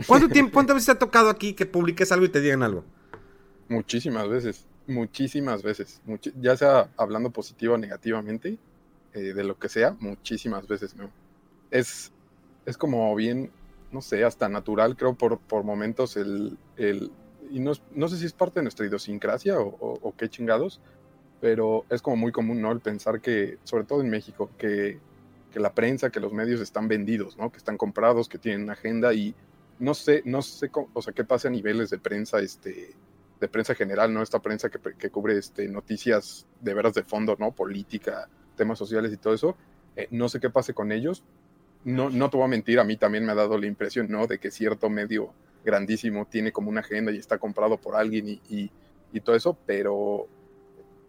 ¿Cuánto 0.08 0.30
tiempo, 0.30 0.52
¿Cuántas 0.54 0.78
veces 0.78 0.88
te 0.88 0.92
ha 0.94 0.98
tocado 0.98 1.30
aquí 1.30 1.54
que 1.54 1.68
publiques 1.68 2.12
algo 2.12 2.26
y 2.26 2.30
te 2.30 2.42
digan 2.42 2.64
algo? 2.64 2.84
Muchísimas 3.70 4.28
veces, 4.30 4.66
muchísimas 4.88 5.62
veces. 5.62 6.02
Muchi- 6.08 6.34
ya 6.42 6.58
sea 6.58 6.90
hablando 6.98 7.30
positivo 7.30 7.76
o 7.76 7.78
negativamente, 7.78 8.58
eh, 9.14 9.34
de 9.34 9.44
lo 9.44 9.60
que 9.60 9.70
sea, 9.70 9.96
muchísimas 10.00 10.68
veces. 10.68 10.96
¿no? 10.96 11.12
Es, 11.70 12.12
es 12.66 12.78
como 12.80 13.14
bien, 13.14 13.52
no 13.92 14.02
sé, 14.02 14.24
hasta 14.24 14.50
natural, 14.50 14.98
creo, 14.98 15.14
por, 15.14 15.38
por 15.38 15.64
momentos 15.64 16.18
el... 16.18 16.58
el 16.78 17.12
y 17.52 17.60
no, 17.60 17.74
no 17.92 18.08
sé 18.08 18.18
si 18.18 18.26
es 18.26 18.34
parte 18.34 18.60
de 18.60 18.64
nuestra 18.64 18.86
idiosincrasia 18.86 19.60
o, 19.60 19.68
o- 20.02 20.16
qué 20.18 20.30
chingados, 20.30 20.82
pero 21.42 21.86
es 21.90 22.02
como 22.02 22.18
muy 22.18 22.32
común, 22.32 22.62
¿no? 22.62 22.72
El 22.72 22.80
pensar 22.82 23.22
que, 23.22 23.60
sobre 23.64 23.84
todo 23.86 24.02
en 24.02 24.10
México, 24.10 24.50
que, 24.58 25.00
que 25.52 25.60
la 25.60 25.74
prensa, 25.74 26.10
que 26.10 26.20
los 26.20 26.34
medios 26.34 26.62
están 26.62 26.88
vendidos, 26.88 27.38
¿no? 27.38 27.52
Que 27.52 27.58
están 27.58 27.78
comprados, 27.78 28.30
que 28.30 28.38
tienen 28.38 28.70
agenda 28.70 29.14
y 29.14 29.36
no 29.80 29.94
sé, 29.94 30.22
no 30.26 30.42
sé, 30.42 30.70
cómo- 30.70 30.90
o 30.94 31.02
sea, 31.02 31.14
qué 31.14 31.24
pasa 31.24 31.48
a 31.50 31.52
niveles 31.52 31.90
de 31.90 32.00
prensa, 32.00 32.40
este, 32.40 32.96
de 33.40 33.48
prensa 33.48 33.76
general, 33.76 34.14
¿no? 34.14 34.22
Esta 34.24 34.40
prensa 34.42 34.70
que, 34.70 34.80
que 34.98 35.10
cubre 35.10 35.38
este, 35.38 35.68
noticias 35.68 36.48
de 36.62 36.74
veras 36.74 36.94
de 36.94 37.04
fondo, 37.04 37.36
¿no? 37.40 37.52
Política, 37.52 38.30
temas 38.56 38.80
sociales 38.80 39.12
y 39.14 39.18
todo 39.18 39.34
eso. 39.34 39.56
Eh, 39.96 40.08
no 40.12 40.30
sé 40.30 40.40
qué 40.40 40.50
pase 40.50 40.74
con 40.74 40.92
ellos. 40.92 41.24
No, 41.84 42.10
no 42.10 42.30
te 42.30 42.38
voy 42.38 42.46
a 42.46 42.50
mentir, 42.50 42.80
a 42.80 42.84
mí 42.84 42.98
también 42.98 43.26
me 43.26 43.32
ha 43.34 43.36
dado 43.36 43.58
la 43.58 43.68
impresión, 43.68 44.08
¿no? 44.10 44.28
De 44.28 44.40
que 44.40 44.52
cierto 44.52 44.90
medio 44.90 45.34
grandísimo 45.66 46.26
tiene 46.26 46.52
como 46.52 46.70
una 46.70 46.82
agenda 46.82 47.12
y 47.12 47.18
está 47.18 47.38
comprado 47.38 47.78
por 47.78 47.96
alguien 47.96 48.30
y, 48.30 48.42
y, 48.50 48.72
y 49.12 49.20
todo 49.22 49.36
eso, 49.36 49.58
pero 49.66 50.28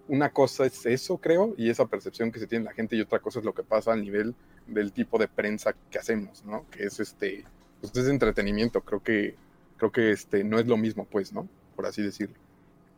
una 0.09 0.31
cosa 0.31 0.67
es 0.67 0.87
eso, 0.87 1.19
creo, 1.19 1.55
y 1.57 1.71
esa 1.71 1.87
percepción 1.87 2.31
que 2.31 2.39
se 2.39 2.47
tiene 2.47 2.65
la 2.65 2.73
gente, 2.73 2.97
y 2.97 3.01
otra 3.01 3.19
cosa 3.19 3.41
es 3.41 3.45
lo 3.45 3.55
que 3.55 3.63
pasa 3.63 3.93
al 3.93 4.03
nivel 4.03 4.35
del 4.67 4.93
tipo 4.93 5.19
de 5.19 5.29
prensa 5.29 5.75
que 5.91 5.99
hacemos, 5.99 6.45
¿no? 6.45 6.67
Que 6.71 6.85
es 6.85 7.01
este, 7.01 7.45
pues 7.81 7.95
es 7.97 8.09
entretenimiento, 8.09 8.81
creo 8.83 9.03
que, 9.03 9.35
creo 9.77 9.91
que 9.91 10.13
este, 10.13 10.45
no 10.45 10.59
es 10.59 10.67
lo 10.67 10.77
mismo, 10.77 11.07
pues, 11.11 11.33
¿no? 11.33 11.49
Por 11.75 11.87
así 11.87 12.03
decirlo. 12.03 12.37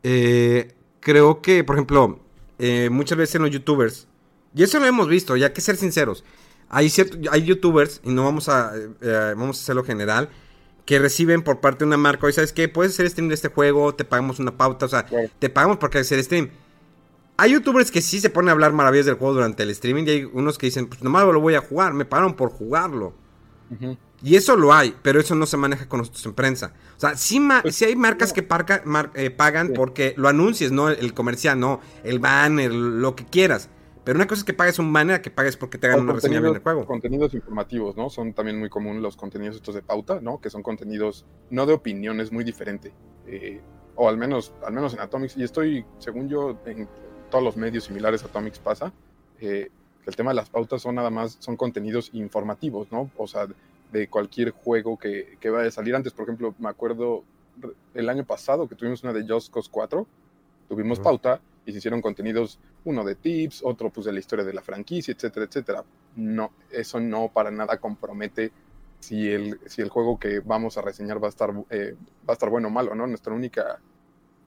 Eh, 0.02 0.74
creo 1.00 1.40
que, 1.40 1.64
por 1.64 1.76
ejemplo, 1.76 2.20
eh, 2.58 2.88
muchas 2.90 3.18
veces 3.18 3.36
en 3.36 3.42
los 3.42 3.50
youtubers, 3.50 4.06
y 4.54 4.62
eso 4.62 4.78
lo 4.78 4.86
hemos 4.86 5.08
visto, 5.08 5.36
ya 5.36 5.52
que 5.52 5.60
ser 5.60 5.76
sinceros, 5.76 6.24
hay, 6.68 6.90
cierto, 6.90 7.16
hay 7.30 7.44
youtubers, 7.44 8.00
y 8.04 8.10
no 8.10 8.24
vamos 8.24 8.48
a, 8.48 8.72
eh, 8.76 9.34
vamos 9.36 9.58
a 9.58 9.62
hacerlo 9.62 9.84
general, 9.84 10.28
que 10.88 10.98
reciben 10.98 11.42
por 11.42 11.60
parte 11.60 11.80
de 11.80 11.88
una 11.88 11.98
marca, 11.98 12.24
oye, 12.24 12.32
¿sabes 12.32 12.54
qué? 12.54 12.66
Puedes 12.66 12.94
hacer 12.94 13.10
stream 13.10 13.28
de 13.28 13.34
este 13.34 13.48
juego, 13.48 13.94
te 13.94 14.06
pagamos 14.06 14.38
una 14.38 14.56
pauta, 14.56 14.86
o 14.86 14.88
sea, 14.88 15.04
te 15.38 15.50
pagamos 15.50 15.76
porque 15.76 15.98
hacer 15.98 16.24
stream. 16.24 16.48
Hay 17.36 17.52
youtubers 17.52 17.90
que 17.90 18.00
sí 18.00 18.20
se 18.20 18.30
ponen 18.30 18.48
a 18.48 18.52
hablar 18.52 18.72
maravillas 18.72 19.04
del 19.04 19.16
juego 19.16 19.34
durante 19.34 19.64
el 19.64 19.68
streaming 19.68 20.04
y 20.06 20.10
hay 20.10 20.24
unos 20.24 20.56
que 20.56 20.64
dicen, 20.68 20.86
pues 20.86 21.02
nomás 21.02 21.26
lo 21.26 21.40
voy 21.42 21.56
a 21.56 21.60
jugar, 21.60 21.92
me 21.92 22.06
pagaron 22.06 22.32
por 22.36 22.48
jugarlo. 22.48 23.12
Y 24.22 24.36
eso 24.36 24.56
lo 24.56 24.72
hay, 24.72 24.96
pero 25.02 25.20
eso 25.20 25.34
no 25.34 25.44
se 25.44 25.58
maneja 25.58 25.86
con 25.90 25.98
nosotros 25.98 26.24
en 26.24 26.32
prensa. 26.32 26.72
O 26.96 27.00
sea, 27.00 27.18
sí, 27.18 27.38
ma- 27.38 27.60
Pues, 27.60 27.76
sí 27.76 27.84
hay 27.84 27.94
marcas 27.94 28.32
que 28.32 28.42
parca- 28.42 28.80
mar- 28.86 29.10
eh, 29.14 29.28
pagan 29.28 29.66
Sí. 29.66 29.72
porque 29.76 30.14
lo 30.16 30.26
anuncies, 30.28 30.72
no 30.72 30.88
el 30.88 31.12
comercial, 31.12 31.60
no 31.60 31.82
el 32.02 32.18
banner, 32.18 32.72
lo 32.72 33.14
que 33.14 33.26
quieras. 33.26 33.68
Pero 34.08 34.16
una 34.16 34.26
cosa 34.26 34.40
es 34.40 34.44
que 34.46 34.54
pagues 34.54 34.78
un 34.78 34.90
banner, 34.90 35.16
a 35.16 35.20
que 35.20 35.30
pagues 35.30 35.58
porque 35.58 35.76
te 35.76 35.86
hagan 35.86 36.00
una 36.00 36.14
reseña 36.14 36.40
bien 36.40 36.54
del 36.54 36.62
juego. 36.62 36.86
contenidos 36.86 37.34
informativos, 37.34 37.94
¿no? 37.94 38.08
Son 38.08 38.32
también 38.32 38.58
muy 38.58 38.70
comunes 38.70 39.02
los 39.02 39.18
contenidos 39.18 39.56
estos 39.56 39.74
de 39.74 39.82
pauta, 39.82 40.18
¿no? 40.22 40.40
Que 40.40 40.48
son 40.48 40.62
contenidos 40.62 41.26
no 41.50 41.66
de 41.66 41.74
opinión, 41.74 42.18
es 42.18 42.32
muy 42.32 42.42
diferente. 42.42 42.94
Eh, 43.26 43.60
o 43.96 44.08
al 44.08 44.16
menos, 44.16 44.54
al 44.64 44.72
menos 44.72 44.94
en 44.94 45.00
Atomics, 45.00 45.36
y 45.36 45.42
estoy, 45.42 45.84
según 45.98 46.30
yo, 46.30 46.58
en 46.64 46.88
todos 47.30 47.44
los 47.44 47.58
medios 47.58 47.84
similares 47.84 48.22
a 48.22 48.28
Atomics 48.28 48.58
pasa, 48.60 48.94
eh, 49.40 49.70
que 50.02 50.08
el 50.10 50.16
tema 50.16 50.30
de 50.30 50.36
las 50.36 50.48
pautas 50.48 50.80
son 50.80 50.94
nada 50.94 51.10
más, 51.10 51.36
son 51.38 51.58
contenidos 51.58 52.08
informativos, 52.14 52.90
¿no? 52.90 53.10
O 53.18 53.26
sea, 53.26 53.46
de 53.92 54.08
cualquier 54.08 54.52
juego 54.52 54.98
que, 54.98 55.36
que 55.38 55.50
vaya 55.50 55.68
a 55.68 55.70
salir 55.70 55.94
antes. 55.94 56.14
Por 56.14 56.22
ejemplo, 56.22 56.54
me 56.58 56.70
acuerdo 56.70 57.24
el 57.92 58.08
año 58.08 58.24
pasado 58.24 58.66
que 58.70 58.74
tuvimos 58.74 59.02
una 59.02 59.12
de 59.12 59.26
Just 59.28 59.52
Cause 59.52 59.68
4, 59.70 60.06
tuvimos 60.66 60.98
Ujú. 60.98 61.04
pauta 61.04 61.42
y 61.68 61.72
se 61.72 61.78
hicieron 61.78 62.00
contenidos, 62.00 62.58
uno 62.86 63.04
de 63.04 63.14
tips, 63.14 63.60
otro 63.62 63.90
pues 63.90 64.06
de 64.06 64.12
la 64.12 64.20
historia 64.20 64.42
de 64.42 64.54
la 64.54 64.62
franquicia, 64.62 65.12
etcétera, 65.12 65.44
etcétera. 65.44 65.84
No, 66.16 66.50
eso 66.70 66.98
no 66.98 67.28
para 67.28 67.50
nada 67.50 67.76
compromete 67.76 68.50
si 69.00 69.30
el, 69.30 69.60
si 69.66 69.82
el 69.82 69.90
juego 69.90 70.18
que 70.18 70.40
vamos 70.40 70.78
a 70.78 70.80
reseñar 70.80 71.22
va 71.22 71.26
a 71.26 71.28
estar, 71.28 71.52
eh, 71.68 71.94
va 72.26 72.32
a 72.32 72.32
estar 72.32 72.48
bueno 72.48 72.68
o 72.68 72.70
malo, 72.70 72.94
¿no? 72.94 73.06
Nuestra 73.06 73.34
única 73.34 73.80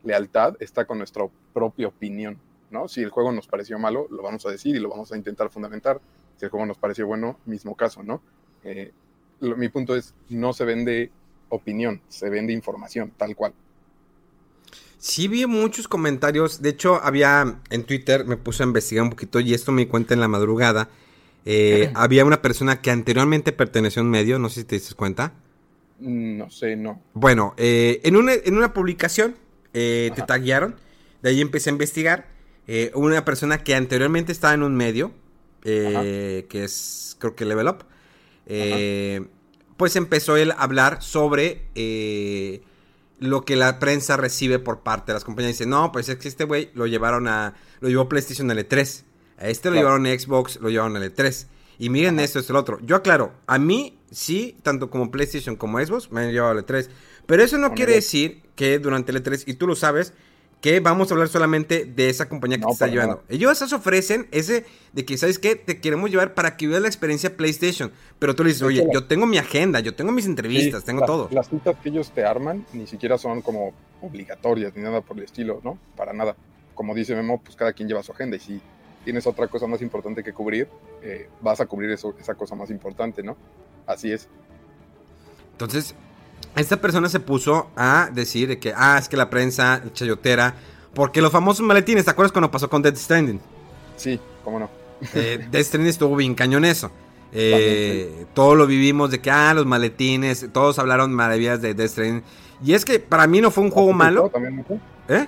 lealtad 0.04 0.56
está 0.60 0.86
con 0.86 0.98
nuestra 0.98 1.24
propia 1.54 1.90
opinión, 1.90 2.40
¿no? 2.72 2.88
Si 2.88 3.04
el 3.04 3.12
juego 3.12 3.32
nos 3.32 3.48
pareció 3.48 3.78
malo, 3.78 4.08
lo 4.10 4.24
vamos 4.24 4.44
a 4.48 4.50
decir 4.50 4.76
y 4.76 4.80
lo 4.80 4.90
vamos 4.90 5.12
a 5.12 5.16
intentar 5.16 5.52
fundamentar. 5.52 6.02
Si 6.38 6.46
el 6.46 6.50
juego 6.50 6.66
nos 6.66 6.80
pareció 6.80 7.06
bueno, 7.06 7.38
mismo 7.46 7.76
caso, 7.76 8.02
¿no? 8.02 8.20
Eh, 8.64 8.92
mi 9.42 9.70
punto 9.70 9.96
es, 9.96 10.16
no 10.30 10.54
se 10.54 10.66
vende 10.66 11.12
opinión, 11.50 12.02
se 12.08 12.32
vende 12.32 12.52
información, 12.52 13.12
tal 13.16 13.36
cual. 13.36 13.54
Sí 15.02 15.28
vi 15.28 15.48
muchos 15.48 15.88
comentarios. 15.88 16.62
De 16.62 16.70
hecho, 16.70 17.02
había 17.04 17.60
en 17.72 17.84
Twitter, 17.86 18.24
me 18.26 18.38
puse 18.38 18.62
a 18.62 18.68
investigar 18.68 19.04
un 19.04 19.10
poquito 19.10 19.40
y 19.40 19.56
esto 19.56 19.72
me 19.72 19.82
di 19.82 19.88
cuenta 19.88 20.14
en 20.14 20.20
la 20.20 20.28
madrugada. 20.28 20.90
eh, 21.44 21.90
había 21.96 22.24
una 22.24 22.44
persona 22.44 22.82
que 22.82 22.92
anteriormente 22.92 23.52
perteneció 23.52 24.04
a 24.04 24.06
un 24.06 24.12
medio, 24.12 24.38
no 24.38 24.48
sé 24.50 24.62
si 24.62 24.66
te 24.68 24.76
diste 24.76 24.94
cuenta. 24.94 25.34
No 25.98 26.52
sé, 26.52 26.76
no. 26.76 27.02
Bueno, 27.14 27.56
eh, 27.58 28.00
en, 28.04 28.16
una, 28.16 28.34
en 28.34 28.56
una 28.58 28.74
publicación 28.74 29.36
eh, 29.74 30.12
te 30.16 30.22
taguearon, 30.22 30.76
de 31.24 31.30
ahí 31.30 31.42
empecé 31.42 31.72
a 31.72 31.74
investigar 31.74 32.28
eh, 32.68 32.92
una 32.94 33.26
persona 33.26 33.64
que 33.64 33.74
anteriormente 33.74 34.32
estaba 34.32 34.54
en 34.54 34.62
un 34.62 34.76
medio, 34.76 35.14
eh, 35.64 36.46
que 36.48 36.64
es 36.64 37.16
creo 37.20 37.36
que 37.36 37.46
Level 37.46 37.68
Up, 37.70 37.86
eh, 38.46 39.26
pues 39.78 39.96
empezó 39.96 40.38
él 40.38 40.52
a 40.52 40.56
hablar 40.56 41.02
sobre 41.02 41.66
lo 43.22 43.46
que 43.46 43.56
la 43.56 43.80
prensa 43.80 44.18
recibe 44.18 44.60
por 44.60 44.80
parte 44.82 45.12
de 45.12 45.14
las 45.14 45.24
compañías. 45.24 45.54
Dice, 45.58 45.66
no, 45.66 45.92
pues 45.94 46.10
es 46.10 46.18
que 46.18 46.28
este 46.28 46.44
güey 46.44 46.70
lo 46.74 46.86
llevaron 46.88 47.28
a, 47.30 47.54
lo 47.80 47.88
llevó 47.88 48.10
PlayStation 48.10 48.52
al 48.52 48.58
E3, 48.58 49.04
a 49.38 49.48
este 49.48 49.70
lo 49.70 49.74
Claro. 49.76 49.88
llevaron 49.88 50.06
a 50.08 50.20
Xbox, 50.20 50.60
lo 50.60 50.70
llevaron 50.70 50.96
al 50.98 51.04
E3. 51.04 51.48
Y 51.80 51.90
miren 51.90 52.20
esto, 52.20 52.40
esto, 52.40 52.52
lo 52.54 52.60
otro. 52.60 52.80
Yo 52.82 52.96
aclaro, 52.98 53.32
a 53.48 53.58
mí 53.58 53.98
sí, 54.12 54.58
tanto 54.64 54.90
como 54.90 55.10
PlayStation 55.12 55.56
como 55.56 55.80
Xbox 55.80 56.12
me 56.12 56.22
han 56.22 56.32
llevado 56.32 56.52
al 56.58 56.66
E3. 56.66 56.90
Pero 57.28 57.44
eso 57.44 57.58
no 57.58 57.68
Con 57.70 57.78
quiere 57.78 57.94
el- 57.94 58.00
decir 58.00 58.42
que 58.56 58.80
durante 58.80 59.12
el 59.12 59.24
E3, 59.24 59.44
y 59.48 59.54
tú 59.54 59.68
lo 59.68 59.76
sabes, 59.76 60.14
que 60.62 60.80
vamos 60.80 61.10
a 61.10 61.16
hablar 61.16 61.28
solamente 61.28 61.86
de 61.86 62.10
esa 62.10 62.30
compañía 62.30 62.58
que 62.58 62.62
No, 62.62 62.68
te 62.68 62.74
está 62.74 62.88
llevando. 62.88 63.24
Ellos 63.30 63.58
se 63.58 63.76
ofrecen 63.76 64.28
ese 64.32 64.66
de 64.94 65.06
que, 65.06 65.18
¿sabes 65.18 65.40
qué? 65.40 65.56
Te 65.56 65.82
queremos 65.82 66.12
llevar 66.12 66.36
para 66.36 66.56
que 66.56 66.68
vivas 66.68 66.84
la 66.84 66.88
experiencia 66.88 67.36
PlayStation. 67.36 67.92
Pero 68.20 68.36
tú 68.36 68.44
le 68.44 68.50
dices, 68.50 68.62
oye, 68.62 68.88
yo 68.94 69.06
tengo 69.06 69.26
mi 69.26 69.40
agenda, 69.40 69.80
yo 69.80 69.96
tengo 69.96 70.12
mis 70.12 70.28
entrevistas, 70.28 70.82
Sí, 70.82 70.86
tengo 70.86 71.04
todo. 71.06 71.30
Las 71.32 71.50
citas 71.50 71.76
que 71.82 71.90
ellos 71.90 72.12
te 72.12 72.24
arman 72.24 72.66
ni 72.74 72.86
siquiera 72.86 73.18
son 73.18 73.42
como 73.42 73.74
obligatorias 74.02 74.76
ni 74.76 74.84
nada 74.84 75.02
por 75.02 75.18
el 75.18 75.24
estilo, 75.24 75.62
¿no? 75.64 75.80
Para 75.98 76.14
nada. 76.14 76.36
Como 76.76 76.94
dice 76.94 77.16
Memo, 77.16 77.42
pues 77.44 77.56
cada 77.56 77.74
quien 77.74 77.88
lleva 77.88 78.04
su 78.04 78.12
agenda 78.12 78.38
y 78.38 78.40
si 78.40 78.62
tienes 79.04 79.26
otra 79.26 79.48
cosa 79.48 79.66
más 79.66 79.82
importante 79.82 80.24
que 80.24 80.32
cubrir, 80.32 80.68
eh, 81.02 81.28
vas 81.42 81.60
a 81.60 81.66
cubrir 81.66 81.90
eso, 81.90 82.16
esa 82.20 82.36
cosa 82.36 82.54
más 82.54 82.70
importante, 82.70 83.24
¿no? 83.24 83.36
Así 83.88 84.12
es. 84.12 84.30
Entonces, 85.54 85.96
esta 86.56 86.82
persona 86.82 87.10
se 87.10 87.20
puso 87.20 87.70
a 87.76 88.10
decir 88.14 88.48
de 88.48 88.60
que, 88.60 88.74
ah, 88.76 88.98
es 89.00 89.08
que 89.08 89.18
la 89.18 89.30
prensa 89.30 89.82
chayotera, 89.94 90.56
porque 90.94 91.22
los 91.22 91.32
famosos 91.32 91.66
maletines, 91.66 92.06
¿te 92.06 92.12
acuerdas 92.12 92.32
cuando 92.32 92.52
pasó 92.52 92.70
con 92.70 92.82
Dead 92.82 92.96
Stranding? 92.96 93.40
Sí, 93.96 94.20
cómo 94.44 94.60
no. 94.60 94.70
Eh, 95.14 95.48
Death 95.50 95.66
Stranding 95.66 95.90
estuvo 95.90 96.16
bien 96.16 96.36
cañón 96.36 96.66
eso. 96.66 96.92
Eh, 97.34 98.26
todo 98.34 98.56
lo 98.56 98.68
vivimos 98.68 99.10
de 99.10 99.22
que, 99.22 99.32
ah, 99.32 99.54
los 99.54 99.66
maletines, 99.66 100.48
todos 100.52 100.78
hablaron 100.80 101.14
maravillas 101.14 101.62
de 101.62 101.74
Death 101.74 101.92
Stranding. 101.92 102.24
Y 102.62 102.74
es 102.74 102.84
que 102.84 103.00
para 103.00 103.26
mí 103.26 103.40
no 103.40 103.52
fue 103.52 103.64
un 103.64 103.72
juego 103.72 103.88
¿Te 103.88 103.94
gustó 103.94 104.04
malo. 104.04 104.30
también? 104.30 104.66
¿Eh? 105.08 105.28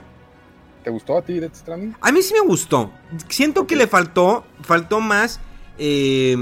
¿Te 0.83 0.89
gustó 0.89 1.17
a 1.17 1.21
ti 1.21 1.39
Death 1.39 1.55
Stranding? 1.55 1.95
A 2.01 2.11
mí 2.11 2.21
sí 2.21 2.33
me 2.33 2.45
gustó. 2.45 2.91
Siento 3.29 3.65
que 3.65 3.77
le 3.77 3.87
faltó, 3.87 4.43
faltó 4.63 4.99
más, 4.99 5.39
eh, 5.77 6.35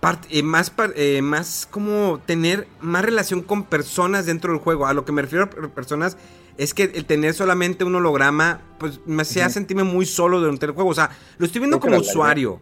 part- 0.00 0.26
eh, 0.30 0.42
más, 0.42 0.70
par- 0.70 0.92
eh, 0.96 1.22
más 1.22 1.66
como 1.70 2.20
tener 2.26 2.66
más 2.80 3.04
relación 3.04 3.42
con 3.42 3.64
personas 3.64 4.26
dentro 4.26 4.52
del 4.52 4.60
juego. 4.60 4.86
A 4.86 4.94
lo 4.94 5.04
que 5.04 5.12
me 5.12 5.22
refiero 5.22 5.44
a 5.44 5.50
per- 5.50 5.70
personas 5.70 6.16
es 6.56 6.74
que 6.74 6.84
el 6.94 7.04
tener 7.06 7.32
solamente 7.34 7.84
un 7.84 7.94
holograma, 7.94 8.60
pues 8.78 9.00
me 9.06 9.22
hacía 9.22 9.48
sentirme 9.48 9.84
muy 9.84 10.04
solo 10.06 10.40
durante 10.40 10.66
el 10.66 10.72
juego. 10.72 10.90
O 10.90 10.94
sea, 10.94 11.10
lo 11.38 11.46
estoy 11.46 11.60
viendo 11.60 11.80
como 11.80 11.98
usuario. 11.98 12.60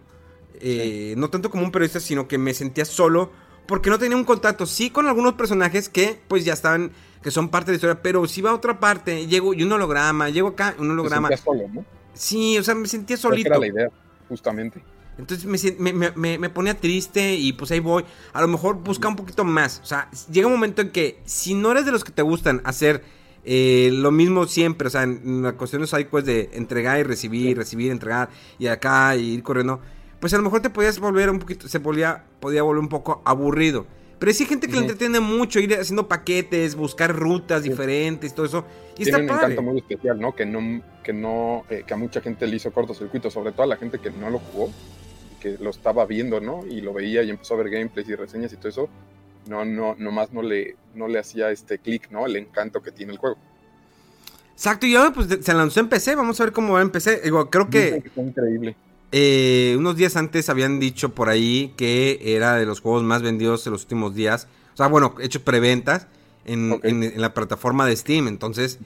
eh, 0.60 1.14
No 1.16 1.30
tanto 1.30 1.50
como 1.50 1.62
un 1.64 1.70
periodista, 1.70 2.00
sino 2.00 2.26
que 2.26 2.36
me 2.38 2.52
sentía 2.54 2.84
solo 2.84 3.30
porque 3.66 3.90
no 3.90 3.98
tenía 3.98 4.16
un 4.16 4.24
contacto. 4.24 4.66
Sí 4.66 4.90
con 4.90 5.06
algunos 5.06 5.34
personajes 5.34 5.88
que 5.88 6.18
pues 6.28 6.44
ya 6.44 6.52
estaban, 6.54 6.90
que 7.22 7.30
son 7.30 7.48
parte 7.48 7.66
de 7.66 7.72
la 7.72 7.76
historia, 7.76 8.02
pero 8.02 8.26
si 8.26 8.40
va 8.42 8.50
a 8.50 8.54
otra 8.54 8.80
parte, 8.80 9.26
llego 9.26 9.52
y 9.54 9.62
un 9.62 9.70
holograma, 9.72 10.30
llego 10.30 10.48
acá, 10.48 10.74
un 10.78 10.86
Te 10.88 10.92
holograma. 10.92 11.28
sentías 11.28 11.44
solo, 11.44 11.68
¿no? 11.72 11.84
Sí, 12.14 12.58
o 12.58 12.64
sea, 12.64 12.74
me 12.74 12.88
sentía 12.88 13.16
Creo 13.16 13.30
que 13.30 13.36
solito. 13.42 13.48
era 13.50 13.58
la 13.58 13.66
idea, 13.66 13.88
justamente. 14.28 14.82
Entonces 15.18 15.44
me, 15.78 15.92
me, 15.92 16.38
me- 16.38 16.50
ponía 16.50 16.74
triste 16.74 17.34
y 17.34 17.52
pues 17.52 17.70
ahí 17.70 17.80
voy. 17.80 18.04
A 18.32 18.40
lo 18.40 18.48
mejor 18.48 18.76
busca 18.76 19.08
un 19.08 19.16
poquito 19.16 19.44
más. 19.44 19.80
O 19.82 19.86
sea, 19.86 20.08
llega 20.30 20.46
un 20.46 20.52
momento 20.52 20.80
en 20.80 20.90
que 20.90 21.18
si 21.24 21.54
no 21.54 21.72
eres 21.72 21.84
de 21.84 21.92
los 21.92 22.04
que 22.04 22.12
te 22.12 22.22
gustan 22.22 22.60
hacer 22.64 23.02
eh, 23.44 23.90
lo 23.92 24.10
mismo 24.10 24.46
siempre, 24.46 24.88
o 24.88 24.90
sea, 24.90 25.02
en, 25.02 25.42
la 25.42 25.52
cuestión 25.52 25.82
de 25.84 26.04
pues 26.06 26.24
de 26.24 26.50
entregar 26.52 27.00
y 27.00 27.02
recibir, 27.02 27.56
recibir, 27.56 27.90
entregar 27.90 28.28
y 28.58 28.68
acá 28.68 29.16
y 29.16 29.34
ir 29.34 29.42
corriendo, 29.42 29.80
pues 30.20 30.32
a 30.34 30.36
lo 30.36 30.42
mejor 30.42 30.60
te 30.60 30.70
podías 30.70 30.98
volver 30.98 31.30
un 31.30 31.38
poquito, 31.38 31.68
se 31.68 31.78
volvía, 31.78 32.24
podía 32.40 32.62
volver 32.62 32.80
un 32.80 32.88
poco 32.88 33.22
aburrido. 33.24 33.86
Pero 34.18 34.32
sí 34.32 34.42
hay 34.42 34.48
gente 34.48 34.66
que 34.66 34.72
le 34.72 34.78
Ujú. 34.80 34.90
entretiene 34.90 35.20
mucho 35.20 35.60
ir 35.60 35.74
haciendo 35.74 36.08
paquetes, 36.08 36.74
buscar 36.74 37.14
rutas 37.14 37.62
diferentes, 37.62 38.34
todo 38.34 38.46
eso. 38.46 38.64
Y 38.94 39.04
Tiene 39.04 39.10
está 39.10 39.20
un 39.20 39.26
padre. 39.28 39.52
encanto 39.54 39.62
muy 39.62 39.78
especial, 39.78 40.20
¿no? 40.20 40.34
Que 40.34 40.44
no, 40.44 40.82
que 41.04 41.12
no, 41.12 41.64
eh, 41.70 41.84
que 41.86 41.94
a 41.94 41.96
mucha 41.96 42.20
gente 42.20 42.46
le 42.46 42.56
hizo 42.56 42.72
cortocircuito, 42.72 43.30
sobre 43.30 43.52
todo 43.52 43.62
a 43.62 43.66
la 43.66 43.76
gente 43.76 44.00
que 44.00 44.10
no 44.10 44.28
lo 44.28 44.40
jugó, 44.40 44.72
que 45.40 45.56
lo 45.60 45.70
estaba 45.70 46.04
viendo, 46.06 46.40
¿no? 46.40 46.64
Y 46.66 46.80
lo 46.80 46.92
veía 46.92 47.22
y 47.22 47.30
empezó 47.30 47.54
a 47.54 47.58
ver 47.58 47.70
gameplays 47.70 48.08
y 48.08 48.14
reseñas 48.14 48.52
y 48.52 48.56
todo 48.56 48.68
eso. 48.68 48.88
No, 49.46 49.64
no, 49.64 49.94
nomás 49.98 50.32
no 50.32 50.42
le, 50.42 50.76
no 50.94 51.08
le 51.08 51.18
hacía 51.18 51.50
este 51.50 51.78
clic, 51.78 52.10
¿no? 52.10 52.26
El 52.26 52.36
encanto 52.36 52.82
que 52.82 52.92
tiene 52.92 53.12
el 53.12 53.18
juego. 53.18 53.36
Exacto, 54.52 54.86
y 54.86 54.96
ahora 54.96 55.12
pues 55.12 55.28
se 55.40 55.54
lanzó 55.54 55.80
en 55.80 55.88
PC, 55.88 56.16
vamos 56.16 56.40
a 56.40 56.44
ver 56.44 56.52
cómo 56.52 56.74
va 56.74 56.82
en 56.82 56.90
PC. 56.90 57.20
Digo, 57.22 57.48
creo 57.48 57.70
que... 57.70 58.02
Está 58.04 58.20
increíble. 58.22 58.76
Eh, 59.12 59.74
unos 59.78 59.96
días 59.96 60.16
antes 60.16 60.48
habían 60.50 60.80
dicho 60.80 61.14
por 61.14 61.28
ahí 61.30 61.72
que 61.76 62.18
era 62.22 62.56
de 62.56 62.66
los 62.66 62.80
juegos 62.80 63.02
más 63.04 63.22
vendidos 63.22 63.66
en 63.66 63.72
los 63.72 63.82
últimos 63.84 64.14
días. 64.14 64.48
O 64.74 64.76
sea, 64.76 64.88
bueno, 64.88 65.14
hecho 65.20 65.42
preventas 65.42 66.08
en, 66.44 66.72
Ok. 66.72 66.84
en- 66.84 67.04
en 67.04 67.20
la 67.20 67.32
plataforma 67.32 67.86
de 67.86 67.96
Steam. 67.96 68.28
Entonces, 68.28 68.78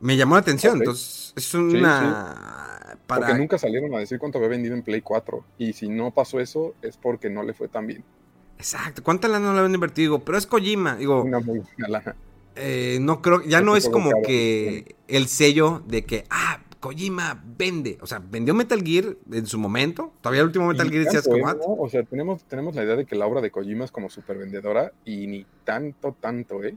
me 0.00 0.16
llamó 0.16 0.34
la 0.36 0.42
atención. 0.42 0.76
Entonces, 0.78 1.32
es 1.34 1.54
una... 1.54 2.65
Para... 3.06 3.26
Porque 3.26 3.38
nunca 3.38 3.58
salieron 3.58 3.94
a 3.94 3.98
decir 3.98 4.18
cuánto 4.18 4.38
había 4.38 4.48
vendido 4.50 4.74
en 4.74 4.82
Play 4.82 5.00
4. 5.00 5.44
Y 5.58 5.72
si 5.74 5.88
no 5.88 6.10
pasó 6.12 6.40
eso, 6.40 6.74
es 6.82 6.96
porque 6.96 7.30
no 7.30 7.42
le 7.42 7.54
fue 7.54 7.68
tan 7.68 7.86
bien. 7.86 8.02
Exacto. 8.58 9.02
¿Cuánta 9.02 9.28
lana 9.28 9.46
no 9.46 9.52
le 9.52 9.58
habían 9.60 9.74
invertido? 9.74 10.14
Digo, 10.14 10.24
pero 10.24 10.38
es 10.38 10.46
Kojima. 10.46 10.96
Digo, 10.96 11.22
Una 11.22 11.40
muy 11.40 11.60
buena 11.60 11.88
lana. 11.88 12.16
eh, 12.56 12.98
no 13.00 13.22
creo... 13.22 13.42
Ya 13.42 13.60
no 13.60 13.76
es 13.76 13.88
como 13.88 14.10
que 14.22 14.96
el 15.08 15.26
sello 15.28 15.82
de 15.86 16.04
que... 16.04 16.24
Ah, 16.30 16.60
Kojima 16.80 17.42
vende. 17.58 17.98
O 18.00 18.06
sea, 18.06 18.18
vendió 18.20 18.54
Metal 18.54 18.82
Gear 18.82 19.16
en 19.32 19.46
su 19.46 19.58
momento. 19.58 20.12
Todavía 20.20 20.40
el 20.40 20.46
último 20.48 20.66
Metal 20.68 20.88
Gear 20.90 21.04
decías 21.04 21.24
como... 21.24 21.38
¿eh? 21.38 21.42
"Ah, 21.46 21.54
¿no? 21.54 21.74
O 21.74 21.88
sea, 21.88 22.02
tenemos, 22.04 22.44
tenemos 22.44 22.74
la 22.74 22.84
idea 22.84 22.96
de 22.96 23.06
que 23.06 23.14
la 23.16 23.26
obra 23.26 23.40
de 23.40 23.50
Kojima 23.50 23.84
es 23.84 23.90
como 23.92 24.08
súper 24.10 24.38
vendedora 24.38 24.92
y 25.04 25.26
ni 25.26 25.46
tanto, 25.64 26.16
tanto, 26.18 26.62
¿eh? 26.64 26.76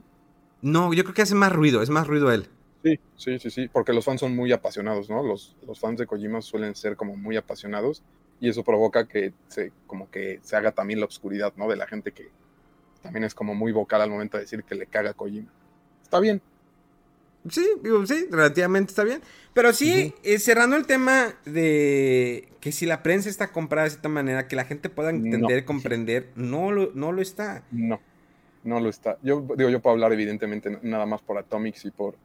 No, 0.62 0.92
yo 0.92 1.02
creo 1.04 1.14
que 1.14 1.22
hace 1.22 1.34
más 1.34 1.52
ruido. 1.52 1.82
Es 1.82 1.90
más 1.90 2.06
ruido 2.06 2.30
él. 2.32 2.48
Sí, 2.82 2.98
sí, 3.16 3.38
sí, 3.38 3.50
sí, 3.50 3.68
porque 3.68 3.92
los 3.92 4.04
fans 4.04 4.20
son 4.20 4.34
muy 4.34 4.52
apasionados, 4.52 5.10
¿no? 5.10 5.22
Los, 5.22 5.56
los 5.66 5.78
fans 5.78 5.98
de 5.98 6.06
Kojima 6.06 6.40
suelen 6.40 6.74
ser 6.74 6.96
como 6.96 7.14
muy 7.16 7.36
apasionados 7.36 8.02
y 8.40 8.48
eso 8.48 8.64
provoca 8.64 9.06
que 9.06 9.34
se, 9.48 9.72
como 9.86 10.10
que 10.10 10.40
se 10.42 10.56
haga 10.56 10.72
también 10.72 10.98
la 11.00 11.06
oscuridad, 11.06 11.52
¿no? 11.56 11.68
De 11.68 11.76
la 11.76 11.86
gente 11.86 12.12
que 12.12 12.30
también 13.02 13.24
es 13.24 13.34
como 13.34 13.54
muy 13.54 13.72
vocal 13.72 14.00
al 14.00 14.10
momento 14.10 14.36
de 14.38 14.44
decir 14.44 14.64
que 14.64 14.74
le 14.74 14.86
caga 14.86 15.10
a 15.10 15.14
Kojima. 15.14 15.52
Está 16.02 16.20
bien. 16.20 16.40
Sí, 17.48 17.66
digo, 17.82 18.04
sí, 18.06 18.26
relativamente 18.30 18.90
está 18.90 19.02
bien. 19.04 19.22
Pero 19.54 19.72
sí, 19.72 20.14
eh, 20.22 20.38
cerrando 20.38 20.76
el 20.76 20.86
tema 20.86 21.34
de 21.46 22.48
que 22.60 22.70
si 22.70 22.84
la 22.84 23.02
prensa 23.02 23.30
está 23.30 23.50
comprada 23.52 23.84
de 23.84 23.90
cierta 23.90 24.10
manera, 24.10 24.46
que 24.46 24.56
la 24.56 24.64
gente 24.66 24.90
pueda 24.90 25.10
entender, 25.10 25.60
No. 25.60 25.66
comprender, 25.66 26.30
no 26.34 26.70
lo, 26.70 26.92
no 26.94 27.12
lo 27.12 27.22
está. 27.22 27.64
No, 27.70 27.98
no 28.62 28.80
lo 28.80 28.90
está. 28.90 29.18
Yo 29.22 29.46
digo, 29.56 29.70
yo 29.70 29.80
puedo 29.80 29.94
hablar 29.94 30.12
evidentemente 30.12 30.78
nada 30.82 31.06
más 31.06 31.22
por 31.22 31.38
Atomics 31.38 31.84
y 31.86 31.90
por... 31.90 32.16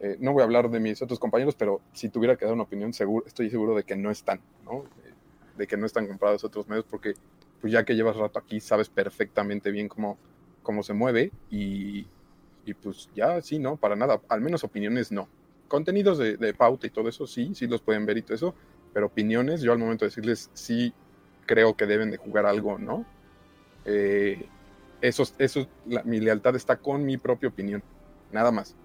eh, 0.00 0.16
no 0.18 0.32
voy 0.32 0.40
a 0.40 0.44
hablar 0.44 0.70
de 0.70 0.80
mis 0.80 1.02
otros 1.02 1.18
compañeros, 1.18 1.54
pero 1.54 1.82
si 1.92 2.08
tuviera 2.08 2.36
que 2.36 2.46
dar 2.46 2.54
una 2.54 2.62
opinión, 2.62 2.94
seguro, 2.94 3.26
estoy 3.26 3.50
seguro 3.50 3.74
de 3.74 3.84
que 3.84 3.96
no 3.96 4.10
están, 4.10 4.40
¿no? 4.64 4.84
Eh, 5.04 5.12
De 5.58 5.66
que 5.66 5.76
no 5.76 5.84
están 5.84 6.06
comprados 6.06 6.42
otros 6.42 6.68
medios 6.68 6.86
porque 6.88 7.14
pues 7.60 7.70
ya 7.70 7.84
que 7.84 7.94
llevas 7.94 8.16
rato 8.16 8.38
aquí 8.38 8.60
sabes 8.60 8.88
perfectamente 8.88 9.70
bien 9.70 9.88
cómo, 9.88 10.16
cómo 10.62 10.82
se 10.82 10.94
mueve 10.94 11.30
y, 11.50 12.06
pues 12.82 13.10
ya 13.14 13.42
sí, 13.42 13.58
¿no? 13.58 13.76
Para 13.76 13.94
nada, 13.94 14.22
al 14.28 14.40
menos 14.40 14.64
opiniones 14.64 15.12
no. 15.12 15.28
Contenidos 15.68 16.16
de, 16.16 16.54
pauta 16.54 16.86
y 16.86 16.90
todo 16.90 17.08
eso 17.08 17.26
sí, 17.26 17.54
sí 17.54 17.66
los 17.66 17.82
pueden 17.82 18.06
ver 18.06 18.16
y 18.16 18.22
todo 18.22 18.34
eso, 18.34 18.54
pero 18.94 19.06
opiniones 19.06 19.60
yo 19.60 19.72
al 19.72 19.78
momento 19.78 20.04
de 20.04 20.08
decirles 20.08 20.50
sí 20.54 20.94
creo 21.44 21.76
que 21.76 21.86
deben 21.86 22.10
de 22.10 22.16
jugar 22.16 22.46
algo, 22.46 22.78
¿no? 22.78 23.04
Eh, 23.84 24.46
eso, 25.02 25.24
eso, 25.38 25.66
mi 26.04 26.20
lealtad 26.20 26.56
está 26.56 26.76
con 26.76 27.04
mi 27.04 27.18
propia 27.18 27.50
opinión, 27.50 27.82
nada 28.32 28.50
más. 28.50 28.76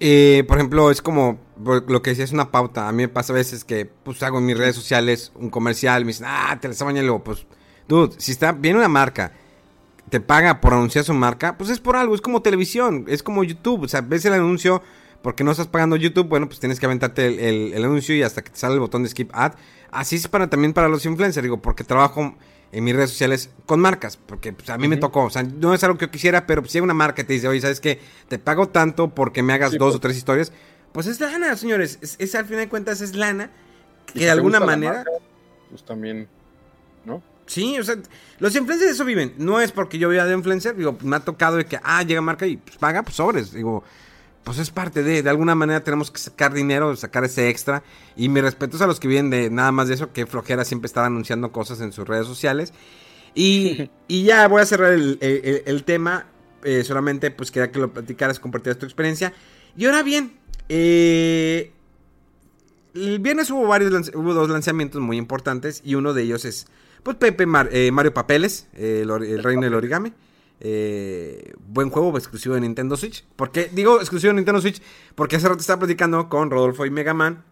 Eh, 0.00 0.44
por 0.48 0.56
ejemplo, 0.58 0.90
es 0.90 1.00
como 1.00 1.38
lo 1.64 2.02
que 2.02 2.10
decía, 2.10 2.24
es 2.24 2.32
una 2.32 2.50
pauta. 2.50 2.88
A 2.88 2.92
mí 2.92 3.02
me 3.02 3.08
pasa 3.08 3.32
a 3.32 3.36
veces 3.36 3.64
que 3.64 3.86
pues 3.86 4.22
hago 4.22 4.38
en 4.38 4.46
mis 4.46 4.58
redes 4.58 4.74
sociales 4.74 5.32
un 5.36 5.50
comercial, 5.50 6.04
me 6.04 6.08
dicen, 6.08 6.26
ah, 6.28 6.58
te 6.60 6.68
la. 6.68 6.74
Y 6.74 7.02
luego, 7.02 7.22
pues, 7.22 7.46
dude, 7.86 8.14
si 8.18 8.32
está, 8.32 8.52
viene 8.52 8.78
una 8.78 8.88
marca, 8.88 9.32
te 10.08 10.20
paga 10.20 10.60
por 10.60 10.72
anunciar 10.74 11.04
su 11.04 11.14
marca, 11.14 11.56
pues 11.56 11.70
es 11.70 11.78
por 11.78 11.96
algo, 11.96 12.14
es 12.14 12.20
como 12.20 12.42
televisión, 12.42 13.04
es 13.08 13.22
como 13.22 13.44
YouTube. 13.44 13.82
O 13.84 13.88
sea, 13.88 14.00
ves 14.00 14.24
el 14.24 14.32
anuncio 14.32 14.82
porque 15.22 15.44
no 15.44 15.50
estás 15.52 15.68
pagando 15.68 15.96
YouTube, 15.96 16.28
bueno, 16.28 16.46
pues 16.48 16.58
tienes 16.60 16.80
que 16.80 16.86
aventarte 16.86 17.26
el, 17.26 17.38
el- 17.38 17.72
el 17.74 17.84
anuncio 17.84 18.14
y 18.16 18.22
hasta 18.22 18.42
que 18.42 18.50
te 18.50 18.56
sale 18.58 18.74
el 18.74 18.80
botón 18.80 19.02
de 19.04 19.08
skip 19.10 19.30
ad. 19.34 19.52
Así 19.92 20.16
es 20.16 20.26
para 20.28 20.48
también 20.48 20.72
para 20.72 20.88
los 20.88 21.04
influencers, 21.04 21.42
digo, 21.44 21.60
porque 21.60 21.84
trabajo 21.84 22.34
en 22.72 22.84
mis 22.84 22.94
redes 22.94 23.10
sociales 23.10 23.50
con 23.66 23.80
marcas, 23.80 24.16
porque 24.16 24.52
pues, 24.52 24.70
a 24.70 24.78
mí 24.78 24.86
me 24.88 24.96
tocó, 24.96 25.24
o 25.24 25.30
sea, 25.30 25.42
no 25.42 25.74
es 25.74 25.82
algo 25.82 25.98
que 25.98 26.06
yo 26.06 26.10
quisiera, 26.10 26.46
pero 26.46 26.62
pues, 26.62 26.72
si 26.72 26.78
hay 26.78 26.82
una 26.82 26.94
marca 26.94 27.16
que 27.16 27.24
te 27.24 27.32
dice, 27.32 27.48
oye, 27.48 27.60
¿sabes 27.60 27.80
qué? 27.80 28.00
Te 28.28 28.38
pago 28.38 28.68
tanto 28.68 29.14
porque 29.14 29.42
me 29.42 29.52
hagas 29.52 29.72
Sí, 29.72 29.78
dos 29.78 29.88
pues. 29.88 29.96
o 29.96 30.00
tres 30.00 30.16
historias, 30.16 30.52
pues 30.92 31.06
es 31.06 31.20
lana, 31.20 31.56
señores, 31.56 31.98
es, 32.00 32.16
es, 32.18 32.34
al 32.34 32.44
final 32.44 32.60
de 32.60 32.68
cuentas 32.68 33.00
es 33.00 33.14
lana, 33.16 33.50
que 34.06 34.20
si 34.20 34.24
de 34.24 34.30
alguna 34.30 34.60
manera... 34.60 35.04
marca, 35.04 35.10
pues 35.68 35.84
también, 35.84 36.28
¿no? 37.04 37.22
Sí, 37.46 37.76
o 37.80 37.82
sea, 37.82 37.96
los 38.38 38.54
influencers 38.54 38.90
de 38.90 38.94
eso 38.94 39.04
viven. 39.04 39.34
No 39.36 39.60
es 39.60 39.72
porque 39.72 39.98
yo 39.98 40.08
viva 40.08 40.24
de 40.24 40.34
influencer, 40.34 40.76
digo, 40.76 40.96
me 41.02 41.16
ha 41.16 41.20
tocado 41.20 41.56
de 41.56 41.66
que, 41.66 41.80
ah, 41.82 42.00
llega 42.04 42.20
marca 42.20 42.46
y 42.46 42.56
pues, 42.56 42.76
paga, 42.76 43.02
pues 43.02 43.16
sobres. 43.16 43.52
Digo, 43.52 43.82
pues 44.50 44.58
es 44.58 44.70
parte 44.70 45.02
de, 45.04 45.22
de 45.22 45.30
alguna 45.30 45.54
manera 45.54 45.84
tenemos 45.84 46.10
que 46.10 46.18
sacar 46.18 46.52
dinero, 46.52 46.94
sacar 46.96 47.24
ese 47.24 47.48
extra. 47.48 47.82
Y 48.16 48.28
mis 48.28 48.42
respetos 48.42 48.80
a 48.82 48.86
los 48.88 48.98
que 48.98 49.06
vienen 49.08 49.30
de 49.30 49.48
nada 49.50 49.70
más 49.70 49.86
de 49.88 49.94
eso, 49.94 50.12
que 50.12 50.26
flojera 50.26 50.64
siempre 50.64 50.86
estar 50.86 51.04
anunciando 51.04 51.52
cosas 51.52 51.80
en 51.80 51.92
sus 51.92 52.08
redes 52.08 52.26
sociales. 52.26 52.72
Y, 53.34 53.90
y 54.08 54.24
ya 54.24 54.48
voy 54.48 54.60
a 54.62 54.66
cerrar 54.66 54.92
el, 54.92 55.18
el- 55.20 55.62
el 55.66 55.84
tema. 55.84 56.26
eh, 56.64 56.82
solamente 56.84 57.30
pues 57.30 57.50
quería 57.50 57.70
que 57.70 57.78
lo 57.78 57.92
platicaras, 57.92 58.40
compartieras 58.40 58.78
tu 58.78 58.86
experiencia. 58.86 59.32
Y 59.76 59.86
ahora 59.86 60.02
bien, 60.02 60.32
eh, 60.68 61.72
el 62.94 63.18
viernes 63.20 63.50
hubo 63.50 63.66
varios 63.66 64.10
hubo 64.14 64.34
dos 64.34 64.50
lanzamientos 64.50 65.00
muy 65.00 65.16
importantes 65.16 65.80
y 65.84 65.94
uno 65.94 66.12
de 66.12 66.22
ellos 66.22 66.44
es 66.44 66.66
pues 67.04 67.16
Pepe 67.16 67.46
Mar- 67.46 67.68
eh, 67.72 67.90
Mario 67.92 68.12
Papeles, 68.12 68.66
eh, 68.74 69.04
el 69.06 69.42
reino 69.42 69.62
del 69.62 69.74
origami. 69.74 70.12
Eh, 70.62 71.52
buen 71.66 71.88
juego 71.90 72.16
exclusivo 72.18 72.54
de 72.54 72.60
Nintendo 72.60 72.96
Switch. 72.96 73.24
¿Por 73.36 73.50
qué 73.50 73.70
digo 73.72 73.98
exclusivo 74.00 74.30
de 74.32 74.36
Nintendo 74.36 74.60
Switch? 74.60 74.80
Porque 75.14 75.36
hace 75.36 75.48
rato 75.48 75.60
estaba 75.60 75.80
platicando 75.80 76.28
con 76.28 76.50
Rodolfo 76.50 76.84
y 76.86 76.90
Mega 76.90 77.14
Man. 77.14 77.44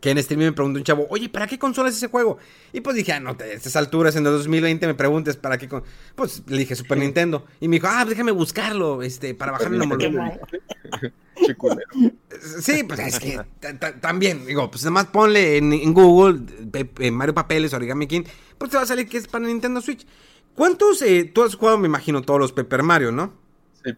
Que 0.00 0.10
en 0.10 0.22
stream 0.22 0.40
me 0.40 0.52
preguntó 0.52 0.78
un 0.78 0.84
chavo, 0.84 1.06
oye, 1.10 1.28
¿para 1.28 1.46
qué 1.46 1.58
consola 1.58 1.90
es 1.90 1.96
ese 1.96 2.06
juego? 2.06 2.38
Y 2.72 2.80
pues 2.80 2.96
dije, 2.96 3.12
ah, 3.12 3.20
no, 3.20 3.36
te- 3.36 3.44
a 3.44 3.52
estas 3.52 3.76
alturas, 3.76 4.16
en 4.16 4.24
el 4.24 4.32
2020 4.32 4.86
me 4.86 4.94
preguntes, 4.94 5.36
¿para 5.36 5.58
qué? 5.58 5.68
con-?" 5.68 5.82
Pues 6.14 6.42
le 6.46 6.56
dije 6.56 6.74
Super 6.74 6.96
Nintendo. 6.96 7.44
Y 7.60 7.68
me 7.68 7.76
dijo, 7.76 7.88
ah, 7.90 8.06
déjame 8.06 8.32
buscarlo, 8.32 9.02
este, 9.02 9.34
para 9.34 9.52
bajarme 9.52 9.76
la. 9.76 10.38
Chiculero. 11.44 11.80
Sí, 12.62 12.84
pues 12.84 13.00
es 13.00 13.18
que 13.18 13.38
ta- 13.60 13.78
ta- 13.78 14.00
también, 14.00 14.46
digo, 14.46 14.70
pues 14.70 14.82
además 14.84 15.06
ponle 15.06 15.58
en, 15.58 15.74
en 15.74 15.92
Google 15.92 16.40
eh, 17.00 17.10
Mario 17.10 17.34
Papeles, 17.34 17.74
Origami 17.74 18.06
King, 18.06 18.22
pues 18.56 18.70
te 18.70 18.78
va 18.78 18.84
a 18.84 18.86
salir 18.86 19.06
que 19.06 19.18
es 19.18 19.28
para 19.28 19.46
Nintendo 19.46 19.82
Switch. 19.82 20.06
¿Cuántos, 20.60 21.00
eh, 21.00 21.24
tú 21.24 21.42
has 21.42 21.54
jugado, 21.54 21.78
me 21.78 21.88
imagino, 21.88 22.20
todos 22.20 22.38
los 22.38 22.52
Paper 22.52 22.82
Mario, 22.82 23.12
¿no? 23.12 23.32
Sí. 23.82 23.92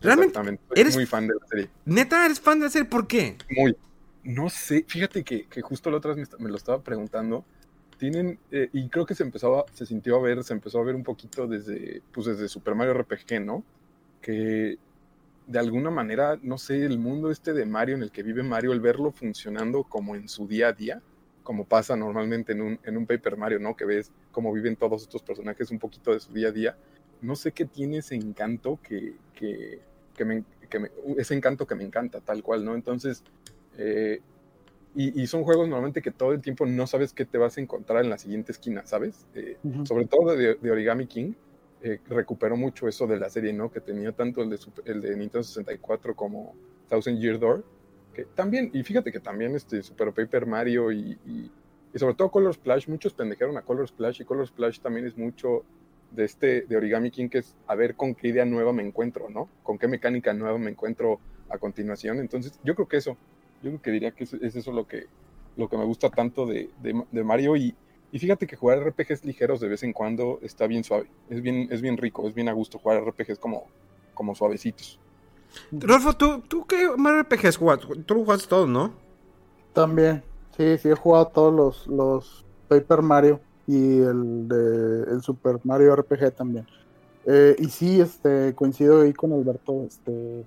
Realmente. 0.00 0.34
Soy 0.42 0.58
eres- 0.74 0.94
muy 0.94 1.04
fan 1.04 1.28
de 1.28 1.34
la 1.38 1.46
serie. 1.46 1.68
neta, 1.84 2.24
eres 2.24 2.40
fan 2.40 2.58
de 2.58 2.64
la 2.64 2.70
serie, 2.70 2.88
¿por 2.88 3.06
qué? 3.06 3.36
Muy. 3.54 3.76
No 4.24 4.48
sé, 4.48 4.86
fíjate 4.88 5.22
que, 5.22 5.44
que 5.44 5.60
justo 5.60 5.90
la 5.90 5.98
otra 5.98 6.14
vez 6.14 6.26
me 6.38 6.48
lo 6.48 6.56
estaba 6.56 6.80
preguntando. 6.82 7.44
Tienen, 7.98 8.38
eh, 8.50 8.70
y 8.72 8.88
creo 8.88 9.04
que 9.04 9.14
se 9.14 9.24
empezó 9.24 9.60
a- 9.60 9.66
se 9.74 9.84
sintió 9.84 10.16
a 10.16 10.22
ver, 10.22 10.42
se 10.42 10.54
empezó 10.54 10.78
a 10.80 10.84
ver 10.84 10.94
un 10.94 11.04
poquito 11.04 11.46
desde, 11.46 12.00
pues 12.12 12.24
desde 12.28 12.48
Super 12.48 12.74
Mario 12.74 12.94
RPG, 12.94 13.38
¿no? 13.44 13.62
Que 14.22 14.78
de 15.46 15.58
alguna 15.58 15.90
manera, 15.90 16.38
no 16.42 16.56
sé, 16.56 16.82
el 16.86 16.98
mundo 16.98 17.30
este 17.30 17.52
de 17.52 17.66
Mario 17.66 17.96
en 17.96 18.02
el 18.04 18.10
que 18.10 18.22
vive 18.22 18.42
Mario, 18.42 18.72
el 18.72 18.80
verlo 18.80 19.12
funcionando 19.12 19.82
como 19.84 20.16
en 20.16 20.30
su 20.30 20.48
día 20.48 20.68
a 20.68 20.72
día, 20.72 21.02
como 21.50 21.64
pasa 21.64 21.96
normalmente 21.96 22.52
en 22.52 22.60
un, 22.62 22.78
en 22.84 22.96
un 22.96 23.06
Paper 23.06 23.36
Mario, 23.36 23.58
¿no? 23.58 23.74
Que 23.74 23.84
ves 23.84 24.12
cómo 24.30 24.52
viven 24.52 24.76
todos 24.76 25.02
estos 25.02 25.20
personajes 25.20 25.68
un 25.72 25.80
poquito 25.80 26.12
de 26.12 26.20
su 26.20 26.32
día 26.32 26.46
a 26.46 26.52
día. 26.52 26.76
No 27.22 27.34
sé 27.34 27.50
qué 27.50 27.64
tiene 27.64 27.96
ese 27.98 28.14
encanto 28.14 28.78
que, 28.84 29.16
que, 29.34 29.80
que 30.16 30.24
me, 30.24 30.44
que 30.68 30.78
me- 30.78 30.92
ese 31.18 31.34
encanto 31.34 31.66
que 31.66 31.74
me 31.74 31.82
encanta, 31.82 32.20
tal 32.20 32.44
cual, 32.44 32.64
¿no? 32.64 32.76
Entonces, 32.76 33.24
eh, 33.76 34.20
y, 34.94 35.20
y 35.20 35.26
son 35.26 35.42
juegos 35.42 35.66
normalmente 35.66 36.02
que 36.02 36.12
todo 36.12 36.30
el 36.34 36.40
tiempo 36.40 36.66
no 36.66 36.86
sabes 36.86 37.12
qué 37.12 37.24
te 37.24 37.36
vas 37.36 37.58
a 37.58 37.60
encontrar 37.60 38.04
en 38.04 38.10
la 38.10 38.18
siguiente 38.18 38.52
esquina, 38.52 38.86
¿sabes? 38.86 39.26
Eh, 39.34 39.56
Ujú. 39.64 39.84
sobre 39.86 40.06
todo 40.06 40.36
de, 40.36 40.54
de 40.54 40.70
Origami 40.70 41.08
King, 41.08 41.32
eh, 41.82 41.98
recuperó 42.06 42.56
mucho 42.56 42.86
eso 42.86 43.08
de 43.08 43.18
la 43.18 43.28
serie, 43.28 43.52
¿no? 43.52 43.72
Que 43.72 43.80
tenía 43.80 44.12
tanto 44.12 44.40
el 44.42 44.50
de, 44.50 44.58
el 44.84 45.00
de 45.00 45.16
Nintendo 45.16 45.42
64 45.42 46.14
como 46.14 46.54
Thousand 46.88 47.18
Year 47.18 47.40
Door, 47.40 47.64
que 48.12 48.26
también, 48.34 48.70
y 48.72 48.82
fíjate 48.82 49.12
que 49.12 49.20
también 49.20 49.54
este 49.54 49.82
Super 49.82 50.12
Paper 50.12 50.46
Mario 50.46 50.92
y, 50.92 51.18
y, 51.24 51.98
sobre 51.98 52.14
todo 52.14 52.30
Color 52.30 52.54
Splash, 52.54 52.88
muchos 52.88 53.14
pendejaron 53.14 53.56
a 53.58 53.62
Color 53.62 53.88
Splash 53.88 54.20
y 54.22 54.24
Color 54.24 54.46
Splash 54.48 54.80
también 54.80 55.06
es 55.06 55.16
mucho 55.16 55.66
de 56.10 56.24
este 56.24 56.62
de 56.62 56.76
Origami 56.76 57.10
King 57.10 57.28
que 57.28 57.38
es 57.38 57.56
a 57.66 57.74
ver 57.76 57.94
con 57.96 58.14
qué 58.14 58.28
idea 58.28 58.44
nueva 58.44 58.72
me 58.72 58.82
encuentro, 58.82 59.28
¿no? 59.30 59.52
Con 59.62 59.78
qué 59.78 59.88
mecánica 59.88 60.32
nueva 60.34 60.58
me 60.58 60.70
encuentro 60.70 61.20
a 61.48 61.58
continuación. 61.58 62.18
Entonces, 62.20 62.58
yo 62.64 62.74
creo 62.74 62.88
que 62.88 62.96
eso, 62.98 63.18
yo 63.60 63.70
creo 63.70 63.80
que 63.82 63.90
diría 63.92 64.12
que 64.12 64.24
es, 64.24 64.32
es 64.34 64.56
eso 64.56 64.72
lo 64.72 64.86
que, 64.86 65.06
lo 65.56 65.68
que 65.68 65.76
me 65.76 65.84
gusta 65.84 66.10
tanto 66.10 66.46
de, 66.46 66.70
de- 66.76 67.04
de 67.10 67.24
Mario 67.24 67.56
y, 67.56 67.76
y 68.10 68.18
fíjate 68.18 68.46
que 68.46 68.56
jugar 68.56 68.78
RPGs 68.78 69.24
ligeros 69.24 69.60
de 69.60 69.68
vez 69.68 69.82
en 69.82 69.92
cuando 69.92 70.38
está 70.42 70.66
bien 70.66 70.84
suave, 70.84 71.12
es 71.28 71.42
bien, 71.42 71.68
es 71.70 71.80
bien 71.82 71.96
rico, 71.96 72.26
es 72.28 72.34
bien 72.34 72.48
a 72.48 72.52
gusto 72.52 72.78
jugar 72.78 72.98
RPGs 72.98 73.38
como, 73.38 73.72
como 74.14 74.34
suavecitos. 74.34 75.00
Rodolfo, 75.72 76.12
¿tú, 76.14 76.40
tú 76.48 76.66
qué 76.66 76.88
Mario 76.96 77.20
RPGs 77.20 77.56
jugaste? 77.56 77.86
Tú 78.04 78.14
lo 78.14 78.20
jugaste 78.24 78.48
todos, 78.48 78.68
¿no? 78.68 78.92
También, 79.72 80.22
sí, 80.56 80.78
sí 80.78 80.88
he 80.88 80.94
jugado 80.94 81.28
todos 81.28 81.54
los, 81.54 81.86
los 81.86 82.44
Paper 82.68 83.02
Mario 83.02 83.40
y 83.66 84.00
el 84.00 84.48
de 84.48 85.12
el 85.12 85.22
Super 85.22 85.58
Mario 85.64 85.94
RPG 85.94 86.32
también. 86.34 86.66
Eh, 87.26 87.54
y 87.58 87.66
sí, 87.68 88.00
este, 88.00 88.54
coincido 88.54 89.02
ahí 89.02 89.12
con 89.12 89.32
Alberto, 89.32 89.84
este, 89.86 90.44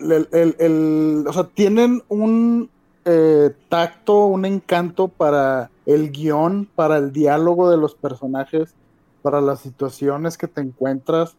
el- 0.00 0.56
el- 0.58 1.24
o 1.26 1.32
sea, 1.32 1.44
tienen 1.44 2.02
un 2.08 2.70
eh, 3.04 3.54
tacto, 3.70 4.26
un 4.26 4.44
encanto 4.44 5.08
para 5.08 5.70
el 5.86 6.10
guion, 6.10 6.68
para 6.74 6.98
el 6.98 7.10
diálogo 7.12 7.70
de 7.70 7.78
los 7.78 7.94
personajes, 7.94 8.74
para 9.22 9.40
las 9.40 9.60
situaciones 9.60 10.36
que 10.36 10.46
te 10.46 10.60
encuentras. 10.60 11.34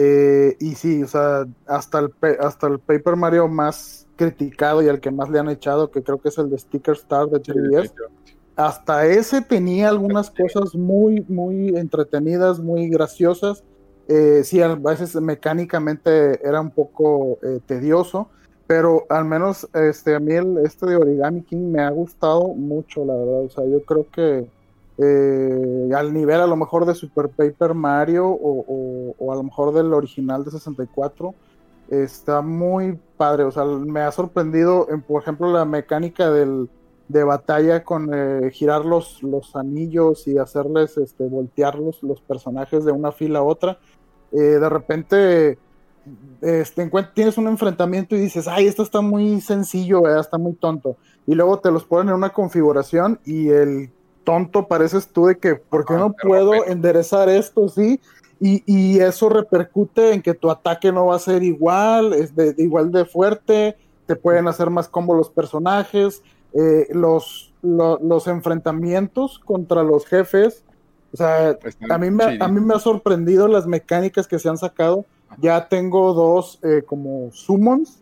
Eh, 0.00 0.56
y 0.60 0.76
sí, 0.76 1.02
o 1.02 1.08
sea, 1.08 1.44
hasta 1.66 1.98
el, 1.98 2.14
hasta 2.38 2.68
el 2.68 2.78
Paper 2.78 3.16
Mario 3.16 3.48
más 3.48 4.06
criticado 4.14 4.80
y 4.80 4.88
al 4.88 5.00
que 5.00 5.10
más 5.10 5.28
le 5.28 5.40
han 5.40 5.48
echado, 5.48 5.90
que 5.90 6.04
creo 6.04 6.20
que 6.20 6.28
es 6.28 6.38
el 6.38 6.48
de 6.50 6.58
Sticker 6.58 6.94
Star 6.94 7.26
de 7.26 7.42
3DS, 7.42 7.92
hasta 8.54 9.06
ese 9.06 9.42
tenía 9.42 9.88
algunas 9.88 10.30
cosas 10.30 10.76
muy, 10.76 11.24
muy 11.28 11.76
entretenidas, 11.76 12.60
muy 12.60 12.88
graciosas. 12.88 13.64
Eh, 14.06 14.42
sí, 14.44 14.62
a 14.62 14.76
veces 14.76 15.16
mecánicamente 15.16 16.46
era 16.46 16.60
un 16.60 16.70
poco 16.70 17.40
eh, 17.42 17.58
tedioso, 17.66 18.28
pero 18.68 19.04
al 19.08 19.24
menos 19.24 19.68
este, 19.74 20.14
a 20.14 20.20
mí 20.20 20.32
el, 20.32 20.58
este 20.58 20.86
de 20.86 20.94
Origami 20.94 21.42
King 21.42 21.72
me 21.72 21.82
ha 21.82 21.90
gustado 21.90 22.54
mucho, 22.54 23.04
la 23.04 23.14
verdad. 23.14 23.40
O 23.40 23.50
sea, 23.50 23.64
yo 23.64 23.84
creo 23.84 24.06
que 24.12 24.48
eh, 24.98 25.90
al 25.94 26.12
nivel 26.12 26.40
a 26.40 26.46
lo 26.46 26.56
mejor 26.56 26.84
de 26.84 26.94
Super 26.94 27.28
Paper 27.28 27.74
Mario 27.74 28.28
o, 28.28 29.32
a 29.32 29.36
lo 29.36 29.42
mejor 29.44 29.72
del 29.72 29.92
original 29.92 30.44
de 30.44 30.50
64, 30.50 31.34
está 31.88 32.42
muy 32.42 32.98
padre. 33.16 33.44
O 33.44 33.50
sea, 33.50 33.64
me 33.64 34.00
ha 34.00 34.10
sorprendido, 34.10 34.88
en, 34.90 35.02
por 35.02 35.22
ejemplo, 35.22 35.52
la 35.52 35.64
mecánica 35.64 36.30
del, 36.30 36.68
de 37.08 37.24
batalla 37.24 37.84
con 37.84 38.10
eh, 38.12 38.50
girar 38.50 38.84
los, 38.84 39.22
los 39.22 39.54
anillos 39.54 40.26
y 40.26 40.36
hacerles 40.36 40.98
este, 40.98 41.26
voltear 41.28 41.78
los, 41.78 42.02
los 42.02 42.20
personajes 42.20 42.84
de 42.84 42.92
una 42.92 43.12
fila 43.12 43.38
a 43.38 43.44
otra. 43.44 43.78
Eh, 44.32 44.36
de 44.36 44.68
repente 44.68 45.58
este, 46.40 46.90
tienes 47.14 47.38
un 47.38 47.46
enfrentamiento 47.46 48.16
y 48.16 48.20
dices, 48.20 48.48
ay, 48.48 48.66
esto 48.66 48.82
está 48.82 49.00
muy 49.00 49.40
sencillo, 49.40 50.08
está 50.18 50.38
muy 50.38 50.54
tonto. 50.54 50.96
Y 51.26 51.34
luego 51.34 51.60
te 51.60 51.70
los 51.70 51.84
ponen 51.84 52.08
en 52.08 52.14
una 52.14 52.30
configuración 52.30 53.20
y 53.24 53.48
el 53.48 53.90
tonto 54.28 54.68
pareces 54.68 55.08
tú 55.08 55.24
de 55.26 55.38
que, 55.38 55.54
¿por 55.54 55.86
qué 55.86 55.94
Ah, 55.94 55.98
no 56.00 56.12
puedo 56.12 56.66
enderezar 56.66 57.30
esto? 57.30 57.66
Sí. 57.68 57.98
Y, 58.40 58.62
y 58.66 59.00
eso 59.00 59.30
repercute 59.30 60.12
en 60.12 60.20
que 60.20 60.34
tu 60.34 60.50
ataque 60.50 60.92
no 60.92 61.06
va 61.06 61.16
a 61.16 61.18
ser 61.18 61.42
igual, 61.42 62.12
es 62.12 62.36
de, 62.36 62.52
de 62.52 62.62
igual 62.62 62.92
de 62.92 63.06
fuerte, 63.06 63.76
te 64.06 64.16
pueden 64.16 64.46
hacer 64.46 64.68
más 64.68 64.86
combo 64.86 65.14
los 65.14 65.30
personajes, 65.30 66.22
eh, 66.52 66.86
los, 66.92 67.54
lo- 67.62 67.98
los 68.02 68.26
enfrentamientos 68.26 69.38
contra 69.38 69.82
los 69.82 70.04
jefes. 70.04 70.62
O 71.14 71.16
sea, 71.16 71.56
a 71.88 71.96
mí, 71.98 72.10
me, 72.10 72.36
a 72.38 72.48
mí 72.48 72.60
me 72.60 72.74
ha 72.74 72.78
sorprendido 72.78 73.48
las 73.48 73.66
mecánicas 73.66 74.28
que 74.28 74.38
se 74.38 74.50
han 74.50 74.58
sacado. 74.58 75.06
Ya 75.38 75.68
tengo 75.68 76.12
dos 76.12 76.58
eh, 76.62 76.82
como 76.86 77.30
summons 77.32 77.98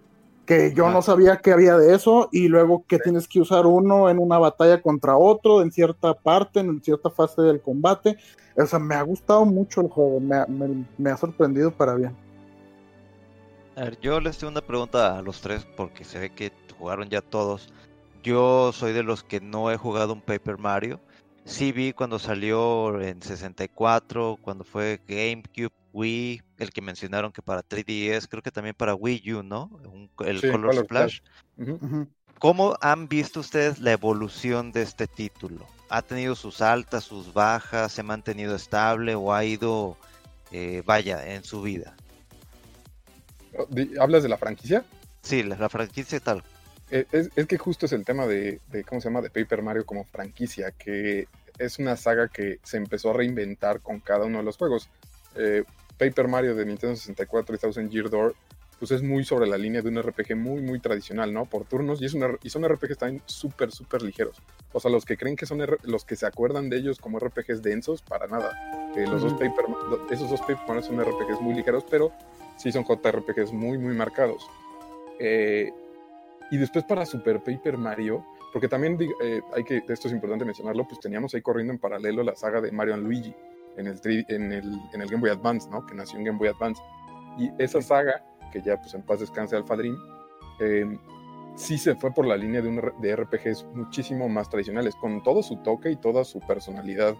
que 0.47 0.73
yo 0.75 0.89
no 0.91 1.03
sabía 1.03 1.39
que 1.39 1.53
había 1.53 1.77
de 1.77 1.95
eso 1.95 2.29
y 2.33 2.49
luego 2.49 2.85
que 2.87 2.99
tienes 2.99 3.27
que 3.29 3.41
usar 3.41 3.67
uno 3.67 4.09
en 4.09 4.19
una 4.19 4.39
batalla 4.39 4.81
contra 4.81 5.17
otro 5.17 5.61
en 5.63 5.73
cierta 5.73 6.15
parte, 6.15 6.61
en 6.61 6.81
cierta 6.83 7.11
fase 7.11 7.43
del 7.43 7.61
combate. 7.61 8.17
O 8.57 8.65
sea, 8.67 8.79
me 8.79 8.95
ha 8.95 9.03
gustado 9.03 9.45
mucho 9.45 9.81
el 9.83 9.89
juego, 9.89 10.21
me, 10.21 10.37
ha- 10.37 10.47
me- 10.47 10.87
me 10.97 11.11
ha 11.11 11.17
sorprendido 11.17 11.73
para 11.73 11.95
bien. 11.95 12.17
A 13.77 13.85
ver, 13.85 13.99
yo 14.01 14.21
les 14.21 14.39
tengo 14.39 14.51
una 14.53 14.63
pregunta 14.63 15.19
a 15.19 15.23
los 15.23 15.41
tres 15.41 15.67
porque 15.77 16.05
se 16.05 16.19
ve 16.19 16.31
que 16.31 16.53
jugaron 16.79 17.09
ya 17.11 17.21
todos. 17.21 17.73
Yo 18.23 18.73
soy 18.73 18.93
de 18.93 19.03
los 19.03 19.23
que 19.23 19.41
no 19.41 19.71
he 19.71 19.77
jugado 19.77 20.13
un 20.15 20.23
Paper 20.23 20.59
Mario. 20.59 21.01
Sí 21.47 21.73
vi 21.73 21.93
cuando 21.93 22.19
salió 22.19 23.01
en 23.01 23.23
64, 23.23 24.37
cuando 24.43 24.65
fue 24.65 25.01
GameCube, 25.07 25.71
Wii, 25.93 26.43
el 26.59 26.71
que 26.73 26.83
mencionaron 26.83 27.33
que 27.33 27.41
para 27.41 27.63
3DS, 27.63 28.27
creo 28.29 28.43
que 28.43 28.51
también 28.51 28.75
para 28.75 28.95
Wii 28.95 29.33
U, 29.33 29.43
¿no? 29.43 29.71
Un- 29.85 30.11
el 30.27 30.41
Sí, 30.41 30.49
Color 30.51 30.75
Splash. 30.75 31.19
¿Cómo 32.39 32.77
han 32.81 33.09
visto 33.09 33.41
ustedes 33.41 33.79
la 33.79 33.93
evolución 33.93 34.73
de 34.73 34.83
este 34.83 35.07
título? 35.07 35.67
¿Ha 35.89 36.03
tenido 36.03 36.35
sus 36.35 36.61
altas, 36.61 37.05
sus 37.05 37.33
bajas? 37.33 37.93
¿Se 37.93 38.01
ha 38.01 38.05
mantenido 38.05 38.55
estable 38.57 39.15
o 39.15 39.33
ha 39.33 39.45
ido, 39.45 39.97
eh, 40.51 40.83
vaya, 40.85 41.35
en 41.35 41.45
su 41.45 41.63
vida? 41.63 41.97
Di- 43.71 43.97
¿Hablas 43.99 44.23
de 44.23 44.29
la 44.29 44.39
franquicia? 44.39 44.85
Sí, 45.23 45.43
la, 45.43 45.57
la 45.57 45.69
franquicia 45.69 46.21
tal. 46.21 46.43
Eh, 46.91 47.07
Es, 47.13 47.31
es 47.37 47.47
que 47.47 47.59
justo 47.59 47.87
es 47.87 47.93
el 47.93 48.05
tema 48.05 48.27
de, 48.27 48.61
de, 48.71 48.85
¿cómo 48.85 49.01
se 49.01 49.09
llama? 49.09 49.21
De 49.23 49.31
Paper 49.31 49.63
Mario 49.63 49.85
como 49.85 50.05
franquicia, 50.05 50.71
que 50.73 51.27
es 51.59 51.79
una 51.79 51.97
saga 51.97 52.29
que 52.29 52.59
se 52.63 52.77
empezó 52.77 53.11
a 53.11 53.15
reinventar 53.15 53.81
con 53.81 54.01
cada 54.01 54.27
uno 54.27 54.39
de 54.39 54.45
los 54.45 54.57
juegos. 54.57 54.89
Eh, 55.37 55.65
Paper 55.99 56.29
Mario 56.29 56.55
de 56.55 56.67
Nintendo 56.67 56.95
64 56.95 57.57
y 57.57 57.59
Thousand 57.59 57.91
Year 57.91 58.11
Door 58.11 58.35
pues 58.79 58.91
es 58.91 59.03
muy 59.03 59.25
sobre 59.25 59.47
la 59.47 59.57
línea 59.57 59.81
de 59.81 59.89
un 59.89 59.97
RPG 59.97 60.37
muy, 60.37 60.61
muy 60.61 60.79
tradicional, 60.81 61.33
¿no? 61.33 61.47
Por 61.47 61.65
turnos, 61.65 62.03
y, 62.03 62.05
es 62.05 62.13
una, 62.13 62.37
y 62.43 62.51
son 62.51 62.63
RPGs 62.63 62.99
también 62.99 63.23
súper, 63.25 63.73
súper 63.73 64.03
ligeros. 64.03 64.37
O 64.75 64.81
sea, 64.81 64.91
los 64.91 65.07
que 65.07 65.17
creen 65.17 65.35
que 65.35 65.47
son 65.47 65.63
R- 65.63 65.79
los 65.85 66.05
que 66.05 66.15
se 66.15 66.27
acuerdan 66.27 66.69
de 66.69 66.77
ellos 66.77 66.99
como 66.99 67.19
RPGs 67.19 67.63
densos, 67.63 68.03
para 68.03 68.27
nada. 68.27 68.53
Eh, 68.95 69.07
los 69.07 69.23
dos 69.23 69.33
Ujú. 69.33 69.39
Paper, 69.39 69.69
Ma- 69.71 69.79
esos 70.11 70.29
dos 70.29 70.41
Paper 70.41 70.59
Mario 70.69 70.83
son 70.83 71.01
RPGs 71.01 71.41
muy 71.41 71.55
ligeros, 71.55 71.85
pero 71.89 72.13
sí 72.59 72.71
son 72.71 72.85
JRPGs 72.85 73.51
muy, 73.55 73.79
muy 73.79 73.95
marcados. 73.95 74.47
Eh, 75.19 75.73
y 76.51 76.59
después 76.59 76.85
para 76.85 77.05
Super 77.07 77.43
Paper 77.43 77.77
Mario, 77.79 78.25
porque 78.53 78.69
también 78.69 78.99
eh, 79.23 79.41
hay 79.55 79.65
que, 79.65 79.83
esto 79.89 80.09
es 80.09 80.15
importante 80.15 80.45
mencionarlo, 80.45 80.87
pues 80.87 81.01
teníamos 81.01 81.35
ahí 81.35 81.43
corriendo 81.43 81.73
en 81.73 81.79
paralelo 81.79 82.23
la 82.23 82.35
saga 82.35 82.61
de 82.61 82.71
Mario 82.73 82.97
Luigi 82.97 83.35
en 83.77 83.87
el, 83.87 84.01
tri- 84.01 84.25
en 84.29 84.53
el, 84.53 84.81
en 84.93 85.03
el 85.03 85.09
Game 85.09 85.21
Boy 85.21 85.31
Advance, 85.31 85.69
¿no? 85.71 85.85
Que 85.85 85.95
nació 85.95 86.19
en 86.19 86.25
Game 86.25 86.39
Boy 86.39 86.49
Advance. 86.49 86.83
Y 87.39 87.51
esa 87.59 87.83
saga, 87.83 88.25
que 88.53 88.63
ya 88.63 88.77
pues 88.79 88.95
en 88.95 89.03
paz 89.03 89.21
descanse 89.21 89.57
Alpha 89.57 89.77
Dream, 89.77 89.97
eh, 90.61 90.87
sí 91.57 91.77
se 91.77 91.95
fue 91.97 92.13
por 92.13 92.27
la 92.27 92.37
línea 92.37 92.63
de, 92.63 92.69
un, 92.69 92.81
de 93.03 93.17
RPGs 93.17 93.67
muchísimo 93.75 94.29
más 94.29 94.49
tradicionales, 94.49 94.95
con 94.97 95.23
todo 95.23 95.43
su 95.43 95.57
toque 95.59 95.91
y 95.91 95.97
toda 95.97 96.25
su 96.25 96.41
personalidad 96.41 97.15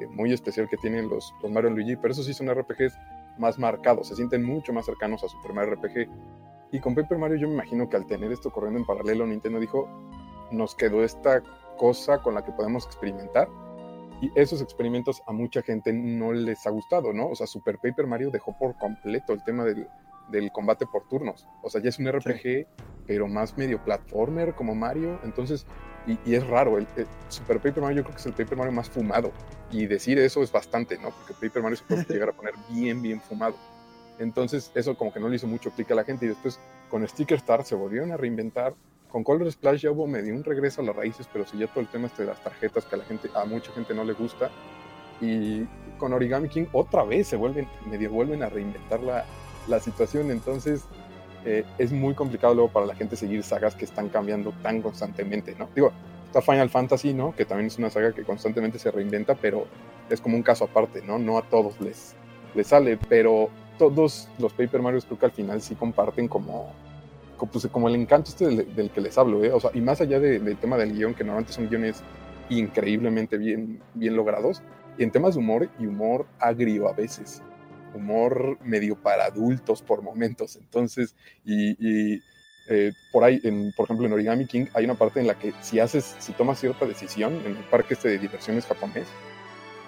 eh, 0.00 0.06
muy 0.08 0.32
especial 0.32 0.68
que 0.68 0.76
tienen 0.76 1.08
los, 1.08 1.32
los 1.42 1.50
Mario 1.50 1.70
Luigi, 1.70 1.96
pero 1.96 2.12
esos 2.12 2.26
sí 2.26 2.34
son 2.34 2.50
RPGs 2.52 2.92
más 3.38 3.58
marcados, 3.58 4.08
se 4.08 4.16
sienten 4.16 4.42
mucho 4.44 4.74
más 4.74 4.84
cercanos 4.84 5.24
a 5.24 5.28
Super 5.28 5.54
Mario 5.54 5.76
RPG. 5.76 6.08
Y 6.72 6.80
con 6.80 6.94
Paper 6.94 7.18
Mario 7.18 7.36
yo 7.36 7.48
me 7.48 7.54
imagino 7.54 7.88
que 7.88 7.96
al 7.96 8.06
tener 8.06 8.32
esto 8.32 8.50
corriendo 8.50 8.80
en 8.80 8.86
paralelo, 8.86 9.26
Nintendo 9.26 9.60
dijo, 9.60 9.88
nos 10.50 10.74
quedó 10.74 11.04
esta 11.04 11.42
cosa 11.76 12.18
con 12.18 12.34
la 12.34 12.44
que 12.44 12.52
podemos 12.52 12.86
experimentar. 12.86 13.48
Y 14.22 14.30
esos 14.36 14.62
experimentos 14.62 15.22
a 15.26 15.32
mucha 15.32 15.62
gente 15.62 15.92
no 15.92 16.32
les 16.32 16.66
ha 16.66 16.70
gustado, 16.70 17.12
¿no? 17.12 17.28
O 17.28 17.34
sea, 17.34 17.46
Super 17.46 17.78
Paper 17.78 18.06
Mario 18.06 18.30
dejó 18.30 18.56
por 18.56 18.78
completo 18.78 19.34
el 19.34 19.44
tema 19.44 19.64
del, 19.64 19.86
del 20.30 20.50
combate 20.50 20.86
por 20.86 21.06
turnos. 21.08 21.46
O 21.62 21.68
sea, 21.68 21.82
ya 21.82 21.90
es 21.90 21.98
un 21.98 22.10
RPG, 22.10 22.66
pero 23.06 23.28
más 23.28 23.58
medio 23.58 23.82
platformer 23.84 24.54
como 24.54 24.74
Mario. 24.74 25.18
Entonces, 25.24 25.66
y, 26.06 26.18
y 26.24 26.36
es 26.36 26.46
raro, 26.46 26.78
el, 26.78 26.86
el 26.96 27.06
Super 27.28 27.58
Paper 27.58 27.82
Mario 27.82 27.98
yo 27.98 28.04
creo 28.04 28.14
que 28.14 28.20
es 28.20 28.26
el 28.26 28.32
Paper 28.32 28.56
Mario 28.56 28.72
más 28.72 28.88
fumado. 28.88 29.30
Y 29.70 29.86
decir 29.86 30.18
eso 30.18 30.42
es 30.42 30.50
bastante, 30.52 30.96
¿no? 30.98 31.10
Porque 31.10 31.34
Paper 31.34 31.62
Mario 31.62 31.76
se 31.76 31.84
puede 31.84 32.04
llegar 32.04 32.30
a 32.30 32.32
poner 32.32 32.54
bien, 32.70 33.02
bien 33.02 33.20
fumado. 33.20 33.56
Entonces, 34.18 34.70
eso 34.74 34.96
como 34.96 35.12
que 35.12 35.20
no 35.20 35.28
le 35.28 35.36
hizo 35.36 35.46
mucho 35.46 35.70
clic 35.70 35.90
a 35.90 35.94
la 35.94 36.04
gente. 36.04 36.26
Y 36.26 36.28
después, 36.28 36.58
con 36.88 37.06
Sticker 37.06 37.38
Star 37.38 37.64
se 37.64 37.74
volvieron 37.74 38.12
a 38.12 38.16
reinventar. 38.16 38.74
Con 39.10 39.24
Color 39.24 39.52
Splash 39.52 39.80
ya 39.82 39.90
hubo 39.90 40.06
medio 40.06 40.34
un 40.34 40.42
regreso 40.42 40.80
a 40.80 40.84
las 40.84 40.96
raíces, 40.96 41.28
pero 41.30 41.44
ya 41.44 41.66
todo 41.66 41.80
el 41.80 41.88
tema 41.88 42.06
este 42.06 42.22
de 42.22 42.28
las 42.28 42.42
tarjetas 42.42 42.86
que 42.86 42.94
a 42.94 42.98
la 42.98 43.04
gente, 43.04 43.28
a 43.34 43.44
mucha 43.44 43.70
gente 43.72 43.94
no 43.94 44.04
le 44.04 44.14
gusta. 44.14 44.50
Y 45.20 45.64
con 45.98 46.12
Origami 46.12 46.48
King 46.48 46.64
otra 46.72 47.04
vez 47.04 47.28
se 47.28 47.36
vuelven, 47.36 47.68
medio 47.90 48.10
vuelven 48.10 48.42
a 48.42 48.48
reinventar 48.48 49.00
la, 49.00 49.24
la 49.68 49.80
situación. 49.80 50.30
Entonces, 50.30 50.84
eh, 51.44 51.64
es 51.78 51.92
muy 51.92 52.14
complicado 52.14 52.54
luego 52.54 52.70
para 52.70 52.86
la 52.86 52.94
gente 52.94 53.16
seguir 53.16 53.42
sagas 53.42 53.74
que 53.74 53.84
están 53.84 54.08
cambiando 54.08 54.52
tan 54.62 54.80
constantemente, 54.80 55.54
¿no? 55.58 55.68
Digo, 55.74 55.92
está 56.26 56.40
Final 56.40 56.70
Fantasy, 56.70 57.12
¿no? 57.12 57.34
Que 57.34 57.44
también 57.44 57.66
es 57.66 57.78
una 57.78 57.90
saga 57.90 58.12
que 58.12 58.22
constantemente 58.22 58.78
se 58.78 58.90
reinventa, 58.90 59.34
pero 59.34 59.66
es 60.08 60.20
como 60.20 60.36
un 60.36 60.42
caso 60.42 60.64
aparte, 60.64 61.02
¿no? 61.02 61.18
No 61.18 61.38
a 61.38 61.42
todos 61.42 61.80
les, 61.80 62.14
les 62.54 62.66
sale, 62.66 62.98
pero 63.08 63.50
todos 63.90 64.28
los 64.38 64.52
Paper 64.52 64.80
Mario 64.80 65.00
creo 65.06 65.18
que 65.18 65.26
al 65.26 65.32
final 65.32 65.60
sí 65.60 65.74
comparten 65.74 66.28
como, 66.28 66.72
como, 67.36 67.50
pues, 67.50 67.66
como 67.66 67.88
el 67.88 67.96
encanto 67.96 68.30
este 68.30 68.46
del, 68.46 68.74
del 68.76 68.90
que 68.90 69.00
les 69.00 69.18
hablo, 69.18 69.42
¿eh? 69.44 69.50
O 69.52 69.58
sea, 69.58 69.70
y 69.74 69.80
más 69.80 70.00
allá 70.00 70.20
de- 70.20 70.38
del 70.38 70.56
tema 70.56 70.76
del 70.76 70.92
guion, 70.92 71.14
que 71.14 71.24
normalmente 71.24 71.52
son 71.52 71.68
guiones 71.68 72.02
increíblemente 72.48 73.36
bien, 73.38 73.80
bien 73.94 74.14
logrados, 74.14 74.62
y 74.98 75.02
en 75.02 75.10
temas 75.10 75.34
de 75.34 75.40
humor 75.40 75.68
y 75.80 75.86
humor 75.86 76.26
agrio 76.38 76.88
a 76.88 76.92
veces, 76.92 77.42
humor 77.94 78.58
medio 78.62 78.94
para 78.96 79.24
adultos 79.24 79.82
por 79.82 80.02
momentos, 80.02 80.56
entonces, 80.56 81.14
y, 81.44 81.70
y, 81.80 82.22
eh, 82.68 82.92
por 83.10 83.24
ahí, 83.24 83.40
en, 83.42 83.72
por 83.76 83.84
ejemplo, 83.86 84.06
en 84.06 84.12
Origami 84.12 84.46
King 84.46 84.66
hay 84.74 84.84
una 84.84 84.94
parte 84.94 85.18
en 85.18 85.26
la 85.26 85.34
que 85.38 85.52
si 85.62 85.80
haces, 85.80 86.14
si 86.20 86.32
tomas 86.32 86.60
cierta 86.60 86.86
decisión 86.86 87.34
en 87.44 87.56
el 87.56 87.64
parque 87.64 87.94
este 87.94 88.08
de 88.08 88.18
diversiones 88.18 88.66
japonés, 88.66 89.08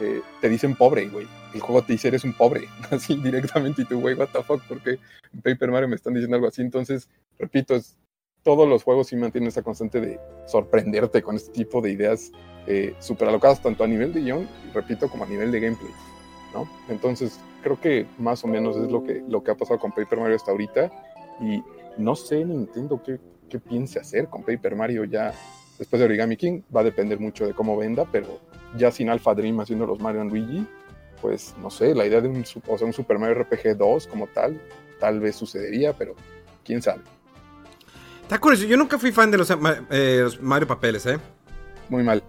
eh, 0.00 0.22
te 0.40 0.48
dicen 0.48 0.74
pobre, 0.74 1.08
güey. 1.08 1.26
El 1.52 1.60
juego 1.60 1.82
te 1.82 1.92
dice 1.92 2.08
eres 2.08 2.24
un 2.24 2.32
pobre, 2.32 2.68
así 2.90 3.16
directamente, 3.16 3.82
y 3.82 3.84
tú, 3.84 4.00
güey, 4.00 4.14
what 4.14 4.28
the 4.32 4.42
fuck, 4.42 4.62
porque 4.68 4.98
en 5.32 5.40
Paper 5.42 5.70
Mario 5.70 5.88
me 5.88 5.96
están 5.96 6.14
diciendo 6.14 6.36
algo 6.36 6.48
así. 6.48 6.62
Entonces, 6.62 7.08
repito, 7.38 7.74
es, 7.74 7.96
todos 8.42 8.68
los 8.68 8.82
juegos 8.82 9.08
sí 9.08 9.16
mantienen 9.16 9.48
esa 9.48 9.62
constante 9.62 10.00
de 10.00 10.20
sorprenderte 10.46 11.22
con 11.22 11.36
este 11.36 11.52
tipo 11.52 11.80
de 11.80 11.92
ideas 11.92 12.30
eh, 12.66 12.94
súper 12.98 13.28
alocadas, 13.28 13.62
tanto 13.62 13.84
a 13.84 13.86
nivel 13.86 14.12
de 14.12 14.20
guion, 14.20 14.48
repito, 14.72 15.08
como 15.08 15.24
a 15.24 15.26
nivel 15.26 15.50
de 15.50 15.60
gameplay, 15.60 15.92
¿no? 16.52 16.68
Entonces, 16.88 17.38
creo 17.62 17.80
que 17.80 18.06
más 18.18 18.44
o 18.44 18.48
menos 18.48 18.76
es 18.76 18.90
lo 18.90 19.02
que, 19.04 19.22
lo 19.28 19.42
que 19.42 19.50
ha 19.50 19.54
pasado 19.54 19.78
con 19.78 19.92
Paper 19.92 20.18
Mario 20.18 20.36
hasta 20.36 20.50
ahorita, 20.50 20.90
y 21.40 21.62
no 21.96 22.14
sé 22.14 22.44
Nintendo 22.44 23.02
qué, 23.02 23.18
qué 23.48 23.58
piense 23.58 23.98
hacer 23.98 24.28
con 24.28 24.42
Paper 24.42 24.76
Mario 24.76 25.04
ya 25.04 25.32
después 25.84 26.00
de 26.00 26.06
Origami 26.06 26.36
King, 26.38 26.62
va 26.74 26.80
a 26.80 26.84
depender 26.84 27.20
mucho 27.20 27.46
de 27.46 27.52
cómo 27.52 27.76
venda, 27.76 28.06
pero 28.10 28.40
ya 28.74 28.90
sin 28.90 29.10
Alpha 29.10 29.34
Dream 29.34 29.60
haciendo 29.60 29.86
los 29.86 30.00
Mario 30.00 30.24
Luigi, 30.24 30.66
pues 31.20 31.54
no 31.60 31.70
sé, 31.70 31.94
la 31.94 32.06
idea 32.06 32.22
de 32.22 32.28
un, 32.28 32.42
o 32.66 32.78
sea, 32.78 32.86
un 32.86 32.94
Super 32.94 33.18
Mario 33.18 33.42
RPG 33.42 33.76
2 33.76 34.06
como 34.06 34.26
tal, 34.28 34.58
tal 34.98 35.20
vez 35.20 35.36
sucedería, 35.36 35.92
pero 35.92 36.14
quién 36.64 36.80
sabe. 36.80 37.02
Está 38.22 38.38
curioso, 38.40 38.64
yo 38.64 38.78
nunca 38.78 38.98
fui 38.98 39.12
fan 39.12 39.30
de 39.30 39.36
los, 39.36 39.50
eh, 39.50 39.56
eh, 39.90 40.20
los 40.22 40.40
Mario 40.40 40.66
Papeles, 40.66 41.04
¿eh? 41.04 41.18
Muy 41.90 42.02
mal. 42.02 42.22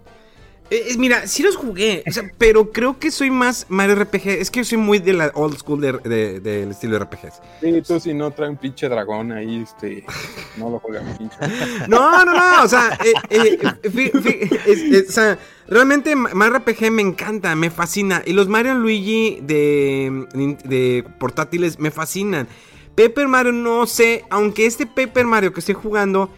Eh, 0.71 0.87
eh, 0.89 0.95
mira, 0.97 1.27
sí 1.27 1.43
los 1.43 1.55
jugué, 1.55 2.03
o 2.07 2.11
sea, 2.11 2.23
pero 2.39 2.71
creo 2.71 2.97
que 2.97 3.11
soy 3.11 3.29
más 3.29 3.67
Mario 3.69 3.95
RPG. 3.95 4.27
Es 4.39 4.49
que 4.49 4.61
yo 4.61 4.65
soy 4.65 4.79
muy 4.79 4.97
de 4.97 5.13
la 5.13 5.31
old 5.35 5.57
school 5.59 5.79
de- 5.79 5.93
de- 5.99 6.39
del 6.39 6.71
estilo 6.71 6.93
de 6.97 7.05
RPGs. 7.05 7.39
Sí, 7.61 7.81
tú 7.83 7.99
si 7.99 8.13
no 8.15 8.31
trae 8.31 8.49
un 8.49 8.57
pinche 8.57 8.89
dragón 8.89 9.31
ahí, 9.31 9.61
este, 9.61 10.03
no 10.57 10.71
lo 10.71 10.79
juegas 10.79 11.17
pinche. 11.19 11.37
No, 11.87 12.25
no, 12.25 12.33
no, 12.33 12.63
o 12.63 12.67
sea, 12.67 12.97
eh, 13.05 13.13
eh, 13.29 13.89
fi- 13.91 14.09
fi- 14.09 14.49
es- 14.65 14.81
es- 14.91 15.09
o 15.09 15.11
sea, 15.11 15.37
realmente 15.67 16.15
Mario 16.15 16.55
RPG 16.57 16.89
me 16.91 17.03
encanta, 17.03 17.55
me 17.55 17.69
fascina. 17.69 18.23
Y 18.25 18.33
los 18.33 18.47
Mario 18.47 18.73
Luigi 18.73 19.39
de, 19.43 20.25
de 20.65 21.05
portátiles 21.19 21.77
me 21.79 21.91
fascinan. 21.91 22.47
Paper 22.95 23.27
Mario 23.27 23.51
no 23.51 23.85
sé, 23.85 24.23
aunque 24.31 24.65
este 24.65 24.87
Paper 24.87 25.25
Mario 25.25 25.53
que 25.53 25.59
estoy 25.59 25.75
jugando, 25.75 26.29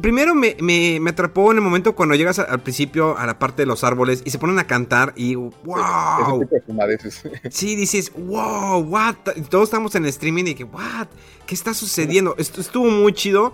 primero 0.00 0.34
me, 0.34 0.56
me- 0.60 0.98
me 1.00 1.10
atrapó 1.10 1.50
en 1.50 1.58
el 1.58 1.62
momento 1.64 1.94
cuando 1.94 2.14
llegas 2.14 2.38
al 2.38 2.60
principio 2.62 3.16
a 3.18 3.26
la 3.26 3.38
parte 3.38 3.62
de 3.62 3.66
los 3.66 3.82
árboles 3.84 4.22
y 4.24 4.30
se 4.30 4.38
ponen 4.38 4.58
a 4.58 4.66
cantar 4.66 5.12
y 5.16 5.34
wow. 5.34 6.40
tipo 6.40 6.54
de 6.54 6.60
fumadeces. 6.60 7.22
Sí, 7.50 7.76
dices, 7.76 8.12
wow, 8.16 8.80
what? 8.80 9.14
Todos 9.48 9.64
estamos 9.64 9.94
en 9.94 10.04
el 10.04 10.10
streaming 10.10 10.44
y 10.46 10.54
que, 10.54 10.64
what? 10.64 11.08
¿Qué 11.46 11.54
está 11.54 11.74
sucediendo? 11.74 12.34
Esto 12.38 12.60
estuvo 12.60 12.90
muy 12.90 13.12
chido. 13.12 13.52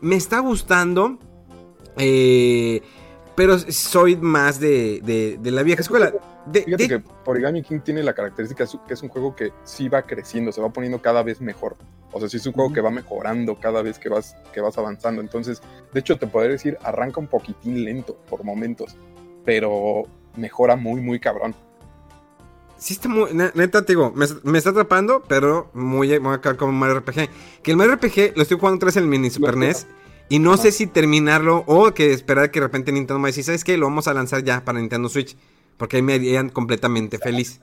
Me 0.00 0.16
está 0.16 0.38
gustando. 0.40 1.18
eh, 1.96 2.82
pero 3.34 3.58
soy 3.58 4.16
más 4.16 4.60
de, 4.60 5.00
de- 5.02 5.38
de 5.40 5.50
la 5.50 5.62
vieja 5.62 5.80
escuela. 5.80 6.12
De- 6.46 6.62
Fíjate 6.62 6.88
de- 6.88 7.02
que 7.02 7.08
Origami 7.26 7.62
King 7.62 7.80
tiene 7.80 8.02
la 8.02 8.14
característica 8.14 8.64
que 8.86 8.94
es 8.94 9.02
un 9.02 9.08
juego 9.08 9.34
que 9.36 9.52
sí 9.64 9.88
va 9.88 10.02
creciendo, 10.02 10.50
se 10.52 10.60
va 10.60 10.70
poniendo 10.72 11.00
cada 11.00 11.22
vez 11.22 11.40
mejor. 11.40 11.76
O 12.12 12.20
sea, 12.20 12.28
sí 12.28 12.36
es 12.36 12.46
un 12.46 12.52
juego 12.52 12.72
que 12.72 12.80
va 12.80 12.90
mejorando 12.90 13.54
cada 13.56 13.80
vez 13.82 13.98
que 13.98 14.08
vas, 14.08 14.36
que 14.52 14.60
vas 14.60 14.76
avanzando. 14.76 15.20
Entonces, 15.22 15.62
de 15.92 16.00
hecho, 16.00 16.18
te 16.18 16.26
podría 16.26 16.50
decir, 16.52 16.76
arranca 16.82 17.20
un 17.20 17.26
poquitín 17.26 17.84
lento 17.84 18.16
por 18.28 18.44
momentos, 18.44 18.96
pero 19.44 20.02
mejora 20.36 20.76
muy, 20.76 21.00
muy 21.00 21.18
cabrón. 21.20 21.54
Sí 22.76 22.94
está 22.94 23.08
muy... 23.08 23.32
ne- 23.32 23.52
Neta, 23.54 23.84
te 23.84 23.92
digo, 23.92 24.12
me, 24.14 24.26
me 24.42 24.58
está 24.58 24.70
atrapando, 24.70 25.22
pero 25.28 25.70
muy, 25.72 26.08
me 26.08 26.18
voy 26.18 26.34
a 26.34 26.40
quedar 26.40 26.56
como 26.56 26.72
Mario 26.72 26.98
RPG. 26.98 27.28
Que 27.62 27.70
el 27.70 27.76
Mario 27.76 27.94
RPG 27.94 28.36
lo 28.36 28.42
estoy 28.42 28.58
jugando 28.58 28.86
en 28.88 28.96
el 28.98 29.06
mini 29.06 29.30
Super 29.30 29.56
NES. 29.56 29.86
Y 30.28 30.38
no 30.38 30.56
sé 30.56 30.72
si 30.72 30.86
terminarlo 30.86 31.62
o 31.66 31.92
que 31.92 32.12
esperar 32.12 32.50
que 32.50 32.58
de 32.60 32.66
repente 32.66 32.90
Nintendo 32.90 33.18
me 33.20 33.30
diga, 33.30 33.42
¿sabes 33.44 33.64
qué? 33.64 33.76
Lo 33.76 33.86
vamos 33.86 34.08
a 34.08 34.14
lanzar 34.14 34.42
ya 34.42 34.64
para 34.64 34.80
Nintendo 34.80 35.08
Switch. 35.08 35.36
Porque 35.76 35.96
ahí 35.96 36.02
me 36.02 36.14
harían 36.14 36.48
completamente 36.48 37.18
feliz. 37.18 37.60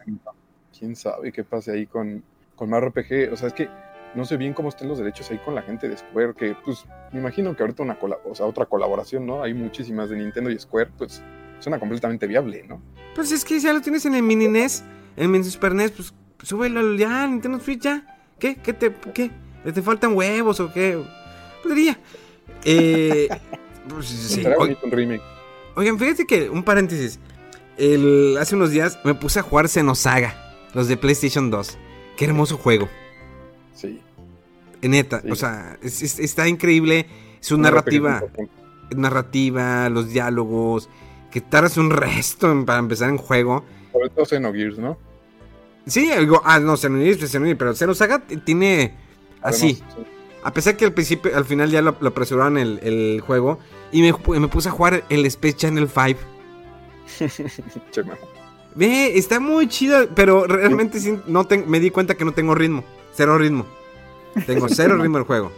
quién 0.77 0.95
sabe 0.95 1.31
qué 1.31 1.44
pase 1.44 1.72
ahí 1.72 1.86
con, 1.86 2.23
con 2.56 2.69
Mario 2.69 2.90
RPG. 2.90 3.31
O 3.31 3.38
sea, 3.38 3.48
es 3.48 3.53
que 3.53 3.69
no 4.15 4.26
sé 4.26 4.38
bien 4.38 4.53
cómo 4.53 4.69
estén 4.69 4.88
los 4.88 4.98
derechos 4.98 5.30
ahí 5.31 5.38
con 5.40 5.56
la 5.56 5.61
gente 5.61 5.88
de 5.88 5.98
Square, 5.98 6.34
que 6.34 6.56
pues 6.65 6.86
me 7.11 7.19
imagino 7.19 7.56
que 7.56 7.64
ahorita 7.64 7.84
una 7.84 7.98
o 8.02 8.36
sea, 8.36 8.45
otra 8.45 8.65
colaboración, 8.65 9.26
¿no? 9.26 9.44
Hay 9.44 9.53
muchísimas 9.53 10.10
de 10.10 10.18
Nintendo 10.18 10.49
y 10.49 10.60
Square, 10.60 10.91
pues 10.98 11.22
suena 11.60 11.80
completamente 11.80 12.26
viable, 12.27 12.65
¿no? 12.68 12.81
Pues 13.15 13.31
es 13.31 13.45
que 13.45 13.60
ya 13.60 13.73
lo 13.73 13.81
tienes 13.81 14.06
en 14.06 14.15
el 14.15 14.23
mini 14.23 14.48
NES, 14.48 14.84
en 15.15 15.23
el 15.23 15.30
mini 15.30 15.44
Super 15.45 15.76
NES, 15.76 15.91
pues 15.91 16.14
súbelo 16.44 16.95
ya, 16.95 17.27
Nintendo 17.27 17.60
Switch 17.60 17.81
ya. 17.81 18.18
¿Qué? 18.40 18.56
¿Qué 18.56 18.73
te, 18.73 18.94
qué? 19.14 19.31
¿Te 19.64 19.81
faltan 19.81 20.15
huevos 20.15 20.60
o 20.60 20.72
qué? 20.72 21.02
Podría. 21.61 21.99
Eh, 22.64 23.27
pues, 23.90 24.07
sí. 24.07 24.44
Oigan, 25.76 25.99
fíjate 25.99 26.26
que, 26.26 26.49
un 26.49 26.64
paréntesis. 26.64 27.19
El, 27.80 28.38
hace 28.40 28.56
unos 28.56 28.72
días 28.72 29.00
me 29.06 29.16
puse 29.16 29.40
a 29.40 29.44
jugar 29.44 29.70
Xenosaga, 29.70 30.36
los 30.74 30.88
de 30.88 30.98
PlayStation 30.98 31.50
2. 31.50 31.78
Qué 32.18 32.26
hermoso 32.26 32.58
juego. 32.58 32.90
Sí. 33.74 34.02
Neta, 34.82 35.22
Sí. 35.22 35.32
o 35.32 35.36
sea, 35.36 35.78
es- 35.82 36.02
es- 36.02 36.20
está 36.20 36.48
increíble. 36.48 37.08
Su 37.40 37.58
narrativa, 37.58 38.22
narrativa, 38.96 39.90
los 39.90 40.10
diálogos, 40.10 40.90
que 41.32 41.42
tardas 41.42 41.78
un 41.78 41.90
resto 41.92 42.52
en- 42.52 42.66
para 42.66 42.80
empezar 42.80 43.10
en 43.10 43.18
juego. 43.18 43.64
Sobre 43.92 44.10
todo 44.10 44.26
Xenogears, 44.26 44.78
¿no? 44.78 44.98
Sí, 45.88 46.12
algo, 46.12 46.42
ah, 46.46 46.60
no, 46.60 46.76
Xenogears, 46.78 47.30
Xenogears, 47.32 47.58
pero 47.58 47.74
Xenosaga 47.76 48.20
tiene 48.46 48.94
así. 49.42 49.82
Además, 49.82 49.96
sí. 49.98 50.04
A 50.44 50.54
pesar 50.54 50.78
que 50.78 50.86
al 50.86 50.94
principio, 50.94 51.36
al 51.36 51.44
final 51.46 51.70
ya 51.70 51.82
lo, 51.82 51.96
lo 52.00 52.10
apresuraron 52.10 52.58
el, 52.58 52.80
el 52.84 53.22
juego. 53.22 53.60
Y 53.92 54.02
me, 54.02 54.14
me 54.40 54.48
puse 54.48 54.70
a 54.70 54.72
jugar 54.72 55.04
el 55.10 55.26
Space 55.26 55.56
Channel 55.56 55.90
5. 55.90 56.20
Ve, 58.76 59.18
está 59.18 59.40
muy 59.40 59.68
chido, 59.68 60.07
pero 60.15 60.45
realmente 60.45 60.99
sí, 60.99 61.18
no 61.27 61.48
me 61.65 61.80
di 61.80 61.90
cuenta 61.90 62.15
que 62.15 62.26
no 62.26 62.34
tengo 62.34 62.56
ritmo. 62.56 62.84
Cero 63.14 63.38
ritmo. 63.38 63.65
Tengo 64.45 64.68
cero 64.69 64.98
ritmo 64.98 65.18
el 65.18 65.23
juego. 65.23 65.52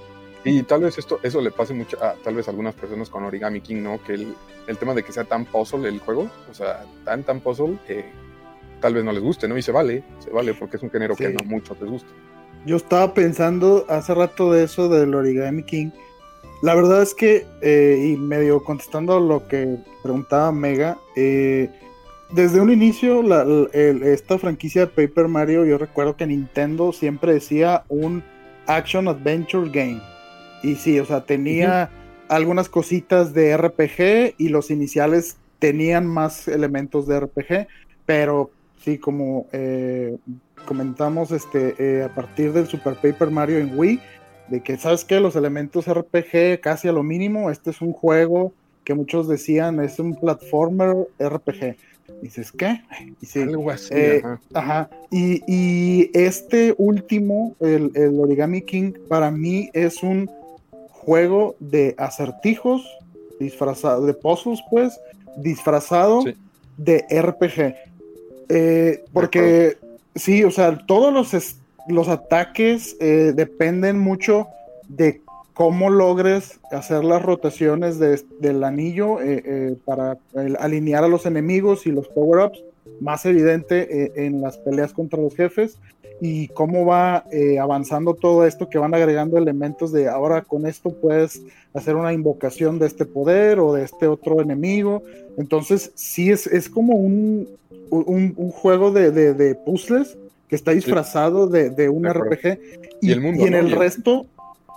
Y 0.43 0.63
tal 0.63 0.81
vez 0.81 0.97
esto, 0.97 1.19
eso 1.21 1.39
le 1.39 1.51
pase 1.51 1.73
mucho 1.73 2.03
a 2.03 2.15
tal 2.15 2.35
vez 2.35 2.47
a 2.47 2.51
algunas 2.51 2.73
personas 2.73 3.09
con 3.09 3.23
Origami 3.23 3.61
King, 3.61 3.83
¿no? 3.83 4.01
Que 4.03 4.13
el, 4.13 4.33
el 4.65 4.77
tema 4.77 4.93
de 4.95 5.03
que 5.03 5.11
sea 5.11 5.23
tan 5.23 5.45
puzzle 5.45 5.87
el 5.87 5.99
juego, 5.99 6.31
o 6.49 6.53
sea, 6.53 6.83
tan 7.05 7.23
tan 7.23 7.41
puzzle, 7.41 7.77
que 7.85 8.05
tal 8.79 8.95
vez 8.95 9.03
no 9.03 9.11
les 9.11 9.21
guste, 9.21 9.47
¿no? 9.47 9.57
Y 9.57 9.61
se 9.61 9.71
vale, 9.71 10.03
se 10.19 10.31
vale, 10.31 10.55
porque 10.55 10.77
es 10.77 10.83
un 10.83 10.89
género 10.89 11.15
que 11.15 11.29
no 11.29 11.43
mucho 11.45 11.77
les 11.79 11.89
gusta. 11.89 12.09
Yo 12.65 12.75
estaba 12.75 13.13
pensando 13.13 13.85
hace 13.87 14.13
rato 14.13 14.51
de 14.51 14.63
eso 14.63 14.89
del 14.89 15.13
Origami 15.13 15.63
King. 15.63 15.91
La 16.61 16.75
verdad 16.75 17.01
es 17.01 17.13
que, 17.15 17.45
eh, 17.61 18.11
y 18.13 18.17
medio 18.17 18.63
contestando 18.63 19.19
lo 19.19 19.47
que 19.47 19.77
preguntaba 20.03 20.51
Mega, 20.51 20.97
eh, 21.15 21.69
desde 22.31 22.61
un 22.61 22.71
inicio, 22.71 23.23
la- 23.23 23.43
la- 23.43 23.67
el- 23.73 24.03
esta 24.03 24.37
franquicia 24.37 24.81
de 24.81 24.87
Paper 24.87 25.27
Mario, 25.27 25.65
yo 25.65 25.77
recuerdo 25.77 26.15
que 26.15 26.27
Nintendo 26.27 26.93
siempre 26.93 27.33
decía 27.33 27.83
un 27.89 28.23
Action 28.67 29.07
Adventure 29.07 29.69
Game. 29.69 30.01
Y 30.63 30.75
sí, 30.75 30.99
o 30.99 31.05
sea, 31.05 31.21
tenía 31.25 31.89
algunas 32.29 32.69
cositas 32.69 33.33
de 33.33 33.51
RPG 33.57 34.35
y 34.37 34.49
los 34.49 34.69
iniciales 34.69 35.37
tenían 35.59 36.05
más 36.05 36.47
elementos 36.47 37.07
de 37.07 37.19
RPG, 37.19 37.67
pero 38.05 38.51
sí, 38.83 38.97
como 38.99 39.47
eh, 39.51 40.15
comentamos 40.67 41.31
este, 41.31 42.03
a 42.03 42.13
partir 42.13 42.53
del 42.53 42.67
Super 42.67 42.93
Paper 42.95 43.31
Mario 43.31 43.57
en 43.57 43.77
Wii, 43.77 43.99
de 44.51 44.61
que, 44.61 44.77
¿sabes 44.77 45.05
qué? 45.05 45.19
Los 45.19 45.35
elementos 45.35 45.87
RPG 45.91 46.59
casi 46.61 46.87
a 46.87 46.91
lo 46.91 47.03
mínimo, 47.03 47.49
este 47.49 47.71
es 47.71 47.81
un 47.81 47.93
juego 47.93 48.53
que 48.83 48.93
muchos 48.93 49.27
decían 49.27 49.79
es 49.79 49.97
un 49.99 50.15
platformer 50.15 51.07
RPG. 51.19 51.77
Dices, 52.21 52.51
¿qué? 52.51 52.81
Y 53.21 53.25
sí, 53.25 53.41
Algo 53.41 53.71
así, 53.71 53.89
eh, 53.93 54.21
ajá. 54.23 54.39
Ajá. 54.53 54.89
Y, 55.09 55.41
y 55.47 56.11
este 56.13 56.75
último, 56.77 57.55
el, 57.61 57.91
el 57.95 58.19
Origami 58.19 58.61
King, 58.61 58.91
para 59.07 59.31
mí 59.31 59.69
es 59.73 60.03
un 60.03 60.29
juego 60.89 61.55
de 61.59 61.95
acertijos 61.97 62.85
disfrazado, 63.39 64.05
de 64.05 64.13
puzzles, 64.13 64.59
pues, 64.69 64.99
disfrazado 65.37 66.21
Sí. 66.23 66.35
de 66.77 67.05
RPG. 67.09 67.75
Eh, 68.49 69.03
porque, 69.13 69.77
sí, 70.13 70.43
o 70.43 70.51
sea, 70.51 70.77
todos 70.85 71.13
los, 71.13 71.33
los 71.87 72.07
ataques 72.07 72.95
eh, 72.99 73.33
dependen 73.35 73.99
mucho 73.99 74.47
de 74.87 75.21
cómo 75.53 75.89
logres 75.89 76.59
hacer 76.71 77.03
las 77.03 77.21
rotaciones 77.21 77.99
de- 77.99 78.21
del 78.39 78.63
anillo 78.63 79.21
eh, 79.21 79.41
eh, 79.45 79.75
para 79.85 80.17
alinear 80.59 81.03
a 81.03 81.07
los 81.07 81.25
enemigos 81.25 81.85
y 81.85 81.91
los 81.91 82.07
power-ups 82.07 82.63
más 82.99 83.25
evidente 83.25 84.25
en 84.25 84.41
las 84.41 84.57
peleas 84.57 84.93
contra 84.93 85.19
los 85.21 85.35
jefes 85.35 85.77
y 86.19 86.47
cómo 86.49 86.85
va 86.85 87.25
avanzando 87.59 88.13
todo 88.13 88.45
esto 88.45 88.69
que 88.69 88.77
van 88.77 88.93
agregando 88.93 89.37
elementos 89.37 89.91
de 89.91 90.07
ahora 90.07 90.41
con 90.43 90.65
esto 90.67 90.91
puedes 90.91 91.41
hacer 91.73 91.95
una 91.95 92.13
invocación 92.13 92.77
de 92.79 92.87
este 92.87 93.05
poder 93.05 93.59
o 93.59 93.73
de 93.73 93.83
este 93.85 94.07
otro 94.07 94.39
enemigo 94.41 95.01
entonces 95.37 95.91
sí 95.95 96.31
es, 96.31 96.45
es 96.47 96.69
como 96.69 96.93
un, 96.95 97.47
un, 97.89 98.51
juego 98.51 98.91
de- 98.91 99.11
de 99.11 99.55
puzzles 99.55 100.17
que 100.51 100.55
está 100.57 100.71
disfrazado 100.71 101.47
de, 101.47 101.69
de 101.69 101.87
un 101.87 102.01
De. 102.03 102.13
RPG 102.13 102.59
Y 103.01 103.11
el 103.13 103.21
mundo, 103.21 103.45
en 103.47 103.53
¿no? 103.53 103.57
el 103.59 103.71
resto 103.71 104.25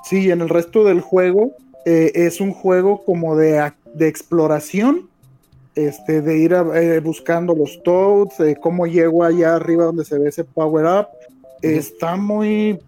sí 0.05 0.31
en 0.31 0.41
el 0.41 0.49
resto 0.49 0.85
del 0.85 1.01
juego 1.01 1.51
eh, 1.85 2.13
es 2.15 2.41
un 2.41 2.53
juego 2.53 3.05
como 3.05 3.37
de, 3.37 3.73
de 3.93 4.07
exploración 4.09 5.09
este, 5.75 6.23
de 6.23 6.39
ir 6.39 6.55
a- 6.55 6.81
eh, 6.81 7.01
buscando 7.01 7.57
los 7.57 7.83
toads, 7.83 8.39
eh, 8.39 8.57
cómo 8.61 8.87
llego 8.87 9.25
allá 9.25 9.57
arriba 9.57 9.87
donde 9.87 10.05
se 10.05 10.17
ve 10.17 10.29
ese 10.29 10.45
power 10.45 10.87
up. 10.87 11.07
Está 11.61 12.15
muy 12.17 12.79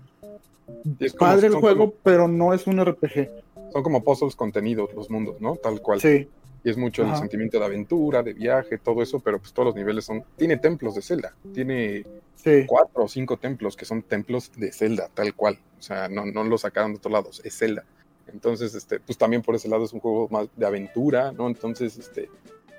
es 1.00 1.12
como- 1.12 1.28
padre 1.30 1.48
el 1.48 1.54
juego, 1.54 1.78
como- 1.90 1.94
pero 2.04 2.28
no 2.28 2.54
es 2.54 2.68
un 2.68 2.78
RPG. 2.78 3.28
son 3.72 3.82
como 3.82 4.04
puzzles 4.04 4.36
contenidos 4.36 4.90
los 4.94 5.10
mundos, 5.10 5.40
¿no? 5.40 5.56
Tal 5.56 5.82
cual. 5.82 6.00
Sí, 6.00 6.28
Y 6.64 6.70
es 6.70 6.76
mucho 6.76 7.04
el 7.04 7.14
sentimiento 7.16 7.58
de 7.60 7.64
aventura, 7.64 8.22
de 8.22 8.32
viaje, 8.32 8.78
todo 8.78 9.02
eso, 9.02 9.20
pero 9.20 9.38
pues 9.38 9.52
todos 9.52 9.66
los 9.66 9.74
niveles 9.76 10.04
son... 10.04 10.24
Tiene 10.36 10.56
templos 10.56 10.96
de 10.96 11.02
Zelda, 11.02 11.34
tiene 11.54 12.04
sí. 12.34 12.64
cuatro 12.66 13.04
o 13.04 13.08
cinco 13.08 13.36
templos 13.36 13.76
que 13.76 13.84
son 13.84 14.02
templos 14.02 14.50
de 14.56 14.72
Zelda, 14.72 15.08
tal 15.14 15.34
cual. 15.34 15.58
O 15.78 15.82
sea, 15.82 16.08
no, 16.08 16.26
no 16.26 16.42
lo 16.42 16.58
sacaron 16.58 16.92
de 16.92 16.98
otros 16.98 17.12
lados, 17.12 17.40
es 17.44 17.56
Zelda. 17.56 17.84
Entonces, 18.26 18.74
este, 18.74 18.98
pues 18.98 19.16
también 19.16 19.42
por 19.42 19.54
ese 19.54 19.68
lado 19.68 19.84
es 19.84 19.92
un 19.92 20.00
juego 20.00 20.28
más 20.30 20.48
de 20.56 20.66
aventura, 20.66 21.30
¿no? 21.32 21.46
Entonces, 21.46 21.96
este, 21.96 22.28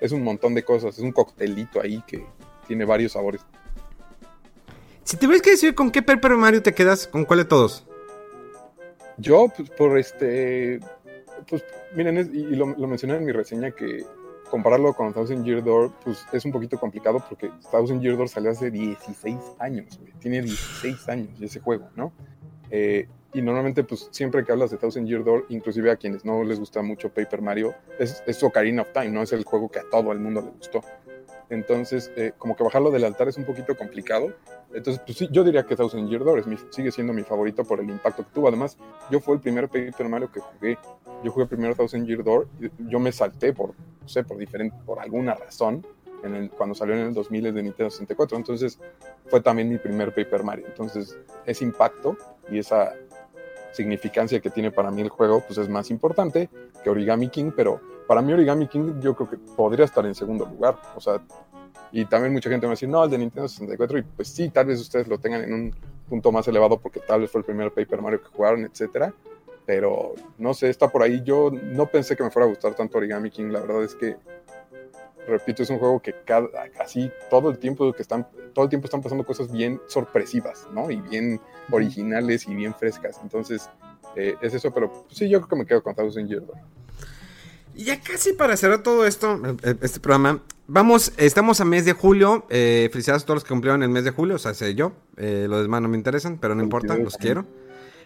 es 0.00 0.12
un 0.12 0.22
montón 0.22 0.54
de 0.54 0.62
cosas, 0.62 0.98
es 0.98 1.02
un 1.02 1.12
coctelito 1.12 1.80
ahí 1.80 2.02
que 2.06 2.26
tiene 2.66 2.84
varios 2.84 3.12
sabores. 3.12 3.40
Si 5.04 5.16
te 5.16 5.26
ves 5.26 5.40
que 5.40 5.52
decir 5.52 5.74
con 5.74 5.90
qué 5.90 6.02
Paper 6.02 6.32
Mario 6.32 6.62
te 6.62 6.74
quedas, 6.74 7.06
¿con 7.06 7.24
cuál 7.24 7.38
de 7.38 7.44
todos? 7.46 7.86
Yo, 9.16 9.48
pues, 9.56 9.70
por 9.70 9.98
este, 9.98 10.80
pues, 11.48 11.64
miren, 11.94 12.18
es- 12.18 12.28
y, 12.32 12.56
lo, 12.56 12.66
mencioné 12.66 13.16
en 13.16 13.24
mi 13.24 13.32
reseña 13.32 13.70
que 13.70 14.04
compararlo 14.50 14.94
con 14.94 15.12
Thousand 15.12 15.44
Year 15.44 15.62
Door, 15.62 15.92
pues 16.04 16.24
es 16.32 16.44
un 16.44 16.52
poquito 16.52 16.78
complicado 16.78 17.22
porque 17.28 17.50
Thousand 17.70 18.00
Year 18.00 18.16
Door 18.16 18.28
salió 18.28 18.50
hace 18.50 18.70
16 18.70 19.36
años, 19.58 20.00
tiene 20.20 20.40
16 20.40 21.08
años 21.08 21.28
ese 21.40 21.60
juego, 21.60 21.88
¿no? 21.96 22.12
Eh, 22.70 23.06
y 23.34 23.42
normalmente, 23.42 23.84
pues 23.84 24.08
siempre 24.10 24.42
que 24.42 24.52
hablas 24.52 24.70
de 24.70 24.78
Thousand 24.78 25.06
Year 25.06 25.22
Door, 25.22 25.46
inclusive 25.50 25.90
a 25.90 25.96
quienes 25.96 26.24
no 26.24 26.42
les 26.44 26.58
gusta 26.58 26.80
mucho 26.80 27.10
Paper 27.10 27.42
Mario, 27.42 27.74
es, 27.98 28.22
es 28.26 28.42
Ocarina 28.42 28.82
of 28.82 28.92
Time, 28.92 29.10
¿no? 29.10 29.22
Es 29.22 29.32
el 29.32 29.44
juego 29.44 29.68
que 29.68 29.80
a 29.80 29.84
todo 29.90 30.12
el 30.12 30.18
mundo 30.18 30.40
le 30.40 30.50
gustó. 30.50 30.82
Entonces, 31.50 32.10
eh, 32.16 32.32
como 32.36 32.54
que 32.56 32.62
bajarlo 32.64 32.90
del 32.90 33.04
altar 33.04 33.28
es 33.28 33.36
un 33.38 33.44
poquito 33.44 33.76
complicado. 33.76 34.32
Entonces, 34.74 35.02
pues 35.04 35.16
sí, 35.16 35.28
yo 35.32 35.44
diría 35.44 35.64
que 35.64 35.76
Thousand 35.76 36.08
Year 36.08 36.22
Door 36.22 36.40
es 36.40 36.46
mi- 36.46 36.58
sigue 36.70 36.90
siendo 36.92 37.12
mi 37.12 37.22
favorito 37.22 37.64
por 37.64 37.80
el 37.80 37.88
impacto 37.88 38.22
que 38.24 38.30
tuvo. 38.34 38.48
Además, 38.48 38.76
yo 39.10 39.18
fue 39.20 39.34
el 39.36 39.40
primer 39.40 39.68
Paper 39.68 40.08
Mario 40.08 40.30
que 40.30 40.40
jugué. 40.40 40.78
Yo 41.24 41.30
jugué 41.32 41.46
primero 41.46 41.74
Thousand 41.74 42.06
Year 42.06 42.22
Door 42.22 42.46
yo 42.88 43.00
me 43.00 43.10
salté 43.12 43.52
por, 43.52 43.70
no 43.70 44.08
sé, 44.08 44.24
por 44.24 44.36
diferente, 44.36 44.76
por 44.84 45.00
alguna 45.00 45.34
razón, 45.34 45.84
en 46.22 46.34
el, 46.34 46.50
cuando 46.50 46.74
salió 46.74 46.94
en 46.94 47.00
el 47.00 47.14
2000 47.14 47.44
de 47.54 47.62
Nintendo 47.62 47.90
64. 47.90 48.36
Entonces, 48.36 48.78
fue 49.28 49.40
también 49.40 49.68
mi 49.70 49.78
primer 49.78 50.12
Paper 50.14 50.42
Mario. 50.44 50.66
Entonces, 50.66 51.16
ese 51.46 51.64
impacto 51.64 52.16
y 52.50 52.58
esa 52.58 52.92
significancia 53.72 54.40
que 54.40 54.50
tiene 54.50 54.70
para 54.70 54.90
mí 54.90 55.02
el 55.02 55.08
juego, 55.08 55.40
pues 55.46 55.58
es 55.58 55.68
más 55.68 55.90
importante 55.90 56.48
que 56.82 56.90
Origami 56.90 57.28
King, 57.28 57.52
pero 57.54 57.80
para 58.08 58.22
mí 58.22 58.32
Origami 58.32 58.66
King 58.66 59.00
yo 59.00 59.14
creo 59.14 59.28
que 59.28 59.36
podría 59.36 59.84
estar 59.84 60.04
en 60.06 60.14
segundo 60.14 60.46
lugar. 60.46 60.76
O 60.96 61.00
sea, 61.00 61.20
y 61.92 62.06
también 62.06 62.32
mucha 62.32 62.48
gente 62.48 62.66
me 62.66 62.68
va 62.68 62.72
a 62.72 62.76
decir, 62.76 62.88
no, 62.88 63.04
el 63.04 63.10
de 63.10 63.18
Nintendo 63.18 63.46
64, 63.46 63.98
y 63.98 64.02
pues 64.02 64.28
sí, 64.28 64.48
tal 64.48 64.66
vez 64.66 64.80
ustedes 64.80 65.06
lo 65.06 65.18
tengan 65.18 65.42
en 65.42 65.52
un 65.52 65.74
punto 66.08 66.32
más 66.32 66.48
elevado 66.48 66.78
porque 66.78 67.00
tal 67.00 67.20
vez 67.20 67.30
fue 67.30 67.40
el 67.40 67.44
primer 67.44 67.70
Paper 67.70 68.00
Mario 68.00 68.22
que 68.22 68.28
jugaron, 68.28 68.64
etcétera. 68.64 69.12
Pero 69.66 70.14
no 70.38 70.54
sé, 70.54 70.70
está 70.70 70.88
por 70.88 71.02
ahí. 71.02 71.22
Yo 71.22 71.50
no 71.50 71.84
pensé 71.84 72.16
que 72.16 72.24
me 72.24 72.30
fuera 72.30 72.46
a 72.46 72.48
gustar 72.48 72.74
tanto 72.74 72.96
Origami 72.96 73.30
King. 73.30 73.50
La 73.50 73.60
verdad 73.60 73.84
es 73.84 73.94
que, 73.94 74.16
repito, 75.26 75.62
es 75.62 75.68
un 75.68 75.78
juego 75.78 76.00
que 76.00 76.14
cada, 76.24 76.48
casi 76.74 77.10
todo 77.28 77.50
el 77.50 77.58
tiempo 77.58 77.92
que 77.92 78.00
están, 78.00 78.26
todo 78.54 78.64
el 78.64 78.70
tiempo 78.70 78.86
están 78.86 79.02
pasando 79.02 79.26
cosas 79.26 79.52
bien 79.52 79.78
sorpresivas, 79.86 80.66
¿no? 80.72 80.90
Y 80.90 80.96
bien 80.96 81.38
originales 81.70 82.48
y 82.48 82.54
bien 82.54 82.74
frescas. 82.74 83.20
Entonces, 83.22 83.68
eh, 84.16 84.34
es 84.40 84.54
eso, 84.54 84.72
pero 84.72 84.90
pues, 84.90 85.18
sí, 85.18 85.28
yo 85.28 85.40
creo 85.40 85.48
que 85.50 85.56
me 85.56 85.66
quedo 85.66 85.82
con 85.82 85.94
Thousand 85.94 86.26
Year 86.26 86.46
Door. 86.46 86.56
Y 87.78 87.84
ya 87.84 88.00
casi 88.00 88.32
para 88.32 88.56
cerrar 88.56 88.82
todo 88.82 89.06
esto, 89.06 89.40
eh, 89.62 89.76
este 89.82 90.00
programa, 90.00 90.42
vamos, 90.66 91.12
estamos 91.16 91.60
a 91.60 91.64
mes 91.64 91.84
de 91.84 91.92
julio. 91.92 92.44
eh, 92.50 92.88
felicidades 92.90 93.22
a 93.22 93.26
todos 93.26 93.36
los 93.36 93.44
que 93.44 93.50
cumplieron 93.50 93.84
el 93.84 93.88
mes 93.88 94.02
de 94.02 94.10
julio, 94.10 94.34
o 94.34 94.38
sea, 94.38 94.52
sé 94.52 94.74
yo. 94.74 94.92
eh, 95.16 95.46
los 95.48 95.62
demás 95.62 95.80
no 95.82 95.88
me 95.88 95.96
interesan, 95.96 96.38
pero 96.38 96.56
no 96.56 96.62
importa, 96.64 96.96
los 96.96 97.16
quiero. 97.16 97.46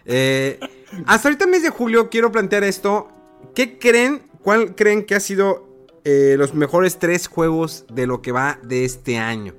Eh, 0.05 0.59
hasta 1.07 1.27
ahorita 1.27 1.47
mes 1.47 1.63
de 1.63 1.69
julio 1.71 2.09
quiero 2.11 2.31
plantear 2.31 2.63
esto. 2.63 3.07
¿Qué 3.55 3.79
creen, 3.79 4.21
cuál 4.43 4.75
creen 4.75 5.05
que 5.05 5.15
ha 5.15 5.19
sido 5.19 5.67
los 6.05 6.53
mejores 6.53 6.99
tres 6.99 7.27
juegos 7.27 7.85
de 7.91 8.05
lo 8.05 8.21
que 8.21 8.31
va 8.31 8.59
de 8.61 8.85
este 8.85 9.17
año? 9.17 9.55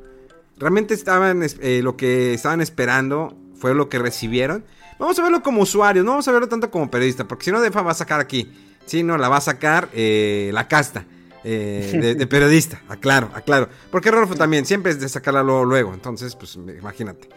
Realmente 0.59 0.95
estaban, 0.95 1.43
es- 1.43 1.59
lo 1.83 1.97
que 1.97 2.35
estaban 2.35 2.61
esperando 2.61 3.37
fue 3.57 3.75
lo 3.75 3.89
que 3.89 3.99
recibieron. 3.99 4.65
Vamos 5.01 5.19
a 5.19 5.23
verlo 5.25 5.43
como 5.43 5.63
usuarios, 5.63 6.05
no 6.05 6.13
vamos 6.13 6.29
a 6.29 6.33
verlo 6.33 6.49
tanto 6.49 6.71
como 6.71 6.89
periodista, 6.89 7.27
porque 7.27 7.47
si 7.47 7.51
no, 7.51 7.61
Defa 7.61 7.83
va 7.83 7.91
a 7.91 7.95
sacar 7.95 8.21
aquí. 8.21 8.49
Sí, 8.87 9.03
no, 9.03 9.17
la 9.19 9.29
va 9.29 9.39
a 9.39 9.41
sacar 9.41 9.89
eh, 9.93 10.51
la 10.53 10.69
casta 10.69 11.05
eh, 11.43 11.99
de, 12.01 12.15
de 12.15 12.27
periodista, 12.27 12.83
aclaro, 12.89 13.31
aclaro. 13.35 13.69
Porque 13.91 14.11
Rolfo 14.11 14.35
también, 14.35 14.65
siempre 14.67 14.93
es 14.93 15.01
de 15.01 15.09
sacarla 15.09 15.43
luego, 15.43 15.65
luego. 15.65 15.95
Entonces, 15.95 16.37
pues 16.37 16.55
imagínate. 16.57 17.29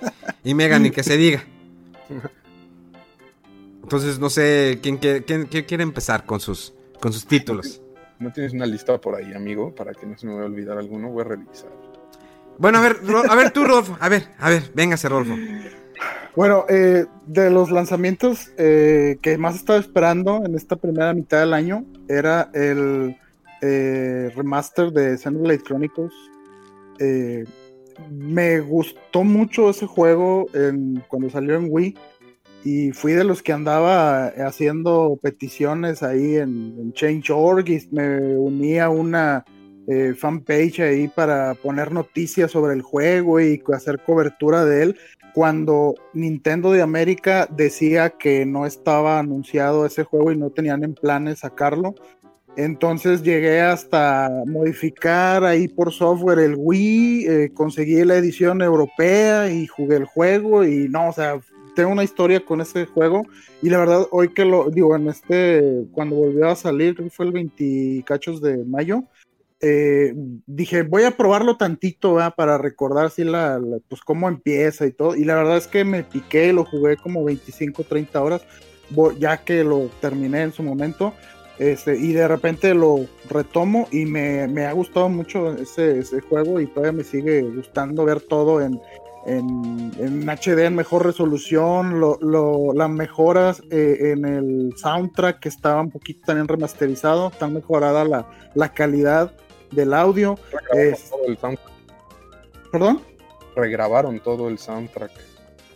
Y 0.43 0.53
Megan, 0.53 0.83
ni 0.83 0.91
que 0.91 1.03
se 1.03 1.17
diga. 1.17 1.43
Entonces, 3.83 4.19
no 4.19 4.29
sé 4.29 4.79
quién, 4.81 4.97
quiere- 4.97 5.23
quién- 5.23 5.45
quién 5.45 5.63
quiere 5.65 5.83
empezar 5.83 6.25
con 6.25 6.39
sus, 6.39 6.73
con 6.99 7.13
sus 7.13 7.25
títulos. 7.25 7.81
¿No 8.19 8.31
tienes 8.33 8.51
una 8.53 8.65
lista 8.65 8.99
por 8.99 9.15
ahí, 9.15 9.33
amigo? 9.33 9.73
Para 9.73 9.93
que 9.93 10.05
no 10.05 10.17
se 10.17 10.25
me 10.25 10.33
vaya 10.33 10.45
a 10.45 10.47
olvidar 10.47 10.77
alguno, 10.77 11.09
voy 11.09 11.21
a 11.21 11.25
revisar. 11.25 11.69
Bueno, 12.57 12.79
a 12.79 12.81
ver, 12.81 12.97
a 13.29 13.35
ver 13.35 13.51
tú, 13.51 13.63
Rolfo. 13.63 13.95
A 13.99 14.09
ver, 14.09 14.29
a 14.39 14.49
ver, 14.49 14.71
véngase, 14.73 15.07
Rolfo. 15.07 15.35
Bueno, 16.37 16.65
eh, 16.69 17.07
de 17.25 17.49
los 17.49 17.71
lanzamientos 17.71 18.51
eh, 18.59 19.17
que 19.23 19.39
más 19.39 19.55
estaba 19.55 19.79
esperando 19.79 20.43
en 20.45 20.53
esta 20.53 20.75
primera 20.75 21.11
mitad 21.11 21.39
del 21.39 21.51
año 21.51 21.83
era 22.07 22.51
el 22.53 23.17
eh, 23.63 24.31
remaster 24.35 24.91
de 24.91 25.17
Xenoblade 25.17 25.63
Chronicles. 25.63 26.13
Me 28.11 28.59
gustó 28.59 29.23
mucho 29.23 29.71
ese 29.71 29.87
juego 29.87 30.45
cuando 31.07 31.31
salió 31.31 31.55
en 31.55 31.67
Wii 31.69 31.97
y 32.63 32.91
fui 32.91 33.13
de 33.13 33.23
los 33.23 33.41
que 33.41 33.53
andaba 33.53 34.27
haciendo 34.27 35.17
peticiones 35.19 36.03
ahí 36.03 36.35
en, 36.35 36.75
en 36.79 36.93
Change.org 36.93 37.67
y 37.67 37.87
me 37.89 38.37
uní 38.37 38.77
a 38.77 38.89
una 38.89 39.43
fanpage 40.17 40.81
ahí 40.81 41.07
para 41.07 41.55
poner 41.55 41.91
noticias 41.91 42.51
sobre 42.51 42.75
el 42.75 42.83
juego 42.83 43.39
y 43.39 43.63
hacer 43.73 43.99
cobertura 44.05 44.65
de 44.65 44.83
él 44.83 44.97
cuando 45.37 45.93
Nintendo 46.13 46.71
de 46.71 46.81
América 46.81 47.47
decía 47.51 48.09
que 48.09 48.43
no 48.47 48.65
estaba 48.65 49.19
anunciado 49.19 49.85
ese 49.85 50.03
juego 50.03 50.31
y 50.31 50.35
no 50.35 50.49
tenían 50.49 50.83
en 50.83 50.95
planes 50.95 51.41
sacarlo. 51.41 51.93
Entonces 52.55 53.21
llegué 53.21 53.61
hasta 53.61 54.31
modificar 54.47 55.43
ahí 55.43 55.67
por 55.67 55.93
software 55.93 56.39
el 56.39 56.55
Wii, 56.57 57.27
eh, 57.27 57.51
conseguí 57.53 58.03
la 58.03 58.15
edición 58.15 58.63
europea 58.63 59.51
y 59.51 59.67
jugué 59.67 59.97
el 59.97 60.05
juego 60.05 60.65
y 60.65 60.89
no, 60.89 61.09
o 61.09 61.13
sea, 61.13 61.39
tengo 61.75 61.91
una 61.91 62.03
historia 62.03 62.43
con 62.43 62.59
ese 62.59 62.87
juego 62.87 63.21
y 63.61 63.69
la 63.69 63.77
verdad 63.77 64.07
hoy 64.09 64.29
que 64.29 64.43
lo 64.43 64.71
digo 64.71 64.95
en 64.95 65.07
este, 65.07 65.85
cuando 65.91 66.15
volvió 66.15 66.49
a 66.49 66.55
salir, 66.55 66.95
fue 67.11 67.27
el 67.27 67.31
20 67.31 68.03
cachos 68.07 68.41
de 68.41 68.65
mayo, 68.65 69.03
eh, 69.61 70.13
dije, 70.45 70.83
voy 70.83 71.03
a 71.03 71.11
probarlo 71.17 71.57
tantito 71.57 72.15
¿verdad? 72.15 72.33
para 72.35 72.57
recordar 72.57 73.07
así 73.07 73.23
la, 73.23 73.59
la- 73.59 73.79
pues 73.89 74.01
cómo 74.01 74.27
empieza 74.27 74.85
y 74.85 74.91
todo. 74.91 75.15
Y 75.15 75.23
la 75.23 75.35
verdad 75.35 75.57
es 75.57 75.67
que 75.67 75.83
me 75.83 76.03
piqué, 76.03 76.53
lo 76.53 76.65
jugué 76.65 76.97
como 76.97 77.23
25, 77.23 77.83
30 77.83 78.21
horas, 78.21 78.41
ya 79.19 79.37
que 79.37 79.63
lo 79.63 79.89
terminé 80.01 80.43
en 80.43 80.53
su 80.53 80.63
momento. 80.63 81.13
Este, 81.59 81.97
y 81.97 82.13
de 82.13 82.27
repente 82.27 82.75
lo 82.75 83.07
retomo 83.31 83.87
y 83.91 84.05
me, 84.05 84.47
me 84.47 84.65
ha 84.67 84.73
gustado 84.73 85.09
mucho 85.09 85.53
ese, 85.53 85.97
ese 85.99 86.21
juego 86.21 86.59
y 86.61 86.67
todavía 86.67 86.91
me 86.91 87.03
sigue 87.03 87.41
gustando 87.41 88.05
ver 88.05 88.21
todo 88.21 88.61
en, 88.61 88.79
en, 89.25 89.91
en 89.97 90.29
HD 90.29 90.65
en 90.67 90.75
mejor 90.75 91.03
resolución, 91.03 91.99
lo, 91.99 92.19
lo- 92.21 92.73
las 92.75 92.91
mejoras 92.91 93.63
eh, 93.71 94.11
en 94.13 94.23
el 94.25 94.73
soundtrack 94.77 95.39
que 95.39 95.49
estaba 95.49 95.81
un 95.81 95.89
poquito 95.89 96.21
también 96.27 96.47
remasterizado, 96.47 97.31
tan 97.31 97.55
mejorada 97.55 98.05
la, 98.05 98.27
la 98.53 98.69
calidad 98.71 99.31
del 99.71 99.93
audio. 99.93 100.37
Es- 100.73 101.09
todo 101.09 101.25
el 101.27 101.37
sound- 101.37 101.59
¿Perdón? 102.71 103.01
regrabaron 103.55 104.19
todo 104.19 104.49
el 104.49 104.59
soundtrack. 104.59 105.11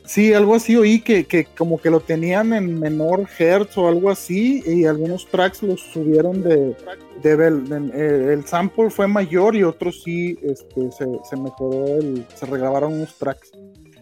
Sí, 0.05 0.34
algo 0.34 0.55
así 0.55 0.76
oí 0.76 0.99
que, 1.01 1.26
que 1.26 1.45
como 1.45 1.80
que 1.80 1.89
lo 1.89 1.99
tenían 1.99 2.53
en 2.53 2.80
menor 2.80 3.27
hertz 3.39 3.77
o 3.77 3.88
algo 3.88 4.09
así 4.09 4.61
y 4.65 4.85
algunos 4.85 5.27
tracks 5.27 5.63
los 5.63 5.80
subieron 5.80 6.41
de, 6.43 6.76
de 7.23 7.91
eh, 7.93 8.34
el 8.34 8.45
sample 8.45 8.89
fue 8.89 9.07
mayor 9.07 9.55
y 9.55 9.63
otros 9.63 10.01
sí 10.03 10.38
este, 10.41 10.91
se, 10.91 11.05
se 11.23 11.38
mejoró, 11.38 11.85
el, 11.97 12.26
se 12.35 12.45
regrabaron 12.45 12.93
unos 12.93 13.15
tracks. 13.18 13.51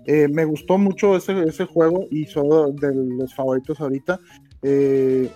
Eh, 0.06 0.28
me 0.30 0.46
gustó 0.46 0.78
mucho 0.78 1.16
ese, 1.16 1.44
ese 1.44 1.66
juego 1.66 2.08
y 2.10 2.26
son 2.26 2.76
de 2.78 2.92
los 2.96 3.36
favoritos 3.36 3.80
ahorita. 3.80 4.20
Eh, 4.64 5.30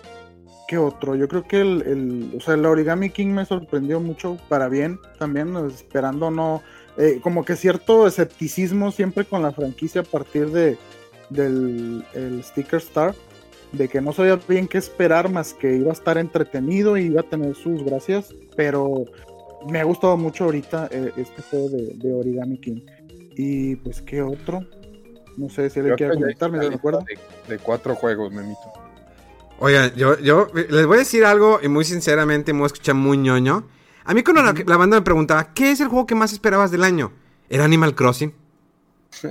¿Qué 0.74 0.78
otro? 0.78 1.14
Yo 1.14 1.28
creo 1.28 1.46
que 1.46 1.60
el, 1.60 1.82
el, 1.82 2.34
o 2.36 2.40
sea, 2.40 2.54
el 2.54 2.66
Origami 2.66 3.10
King 3.10 3.28
me 3.28 3.44
sorprendió 3.44 4.00
mucho 4.00 4.38
para 4.48 4.68
bien 4.68 4.98
también, 5.20 5.56
esperando 5.68 6.32
no, 6.32 6.62
eh, 6.96 7.20
como 7.22 7.44
que 7.44 7.54
cierto 7.54 8.08
escepticismo 8.08 8.90
siempre 8.90 9.24
con 9.24 9.40
la 9.40 9.52
franquicia 9.52 10.00
a 10.00 10.04
partir 10.04 10.50
de 10.50 10.76
del 11.30 12.04
el 12.12 12.42
Sticker 12.42 12.80
Star, 12.80 13.14
de 13.70 13.86
que 13.86 14.00
no 14.00 14.12
sabía 14.12 14.36
bien 14.48 14.66
qué 14.66 14.78
esperar 14.78 15.30
más 15.30 15.54
que 15.54 15.76
iba 15.76 15.90
a 15.90 15.92
estar 15.92 16.18
entretenido 16.18 16.96
y 16.96 17.04
iba 17.04 17.20
a 17.20 17.24
tener 17.24 17.54
sus 17.54 17.84
gracias, 17.84 18.34
pero 18.56 19.04
me 19.68 19.78
ha 19.78 19.84
gustado 19.84 20.16
mucho 20.16 20.42
ahorita 20.42 20.88
eh, 20.90 21.12
este 21.16 21.40
juego 21.42 21.68
de, 21.68 21.94
de 21.94 22.12
Origami 22.12 22.58
King. 22.58 22.80
Y 23.36 23.76
pues, 23.76 24.02
¿qué 24.02 24.22
otro? 24.22 24.66
No 25.36 25.48
sé 25.50 25.70
si 25.70 25.80
le 25.80 25.94
quiero 25.94 26.14
comentar, 26.14 26.50
me 26.50 26.68
recuerdo. 26.68 27.04
de 27.46 27.58
cuatro 27.58 27.94
juegos, 27.94 28.32
Memito. 28.32 28.83
Oigan, 29.64 29.94
yo, 29.94 30.18
yo 30.18 30.48
les 30.54 30.84
voy 30.84 30.96
a 30.96 30.98
decir 30.98 31.24
algo 31.24 31.58
y 31.62 31.68
muy 31.68 31.86
sinceramente 31.86 32.52
me 32.52 32.58
voy 32.58 32.64
a 32.64 32.66
escuchar 32.66 32.94
muy 32.94 33.16
ñoño. 33.16 33.66
A 34.04 34.12
mí 34.12 34.22
cuando 34.22 34.42
la, 34.42 34.52
la 34.66 34.76
banda 34.76 34.98
me 34.98 35.02
preguntaba, 35.02 35.54
¿qué 35.54 35.70
es 35.70 35.80
el 35.80 35.88
juego 35.88 36.06
que 36.06 36.14
más 36.14 36.34
esperabas 36.34 36.70
del 36.70 36.84
año? 36.84 37.12
Era 37.48 37.64
Animal 37.64 37.94
Crossing. 37.94 38.34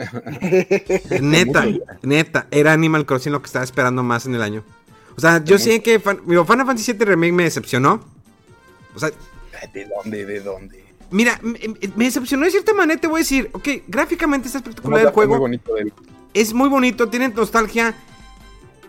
neta, 1.22 1.66
neta, 2.02 2.48
era 2.50 2.74
Animal 2.74 3.06
Crossing 3.06 3.32
lo 3.32 3.42
que 3.42 3.46
estaba 3.48 3.64
esperando 3.66 4.02
más 4.02 4.26
en 4.26 4.34
el 4.34 4.42
año. 4.42 4.64
O 5.16 5.22
sea, 5.22 5.44
yo 5.44 5.60
sé 5.60 5.84
que 5.84 6.00
fan- 6.00 6.22
digo, 6.26 6.46
Final 6.46 6.66
Fantasy 6.66 6.94
VII 6.94 7.06
Remake 7.06 7.32
me 7.34 7.44
decepcionó. 7.44 8.04
O 8.96 9.00
sea, 9.00 9.12
¿De 9.72 9.86
dónde? 9.86 10.26
¿De 10.26 10.40
dónde? 10.40 10.84
mira, 11.12 11.40
me, 11.44 11.60
me 11.96 12.06
decepcionó 12.06 12.46
de 12.46 12.52
cierta 12.52 12.74
manera, 12.74 13.00
te 13.00 13.06
voy 13.08 13.20
a 13.20 13.24
decir, 13.24 13.50
ok, 13.54 13.68
gráficamente 13.88 14.48
está 14.48 14.58
espectacular 14.58 15.02
el 15.06 15.12
juego. 15.12 15.34
Muy 15.36 15.40
bonito 15.42 15.76
del- 15.76 15.94
es 16.34 16.54
muy 16.54 16.70
bonito, 16.70 17.08
tiene 17.10 17.30
nostalgia, 17.30 17.94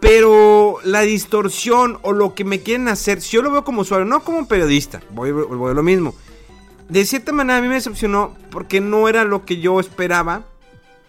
pero 0.04 0.76
la 0.84 1.00
distorsión 1.00 1.98
o 2.02 2.12
lo 2.12 2.34
que 2.34 2.44
me 2.44 2.60
quieren 2.60 2.88
hacer, 2.88 3.22
si 3.22 3.30
yo 3.36 3.42
lo 3.42 3.50
veo 3.50 3.64
como 3.64 3.80
usuario, 3.80 4.04
no 4.04 4.22
como 4.22 4.46
periodista, 4.46 5.00
voy, 5.10 5.32
voy 5.32 5.70
a 5.70 5.74
lo 5.74 5.82
mismo. 5.82 6.14
De 6.90 7.06
cierta 7.06 7.32
manera 7.32 7.58
a 7.58 7.62
mí 7.62 7.68
me 7.68 7.74
decepcionó 7.76 8.36
porque 8.50 8.82
no 8.82 9.08
era 9.08 9.24
lo 9.24 9.46
que 9.46 9.60
yo 9.60 9.80
esperaba. 9.80 10.44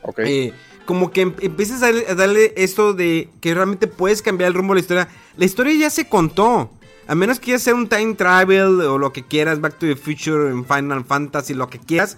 Ok. 0.01 0.19
Eh, 0.19 0.53
como 0.85 1.11
que 1.11 1.21
em- 1.21 1.33
empiezas 1.41 1.83
a 1.83 1.87
darle, 1.87 2.05
a 2.07 2.15
darle 2.15 2.53
esto 2.55 2.93
de 2.93 3.29
que 3.41 3.53
realmente 3.53 3.87
puedes 3.87 4.21
cambiar 4.21 4.47
el 4.47 4.53
rumbo 4.53 4.73
de 4.73 4.79
la 4.79 4.81
historia. 4.81 5.07
La 5.35 5.43
historia 5.45 5.73
ya 5.73 5.89
se 5.89 6.07
contó. 6.07 6.69
A 7.07 7.15
menos 7.15 7.39
que 7.39 7.45
quieras 7.45 7.63
hacer 7.63 7.73
un 7.73 7.89
time 7.89 8.13
travel 8.15 8.79
o 8.81 8.97
lo 8.97 9.11
que 9.11 9.23
quieras, 9.25 9.59
Back 9.59 9.77
to 9.77 9.87
the 9.87 9.97
Future 9.97 10.49
en 10.49 10.63
Final 10.65 11.03
Fantasy, 11.03 11.53
lo 11.53 11.69
que 11.69 11.79
quieras. 11.79 12.17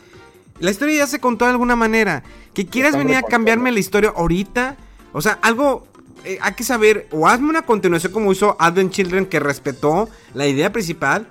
La 0.60 0.70
historia 0.70 0.98
ya 0.98 1.08
se 1.08 1.20
contó 1.20 1.46
de 1.46 1.52
alguna 1.52 1.76
manera. 1.76 2.24
Que 2.54 2.68
quieras 2.68 2.96
venir 2.96 3.16
a 3.16 3.24
cambiarme 3.24 3.72
la 3.72 3.80
historia 3.80 4.14
ahorita. 4.16 4.78
O 5.14 5.22
sea, 5.22 5.40
algo 5.42 5.87
eh, 6.24 6.38
hay 6.42 6.54
que 6.54 6.64
saber. 6.64 7.08
O 7.12 7.28
hazme 7.28 7.50
una 7.50 7.64
continuación 7.64 8.14
como 8.14 8.32
hizo 8.32 8.56
Advent 8.60 8.92
Children 8.92 9.26
que 9.26 9.40
respetó 9.40 10.10
la 10.34 10.48
idea 10.48 10.72
principal. 10.72 11.28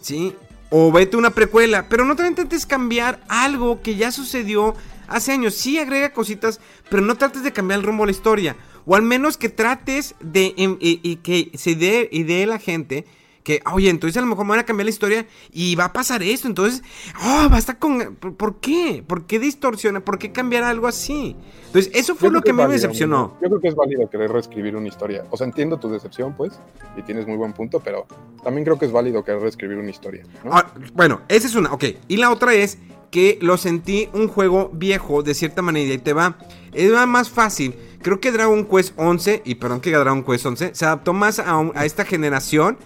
¿Sí? 0.00 0.34
O 0.70 0.92
vete 0.92 1.16
una 1.16 1.30
precuela. 1.30 1.88
Pero 1.88 2.04
no 2.04 2.16
te 2.16 2.26
intentes 2.26 2.66
cambiar 2.66 3.20
algo 3.28 3.82
que 3.82 3.96
ya 3.96 4.12
sucedió 4.12 4.74
hace 5.06 5.32
años. 5.32 5.54
Sí, 5.54 5.78
agrega 5.78 6.12
cositas, 6.12 6.60
pero 6.90 7.02
no 7.02 7.16
trates 7.16 7.42
de 7.42 7.52
cambiar 7.52 7.80
el 7.80 7.86
rumbo 7.86 8.04
de 8.04 8.12
la 8.12 8.16
historia. 8.16 8.56
O 8.84 8.96
al 8.96 9.02
menos 9.02 9.36
que 9.36 9.48
trates 9.48 10.14
de. 10.20 10.54
em, 10.56 10.76
y, 10.80 11.00
y 11.02 11.16
que 11.16 11.50
se 11.56 11.74
dé 11.74 12.08
idea 12.12 12.46
la 12.46 12.58
gente. 12.58 13.06
Que, 13.48 13.62
oye, 13.72 13.88
entonces 13.88 14.14
a 14.18 14.20
lo 14.20 14.26
mejor 14.26 14.44
me 14.44 14.50
van 14.50 14.58
a 14.58 14.64
cambiar 14.66 14.84
la 14.84 14.90
historia 14.90 15.26
y 15.50 15.74
va 15.74 15.86
a 15.86 15.92
pasar 15.94 16.22
esto. 16.22 16.48
Entonces, 16.48 16.82
oh, 17.24 17.48
va 17.50 17.56
a 17.56 17.58
estar 17.58 17.78
con. 17.78 18.14
¿Por, 18.16 18.60
qué? 18.60 19.02
¿Por 19.06 19.24
qué 19.24 19.38
distorsiona? 19.38 20.00
¿Por 20.00 20.18
qué 20.18 20.32
cambiar 20.32 20.64
algo 20.64 20.86
así? 20.86 21.34
Entonces, 21.64 21.90
eso 21.94 22.14
fue 22.14 22.30
lo 22.30 22.42
que 22.42 22.50
es 22.50 22.54
mí 22.54 22.58
me 22.58 22.66
válido, 22.66 22.82
decepcionó. 22.82 23.38
Yo 23.40 23.48
creo 23.48 23.58
que 23.62 23.68
es 23.68 23.74
válido 23.74 24.10
querer 24.10 24.30
reescribir 24.30 24.76
una 24.76 24.86
historia. 24.86 25.24
O 25.30 25.38
sea, 25.38 25.46
entiendo 25.46 25.78
tu 25.78 25.88
decepción, 25.88 26.34
pues, 26.36 26.60
y 26.98 27.00
tienes 27.00 27.26
muy 27.26 27.38
buen 27.38 27.54
punto, 27.54 27.80
pero 27.80 28.06
también 28.44 28.66
creo 28.66 28.78
que 28.78 28.84
es 28.84 28.92
válido 28.92 29.24
querer 29.24 29.40
reescribir 29.40 29.78
una 29.78 29.88
historia. 29.88 30.24
¿no? 30.44 30.50
Ah, 30.52 30.70
bueno, 30.92 31.22
esa 31.28 31.46
es 31.46 31.54
una, 31.54 31.72
ok. 31.72 31.84
Y 32.06 32.18
la 32.18 32.30
otra 32.30 32.52
es 32.52 32.76
que 33.10 33.38
lo 33.40 33.56
sentí 33.56 34.10
un 34.12 34.28
juego 34.28 34.68
viejo 34.74 35.22
de 35.22 35.32
cierta 35.32 35.62
manera 35.62 35.94
y 35.94 35.96
te 35.96 36.12
va. 36.12 36.36
Era 36.74 37.06
más 37.06 37.30
fácil. 37.30 37.74
Creo 38.02 38.20
que 38.20 38.30
Dragon 38.30 38.66
Quest 38.66 38.92
11, 38.98 39.40
y 39.46 39.54
perdón 39.54 39.80
que 39.80 39.90
Dragon 39.90 40.22
Quest 40.22 40.44
11, 40.44 40.74
se 40.74 40.84
adaptó 40.84 41.14
más 41.14 41.38
a, 41.38 41.56
un- 41.56 41.72
a 41.74 41.86
esta 41.86 42.04
generación 42.04 42.76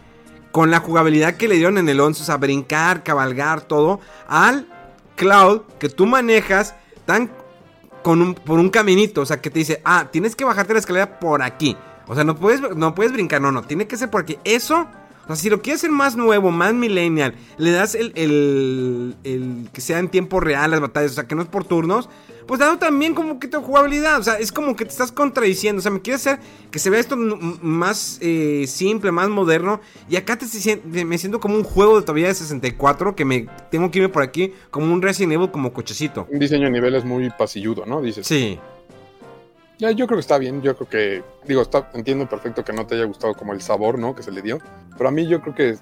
con 0.52 0.70
la 0.70 0.80
jugabilidad 0.80 1.34
que 1.36 1.48
le 1.48 1.56
dieron 1.56 1.78
en 1.78 1.88
el 1.88 1.98
11, 1.98 2.22
o 2.22 2.24
sea, 2.26 2.36
brincar, 2.36 3.02
cabalgar, 3.02 3.62
todo, 3.62 4.00
al 4.28 4.68
Cloud 5.16 5.62
que 5.78 5.88
tú 5.88 6.06
manejas 6.06 6.74
tan 7.06 7.30
con 8.02 8.20
un, 8.20 8.34
por 8.34 8.58
un 8.58 8.68
caminito, 8.68 9.22
o 9.22 9.26
sea, 9.26 9.40
que 9.40 9.50
te 9.50 9.60
dice, 9.60 9.80
ah, 9.84 10.08
tienes 10.10 10.36
que 10.36 10.44
bajarte 10.44 10.72
la 10.72 10.80
escalera 10.80 11.18
por 11.18 11.42
aquí. 11.42 11.76
O 12.06 12.14
sea, 12.14 12.24
no 12.24 12.36
puedes, 12.36 12.60
no 12.76 12.94
puedes 12.94 13.12
brincar, 13.12 13.40
no, 13.40 13.52
no, 13.52 13.62
tiene 13.62 13.86
que 13.86 13.96
ser 13.96 14.10
por 14.10 14.22
aquí. 14.22 14.38
Eso, 14.44 14.86
o 15.24 15.26
sea, 15.28 15.36
si 15.36 15.48
lo 15.48 15.62
quieres 15.62 15.80
hacer 15.80 15.90
más 15.90 16.16
nuevo, 16.16 16.50
más 16.50 16.74
millennial, 16.74 17.34
le 17.56 17.70
das 17.70 17.94
el, 17.94 18.12
el, 18.16 19.16
el 19.24 19.68
que 19.72 19.80
sea 19.80 19.98
en 20.00 20.08
tiempo 20.08 20.40
real 20.40 20.72
las 20.72 20.80
batallas, 20.80 21.12
o 21.12 21.14
sea, 21.14 21.24
que 21.24 21.34
no 21.34 21.42
es 21.42 21.48
por 21.48 21.64
turnos, 21.64 22.08
pues 22.46 22.60
dado 22.60 22.78
también 22.78 23.14
como 23.14 23.38
que 23.38 23.48
tu 23.48 23.60
jugabilidad, 23.60 24.18
o 24.18 24.22
sea, 24.22 24.34
es 24.34 24.52
como 24.52 24.76
que 24.76 24.84
te 24.84 24.90
estás 24.90 25.12
contradiciendo, 25.12 25.80
o 25.80 25.82
sea, 25.82 25.90
me 25.90 26.00
quieres 26.00 26.26
hacer 26.26 26.40
que 26.70 26.78
se 26.78 26.90
vea 26.90 27.00
esto 27.00 27.16
más 27.16 28.18
eh, 28.20 28.64
simple, 28.66 29.12
más 29.12 29.28
moderno, 29.28 29.80
y 30.08 30.16
acá 30.16 30.36
te, 30.36 30.46
me 31.04 31.18
siento 31.18 31.40
como 31.40 31.56
un 31.56 31.64
juego 31.64 31.96
de 31.96 32.02
todavía 32.02 32.28
de 32.28 32.34
64, 32.34 33.14
que 33.14 33.24
me 33.24 33.46
tengo 33.70 33.90
que 33.90 33.98
irme 33.98 34.08
por 34.08 34.22
aquí 34.22 34.52
como 34.70 34.92
un 34.92 35.02
Resident 35.02 35.32
Evil 35.34 35.50
como 35.50 35.72
cochecito. 35.72 36.26
Un 36.30 36.38
diseño 36.38 36.64
de 36.64 36.70
niveles 36.70 37.04
muy 37.04 37.30
pasilludo, 37.30 37.86
¿no? 37.86 38.00
Dices. 38.00 38.26
Sí. 38.26 38.58
Ya, 39.78 39.90
yo 39.90 40.06
creo 40.06 40.16
que 40.16 40.20
está 40.20 40.38
bien. 40.38 40.62
Yo 40.62 40.76
creo 40.76 40.88
que, 40.88 41.24
digo, 41.46 41.62
está, 41.62 41.90
entiendo 41.94 42.28
perfecto 42.28 42.64
que 42.64 42.72
no 42.72 42.86
te 42.86 42.94
haya 42.94 43.04
gustado 43.04 43.34
como 43.34 43.52
el 43.52 43.60
sabor, 43.60 43.98
¿no? 43.98 44.14
Que 44.14 44.22
se 44.22 44.30
le 44.30 44.40
dio. 44.40 44.58
Pero 44.96 45.08
a 45.08 45.12
mí 45.12 45.26
yo 45.26 45.40
creo 45.40 45.54
que 45.54 45.76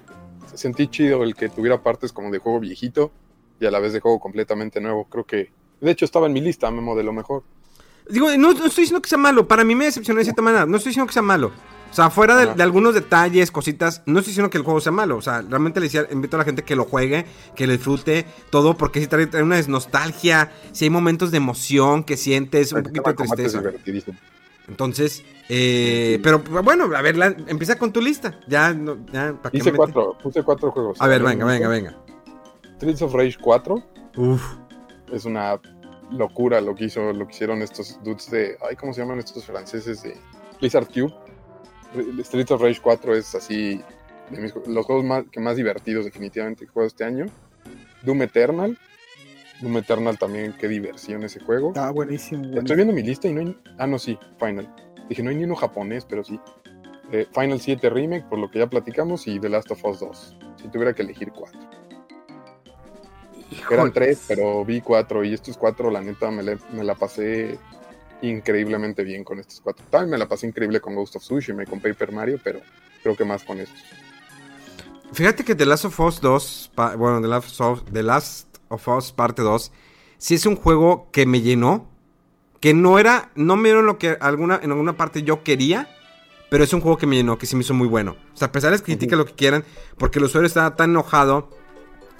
sentí 0.55 0.87
chido 0.87 1.23
el 1.23 1.35
que 1.35 1.49
tuviera 1.49 1.83
partes 1.83 2.11
como 2.11 2.31
de 2.31 2.39
juego 2.39 2.59
viejito 2.59 3.11
y 3.59 3.65
a 3.67 3.71
la 3.71 3.79
vez 3.79 3.93
de 3.93 3.99
juego 3.99 4.19
completamente 4.19 4.81
nuevo. 4.81 5.05
Creo 5.05 5.25
que, 5.25 5.51
de 5.81 5.91
hecho, 5.91 6.05
estaba 6.05 6.27
en 6.27 6.33
mi 6.33 6.41
lista, 6.41 6.69
Memo, 6.71 6.95
de 6.95 7.03
lo 7.03 7.13
mejor. 7.13 7.43
Digo, 8.09 8.29
no, 8.37 8.53
no 8.53 8.65
estoy 8.65 8.83
diciendo 8.83 9.01
que 9.01 9.09
sea 9.09 9.17
malo. 9.17 9.47
Para 9.47 9.63
mí 9.63 9.75
me 9.75 9.85
decepcionó 9.85 10.19
de 10.19 10.25
cierta 10.25 10.41
manera. 10.41 10.65
No 10.65 10.77
estoy 10.77 10.91
diciendo 10.91 11.07
que 11.07 11.13
sea 11.13 11.21
malo. 11.21 11.51
O 11.91 11.93
sea, 11.93 12.09
fuera 12.09 12.37
de, 12.37 12.63
algunos 12.63 12.93
detalles, 12.93 13.51
cositas, 13.51 14.01
no 14.05 14.19
estoy 14.19 14.31
diciendo 14.31 14.49
que 14.49 14.57
el 14.57 14.63
juego 14.63 14.79
sea 14.79 14.93
malo. 14.93 15.17
O 15.17 15.21
sea, 15.21 15.41
realmente 15.41 15.81
le 15.81 15.87
decía, 15.87 16.07
invito 16.09 16.37
a 16.37 16.39
la 16.39 16.45
gente 16.45 16.63
que 16.63 16.75
lo 16.75 16.85
juegue, 16.85 17.25
que 17.53 17.67
lo 17.67 17.73
disfrute, 17.73 18.25
todo, 18.49 18.77
porque 18.77 19.01
si 19.01 19.07
trae, 19.07 19.27
trae 19.27 19.43
una 19.43 19.61
nostalgia, 19.63 20.53
si 20.71 20.85
hay 20.85 20.89
momentos 20.89 21.31
de 21.31 21.37
emoción 21.37 22.05
que 22.05 22.15
sientes, 22.15 22.71
un 22.71 22.77
El 22.77 22.83
poquito 22.85 23.09
de 23.09 23.15
tristeza. 23.15 23.61
Entonces, 24.69 25.23
eh, 25.49 26.19
pero 26.23 26.39
bueno, 26.63 26.85
a 26.95 27.01
ver, 27.01 27.17
la- 27.17 27.35
empieza 27.47 27.77
con 27.77 27.91
tu 27.91 27.99
lista. 27.99 28.39
Ya, 28.47 28.73
no, 28.73 28.97
ya, 29.11 29.33
¿para 29.41 29.57
Hice 29.57 29.73
cuatro, 29.73 30.17
puse 30.23 30.43
cuatro 30.43 30.71
juegos. 30.71 31.01
A 31.01 31.07
ver, 31.07 31.21
venga, 31.21 31.43
venga, 31.43 31.67
venga. 31.67 31.97
Streets 32.77 33.01
of 33.01 33.13
Rage 33.13 33.37
4 33.41 33.83
Uf. 34.15 34.41
Es 35.11 35.25
una 35.25 35.59
locura 36.11 36.59
lo 36.61 36.75
que 36.75 36.85
hizo, 36.85 37.13
lo 37.13 37.25
que 37.27 37.33
hicieron 37.33 37.61
estos 37.61 37.99
dudes 38.03 38.29
de, 38.31 38.57
ay, 38.69 38.75
¿cómo 38.75 38.93
se 38.93 39.01
llaman 39.01 39.19
estos 39.19 39.45
franceses 39.45 40.03
de 40.03 40.15
Blizzard 40.59 40.87
Cube? 40.87 41.13
Re- 41.93 42.23
Streets 42.23 42.51
of 42.51 42.61
Rage 42.61 42.79
4 42.81 43.15
es 43.15 43.33
así 43.35 43.81
de 44.29 44.41
mis 44.41 44.53
los 44.67 44.85
juegos 44.85 45.03
más, 45.05 45.23
que 45.31 45.39
más 45.39 45.55
divertidos 45.55 46.05
definitivamente 46.05 46.59
que 46.65 46.65
he 46.69 46.73
jugado 46.73 46.87
este 46.87 47.03
año. 47.03 47.25
Doom 48.03 48.21
Eternal. 48.23 48.77
Doom 49.61 49.77
Eternal 49.77 50.17
también, 50.17 50.53
qué 50.59 50.67
diversión 50.67 51.23
ese 51.23 51.39
juego. 51.39 51.71
Ah, 51.75 51.91
buenísimo. 51.91 52.43
Estoy 52.57 52.75
viendo 52.77 52.93
mi 52.93 53.03
lista 53.03 53.27
y 53.27 53.33
no 53.33 53.41
hay... 53.41 53.57
Ah, 53.77 53.85
no, 53.87 53.99
sí, 53.99 54.17
Final. 54.39 54.73
Dije, 55.07 55.21
no 55.21 55.29
hay 55.29 55.35
ni 55.35 55.43
uno 55.43 55.55
japonés, 55.55 56.05
pero 56.05 56.23
sí. 56.23 56.39
Eh, 57.11 57.27
Final 57.33 57.59
7 57.59 57.89
Remake, 57.89 58.25
por 58.29 58.39
lo 58.39 58.49
que 58.49 58.59
ya 58.59 58.67
platicamos, 58.67 59.27
y 59.27 59.39
The 59.39 59.49
Last 59.49 59.69
of 59.71 59.83
Us 59.85 59.99
2. 59.99 60.37
Si 60.61 60.67
tuviera 60.69 60.93
que 60.93 61.01
elegir 61.03 61.31
cuatro. 61.31 61.59
Eran 63.69 63.91
tres, 63.93 64.21
pero 64.27 64.63
vi 64.65 64.81
cuatro. 64.81 65.23
Y 65.23 65.33
estos 65.33 65.57
cuatro, 65.57 65.89
la 65.91 66.01
neta, 66.01 66.31
me, 66.31 66.43
le- 66.43 66.57
me 66.73 66.83
la 66.83 66.95
pasé 66.95 67.57
increíblemente 68.21 69.03
bien 69.03 69.23
con 69.23 69.39
estos 69.39 69.61
cuatro. 69.61 69.85
También 69.89 70.11
me 70.11 70.17
la 70.17 70.27
pasé 70.27 70.47
increíble 70.47 70.79
con 70.79 70.95
Ghost 70.95 71.15
of 71.15 71.23
Tsushima 71.23 71.63
y 71.63 71.65
con 71.65 71.79
Paper 71.79 72.11
Mario, 72.11 72.39
pero 72.43 72.59
creo 73.03 73.15
que 73.15 73.25
más 73.25 73.43
con 73.43 73.59
estos. 73.59 73.79
Fíjate 75.13 75.43
que 75.43 75.55
The 75.55 75.65
Last 75.65 75.85
of 75.85 75.99
Us 75.99 76.21
2, 76.21 76.71
pa- 76.75 76.95
bueno, 76.95 77.21
The 77.21 77.27
Last 77.27 77.59
of, 77.61 77.83
The 77.91 78.03
Last 78.03 78.47
of 78.69 78.87
Us 78.87 79.11
parte 79.11 79.41
2, 79.41 79.71
sí 80.17 80.35
es 80.35 80.45
un 80.45 80.55
juego 80.55 81.09
que 81.11 81.25
me 81.25 81.41
llenó, 81.41 81.89
que 82.61 82.73
no 82.73 82.97
era, 82.99 83.31
no 83.35 83.57
me 83.57 83.69
dieron 83.69 83.85
lo 83.85 83.97
que 83.97 84.17
alguna, 84.21 84.59
en 84.63 84.71
alguna 84.71 84.95
parte 84.95 85.23
yo 85.23 85.43
quería, 85.43 85.89
pero 86.49 86.63
es 86.63 86.73
un 86.73 86.79
juego 86.81 86.97
que 86.97 87.07
me 87.07 87.15
llenó, 87.17 87.37
que 87.37 87.45
se 87.45 87.55
me 87.57 87.63
hizo 87.63 87.73
muy 87.73 87.87
bueno. 87.87 88.15
O 88.33 88.37
sea, 88.37 88.47
a 88.49 88.51
pesar 88.51 88.69
de 88.69 88.75
las 88.77 88.81
críticas, 88.83 89.17
lo 89.17 89.25
que 89.25 89.33
quieran, 89.33 89.65
porque 89.97 90.19
el 90.19 90.25
usuario 90.25 90.47
estaba 90.47 90.75
tan 90.75 90.91
enojado, 90.91 91.49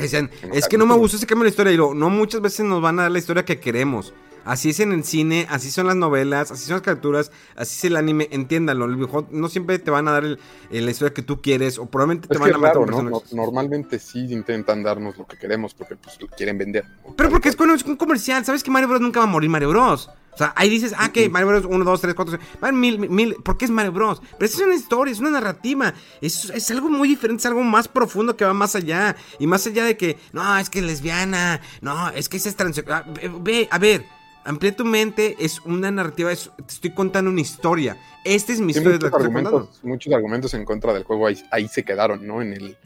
decían, 0.03 0.29
es 0.53 0.67
que 0.67 0.77
no 0.77 0.85
me 0.85 0.95
gustó 0.95 1.17
ese 1.17 1.25
cambio 1.25 1.43
de 1.43 1.49
la 1.49 1.51
historia, 1.51 1.73
y 1.73 1.77
lo, 1.77 1.93
no 1.93 2.09
muchas 2.09 2.41
veces 2.41 2.65
nos 2.65 2.81
van 2.81 2.99
a 2.99 3.03
dar 3.03 3.11
la 3.11 3.19
historia 3.19 3.45
que 3.45 3.59
queremos. 3.59 4.13
Así 4.43 4.69
es 4.71 4.79
en 4.79 4.91
el 4.91 5.03
cine, 5.03 5.47
así 5.49 5.69
son 5.69 5.87
las 5.87 5.95
novelas, 5.95 6.51
así 6.51 6.65
son 6.65 6.75
las 6.75 6.81
caricaturas, 6.81 7.31
así 7.55 7.77
es 7.77 7.83
el 7.85 7.95
anime, 7.95 8.27
entiéndalo. 8.31 8.85
a 8.85 8.87
lo 8.87 8.97
mejor 8.97 9.27
No 9.31 9.49
siempre 9.49 9.77
te 9.79 9.91
van 9.91 10.07
a 10.07 10.11
dar 10.11 10.23
el- 10.23 10.39
el- 10.71 10.85
la 10.85 10.91
historia 10.91 11.13
que 11.13 11.21
tú 11.21 11.41
quieres, 11.41 11.77
o 11.77 11.85
probablemente 11.85 12.27
te 12.27 12.37
van 12.37 12.53
a 12.53 12.57
matar 12.57 12.81
raro, 12.81 13.03
¿no? 13.03 13.21
Normalmente 13.31 13.99
sí 13.99 14.31
intentan 14.31 14.83
darnos 14.83 15.17
lo 15.17 15.27
que 15.27 15.37
queremos 15.37 15.73
porque 15.73 15.95
pues 15.95 16.19
lo 16.19 16.27
quieren 16.27 16.57
vender. 16.57 16.85
Pero 17.15 17.29
porque 17.29 17.49
es 17.49 17.55
un 17.85 17.95
comercial, 17.95 18.43
¿sabes 18.45 18.63
que 18.63 18.71
Mario 18.71 18.89
Bros 18.89 19.01
nunca 19.01 19.19
va 19.19 19.25
a 19.25 19.29
morir 19.29 19.49
Mario 19.49 19.69
Bros? 19.69 20.09
O 20.33 20.37
sea, 20.37 20.53
ahí 20.55 20.69
dices, 20.69 20.93
ah, 20.97 21.11
que 21.11 21.27
Mario 21.29 21.49
Bros 21.49 21.65
1, 21.65 21.83
2, 21.83 22.01
3, 22.01 22.13
4, 22.15 22.37
5, 22.37 22.57
van 22.61 22.79
mil, 22.79 22.97
mil, 23.09 23.35
porque 23.43 23.65
es 23.65 23.71
Mario 23.71 23.91
Bros. 23.91 24.21
Pero 24.39 24.45
es 24.45 24.57
una 24.59 24.75
historia, 24.75 25.11
es 25.11 25.19
una 25.19 25.29
narrativa, 25.29 25.93
es, 26.21 26.49
es 26.49 26.71
algo 26.71 26.89
muy 26.89 27.09
diferente, 27.09 27.41
es 27.41 27.45
algo 27.45 27.61
más 27.63 27.87
profundo 27.89 28.37
que 28.37 28.45
va 28.45 28.53
más 28.53 28.75
allá. 28.75 29.15
Y 29.39 29.47
más 29.47 29.67
allá 29.67 29.83
de 29.83 29.97
que, 29.97 30.17
no, 30.31 30.57
es 30.57 30.69
que 30.69 30.79
es 30.79 30.85
lesbiana, 30.85 31.59
no, 31.81 32.09
es 32.09 32.29
que 32.29 32.37
es 32.37 32.55
transexual. 32.55 33.03
Ah, 33.05 33.13
Ve, 33.41 33.67
a 33.69 33.77
ver, 33.77 34.05
amplía 34.43 34.75
tu 34.75 34.85
mente, 34.85 35.35
es 35.39 35.59
una 35.61 35.91
narrativa, 35.91 36.31
es- 36.31 36.51
te 36.57 36.73
estoy 36.73 36.91
contando 36.91 37.29
una 37.31 37.41
historia. 37.41 37.97
Esta 38.23 38.51
es 38.53 38.59
mi 38.59 38.71
historia, 38.71 38.93
muchos, 38.97 39.11
contando. 39.11 39.49
argumentos, 39.49 39.79
muchos 39.83 40.13
argumentos 40.13 40.53
en 40.53 40.65
contra 40.65 40.93
del 40.93 41.03
juego 41.03 41.27
ahí, 41.27 41.41
ahí 41.51 41.67
se 41.67 41.83
quedaron, 41.83 42.25
¿no? 42.25 42.41
En 42.41 42.53
el 42.53 42.77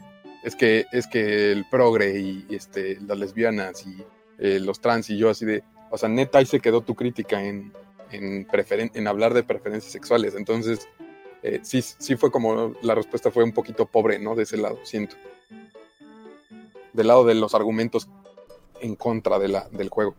es 0.42 0.54
que 0.54 0.86
es 0.92 1.06
que 1.08 1.50
el 1.52 1.64
progre 1.68 2.18
y, 2.20 2.46
este 2.50 2.98
las 3.00 3.18
lesbianas 3.18 3.84
y 3.86 4.02
eh, 4.38 4.60
los 4.60 4.80
trans 4.80 5.10
y 5.10 5.16
yo 5.18 5.28
así 5.30 5.44
de, 5.44 5.62
o 5.90 5.98
sea, 5.98 6.08
neta 6.08 6.38
ahí 6.38 6.46
se 6.46 6.60
quedó 6.60 6.80
tu 6.82 6.94
crítica 6.94 7.42
en 7.42 7.72
en, 8.12 8.46
preferen- 8.46 8.92
en 8.94 9.08
hablar 9.08 9.34
de 9.34 9.42
preferencias 9.42 9.90
sexuales, 9.92 10.34
entonces 10.36 10.88
eh, 11.42 11.58
sí 11.62 11.82
sí 11.82 12.16
fue 12.16 12.30
como 12.30 12.74
la 12.82 12.94
respuesta 12.94 13.30
fue 13.32 13.42
un 13.44 13.52
poquito 13.52 13.86
pobre, 13.86 14.18
¿no? 14.20 14.34
De 14.36 14.44
ese 14.44 14.56
lado, 14.56 14.78
siento. 14.84 15.16
Del 16.92 17.08
lado 17.08 17.24
de 17.24 17.34
los 17.34 17.54
argumentos 17.54 18.08
en 18.80 18.94
contra 18.94 19.38
de 19.38 19.48
la, 19.48 19.68
del 19.70 19.88
juego. 19.88 20.14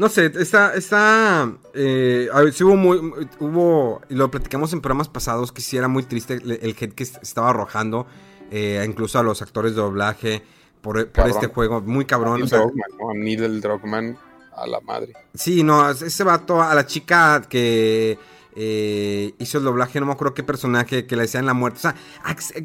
No 0.00 0.08
sé, 0.08 0.32
está, 0.34 0.72
está, 0.74 1.52
eh, 1.74 2.28
a 2.32 2.40
ver, 2.40 2.54
sí 2.54 2.64
hubo 2.64 2.74
muy, 2.74 2.96
hubo, 3.38 4.00
lo 4.08 4.30
platicamos 4.30 4.72
en 4.72 4.80
programas 4.80 5.08
pasados, 5.08 5.52
que 5.52 5.60
sí 5.60 5.76
era 5.76 5.88
muy 5.88 6.04
triste 6.04 6.34
el, 6.34 6.52
el 6.52 6.70
hate 6.70 6.94
que 6.94 7.02
est- 7.02 7.22
estaba 7.22 7.50
arrojando, 7.50 8.06
eh, 8.50 8.82
incluso 8.88 9.18
a 9.18 9.22
los 9.22 9.42
actores 9.42 9.74
de 9.74 9.82
doblaje, 9.82 10.42
por, 10.80 11.06
por 11.10 11.28
este 11.28 11.48
juego, 11.48 11.82
muy 11.82 12.06
cabrón. 12.06 12.36
Neil 12.36 12.44
o 12.44 12.48
sea, 12.48 12.60
Druckmann, 12.60 12.90
¿no? 12.98 13.10
A 13.10 13.14
Neil 13.14 13.60
Druckmann 13.60 14.18
a 14.56 14.66
la 14.66 14.80
madre. 14.80 15.12
sí, 15.34 15.62
no, 15.62 15.90
ese 15.90 16.24
vato, 16.24 16.62
a 16.62 16.74
la 16.74 16.86
chica 16.86 17.42
que 17.46 18.18
eh, 18.56 19.34
hizo 19.38 19.58
el 19.58 19.64
doblaje, 19.64 20.00
no 20.00 20.06
me 20.06 20.12
acuerdo 20.12 20.32
qué 20.32 20.42
personaje, 20.42 21.06
que 21.06 21.14
le 21.14 21.22
decían 21.22 21.44
la 21.44 21.52
muerte, 21.52 21.76
o 21.78 21.82
sea, 21.82 21.94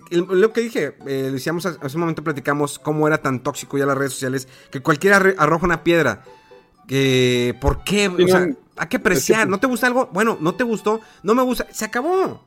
el- 0.09 0.25
lo 0.39 0.53
que 0.53 0.61
dije, 0.61 0.95
eh, 1.05 1.23
lo 1.27 1.33
decíamos 1.33 1.65
hace 1.65 1.97
un 1.97 1.99
momento, 1.99 2.23
platicamos 2.23 2.79
cómo 2.79 3.07
era 3.07 3.17
tan 3.17 3.43
tóxico 3.43 3.77
ya 3.77 3.85
las 3.85 3.97
redes 3.97 4.13
sociales, 4.13 4.47
que 4.71 4.79
cualquiera 4.79 5.17
arroja 5.37 5.65
una 5.65 5.83
piedra. 5.83 6.23
Que, 6.87 7.55
¿por 7.59 7.83
qué? 7.83 8.11
Sí, 8.15 8.23
o 8.23 8.27
sea, 8.27 8.45
no, 8.47 8.55
hay 8.77 8.87
que 8.87 8.97
apreciar. 8.97 9.41
pues- 9.41 9.49
¿No 9.49 9.59
te 9.59 9.67
gusta 9.67 9.87
algo? 9.87 10.09
Bueno, 10.13 10.37
no 10.39 10.55
te 10.55 10.63
gustó, 10.63 11.01
no 11.23 11.33
me 11.35 11.43
gusta. 11.43 11.67
Se 11.71 11.85
acabó. 11.85 12.41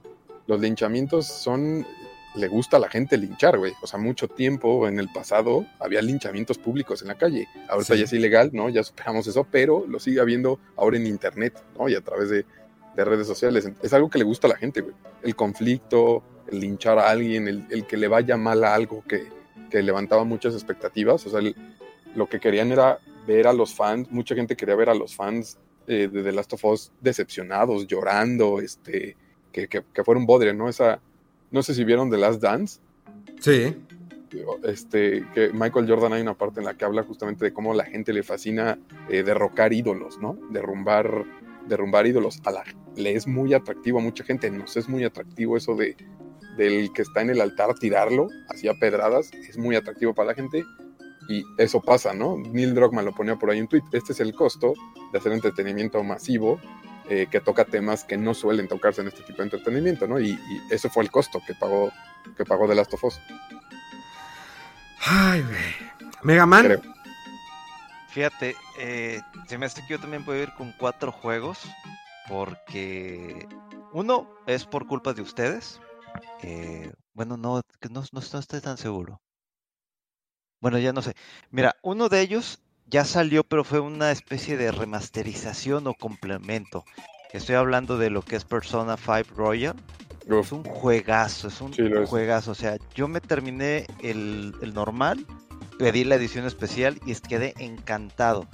los 0.46 0.60
linchamientos 0.60 1.26
son. 1.26 1.86
Le 2.34 2.46
gusta 2.48 2.76
a 2.76 2.80
la 2.80 2.88
gente 2.88 3.16
linchar, 3.18 3.58
güey. 3.58 3.72
O 3.82 3.86
sea, 3.86 3.98
mucho 3.98 4.28
tiempo 4.28 4.86
en 4.86 4.98
el 5.00 5.08
pasado 5.10 5.66
había 5.80 6.00
linchamientos 6.02 6.56
públicos 6.56 7.02
en 7.02 7.08
la 7.08 7.16
calle. 7.16 7.48
Ahorita 7.68 7.94
Sí. 7.94 7.98
ya 8.00 8.04
es 8.04 8.12
ilegal, 8.12 8.50
¿no? 8.52 8.68
Ya 8.68 8.82
superamos 8.84 9.26
eso, 9.26 9.44
pero 9.50 9.84
lo 9.88 9.98
sigue 9.98 10.20
habiendo 10.20 10.58
ahora 10.76 10.96
en 10.98 11.06
internet, 11.06 11.54
¿no? 11.78 11.88
Y 11.88 11.94
a 11.96 12.00
través 12.00 12.28
de, 12.30 12.44
de 12.96 13.04
redes 13.04 13.26
sociales. 13.26 13.68
Es 13.82 13.92
algo 13.92 14.08
que 14.08 14.18
le 14.18 14.24
gusta 14.24 14.46
a 14.46 14.50
la 14.50 14.56
gente, 14.56 14.82
güey. 14.82 14.94
El 15.22 15.34
conflicto, 15.34 16.22
el 16.50 16.60
linchar 16.60 16.98
a 16.98 17.10
alguien, 17.10 17.48
el, 17.48 17.66
el 17.70 17.86
que 17.86 17.96
le 17.96 18.06
vaya 18.08 18.36
mal 18.36 18.62
a 18.62 18.74
algo 18.74 19.02
que, 19.08 19.26
que 19.70 19.82
levantaba 19.82 20.22
muchas 20.24 20.54
expectativas. 20.54 21.26
O 21.26 21.30
sea, 21.30 21.40
el- 21.40 21.56
lo 22.14 22.28
que 22.28 22.38
querían 22.40 22.70
era 22.72 23.00
ver 23.28 23.46
a 23.46 23.52
los 23.52 23.74
fans, 23.74 24.10
mucha 24.10 24.34
gente 24.34 24.56
quería 24.56 24.74
ver 24.74 24.88
a 24.88 24.94
los 24.94 25.14
fans 25.14 25.58
eh, 25.86 26.08
de 26.10 26.22
The 26.22 26.32
Last 26.32 26.52
of 26.54 26.64
Us 26.64 26.90
decepcionados, 27.00 27.86
llorando, 27.86 28.60
este, 28.60 29.16
que, 29.52 29.68
que, 29.68 29.84
que 29.92 30.02
fuera 30.04 30.18
un 30.18 30.26
bodre, 30.26 30.52
¿no? 30.54 30.68
Esa, 30.68 31.00
no 31.50 31.62
sé 31.62 31.74
si 31.74 31.84
vieron 31.84 32.10
The 32.10 32.16
Last 32.16 32.40
Dance, 32.42 32.80
Sí. 33.40 33.76
este, 34.64 35.24
que 35.34 35.50
Michael 35.52 35.88
Jordan 35.88 36.12
hay 36.14 36.22
una 36.22 36.34
parte 36.34 36.60
en 36.60 36.66
la 36.66 36.74
que 36.74 36.84
habla 36.84 37.02
justamente 37.04 37.44
de 37.44 37.52
cómo 37.52 37.72
la 37.74 37.84
gente 37.84 38.12
le 38.12 38.22
fascina 38.22 38.78
eh, 39.08 39.22
derrocar 39.22 39.72
ídolos, 39.72 40.18
¿no? 40.18 40.36
Derrumbar, 40.50 41.24
derrumbar 41.68 42.06
ídolos. 42.06 42.40
A 42.44 42.50
la, 42.50 42.64
le 42.96 43.14
es 43.14 43.26
muy 43.26 43.54
atractivo 43.54 43.98
a 43.98 44.02
mucha 44.02 44.24
gente, 44.24 44.50
nos 44.50 44.76
es 44.76 44.88
muy 44.88 45.04
atractivo 45.04 45.56
eso 45.56 45.74
de 45.76 45.96
del 46.56 46.92
que 46.92 47.02
está 47.02 47.22
en 47.22 47.30
el 47.30 47.40
altar 47.40 47.72
tirarlo, 47.78 48.26
así 48.48 48.66
a 48.66 48.74
pedradas, 48.74 49.30
es 49.32 49.56
muy 49.56 49.76
atractivo 49.76 50.12
para 50.12 50.30
la 50.30 50.34
gente. 50.34 50.64
Y 51.28 51.44
eso 51.58 51.80
pasa, 51.80 52.14
¿no? 52.14 52.36
Neil 52.38 52.74
Druckmann 52.74 53.04
lo 53.04 53.14
ponía 53.14 53.36
por 53.36 53.50
ahí 53.50 53.58
en 53.58 53.64
un 53.64 53.68
tweet. 53.68 53.82
Este 53.92 54.12
es 54.12 54.20
el 54.20 54.34
costo 54.34 54.72
de 55.12 55.18
hacer 55.18 55.32
entretenimiento 55.32 56.02
masivo 56.02 56.58
eh, 57.10 57.26
que 57.30 57.40
toca 57.40 57.64
temas 57.64 58.04
que 58.04 58.16
no 58.16 58.32
suelen 58.34 58.66
tocarse 58.66 59.02
en 59.02 59.08
este 59.08 59.22
tipo 59.22 59.38
de 59.38 59.44
entretenimiento, 59.44 60.06
¿no? 60.06 60.18
Y, 60.18 60.30
y 60.30 60.62
ese 60.70 60.88
fue 60.88 61.02
el 61.02 61.10
costo 61.10 61.40
que 61.46 61.54
pagó, 61.54 61.92
que 62.36 62.44
pagó 62.44 62.66
The 62.66 62.74
Last 62.74 62.94
of 62.94 63.04
Us. 63.04 63.20
Ay, 65.06 65.42
güey. 65.42 66.10
Mega 66.22 66.46
Man. 66.46 66.64
Creo. 66.64 66.80
Fíjate, 68.08 68.56
eh, 68.78 69.20
se 69.46 69.58
me 69.58 69.66
hace 69.66 69.82
que 69.82 69.94
yo 69.94 70.00
también 70.00 70.24
puedo 70.24 70.42
ir 70.42 70.52
con 70.54 70.72
cuatro 70.78 71.12
juegos. 71.12 71.60
Porque 72.28 73.48
uno 73.92 74.28
es 74.46 74.66
por 74.66 74.86
culpa 74.86 75.14
de 75.14 75.22
ustedes. 75.22 75.80
eh, 76.42 76.92
bueno, 77.14 77.36
no, 77.36 77.62
no, 77.90 78.02
no, 78.12 78.20
no 78.32 78.38
estoy 78.38 78.60
tan 78.60 78.76
seguro. 78.76 79.20
Bueno, 80.60 80.78
ya 80.78 80.92
no 80.92 81.02
sé. 81.02 81.14
Mira, 81.50 81.76
uno 81.82 82.08
de 82.08 82.20
ellos 82.20 82.58
ya 82.86 83.04
salió, 83.04 83.44
pero 83.44 83.64
fue 83.64 83.80
una 83.80 84.10
especie 84.10 84.56
de 84.56 84.72
remasterización 84.72 85.86
o 85.86 85.94
complemento. 85.94 86.84
Estoy 87.32 87.56
hablando 87.56 87.98
de 87.98 88.10
lo 88.10 88.22
que 88.22 88.36
es 88.36 88.44
Persona 88.44 88.96
5 88.96 89.34
Royal. 89.36 89.76
Uf, 90.26 90.46
Es 90.46 90.52
un 90.52 90.64
juegazo, 90.64 91.48
es 91.48 91.60
un 91.60 91.72
Sí, 91.74 91.82
lo 91.82 92.02
es. 92.02 92.08
juegazo. 92.08 92.50
O 92.52 92.54
sea, 92.54 92.76
yo 92.94 93.06
me 93.08 93.20
terminé 93.20 93.86
el, 94.02 94.54
el 94.62 94.74
normal, 94.74 95.24
pedí 95.78 96.04
la 96.04 96.16
edición 96.16 96.46
especial 96.46 96.98
y 97.06 97.14
quedé 97.14 97.54
encantado. 97.58 98.46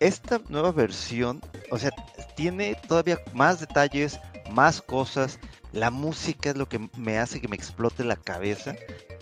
Esta 0.00 0.40
nueva 0.48 0.72
versión, 0.72 1.40
o 1.70 1.78
sea, 1.78 1.90
tiene 2.34 2.74
todavía 2.88 3.18
más 3.34 3.60
detalles, 3.60 4.18
más 4.50 4.82
cosas. 4.82 5.38
La 5.72 5.90
música 5.90 6.50
es 6.50 6.56
lo 6.56 6.68
que 6.68 6.88
me 6.96 7.18
hace 7.18 7.40
que 7.40 7.48
me 7.48 7.56
explote 7.56 8.04
la 8.04 8.16
cabeza. 8.16 8.74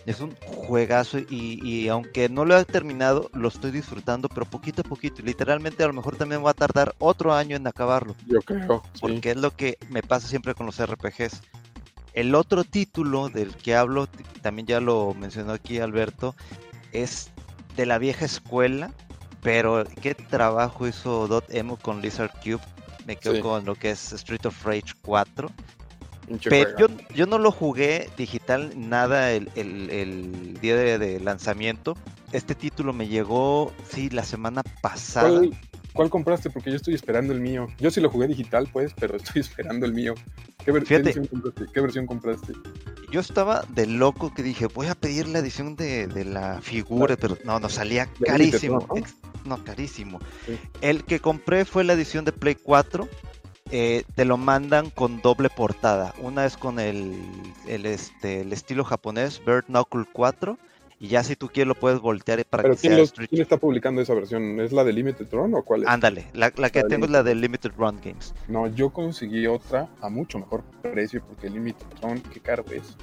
Es 0.06 0.20
un 0.20 0.34
juegazo 0.66 1.18
y, 1.18 1.60
y 1.62 1.88
aunque 1.88 2.28
no 2.28 2.44
lo 2.44 2.58
he 2.58 2.64
terminado, 2.64 3.30
lo 3.34 3.48
estoy 3.48 3.70
disfrutando, 3.70 4.28
pero 4.28 4.46
poquito 4.46 4.80
a 4.80 4.84
poquito. 4.84 5.22
Literalmente 5.22 5.84
a 5.84 5.86
lo 5.86 5.92
mejor 5.92 6.16
también 6.16 6.44
va 6.44 6.50
a 6.50 6.54
tardar 6.54 6.94
otro 6.98 7.34
año 7.34 7.54
en 7.56 7.66
acabarlo. 7.66 8.16
Yo 8.26 8.40
creo. 8.40 8.82
sí. 8.94 9.00
Porque 9.00 9.30
es 9.32 9.36
lo 9.36 9.50
que 9.54 9.76
me 9.90 10.02
pasa 10.02 10.26
siempre 10.26 10.54
con 10.54 10.66
los 10.66 10.80
RPGs. 10.84 11.42
El 12.14 12.34
otro 12.34 12.64
título 12.64 13.28
del 13.28 13.54
que 13.54 13.76
hablo, 13.76 14.08
también 14.42 14.66
ya 14.66 14.80
lo 14.80 15.14
mencionó 15.14 15.52
aquí 15.52 15.78
Alberto, 15.78 16.34
es 16.92 17.30
de 17.76 17.86
la 17.86 17.98
vieja 17.98 18.24
escuela, 18.24 18.90
pero 19.42 19.84
qué 20.00 20.14
trabajo 20.14 20.88
hizo 20.88 21.28
Dot.emo 21.28 21.76
con 21.76 22.00
Lizard 22.00 22.32
Cube. 22.42 22.60
Me 23.06 23.16
quedo 23.16 23.36
Sí. 23.36 23.40
con 23.42 23.64
lo 23.64 23.74
que 23.76 23.90
es 23.90 24.12
Street 24.12 24.44
of 24.46 24.64
Rage 24.64 24.92
4. 25.02 25.50
Pero 26.48 26.76
yo, 26.78 26.86
yo 27.14 27.26
no 27.26 27.38
lo 27.38 27.50
jugué 27.50 28.08
digital 28.16 28.72
nada 28.76 29.32
el, 29.32 29.50
el- 29.56 29.90
el 29.90 30.58
día 30.60 30.76
de, 30.76 30.98
de 30.98 31.20
lanzamiento. 31.20 31.96
Este 32.32 32.54
título 32.54 32.92
me 32.92 33.08
llegó, 33.08 33.72
sí, 33.88 34.08
la 34.10 34.22
semana 34.24 34.62
pasada. 34.82 35.28
¿Cuál, 35.30 35.50
cuál 35.92 36.10
compraste? 36.10 36.50
Porque 36.50 36.70
yo 36.70 36.76
estoy 36.76 36.94
esperando 36.94 37.32
el 37.32 37.40
mío. 37.40 37.66
Yo 37.78 37.90
sí 37.90 38.00
lo 38.00 38.08
jugué 38.10 38.28
digital, 38.28 38.68
pues, 38.72 38.92
pero 38.98 39.16
estoy 39.18 39.40
esperando 39.40 39.86
el 39.86 39.92
mío. 39.92 40.14
¿Qué, 40.64 40.70
ver- 40.72 40.82
qué 40.84 40.88
Fíjate. 40.98 41.04
versión 41.04 41.26
compraste? 41.26 41.66
¿Qué 41.72 41.80
versión 41.80 42.06
compraste? 42.06 42.52
Yo 43.10 43.18
estaba 43.18 43.64
de 43.70 43.86
loco 43.88 44.32
que 44.32 44.44
dije, 44.44 44.66
voy 44.66 44.86
a 44.86 44.94
pedir 44.94 45.26
la 45.26 45.40
edición 45.40 45.74
de, 45.74 46.06
de 46.06 46.24
la 46.24 46.60
figura, 46.60 47.16
pero 47.16 47.36
no, 47.44 47.58
no 47.58 47.68
salía 47.68 48.06
carísimo. 48.24 48.86
Limited, 48.94 49.10
¿no? 49.46 49.64
carísimo. 49.64 50.20
Sí. 50.46 50.56
El 50.80 51.02
que 51.02 51.18
compré 51.18 51.64
fue 51.64 51.82
la 51.82 51.94
edición 51.94 52.24
de 52.24 52.30
Play 52.30 52.54
4. 52.54 53.08
Eh, 53.70 54.04
te 54.14 54.24
lo 54.24 54.36
mandan 54.36 54.90
con 54.90 55.20
doble 55.20 55.48
portada. 55.50 56.14
Una 56.18 56.44
es 56.46 56.56
con 56.56 56.78
el, 56.78 57.14
el, 57.66 57.86
este, 57.86 58.42
el 58.42 58.52
estilo 58.52 58.84
japonés, 58.84 59.40
Bird 59.44 59.64
Knuckle 59.66 60.04
4. 60.12 60.58
Y 61.02 61.08
ya 61.08 61.24
si 61.24 61.34
tú 61.34 61.48
quieres 61.48 61.68
lo 61.68 61.74
puedes 61.74 61.98
voltear 62.00 62.44
para 62.44 62.62
¿Pero 62.62 62.74
que 62.74 62.80
quién, 62.82 62.92
sea 62.92 62.98
lo- 62.98 63.04
Street 63.04 63.28
quién 63.30 63.40
está 63.40 63.56
publicando 63.56 64.02
esa 64.02 64.12
versión? 64.12 64.60
¿Es 64.60 64.70
la 64.72 64.84
de 64.84 64.92
Limited 64.92 65.28
Run 65.32 65.54
o 65.54 65.62
cuál 65.62 65.82
es? 65.84 65.88
Ándale, 65.88 66.26
la, 66.34 66.52
la 66.56 66.68
que 66.68 66.82
La 66.82 66.88
tengo 66.88 67.06
es 67.06 67.10
la 67.10 67.22
de 67.22 67.34
Limited 67.34 67.70
Run 67.78 67.98
Games. 68.04 68.34
No, 68.48 68.66
yo 68.66 68.90
conseguí 68.90 69.46
otra 69.46 69.88
a 70.02 70.10
mucho 70.10 70.38
mejor 70.38 70.62
precio 70.82 71.22
porque 71.26 71.48
Limited 71.48 71.86
Run, 72.02 72.20
qué 72.20 72.40
caro 72.40 72.64
es. 72.70 72.96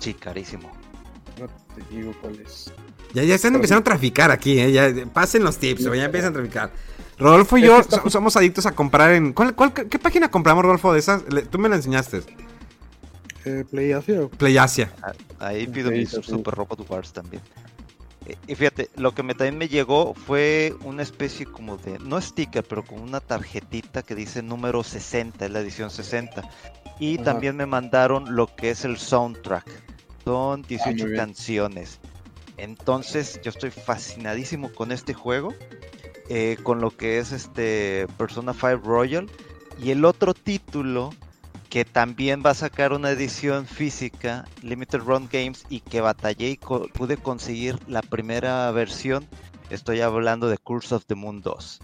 Sí, 0.00 0.14
carísimo. 0.14 0.68
No 1.38 1.46
te 1.46 1.94
digo 1.94 2.12
cuál 2.20 2.40
es. 2.40 2.72
Ya, 3.12 3.22
ya 3.22 3.36
están 3.36 3.52
Pero 3.52 3.58
empezando 3.58 3.80
a 3.82 3.84
traficar 3.84 4.32
aquí, 4.32 4.58
¿eh? 4.58 4.72
Ya, 4.72 4.92
pasen 5.12 5.44
los 5.44 5.56
tips, 5.58 5.86
o 5.86 5.94
ya 5.94 6.06
empiezan 6.06 6.30
a 6.30 6.34
traficar. 6.34 6.70
Rodolfo 7.18 7.58
y 7.58 7.62
yo 7.62 7.82
so- 7.82 8.10
somos 8.10 8.36
adictos 8.36 8.66
a 8.66 8.72
comprar 8.72 9.12
en... 9.12 9.32
¿cuál, 9.32 9.54
cuál- 9.54 9.72
qué, 9.72 9.88
qué 9.88 9.98
página 9.98 10.30
compramos, 10.30 10.64
Rodolfo, 10.64 10.92
de 10.92 10.98
esas? 10.98 11.22
Le- 11.32 11.42
tú 11.42 11.58
me 11.58 11.68
la 11.68 11.76
enseñaste. 11.76 12.22
Eh, 13.44 13.64
Play 13.70 13.92
Asia. 13.92 14.28
Play 14.38 14.56
Asia. 14.58 14.92
Ahí 15.38 15.66
pido 15.66 15.90
mis 15.90 16.10
sí. 16.10 16.22
Super 16.22 16.54
Robot 16.54 16.88
Wars 16.90 17.12
también. 17.12 17.42
Eh, 18.26 18.36
Y 18.46 18.54
fíjate, 18.54 18.88
lo 18.96 19.14
que 19.14 19.22
me, 19.22 19.34
también 19.34 19.58
me 19.58 19.68
llegó 19.68 20.14
fue 20.14 20.74
una 20.82 21.02
especie 21.02 21.44
como 21.46 21.76
de, 21.76 21.98
no 21.98 22.20
sticker, 22.20 22.64
pero 22.64 22.82
como 22.84 23.02
una 23.04 23.20
tarjetita 23.20 24.02
que 24.02 24.14
dice 24.14 24.42
número 24.42 24.82
60, 24.82 25.44
es 25.44 25.50
la 25.50 25.60
edición 25.60 25.90
60. 25.90 26.42
Y 26.98 27.16
Ajá. 27.16 27.24
también 27.24 27.56
me 27.56 27.66
mandaron 27.66 28.34
lo 28.34 28.46
que 28.54 28.70
es 28.70 28.84
el 28.84 28.96
soundtrack. 28.96 29.66
Son 30.24 30.62
Ah, 30.62 30.66
18 30.66 30.90
muy 31.04 31.12
bien. 31.12 31.16
canciones. 31.16 32.00
Entonces 32.56 33.40
yo 33.42 33.50
estoy 33.50 33.70
fascinadísimo 33.70 34.72
con 34.72 34.90
este 34.90 35.12
juego. 35.12 35.52
Eh, 36.28 36.56
con 36.62 36.80
lo 36.80 36.90
que 36.90 37.18
es 37.18 37.32
este 37.32 38.06
Persona 38.16 38.52
5 38.52 38.76
Royal. 38.84 39.28
Y 39.82 39.90
el 39.90 40.04
otro 40.04 40.34
título 40.34 41.10
que 41.68 41.84
también 41.84 42.42
va 42.46 42.50
a 42.50 42.54
sacar 42.54 42.92
una 42.92 43.10
edición 43.10 43.66
física, 43.66 44.44
Limited 44.62 45.00
Run 45.00 45.28
Games, 45.32 45.64
y 45.68 45.80
que 45.80 46.00
batallé 46.00 46.50
y 46.50 46.56
co- 46.56 46.88
pude 46.92 47.16
conseguir 47.16 47.78
la 47.88 48.00
primera 48.02 48.70
versión. 48.70 49.26
Estoy 49.70 50.00
hablando 50.00 50.48
de 50.48 50.58
Curse 50.58 50.94
of 50.94 51.04
the 51.06 51.16
Moon 51.16 51.42
2. 51.42 51.80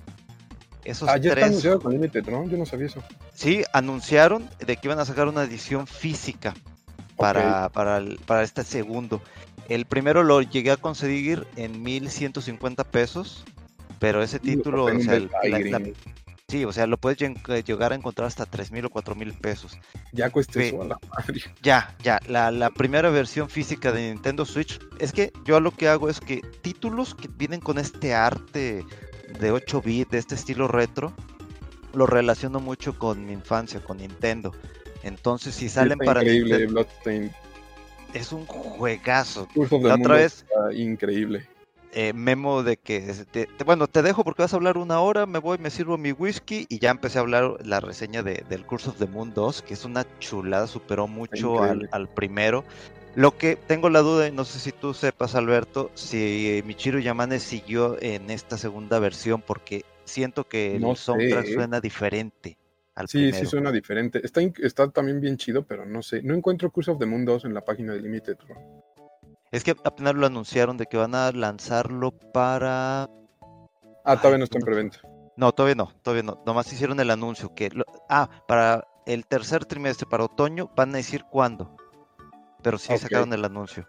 Esos 0.85 1.09
Ah, 1.09 1.17
ya 1.17 1.31
está 1.31 1.35
tres, 1.35 1.45
anunciado 1.47 1.81
con 1.81 1.93
Limited 1.93 2.25
yo 2.25 2.57
no 2.57 2.65
sabía 2.65 2.87
eso. 2.87 3.03
sí, 3.35 3.63
anunciaron 3.73 4.49
de 4.65 4.77
que 4.77 4.87
iban 4.87 4.99
a 5.01 5.05
sacar 5.05 5.27
una 5.29 5.43
edición 5.43 5.87
física 5.87 6.55
para, 7.17 7.69
para, 7.71 7.99
el- 7.99 8.19
para 8.27 8.43
este 8.45 8.63
segundo. 8.65 9.21
El 9.69 9.85
primero 9.87 10.23
lo 10.23 10.41
llegué 10.41 10.71
a 10.71 10.77
conseguir 10.77 11.47
en 11.57 11.83
1150 11.83 12.85
pesos, 12.85 13.45
pero 14.01 14.23
ese 14.25 14.41
título, 14.41 14.87
o 14.87 15.01
sea, 15.01 15.15
el- 15.15 15.31
la- 15.45 15.79
la- 15.79 15.91
sí, 16.49 16.65
o 16.65 16.73
sea, 16.73 16.89
lo 16.89 16.97
puedes 16.97 17.19
lleg- 17.21 17.65
llegar 17.65 17.93
a 17.93 17.95
encontrar 17.95 18.27
hasta 18.27 18.47
3000 18.47 18.87
o 18.87 18.91
4000 18.91 19.33
pesos. 19.35 19.79
Ya 20.13 20.31
cuesta 20.31 20.59
Ve- 20.59 20.69
eso 20.69 20.83
a 20.83 20.87
la 20.87 20.99
madre. 21.17 21.41
Ya, 21.63 21.95
ya, 22.03 22.19
la, 22.27 22.51
la 22.51 22.71
primera 22.71 23.11
versión 23.11 23.49
física 23.49 23.93
de 23.93 24.09
Nintendo 24.11 24.45
Switch. 24.45 24.81
Es 24.99 25.13
que 25.13 25.33
yo 25.45 25.61
lo 25.61 25.71
que 25.71 25.89
hago 25.89 26.09
es 26.09 26.19
que 26.21 26.41
títulos 26.63 27.15
que 27.15 27.29
vienen 27.29 27.61
con 27.61 27.79
este 27.79 28.15
arte 28.15 28.85
de 29.39 29.51
8 29.53 29.81
bits, 29.81 30.11
de 30.11 30.19
este 30.19 30.35
estilo 30.35 30.67
retro, 30.67 31.13
lo 31.95 32.07
relaciono 32.07 32.59
mucho 32.61 32.99
con 32.99 33.25
mi 33.27 33.33
infancia, 33.33 33.81
con 33.81 33.99
Nintendo. 33.99 34.53
Entonces, 35.03 35.55
si 35.55 35.69
salen 35.69 35.93
Está 36.01 36.05
para 36.05 36.23
increíble, 36.23 36.51
Nintendo, 36.59 36.73
Bloodstained. 36.73 37.31
es 38.15 38.33
un 38.33 38.45
juegazo. 38.47 39.47
La 39.83 39.95
otra 39.95 40.17
vez- 40.17 40.45
increíble. 40.75 41.47
Eh, 41.93 42.13
memo 42.13 42.63
de 42.63 42.77
que, 42.77 43.01
te- 43.33 43.47
te- 43.47 43.65
bueno, 43.65 43.89
te 43.89 44.03
dejo 44.03 44.23
porque 44.23 44.43
vas 44.43 44.53
a 44.53 44.57
hablar 44.57 44.79
una 44.79 45.01
hora, 45.01 45.27
me 45.27 45.41
voy, 45.41 45.59
me 45.59 45.71
sirvo 45.71 45.99
mi 45.99 46.13
whisky 46.13 46.65
y 46.69 46.79
ya 46.79 46.91
empecé 46.93 47.19
a 47.19 47.23
hablar 47.23 47.57
la 47.67 47.81
reseña 47.81 48.23
de, 48.23 48.45
del 48.49 48.65
Curse 48.65 48.91
of 48.91 48.99
the 48.99 49.07
Moon 49.07 49.35
2, 49.35 49.63
que 49.63 49.75
es 49.75 49.85
una 49.85 50.07
chulada, 50.21 50.69
superó 50.69 51.09
mucho 51.09 51.63
al, 51.65 51.89
al 51.91 52.09
primero. 52.09 52.65
Lo 53.17 53.37
que 53.37 53.57
tengo 53.57 53.91
la 53.91 54.03
duda, 54.03 54.29
y 54.29 54.33
no 54.33 54.45
sé 54.45 54.61
si 54.61 54.71
tú 54.71 54.95
sepas, 54.95 55.35
Alberto, 55.35 55.91
si 55.95 56.63
Michiru 56.65 57.01
Yamane 57.01 57.41
siguió 57.41 58.01
en 58.01 58.31
esta 58.31 58.57
segunda 58.57 59.01
versión, 59.01 59.43
porque 59.43 59.85
siento 60.05 60.45
que 60.47 60.77
el 60.77 60.83
No 60.83 60.95
sé, 60.95 61.03
soundtrack 61.03 61.47
suena 61.47 61.81
diferente 61.81 62.57
al 62.95 63.09
Sí, 63.09 63.19
primero. 63.19 63.37
sí 63.39 63.47
suena 63.47 63.73
diferente. 63.73 64.25
Está, 64.25 64.41
está 64.63 64.89
también 64.91 65.21
bien 65.21 65.37
chido, 65.37 65.65
pero 65.65 65.85
no 65.85 66.03
sé. 66.03 66.23
No 66.23 66.35
encuentro 66.35 66.71
Curse 66.71 66.93
of 66.93 66.99
the 67.01 67.07
Moon 67.07 67.25
2 67.25 67.45
en 67.47 67.53
la 67.55 67.65
página 67.65 67.95
de 67.95 68.01
Limited 68.01 68.37
Run. 68.47 68.59
Es 69.51 69.65
que 69.65 69.73
apenas 69.85 70.15
lo 70.15 70.27
anunciaron 70.27 70.77
de 70.77 70.87
que 70.87 70.97
van 70.97 71.15
a 71.15 71.33
lanzarlo 71.33 72.13
para 72.33 73.09
Ah, 74.05 74.17
todavía 74.17 74.39
no 74.39 74.45
está 74.45 74.59
en 74.59 74.61
no. 74.61 74.67
preventa. 74.67 74.99
No, 75.37 75.53
todavía 75.53 75.75
no, 75.75 75.93
todavía 76.03 76.23
no. 76.23 76.43
Nomás 76.47 76.73
hicieron 76.73 77.01
el 77.01 77.11
anuncio 77.11 77.55
que... 77.55 77.71
lo- 77.71 77.85
Ah, 78.09 78.29
para 78.47 78.87
el 79.07 79.27
tercer 79.27 79.65
trimestre, 79.65 80.07
para 80.09 80.25
otoño, 80.25 80.71
van 80.77 80.95
a 80.95 80.99
decir 80.99 81.25
cuándo. 81.31 81.77
Pero 82.63 82.79
sí 82.79 82.97
sacaron 82.99 83.33
el 83.33 83.45
anuncio. 83.45 83.87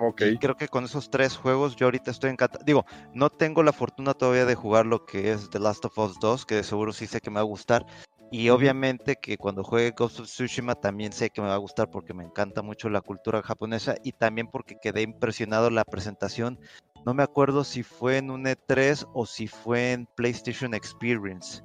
Ok. 0.00 0.22
Y 0.22 0.38
creo 0.38 0.56
que 0.56 0.68
con 0.68 0.84
esos 0.84 1.10
tres 1.10 1.36
juegos 1.36 1.76
yo 1.76 1.86
ahorita 1.86 2.10
estoy 2.10 2.30
encantado. 2.30 2.64
Digo, 2.64 2.84
no 3.14 3.30
tengo 3.30 3.62
la 3.62 3.72
fortuna 3.72 4.14
todavía 4.14 4.46
de 4.46 4.54
jugar 4.54 4.86
lo 4.86 5.04
que 5.04 5.32
es 5.32 5.48
The 5.50 5.58
Last 5.60 5.84
of 5.84 5.96
Us 5.98 6.18
2, 6.18 6.44
que 6.46 6.56
de 6.56 6.64
seguro 6.64 6.92
sí 6.92 7.06
sé 7.06 7.20
que 7.20 7.30
me 7.30 7.34
va 7.36 7.40
a 7.42 7.44
gustar. 7.44 7.86
Y 8.32 8.48
obviamente 8.48 9.16
que 9.16 9.36
cuando 9.36 9.62
juegue 9.62 9.90
Ghost 9.90 10.20
of 10.20 10.26
Tsushima 10.26 10.74
también 10.74 11.12
sé 11.12 11.28
que 11.28 11.42
me 11.42 11.48
va 11.48 11.54
a 11.54 11.58
gustar 11.58 11.90
porque 11.90 12.14
me 12.14 12.24
encanta 12.24 12.62
mucho 12.62 12.88
la 12.88 13.02
cultura 13.02 13.42
japonesa 13.42 13.94
y 14.02 14.12
también 14.12 14.48
porque 14.48 14.78
quedé 14.80 15.02
impresionado 15.02 15.68
la 15.68 15.84
presentación. 15.84 16.58
No 17.04 17.12
me 17.12 17.22
acuerdo 17.22 17.62
si 17.62 17.82
fue 17.82 18.16
en 18.16 18.30
un 18.30 18.46
E3 18.46 19.06
o 19.12 19.26
si 19.26 19.48
fue 19.48 19.92
en 19.92 20.06
PlayStation 20.16 20.72
Experience, 20.72 21.62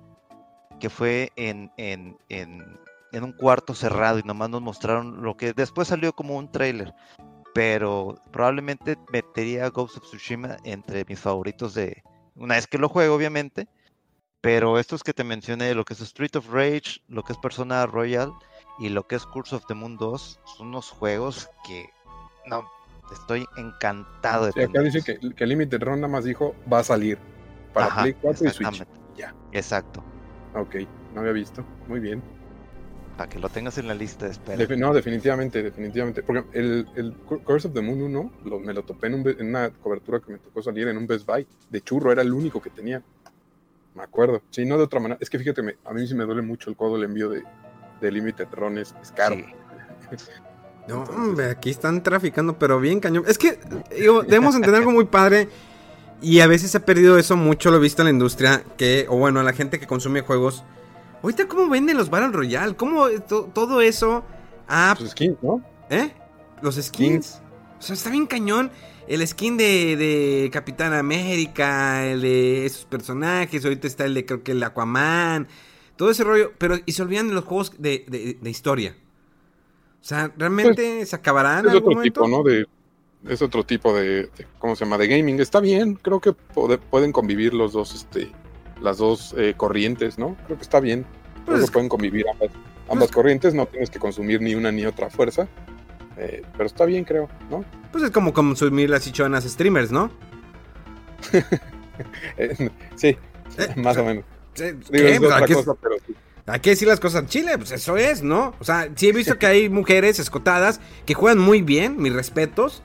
que 0.81 0.89
fue 0.89 1.31
en, 1.37 1.71
en, 1.77 2.17
en, 2.27 2.77
en 3.13 3.23
un 3.23 3.31
cuarto 3.31 3.73
cerrado 3.73 4.19
y 4.19 4.23
nomás 4.23 4.49
nos 4.49 4.61
mostraron 4.61 5.23
lo 5.23 5.37
que 5.37 5.53
después 5.53 5.87
salió 5.87 6.11
como 6.11 6.35
un 6.35 6.51
trailer 6.51 6.93
pero 7.57 8.21
probablemente 8.31 8.97
metería 9.11 9.69
Ghost 9.69 9.97
of 9.97 10.03
Tsushima 10.03 10.57
entre 10.63 11.05
mis 11.05 11.19
favoritos 11.19 11.73
de 11.73 12.03
una 12.35 12.53
vez 12.53 12.67
que 12.67 12.77
lo 12.77 12.87
juego, 12.87 13.15
obviamente. 13.15 13.67
Pero 14.41 14.77
estos 14.79 15.03
que 15.03 15.13
te 15.13 15.23
mencioné, 15.23 15.73
lo 15.73 15.83
que 15.83 15.93
es 15.93 16.01
Street 16.01 16.35
of 16.35 16.49
Rage, 16.51 17.01
lo 17.07 17.23
que 17.23 17.33
es 17.33 17.39
Persona 17.39 17.85
Royal 17.85 18.31
y 18.79 18.89
lo 18.89 19.07
que 19.07 19.15
es 19.15 19.25
Curse 19.25 19.55
of 19.55 19.65
the 19.67 19.73
Moon 19.73 19.97
2, 19.97 20.39
son 20.57 20.67
unos 20.67 20.89
juegos 20.91 21.49
que 21.65 21.89
no 22.45 22.67
estoy 23.11 23.45
encantado 23.57 24.45
de 24.45 24.51
Sí, 24.51 24.61
acá 24.61 24.81
dice 24.81 25.01
que, 25.01 25.33
que 25.33 25.45
Limited 25.45 25.81
Run 25.81 26.01
nada 26.01 26.11
más 26.11 26.23
dijo 26.23 26.55
va 26.71 26.79
a 26.79 26.83
salir 26.83 27.17
para 27.73 27.87
Ajá, 27.87 28.01
Play 28.03 28.13
4 28.21 28.47
y 28.47 28.49
Switch. 28.51 28.83
Ya. 29.15 29.33
Exacto. 29.51 30.03
Ok, 30.53 30.75
no 31.13 31.21
había 31.21 31.33
visto. 31.33 31.65
Muy 31.87 31.99
bien. 31.99 32.21
Para 33.17 33.29
que 33.29 33.39
lo 33.39 33.49
tengas 33.49 33.79
en 33.79 33.87
la 33.87 33.95
lista 33.95 34.25
de 34.25 34.31
espera. 34.31 34.75
No, 34.77 34.93
definitivamente, 34.93 35.63
definitivamente. 35.63 36.21
Porque 36.21 36.45
el, 36.53 36.87
el 36.95 37.15
Cur- 37.25 37.43
Curse 37.43 37.67
of 37.69 37.73
the 37.73 37.81
Moon 37.81 38.01
1 38.03 38.31
lo- 38.45 38.59
me 38.59 38.73
lo 38.73 38.83
topé 38.83 39.07
en, 39.07 39.15
un 39.15 39.27
en 39.27 39.47
una 39.49 39.71
cobertura 39.71 40.19
que 40.19 40.33
me 40.33 40.37
tocó 40.37 40.61
salir 40.61 40.87
en 40.87 40.97
un 40.97 41.07
Best 41.07 41.25
Buy. 41.25 41.47
De 41.69 41.81
churro, 41.81 42.11
era 42.11 42.21
el 42.21 42.31
único 42.31 42.61
que 42.61 42.69
tenía. 42.69 43.01
Me 43.97 44.03
acuerdo. 44.03 44.43
Sí, 44.51 44.63
no 44.63 44.77
de 44.77 44.83
otra 44.83 44.99
manera. 44.99 45.17
Es 45.19 45.29
que 45.29 45.39
fíjate, 45.39 45.63
me- 45.63 45.75
a 45.83 45.91
mí 45.91 46.07
sí 46.07 46.13
me 46.13 46.23
duele 46.23 46.43
mucho 46.43 46.69
el 46.69 46.75
codo 46.75 46.97
el 46.97 47.03
envío 47.03 47.29
de, 47.29 47.43
de 47.99 48.11
Limited 48.11 48.47
Run. 48.51 48.77
Es, 48.77 48.93
es 49.01 49.11
caro. 49.11 49.35
Sí. 49.35 49.45
No, 50.87 51.03
hombre, 51.03 51.49
aquí 51.49 51.69
están 51.69 52.01
traficando, 52.03 52.57
pero 52.57 52.79
bien 52.79 52.99
cañón. 52.99 53.23
Es 53.27 53.37
que, 53.37 53.59
digo, 53.97 54.21
debemos 54.21 54.55
entender 54.55 54.79
algo 54.79 54.91
muy 54.91 55.05
padre. 55.05 55.49
Y 56.21 56.39
a 56.39 56.47
veces 56.47 56.71
se 56.71 56.77
ha 56.77 56.85
perdido 56.85 57.17
eso 57.17 57.35
mucho, 57.35 57.69
lo 57.71 57.77
he 57.77 57.79
visto 57.79 58.01
en 58.03 58.05
la 58.05 58.11
industria. 58.11 58.63
Que, 58.77 59.05
o 59.09 59.17
bueno, 59.17 59.39
a 59.39 59.43
la 59.43 59.53
gente 59.53 59.79
que 59.79 59.87
consume 59.87 60.21
juegos. 60.21 60.63
Ahorita, 61.23 61.47
¿cómo 61.47 61.67
venden 61.69 61.97
los 61.97 62.09
Battle 62.09 62.29
Royale? 62.31 62.75
¿Cómo 62.75 63.09
to- 63.27 63.49
todo 63.53 63.81
eso? 63.81 64.23
Ah, 64.67 64.95
Pues 64.97 65.11
skins, 65.11 65.37
¿no? 65.41 65.61
¿eh? 65.89 66.11
Los 66.61 66.75
skins. 66.75 67.41
O 67.79 67.81
sea, 67.81 67.95
está 67.95 68.09
bien 68.11 68.25
cañón. 68.27 68.71
El 69.07 69.25
skin 69.25 69.55
de, 69.57 69.95
de 69.95 70.49
Capitán 70.51 70.93
América, 70.93 72.05
el 72.05 72.21
de 72.21 72.65
esos 72.65 72.83
personajes, 72.85 73.63
ahorita 73.63 73.87
está 73.87 74.05
el 74.05 74.13
de 74.13 74.25
creo 74.25 74.43
que 74.43 74.51
el 74.51 74.61
Aquaman, 74.63 75.47
todo 75.95 76.09
ese 76.11 76.23
rollo, 76.25 76.51
pero 76.57 76.75
y 76.85 76.91
se 76.91 77.01
olvidan 77.03 77.29
de 77.29 77.33
los 77.33 77.45
juegos 77.45 77.71
de, 77.77 78.03
de- 78.07 78.37
de 78.41 78.49
historia. 78.49 78.95
O 80.01 80.03
sea, 80.07 80.31
¿realmente 80.37 81.05
se 81.05 81.15
acabarán 81.15 81.59
en 81.59 81.65
Es 81.67 81.71
algún 81.71 81.87
otro 81.87 81.97
momento? 81.97 82.21
tipo, 82.23 82.27
¿no? 82.27 82.43
De, 82.43 82.65
es 83.33 83.41
otro 83.41 83.65
tipo 83.65 83.93
de, 83.93 84.29
¿cómo 84.59 84.75
se 84.75 84.85
llama? 84.85 84.97
De 84.97 85.07
gaming. 85.07 85.39
Está 85.39 85.59
bien, 85.61 85.95
creo 85.95 86.19
que 86.19 86.33
pueden 86.33 87.11
convivir 87.11 87.53
los 87.53 87.73
dos, 87.73 87.95
este, 87.95 88.31
las 88.81 88.97
dos 88.97 89.33
eh, 89.37 89.53
corrientes, 89.55 90.17
¿no? 90.19 90.35
Creo 90.45 90.57
que 90.57 90.63
está 90.63 90.79
bien. 90.81 91.03
Creo 91.03 91.45
Pues 91.45 91.59
que 91.59 91.65
es- 91.65 91.71
pueden 91.71 91.89
convivir 91.89 92.25
ambas, 92.31 92.49
ambas 92.89 93.09
corrientes, 93.11 93.53
no 93.53 93.65
tienes 93.67 93.89
que 93.89 93.99
consumir 93.99 94.41
ni 94.41 94.53
una 94.53 94.71
ni 94.71 94.85
otra 94.85 95.09
fuerza. 95.09 95.47
Eh, 96.17 96.41
pero 96.53 96.65
está 96.65 96.85
bien, 96.85 97.03
creo, 97.03 97.29
¿no? 97.49 97.63
Pues 97.91 98.03
es 98.03 98.11
como 98.11 98.33
consumir 98.33 98.89
las 98.89 99.03
chichonas 99.03 99.43
streamers, 99.45 99.91
¿no? 99.91 100.11
Eh, 102.37 102.69
sí, 102.95 103.17
Eh, 103.57 103.73
más 103.75 103.97
o 103.97 104.03
menos. 104.03 104.23
¿Qué? 104.53 104.73
Digo, 104.91 105.07
es 105.07 105.17
Pues, 105.19 105.31
otra 105.31 105.37
¿a 105.43 105.47
qué- 105.47 105.53
cosa, 105.55 105.73
pero 105.81 105.95
sí. 106.05 106.13
Hay 106.45 106.59
que 106.61 106.69
decir 106.69 106.87
las 106.87 106.99
cosas 106.99 107.23
en 107.23 107.27
Chile, 107.27 107.57
pues 107.57 107.71
eso 107.71 107.97
es, 107.97 108.21
¿no? 108.23 108.53
O 108.59 108.63
sea, 108.63 108.87
sí 108.95 109.09
he 109.09 109.11
visto 109.11 109.37
que 109.37 109.47
hay 109.47 109.67
mujeres 109.69 110.17
escotadas 110.19 110.79
que 111.05 111.13
juegan 111.13 111.39
muy 111.39 111.61
bien, 111.61 111.97
mis 112.01 112.13
respetos, 112.13 112.81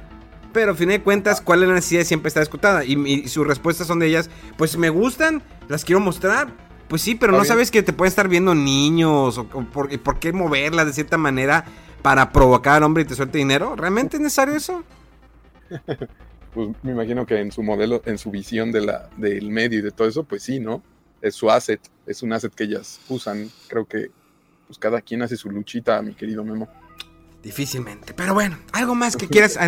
pero 0.52 0.72
a 0.72 0.74
fin 0.74 0.88
de 0.88 1.00
cuentas, 1.00 1.40
¿cuál 1.40 1.62
es 1.62 1.68
la 1.68 1.74
necesidad 1.76 2.00
de 2.00 2.04
siempre 2.06 2.28
estar 2.28 2.42
escotada? 2.42 2.84
Y, 2.84 2.94
y 3.06 3.28
sus 3.28 3.46
respuestas 3.46 3.86
son 3.86 4.00
de 4.00 4.06
ellas, 4.08 4.30
pues 4.56 4.76
me 4.76 4.88
gustan, 4.90 5.42
las 5.68 5.84
quiero 5.84 6.00
mostrar. 6.00 6.48
Pues 6.88 7.02
sí, 7.02 7.14
pero 7.14 7.32
Está 7.32 7.36
no 7.38 7.42
bien. 7.44 7.48
sabes 7.48 7.70
que 7.70 7.82
te 7.82 7.92
pueden 7.92 8.08
estar 8.10 8.28
viendo 8.28 8.54
niños, 8.54 9.38
o, 9.38 9.42
o 9.52 9.64
por 9.66 10.18
qué 10.18 10.32
moverlas 10.32 10.86
de 10.86 10.92
cierta 10.94 11.16
manera 11.16 11.64
para 12.02 12.32
provocar 12.32 12.76
al 12.76 12.82
hombre 12.82 13.04
y 13.04 13.06
te 13.06 13.14
suelte 13.14 13.38
dinero. 13.38 13.74
¿Realmente 13.76 14.16
es 14.16 14.22
necesario 14.22 14.54
eso? 14.54 14.82
Pues 16.54 16.68
me 16.82 16.92
imagino 16.92 17.24
que 17.24 17.40
en 17.40 17.50
su 17.50 17.62
modelo, 17.62 18.02
en 18.04 18.18
su 18.18 18.30
visión 18.30 18.72
de 18.72 18.82
la, 18.82 19.08
del 19.16 19.48
medio 19.50 19.78
y 19.78 19.82
de 19.82 19.90
todo 19.90 20.06
eso, 20.06 20.24
pues 20.24 20.42
sí, 20.42 20.60
¿no? 20.60 20.82
Es 21.22 21.34
su 21.34 21.50
asset, 21.50 21.80
es 22.06 22.22
un 22.22 22.34
asset 22.34 22.54
que 22.54 22.64
ellas 22.64 23.00
usan. 23.08 23.48
Creo 23.68 23.86
que 23.86 24.10
pues 24.66 24.78
cada 24.78 25.00
quien 25.00 25.22
hace 25.22 25.38
su 25.38 25.50
luchita, 25.50 26.02
mi 26.02 26.12
querido 26.12 26.44
Memo. 26.44 26.68
Difícilmente. 27.42 28.12
Pero 28.12 28.34
bueno, 28.34 28.58
algo 28.74 28.94
más 28.94 29.16
que 29.16 29.28
quieras 29.28 29.58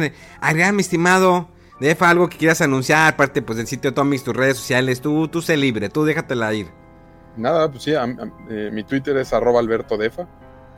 agregar, 0.40 0.74
mi 0.74 0.82
estimado 0.82 1.48
Defa, 1.80 2.10
algo 2.10 2.28
que 2.28 2.36
quieras 2.36 2.60
anunciar, 2.60 3.14
aparte 3.14 3.40
pues 3.40 3.56
del 3.56 3.66
sitio 3.66 3.94
Tomics, 3.94 4.22
tus 4.22 4.36
redes 4.36 4.58
sociales, 4.58 5.00
tú, 5.00 5.26
tú 5.28 5.40
sé 5.40 5.56
libre, 5.56 5.88
tú 5.88 6.04
déjatela 6.04 6.52
ir. 6.52 6.68
Nada, 7.38 7.70
pues 7.70 7.82
sí, 7.82 7.94
a- 7.94 8.02
a- 8.02 8.32
eh, 8.50 8.68
mi 8.70 8.84
Twitter 8.84 9.16
es 9.16 9.32
arroba 9.32 9.58
Alberto 9.58 9.96
Defa, 9.96 10.28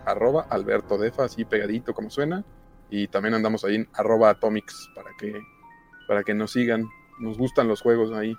arroba 0.06 0.46
Alberto 0.48 0.96
Defa, 0.96 1.24
así 1.24 1.44
pegadito 1.44 1.92
como 1.92 2.10
suena. 2.10 2.44
Y 2.88 3.08
también 3.08 3.34
andamos 3.34 3.64
ahí 3.64 3.74
en 3.74 3.88
arroba 3.92 4.30
Atomics 4.30 4.90
para 4.94 5.10
que, 5.18 5.40
para 6.08 6.22
que 6.22 6.34
nos 6.34 6.52
sigan. 6.52 6.88
Nos 7.18 7.36
gustan 7.36 7.68
los 7.68 7.82
juegos 7.82 8.12
ahí. 8.12 8.36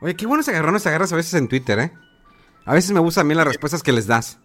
Oye, 0.00 0.14
qué 0.14 0.26
buenos 0.26 0.48
agarrones 0.48 0.86
agarras 0.86 1.12
a 1.12 1.16
veces 1.16 1.34
en 1.34 1.48
Twitter, 1.48 1.78
¿eh? 1.78 1.92
A 2.64 2.74
veces 2.74 2.90
me 2.92 3.00
gustan 3.00 3.22
también 3.22 3.38
las 3.38 3.46
respuestas 3.46 3.82
que 3.82 3.92
les 3.92 4.06
das. 4.06 4.38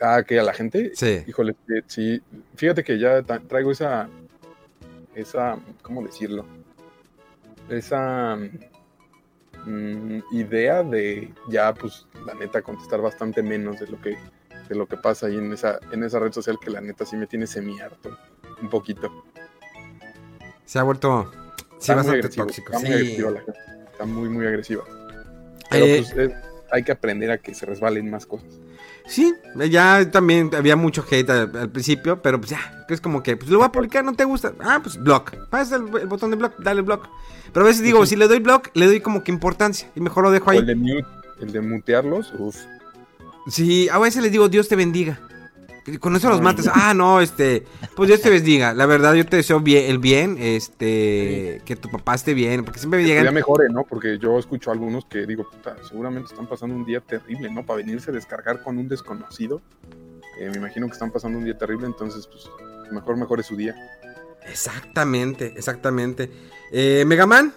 Ah, 0.00 0.22
que 0.24 0.40
a 0.40 0.42
la 0.42 0.52
gente. 0.52 0.90
Sí. 0.94 1.22
Híjole, 1.26 1.54
sí. 1.86 2.20
Fíjate 2.56 2.82
que 2.82 2.98
ya 2.98 3.22
traigo 3.22 3.70
esa. 3.70 4.08
Esa. 5.14 5.56
¿Cómo 5.82 6.02
decirlo? 6.02 6.44
Esa. 7.68 8.36
mm, 9.64 10.18
idea 10.32 10.82
de 10.82 11.32
ya, 11.48 11.72
pues, 11.74 12.06
la 12.26 12.34
neta, 12.34 12.60
contestar 12.62 13.00
bastante 13.00 13.42
menos 13.42 13.78
de 13.78 13.86
lo 13.86 14.00
que. 14.00 14.18
De 14.68 14.74
lo 14.74 14.86
que 14.86 14.96
pasa 14.96 15.26
ahí 15.26 15.36
en 15.36 15.52
esa, 15.52 15.78
en 15.92 16.02
esa 16.04 16.18
red 16.18 16.32
social 16.32 16.58
que 16.60 16.70
la 16.70 16.80
neta 16.80 17.06
sí 17.06 17.16
me 17.16 17.26
tiene 17.26 17.46
semi-harto. 17.46 18.16
Un 18.60 18.68
poquito. 18.68 19.24
Se 20.64 20.78
ha 20.78 20.82
vuelto 20.82 21.30
sí, 21.32 21.76
Está 21.80 21.94
bastante 21.96 22.18
agresivo, 22.18 22.46
tóxico. 22.46 22.72
Está 22.72 22.80
Sí. 22.80 22.86
muy 22.86 22.94
agresiva 22.96 23.30
la 23.30 23.40
gente. 23.40 23.60
Está 23.92 24.04
muy, 24.04 24.28
muy 24.28 24.46
agresiva. 24.46 24.84
Pero 25.70 25.84
Eh, 25.86 26.04
pues 26.06 26.28
es- 26.30 26.36
hay 26.70 26.82
que 26.82 26.92
aprender 26.92 27.30
a 27.30 27.38
que 27.38 27.54
se 27.54 27.64
resbalen 27.64 28.10
más 28.10 28.26
cosas. 28.26 28.48
Sí, 29.06 29.32
ya 29.70 30.10
también 30.10 30.50
había 30.54 30.76
mucho 30.76 31.02
hate 31.10 31.30
al, 31.30 31.56
al 31.56 31.70
principio, 31.70 32.20
pero 32.20 32.38
pues 32.38 32.50
ya, 32.50 32.84
es 32.90 33.00
como 33.00 33.22
que, 33.22 33.38
pues 33.38 33.50
lo 33.50 33.56
voy 33.58 33.66
a 33.66 33.72
publicar, 33.72 34.04
no 34.04 34.12
te 34.12 34.24
gusta. 34.24 34.52
Ah, 34.60 34.80
pues 34.82 34.98
block. 35.02 35.34
Pasa 35.48 35.76
el, 35.76 35.84
el 35.96 36.06
botón 36.06 36.30
de 36.30 36.36
block, 36.36 36.58
dale 36.58 36.82
block. 36.82 37.08
Pero 37.54 37.64
a 37.64 37.68
veces 37.68 37.82
digo, 37.82 38.04
si 38.04 38.16
le 38.16 38.28
doy 38.28 38.40
block, 38.40 38.68
le 38.74 38.84
doy 38.86 39.00
como 39.00 39.24
que 39.24 39.32
importancia 39.32 39.90
y 39.94 40.00
mejor 40.02 40.24
lo 40.24 40.30
dejo 40.30 40.48
O 40.48 40.50
ahí. 40.50 40.58
el 40.58 40.66
de 40.66 40.74
mute, 40.74 41.06
el 41.40 41.52
de 41.52 41.60
mutearlos, 41.62 42.34
uff. 42.38 42.58
Sí, 43.48 43.88
a 43.88 43.98
veces 43.98 44.22
les 44.22 44.32
digo, 44.32 44.48
Dios 44.48 44.68
te 44.68 44.76
bendiga. 44.76 45.20
Que 45.84 45.98
Con 45.98 46.14
eso 46.14 46.28
los 46.28 46.42
matas. 46.42 46.68
Ah, 46.72 46.92
no, 46.92 47.20
este, 47.20 47.64
pues 47.96 48.08
Dios 48.08 48.20
te 48.20 48.28
bendiga. 48.28 48.74
La 48.74 48.84
verdad, 48.84 49.14
yo 49.14 49.24
te 49.24 49.36
deseo 49.36 49.60
bien, 49.60 49.90
el 49.90 49.98
bien, 49.98 50.36
este, 50.38 51.62
que 51.64 51.76
tu 51.76 51.90
papá 51.90 52.14
esté 52.14 52.34
bien, 52.34 52.64
porque 52.64 52.78
siempre 52.78 53.00
me 53.00 53.08
ya 53.08 53.14
llegan. 53.14 53.32
mejore, 53.32 53.68
¿no? 53.70 53.84
Porque 53.84 54.18
yo 54.18 54.38
escucho 54.38 54.70
a 54.70 54.74
algunos 54.74 55.06
que 55.06 55.24
digo, 55.26 55.48
puta, 55.48 55.76
seguramente 55.88 56.28
están 56.30 56.46
pasando 56.46 56.74
un 56.76 56.84
día 56.84 57.00
terrible, 57.00 57.50
¿no? 57.50 57.64
Para 57.64 57.78
venirse 57.78 58.10
a 58.10 58.14
descargar 58.14 58.62
con 58.62 58.76
un 58.76 58.86
desconocido. 58.86 59.62
Eh, 60.38 60.50
me 60.50 60.58
imagino 60.58 60.86
que 60.86 60.92
están 60.92 61.10
pasando 61.10 61.38
un 61.38 61.44
día 61.44 61.56
terrible, 61.56 61.86
entonces, 61.86 62.26
pues, 62.26 62.50
mejor 62.92 63.16
mejore 63.16 63.42
su 63.42 63.56
día. 63.56 63.74
Exactamente, 64.46 65.54
exactamente. 65.56 66.30
Eh, 66.70 67.04
Megaman, 67.06 67.52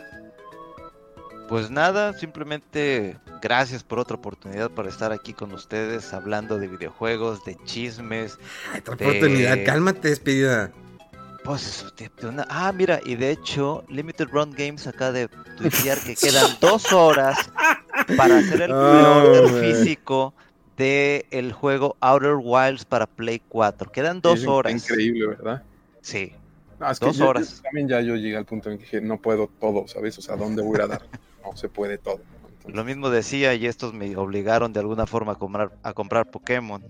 Pues 1.52 1.69
nada, 1.69 2.14
simplemente 2.14 3.18
gracias 3.41 3.84
por 3.84 3.99
otra 3.99 4.15
oportunidad 4.15 4.72
para 4.72 4.88
estar 4.88 5.11
aquí 5.11 5.34
con 5.34 5.52
ustedes 5.52 6.14
hablando 6.14 6.57
de 6.57 6.69
videojuegos, 6.69 7.44
de 7.44 7.57
chismes. 7.65 8.38
Otra 8.80 8.95
De- 8.95 9.06
oportunidad, 9.06 9.57
cálmate, 9.65 10.07
despedida. 10.07 10.72
Pues 11.44 11.68
eso, 11.68 11.91
de- 11.98 12.10
de 12.22 12.28
una- 12.30 12.45
Ah, 12.49 12.72
mira, 12.72 13.02
y 13.03 13.15
de 13.15 13.32
hecho, 13.32 13.84
Limited 13.90 14.30
Run 14.30 14.52
Games 14.52 14.88
acaba 14.88 15.11
de 15.11 15.28
tuitear 15.57 15.99
que 15.99 16.15
quedan 16.15 16.45
dos 16.61 16.94
horas 16.94 17.38
para 18.15 18.38
hacer 18.38 18.61
el 18.61 18.72
Oh, 18.72 19.49
físico 19.60 20.34
de 20.78 21.26
el 21.32 21.52
juego 21.52 21.98
Outer 21.99 22.36
Wilds 22.41 22.86
para 22.86 23.07
Play 23.07 23.41
4. 23.49 23.91
Quedan 23.91 24.22
dos 24.22 24.40
está 24.40 24.52
horas. 24.52 24.72
Increíble, 24.90 25.28
¿verdad? 25.28 25.64
Sí. 25.99 26.32
No, 26.80 26.90
es 26.90 26.98
Dos 26.98 27.18
yo- 27.18 27.26
yo 27.26 27.30
horas. 27.30 27.60
también 27.61 27.90
ya 27.90 27.99
yo 27.99 28.15
llegué 28.15 28.38
al 28.38 28.45
punto 28.45 28.69
en 28.72 28.78
que 28.78 28.86
dije, 28.86 29.02
no 29.02 29.18
puedo 29.19 29.49
todo, 29.60 29.86
¿sabes? 29.90 30.18
O 30.18 30.22
sea, 30.22 30.38
¿dónde 30.38 30.61
voy 30.61 30.76
a 30.76 30.78
ir 30.78 30.82
a 30.84 30.88
dar? 30.88 31.02
No 31.43 31.55
se 31.55 31.69
puede 31.69 31.97
todo. 31.97 32.19
Entonces, 32.43 32.76
Lo 32.76 32.84
mismo 32.84 33.09
decía 33.09 33.53
y 33.55 33.65
estos 33.65 33.93
me 33.93 34.15
obligaron 34.15 34.73
de 34.73 34.80
alguna 34.80 35.07
forma 35.07 35.34
a 35.34 35.35
comprar, 35.35 35.72
a 35.84 35.93
comprar 35.93 36.30
Pokémon. 36.30 36.84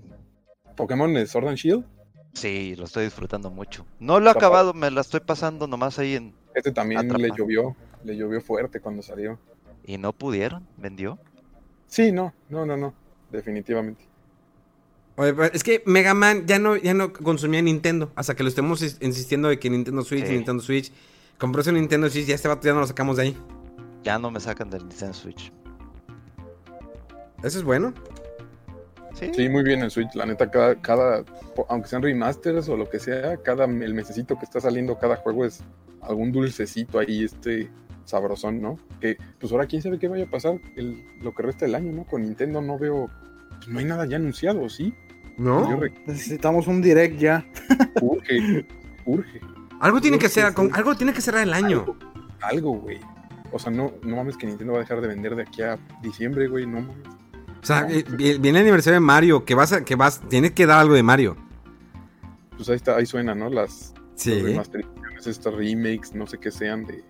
Pokémon 0.75 1.13
de 1.13 1.25
Sword 1.27 1.47
and 1.49 1.57
Shield, 1.57 1.85
Sí, 2.33 2.75
lo 2.77 2.85
estoy 2.85 3.03
disfrutando 3.05 3.49
mucho. 3.49 3.85
No 3.99 4.19
lo 4.21 4.27
he 4.29 4.31
acabado, 4.31 4.73
me 4.73 4.89
la 4.89 5.01
estoy 5.01 5.19
pasando 5.19 5.67
nomás 5.67 5.99
ahí 5.99 6.15
en... 6.15 6.33
este 6.55 6.71
también 6.71 7.07
le 7.11 7.29
llovió, 7.37 7.75
le 8.05 8.15
llovió 8.15 8.39
fuerte 8.41 8.79
cuando 8.79 9.01
salió. 9.01 9.37
Y 9.85 9.97
no 9.97 10.13
pudieron, 10.13 10.65
vendió. 10.77 11.19
Sí, 11.87 12.13
no, 12.13 12.33
no, 12.47 12.65
no, 12.65 12.77
no, 12.77 12.93
definitivamente. 13.31 14.05
Oye, 15.17 15.33
es 15.53 15.61
que 15.63 15.83
Mega 15.85 16.13
Man 16.13 16.45
ya 16.47 16.57
no, 16.57 16.77
ya 16.77 16.93
no 16.93 17.11
consumía 17.11 17.61
Nintendo. 17.61 18.11
Hasta 18.15 18.33
que 18.33 18.43
lo 18.43 18.49
estemos 18.49 18.81
is- 18.81 18.97
insistiendo 19.01 19.49
de 19.49 19.59
que 19.59 19.69
Nintendo 19.69 20.01
Switch, 20.03 20.25
Sí. 20.25 20.33
Nintendo 20.33 20.63
Switch. 20.63 20.91
Compró 21.37 21.61
su 21.63 21.71
Nintendo 21.73 22.09
Switch, 22.09 22.27
ya 22.27 22.35
este 22.35 22.47
vato 22.47 22.65
ya 22.65 22.73
no 22.73 22.79
lo 22.79 22.87
sacamos 22.87 23.17
de 23.17 23.23
ahí. 23.23 23.37
Ya 24.03 24.17
no 24.19 24.31
me 24.31 24.39
sacan 24.39 24.69
del 24.69 24.87
Nintendo 24.87 25.13
Switch. 25.13 25.51
Eso 27.43 27.57
es 27.59 27.63
bueno. 27.63 27.93
Sí, 29.13 29.29
Sí, 29.33 29.49
muy 29.49 29.63
bien 29.63 29.81
en 29.83 29.89
Switch. 29.89 30.13
La 30.15 30.25
neta, 30.25 30.49
cada, 30.49 30.75
cada, 30.81 31.23
aunque 31.69 31.87
sean 31.89 32.01
remasters 32.01 32.69
o 32.69 32.77
lo 32.77 32.89
que 32.89 32.99
sea, 32.99 33.37
cada 33.37 33.65
el 33.65 33.93
mesecito 33.93 34.37
que 34.39 34.45
está 34.45 34.59
saliendo 34.61 34.97
cada 34.97 35.17
juego 35.17 35.45
es 35.45 35.61
algún 36.01 36.31
dulcecito 36.31 36.97
ahí, 36.99 37.25
este 37.25 37.69
sabrosón, 38.05 38.61
¿no? 38.61 38.79
Que 38.99 39.17
pues 39.39 39.51
ahora 39.51 39.67
quién 39.67 39.81
sabe 39.81 39.99
qué 39.99 40.07
vaya 40.07 40.23
a 40.25 40.29
pasar 40.29 40.59
el, 40.75 41.03
lo 41.21 41.33
que 41.35 41.43
resta 41.43 41.65
del 41.65 41.75
año, 41.75 41.91
¿no? 41.91 42.05
Con 42.05 42.23
Nintendo 42.23 42.61
no 42.61 42.79
veo, 42.79 43.09
pues, 43.57 43.67
no 43.67 43.79
hay 43.79 43.85
nada 43.85 44.05
ya 44.05 44.15
anunciado, 44.15 44.67
¿sí? 44.69 44.93
¿No? 45.37 45.79
Necesitamos 46.05 46.67
un 46.67 46.81
direct 46.81 47.17
ya. 47.19 47.45
urge, 48.01 48.65
urge. 49.05 49.41
Algo 49.79 49.99
tiene 50.01 50.17
que 50.19 50.29
ser, 50.29 50.47
sí. 50.49 50.53
con- 50.53 50.73
algo 50.73 50.95
tiene 50.95 51.13
que 51.13 51.21
cerrar 51.21 51.43
el 51.43 51.53
año. 51.53 51.85
Algo, 52.41 52.73
güey. 52.75 52.99
O 53.51 53.59
sea, 53.59 53.71
no, 53.71 53.91
no 54.03 54.15
mames 54.15 54.37
que 54.37 54.47
Nintendo 54.47 54.73
va 54.73 54.79
a 54.79 54.81
dejar 54.81 55.01
de 55.01 55.07
vender 55.07 55.35
de 55.35 55.43
aquí 55.43 55.61
a 55.61 55.77
diciembre, 56.01 56.47
güey, 56.47 56.65
no 56.65 56.81
mames. 56.81 57.07
O 57.61 57.65
sea, 57.65 57.87
eh, 57.89 58.03
vi- 58.09 58.37
viene 58.39 58.59
el 58.59 58.63
aniversario 58.65 58.95
de 58.95 58.99
Mario, 59.01 59.45
que 59.45 59.53
vas 59.55 59.71
a, 59.73 59.83
que 59.85 59.95
vas, 59.95 60.21
tienes 60.29 60.51
que 60.51 60.65
dar 60.65 60.79
algo 60.79 60.93
de 60.95 61.03
Mario. 61.03 61.37
Pues 62.55 62.69
ahí 62.69 62.75
está, 62.75 62.95
ahí 62.95 63.05
suena, 63.05 63.35
¿no? 63.35 63.49
Las, 63.49 63.93
Sí. 64.15 64.41
las 64.41 64.69
estas 65.27 65.53
remakes, 65.53 66.13
no 66.15 66.25
sé 66.27 66.37
qué 66.39 66.49
sean 66.51 66.85
de, 66.85 67.03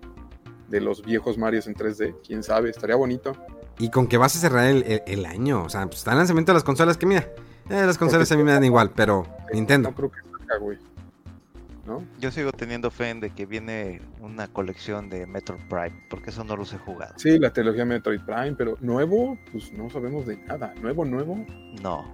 de 0.69 0.81
los 0.81 1.03
viejos 1.03 1.37
Marios 1.37 1.67
en 1.67 1.75
3D, 1.75 2.15
quién 2.25 2.43
sabe, 2.43 2.69
estaría 2.69 2.95
bonito. 2.95 3.35
Y 3.79 3.89
con 3.89 4.07
que 4.07 4.17
vas 4.17 4.35
a 4.35 4.39
cerrar 4.39 4.65
el, 4.67 4.83
el- 4.83 5.01
el 5.07 5.25
año. 5.25 5.63
O 5.63 5.69
sea, 5.69 5.85
pues 5.85 5.99
está 5.99 6.11
el 6.11 6.17
lanzamiento 6.17 6.51
de 6.51 6.55
las 6.55 6.63
consolas 6.63 6.97
que 6.97 7.05
mira. 7.05 7.21
eh, 7.69 7.85
las 7.85 7.97
consolas 7.97 8.29
a 8.31 8.35
mí 8.37 8.43
me 8.43 8.51
dan 8.51 8.63
igual, 8.65 8.91
pero 8.95 9.25
Nintendo. 9.53 9.89
No 9.89 9.95
creo 9.95 10.11
que 10.11 10.19
salga, 10.37 10.57
güey. 10.59 10.77
¿No? 11.85 12.03
yo 12.19 12.29
sigo 12.31 12.51
teniendo 12.51 12.91
fe 12.91 13.09
en 13.09 13.19
de 13.21 13.31
que 13.31 13.47
viene 13.47 14.01
una 14.19 14.47
colección 14.47 15.09
de 15.09 15.25
Metro 15.25 15.57
Prime, 15.67 16.05
porque 16.11 16.29
eso 16.29 16.43
no 16.43 16.55
los 16.55 16.71
he 16.73 16.77
jugado. 16.77 17.13
Sí, 17.17 17.39
la 17.39 17.51
trilogía 17.51 17.85
Metroid 17.85 18.21
Prime, 18.21 18.53
pero 18.53 18.77
nuevo, 18.81 19.37
pues 19.51 19.73
no 19.73 19.89
sabemos 19.89 20.27
de 20.27 20.37
nada. 20.37 20.73
Nuevo, 20.79 21.05
nuevo, 21.05 21.43
No. 21.81 22.05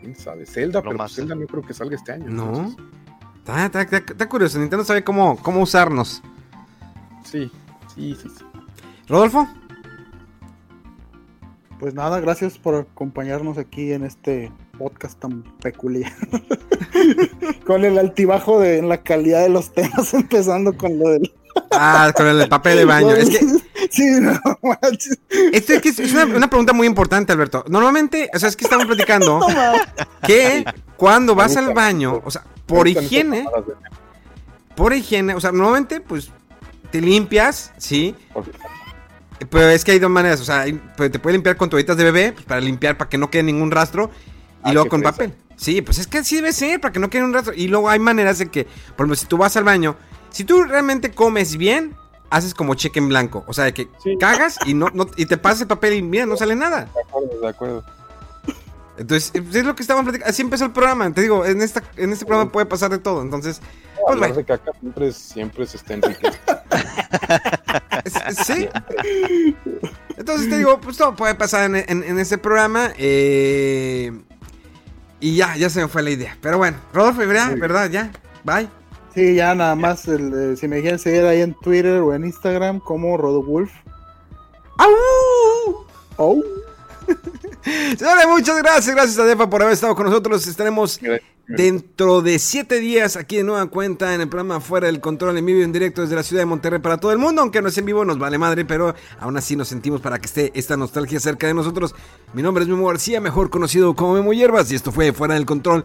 quién 0.00 0.16
sabe. 0.16 0.44
Zelda, 0.44 0.80
Lo 0.80 0.86
pero 0.90 0.98
más- 0.98 1.14
Zelda 1.14 1.36
no 1.36 1.46
creo 1.46 1.62
que 1.62 1.72
salga 1.72 1.94
este 1.94 2.10
año. 2.12 2.26
No. 2.28 2.74
está- 3.38 3.66
está- 3.66 3.96
está 3.98 4.28
curioso, 4.28 4.58
Nintendo 4.58 4.84
sabe 4.84 5.04
cómo, 5.04 5.36
cómo 5.36 5.60
usarnos. 5.60 6.20
Sí, 7.24 7.50
sí, 7.94 8.16
sí. 8.20 8.28
sí. 8.28 8.44
¿Rodolfo? 9.08 9.46
Pues 11.78 11.94
nada, 11.94 12.20
gracias 12.20 12.58
por 12.58 12.74
acompañarnos 12.74 13.58
aquí 13.58 13.92
en 13.92 14.04
este 14.04 14.52
podcast 14.78 15.18
tan 15.18 15.42
peculiar. 15.60 16.12
con 17.66 17.84
el 17.84 17.98
altibajo 17.98 18.60
de 18.60 18.78
en 18.78 18.88
la 18.88 19.02
calidad 19.02 19.42
de 19.42 19.48
los 19.48 19.72
temas, 19.72 20.12
empezando 20.14 20.76
con 20.76 20.98
lo 20.98 21.08
del. 21.10 21.32
Ah, 21.70 22.12
con 22.16 22.26
el 22.26 22.48
papel 22.48 22.78
de 22.78 22.84
baño. 22.84 23.10
Es 23.10 23.30
que 23.30 23.40
Sí, 23.90 24.04
no 24.20 24.38
manches. 24.62 25.18
esto 25.52 25.74
es, 25.74 25.82
que 25.82 25.88
es 25.90 26.12
una, 26.12 26.24
una 26.24 26.48
pregunta 26.48 26.72
muy 26.72 26.86
importante, 26.86 27.32
Alberto. 27.32 27.64
Normalmente, 27.68 28.30
o 28.32 28.38
sea, 28.38 28.48
es 28.48 28.56
que 28.56 28.64
estamos 28.64 28.86
platicando 28.86 29.40
que 30.26 30.64
cuando 30.96 31.34
vas 31.34 31.56
al 31.56 31.74
baño, 31.74 32.22
o 32.24 32.30
sea, 32.30 32.44
por 32.64 32.88
higiene, 32.88 33.46
por 34.74 34.94
higiene, 34.94 35.34
o 35.34 35.40
sea, 35.40 35.52
normalmente, 35.52 36.00
pues, 36.00 36.30
te 36.90 37.00
limpias, 37.02 37.72
¿sí? 37.76 38.14
Pero 39.50 39.68
es 39.68 39.84
que 39.84 39.92
hay 39.92 39.98
dos 39.98 40.10
maneras, 40.10 40.40
o 40.40 40.44
sea, 40.44 40.64
pues, 40.96 41.10
te 41.10 41.18
puedes 41.18 41.34
limpiar 41.34 41.56
con 41.56 41.68
toallitas 41.68 41.96
de 41.96 42.04
bebé, 42.04 42.32
pues, 42.32 42.46
para 42.46 42.60
limpiar, 42.60 42.96
para 42.96 43.10
que 43.10 43.18
no 43.18 43.30
quede 43.30 43.42
ningún 43.42 43.70
rastro, 43.70 44.10
y 44.64 44.70
Ah, 44.70 44.72
luego 44.72 44.88
con 44.88 45.00
fresa. 45.00 45.12
papel. 45.12 45.34
Sí, 45.56 45.82
pues 45.82 45.98
es 45.98 46.06
que 46.06 46.18
así 46.18 46.36
debe 46.36 46.52
ser, 46.52 46.80
para 46.80 46.92
que 46.92 46.98
no 47.00 47.10
quede 47.10 47.24
un 47.24 47.32
rastro. 47.34 47.52
Y 47.54 47.68
luego 47.68 47.88
hay 47.88 47.98
maneras 47.98 48.38
de 48.38 48.50
que, 48.50 48.64
por 48.64 49.06
ejemplo, 49.06 49.14
si 49.16 49.26
tú 49.26 49.36
vas 49.36 49.56
al 49.56 49.64
baño, 49.64 49.96
si 50.30 50.44
tú 50.44 50.62
realmente 50.64 51.10
comes 51.12 51.56
bien, 51.56 51.94
haces 52.30 52.54
como 52.54 52.74
cheque 52.74 52.98
en 52.98 53.08
blanco. 53.08 53.44
O 53.46 53.52
sea, 53.52 53.64
de 53.64 53.74
que 53.74 53.88
Sí. 54.02 54.16
cagas 54.18 54.58
y 54.66 54.74
no, 54.74 54.88
no- 54.94 55.08
y 55.16 55.26
te 55.26 55.36
pasas 55.36 55.62
el 55.62 55.66
papel 55.68 55.94
y 55.94 56.02
mira, 56.02 56.26
no 56.26 56.36
sale 56.36 56.54
nada. 56.56 56.88
De 56.94 57.00
acuerdo, 57.02 57.40
de 57.40 57.48
acuerdo. 57.48 57.84
Entonces, 58.98 59.32
es 59.34 59.64
lo 59.64 59.74
que 59.74 59.82
estábamos 59.82 60.04
platicando. 60.06 60.30
Así 60.30 60.42
empezó 60.42 60.64
el 60.66 60.72
programa. 60.72 61.10
Te 61.12 61.22
digo, 61.22 61.44
en, 61.46 61.62
esta, 61.62 61.82
en 61.96 62.12
este 62.12 62.24
programa 62.26 62.52
puede 62.52 62.66
pasar 62.66 62.90
de 62.90 62.98
todo. 62.98 63.22
Entonces, 63.22 63.60
pues 63.60 64.14
Hablar 64.14 64.30
bueno. 64.32 64.34
de 64.36 64.44
caca 64.44 64.70
siempre, 64.80 65.12
siempre 65.12 65.66
se 65.66 65.76
está 65.78 65.94
sí. 68.44 68.68
Entonces 70.16 70.50
te 70.50 70.58
digo, 70.58 70.80
pues 70.80 70.96
todo 70.96 71.14
puede 71.16 71.34
pasar 71.34 71.64
en, 71.64 71.76
en- 71.76 72.04
en 72.04 72.18
este 72.18 72.38
programa. 72.38 72.92
eh, 72.98 74.12
y 75.22 75.36
ya, 75.36 75.56
ya 75.56 75.70
se 75.70 75.80
me 75.80 75.86
fue 75.86 76.02
la 76.02 76.10
idea. 76.10 76.36
Pero 76.42 76.58
bueno, 76.58 76.76
Rodolfo, 76.92 77.20
bien. 77.20 77.58
¿Verdad? 77.60 77.88
Ya. 77.88 78.10
Bye. 78.42 78.68
Sí, 79.14 79.36
ya 79.36 79.54
nada 79.54 79.76
más. 79.76 80.08
el, 80.08 80.34
eh, 80.34 80.56
si 80.56 80.66
me 80.66 80.80
quieren 80.80 80.98
seguir 80.98 81.24
ahí 81.24 81.40
en 81.40 81.54
Twitter 81.54 82.00
o 82.00 82.12
en 82.12 82.24
Instagram 82.24 82.80
como 82.80 83.16
Rodowulf. 83.16 83.70
¡Au! 84.78 85.86
Oh. 86.16 86.42
Señores, 87.62 88.26
muchas 88.28 88.58
gracias. 88.58 88.94
Gracias 88.96 89.18
a 89.20 89.24
Defa 89.24 89.48
por 89.48 89.62
haber 89.62 89.74
estado 89.74 89.94
con 89.94 90.06
nosotros. 90.06 90.44
Estaremos 90.44 90.98
dentro 91.48 92.22
de 92.22 92.38
siete 92.38 92.80
días 92.80 93.16
aquí 93.16 93.36
de 93.36 93.44
nueva 93.44 93.66
cuenta 93.66 94.14
en 94.14 94.20
el 94.20 94.28
programa 94.28 94.60
Fuera 94.60 94.86
del 94.86 95.00
Control 95.00 95.36
en 95.36 95.46
vivo 95.46 95.60
y 95.60 95.64
en 95.64 95.72
directo 95.72 96.02
desde 96.02 96.14
la 96.14 96.22
ciudad 96.22 96.42
de 96.42 96.46
Monterrey 96.46 96.80
para 96.80 96.98
todo 96.98 97.12
el 97.12 97.18
mundo. 97.18 97.42
Aunque 97.42 97.60
no 97.60 97.68
es 97.68 97.78
en 97.78 97.84
vivo, 97.84 98.04
nos 98.04 98.18
vale 98.18 98.38
madre, 98.38 98.64
pero 98.64 98.94
aún 99.18 99.36
así 99.36 99.56
nos 99.56 99.68
sentimos 99.68 100.00
para 100.00 100.18
que 100.18 100.26
esté 100.26 100.52
esta 100.54 100.76
nostalgia 100.76 101.20
cerca 101.20 101.46
de 101.46 101.54
nosotros. 101.54 101.94
Mi 102.32 102.42
nombre 102.42 102.64
es 102.64 102.68
Memo 102.68 102.86
García, 102.86 103.20
mejor 103.20 103.50
conocido 103.50 103.94
como 103.94 104.14
Memo 104.14 104.32
Hierbas, 104.32 104.70
y 104.72 104.74
esto 104.74 104.92
fue 104.92 105.12
Fuera 105.12 105.34
del 105.34 105.46
Control 105.46 105.84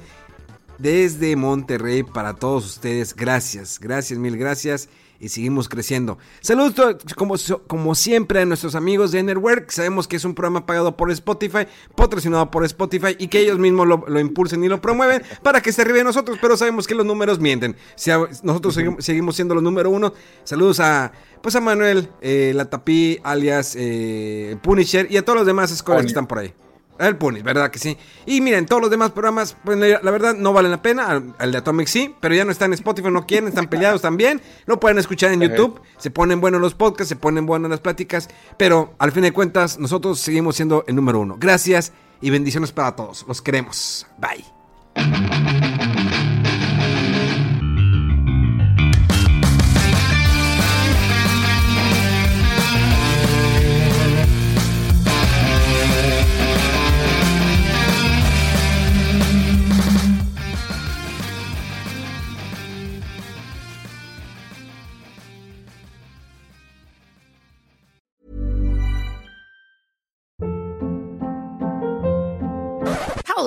desde 0.78 1.36
Monterrey 1.36 2.04
para 2.04 2.34
todos 2.34 2.66
ustedes. 2.66 3.16
Gracias, 3.16 3.80
gracias, 3.80 4.20
mil 4.20 4.38
gracias. 4.38 4.90
Y 5.20 5.30
seguimos 5.30 5.68
creciendo. 5.68 6.18
Saludos 6.42 6.98
como, 7.16 7.36
como 7.68 7.96
siempre 7.96 8.42
a 8.42 8.46
nuestros 8.46 8.76
amigos 8.76 9.12
de 9.12 9.24
Network. 9.24 9.72
Sabemos 9.72 10.08
que 10.08 10.16
es 10.18 10.26
un 10.26 10.36
programa 10.36 10.66
pagado 10.66 10.96
por 10.96 11.10
Spotify, 11.12 11.66
patrocinado 11.96 12.52
por 12.52 12.64
Spotify 12.66 13.16
y 13.18 13.28
que 13.28 13.40
ellos 13.40 13.58
mismos 13.58 13.88
lo, 13.88 14.04
lo 14.08 14.20
impulsen 14.20 14.64
y 14.64 14.68
lo 14.68 14.80
promueven 14.80 15.24
para 15.42 15.62
que 15.62 15.72
se 15.72 15.84
de 15.84 16.04
nosotros. 16.04 16.38
Pero 16.42 16.56
sabemos 16.56 16.86
que 16.86 16.94
los 16.96 17.06
números 17.06 17.40
mienten. 17.40 17.76
Si 17.96 18.12
a- 18.12 18.28
nosotros 18.44 18.76
seguimos, 18.76 19.04
seguimos 19.04 19.36
siendo 19.36 19.56
los 19.56 19.64
número 19.64 19.90
uno. 19.90 20.14
Saludos 20.44 20.80
a 20.80 21.12
pues 21.42 21.56
a 21.56 21.62
Manuel, 21.62 22.10
eh, 22.22 22.52
Latapí, 22.56 23.20
alias 23.24 23.76
eh, 23.78 24.58
Punisher 24.62 25.08
y 25.10 25.18
a 25.18 25.24
todos 25.26 25.38
los 25.40 25.46
demás 25.48 25.72
escuelas 25.72 26.04
que 26.04 26.08
están 26.10 26.28
por 26.28 26.40
ahí. 26.40 26.54
El 27.00 27.18
Punis, 27.18 27.44
¿verdad 27.44 27.72
que 27.72 27.80
sí? 27.80 27.98
Y 28.26 28.42
miren, 28.42 28.66
todos 28.66 28.82
los 28.82 28.92
demás 28.92 29.12
programas, 29.12 29.56
pues 29.64 29.78
la, 29.78 30.12
verdad 30.12 30.36
no 30.36 30.54
valen 30.54 30.72
la 30.72 30.82
pena. 30.82 31.08
Al, 31.08 31.36
al 31.38 31.52
de 31.52 31.58
Atomic 31.58 31.88
sí, 31.88 32.16
pero 32.20 32.36
ya 32.36 32.46
no 32.46 32.52
están 32.52 32.72
en 32.72 32.74
Spotify, 32.76 33.10
no 33.10 33.26
quieren, 33.26 33.48
están 33.50 33.68
peleados 33.68 34.02
también. 34.02 34.42
Lo 34.66 34.80
pueden 34.80 34.98
escuchar 34.98 35.32
en. 35.32 35.38
YouTube. 35.42 35.82
Se 35.98 36.12
ponen 36.12 36.42
buenos 36.42 36.62
los 36.62 36.74
podcasts, 36.74 37.10
se 37.10 37.16
ponen 37.16 37.46
buenas 37.46 37.70
las 37.70 37.80
pláticas. 37.80 38.30
Pero 38.58 38.94
al 39.00 39.12
fin 39.12 39.24
de 39.24 39.32
cuentas, 39.32 39.80
nosotros 39.80 40.20
seguimos 40.20 40.56
siendo 40.56 40.84
el 40.88 40.96
número 40.96 41.20
uno. 41.20 41.38
Gracias 41.40 41.94
y 42.22 42.30
bendiciones 42.30 42.72
para 42.72 42.96
todos. 42.96 43.26
Los 43.28 43.42
queremos. 43.42 44.08
Bye. 44.18 44.46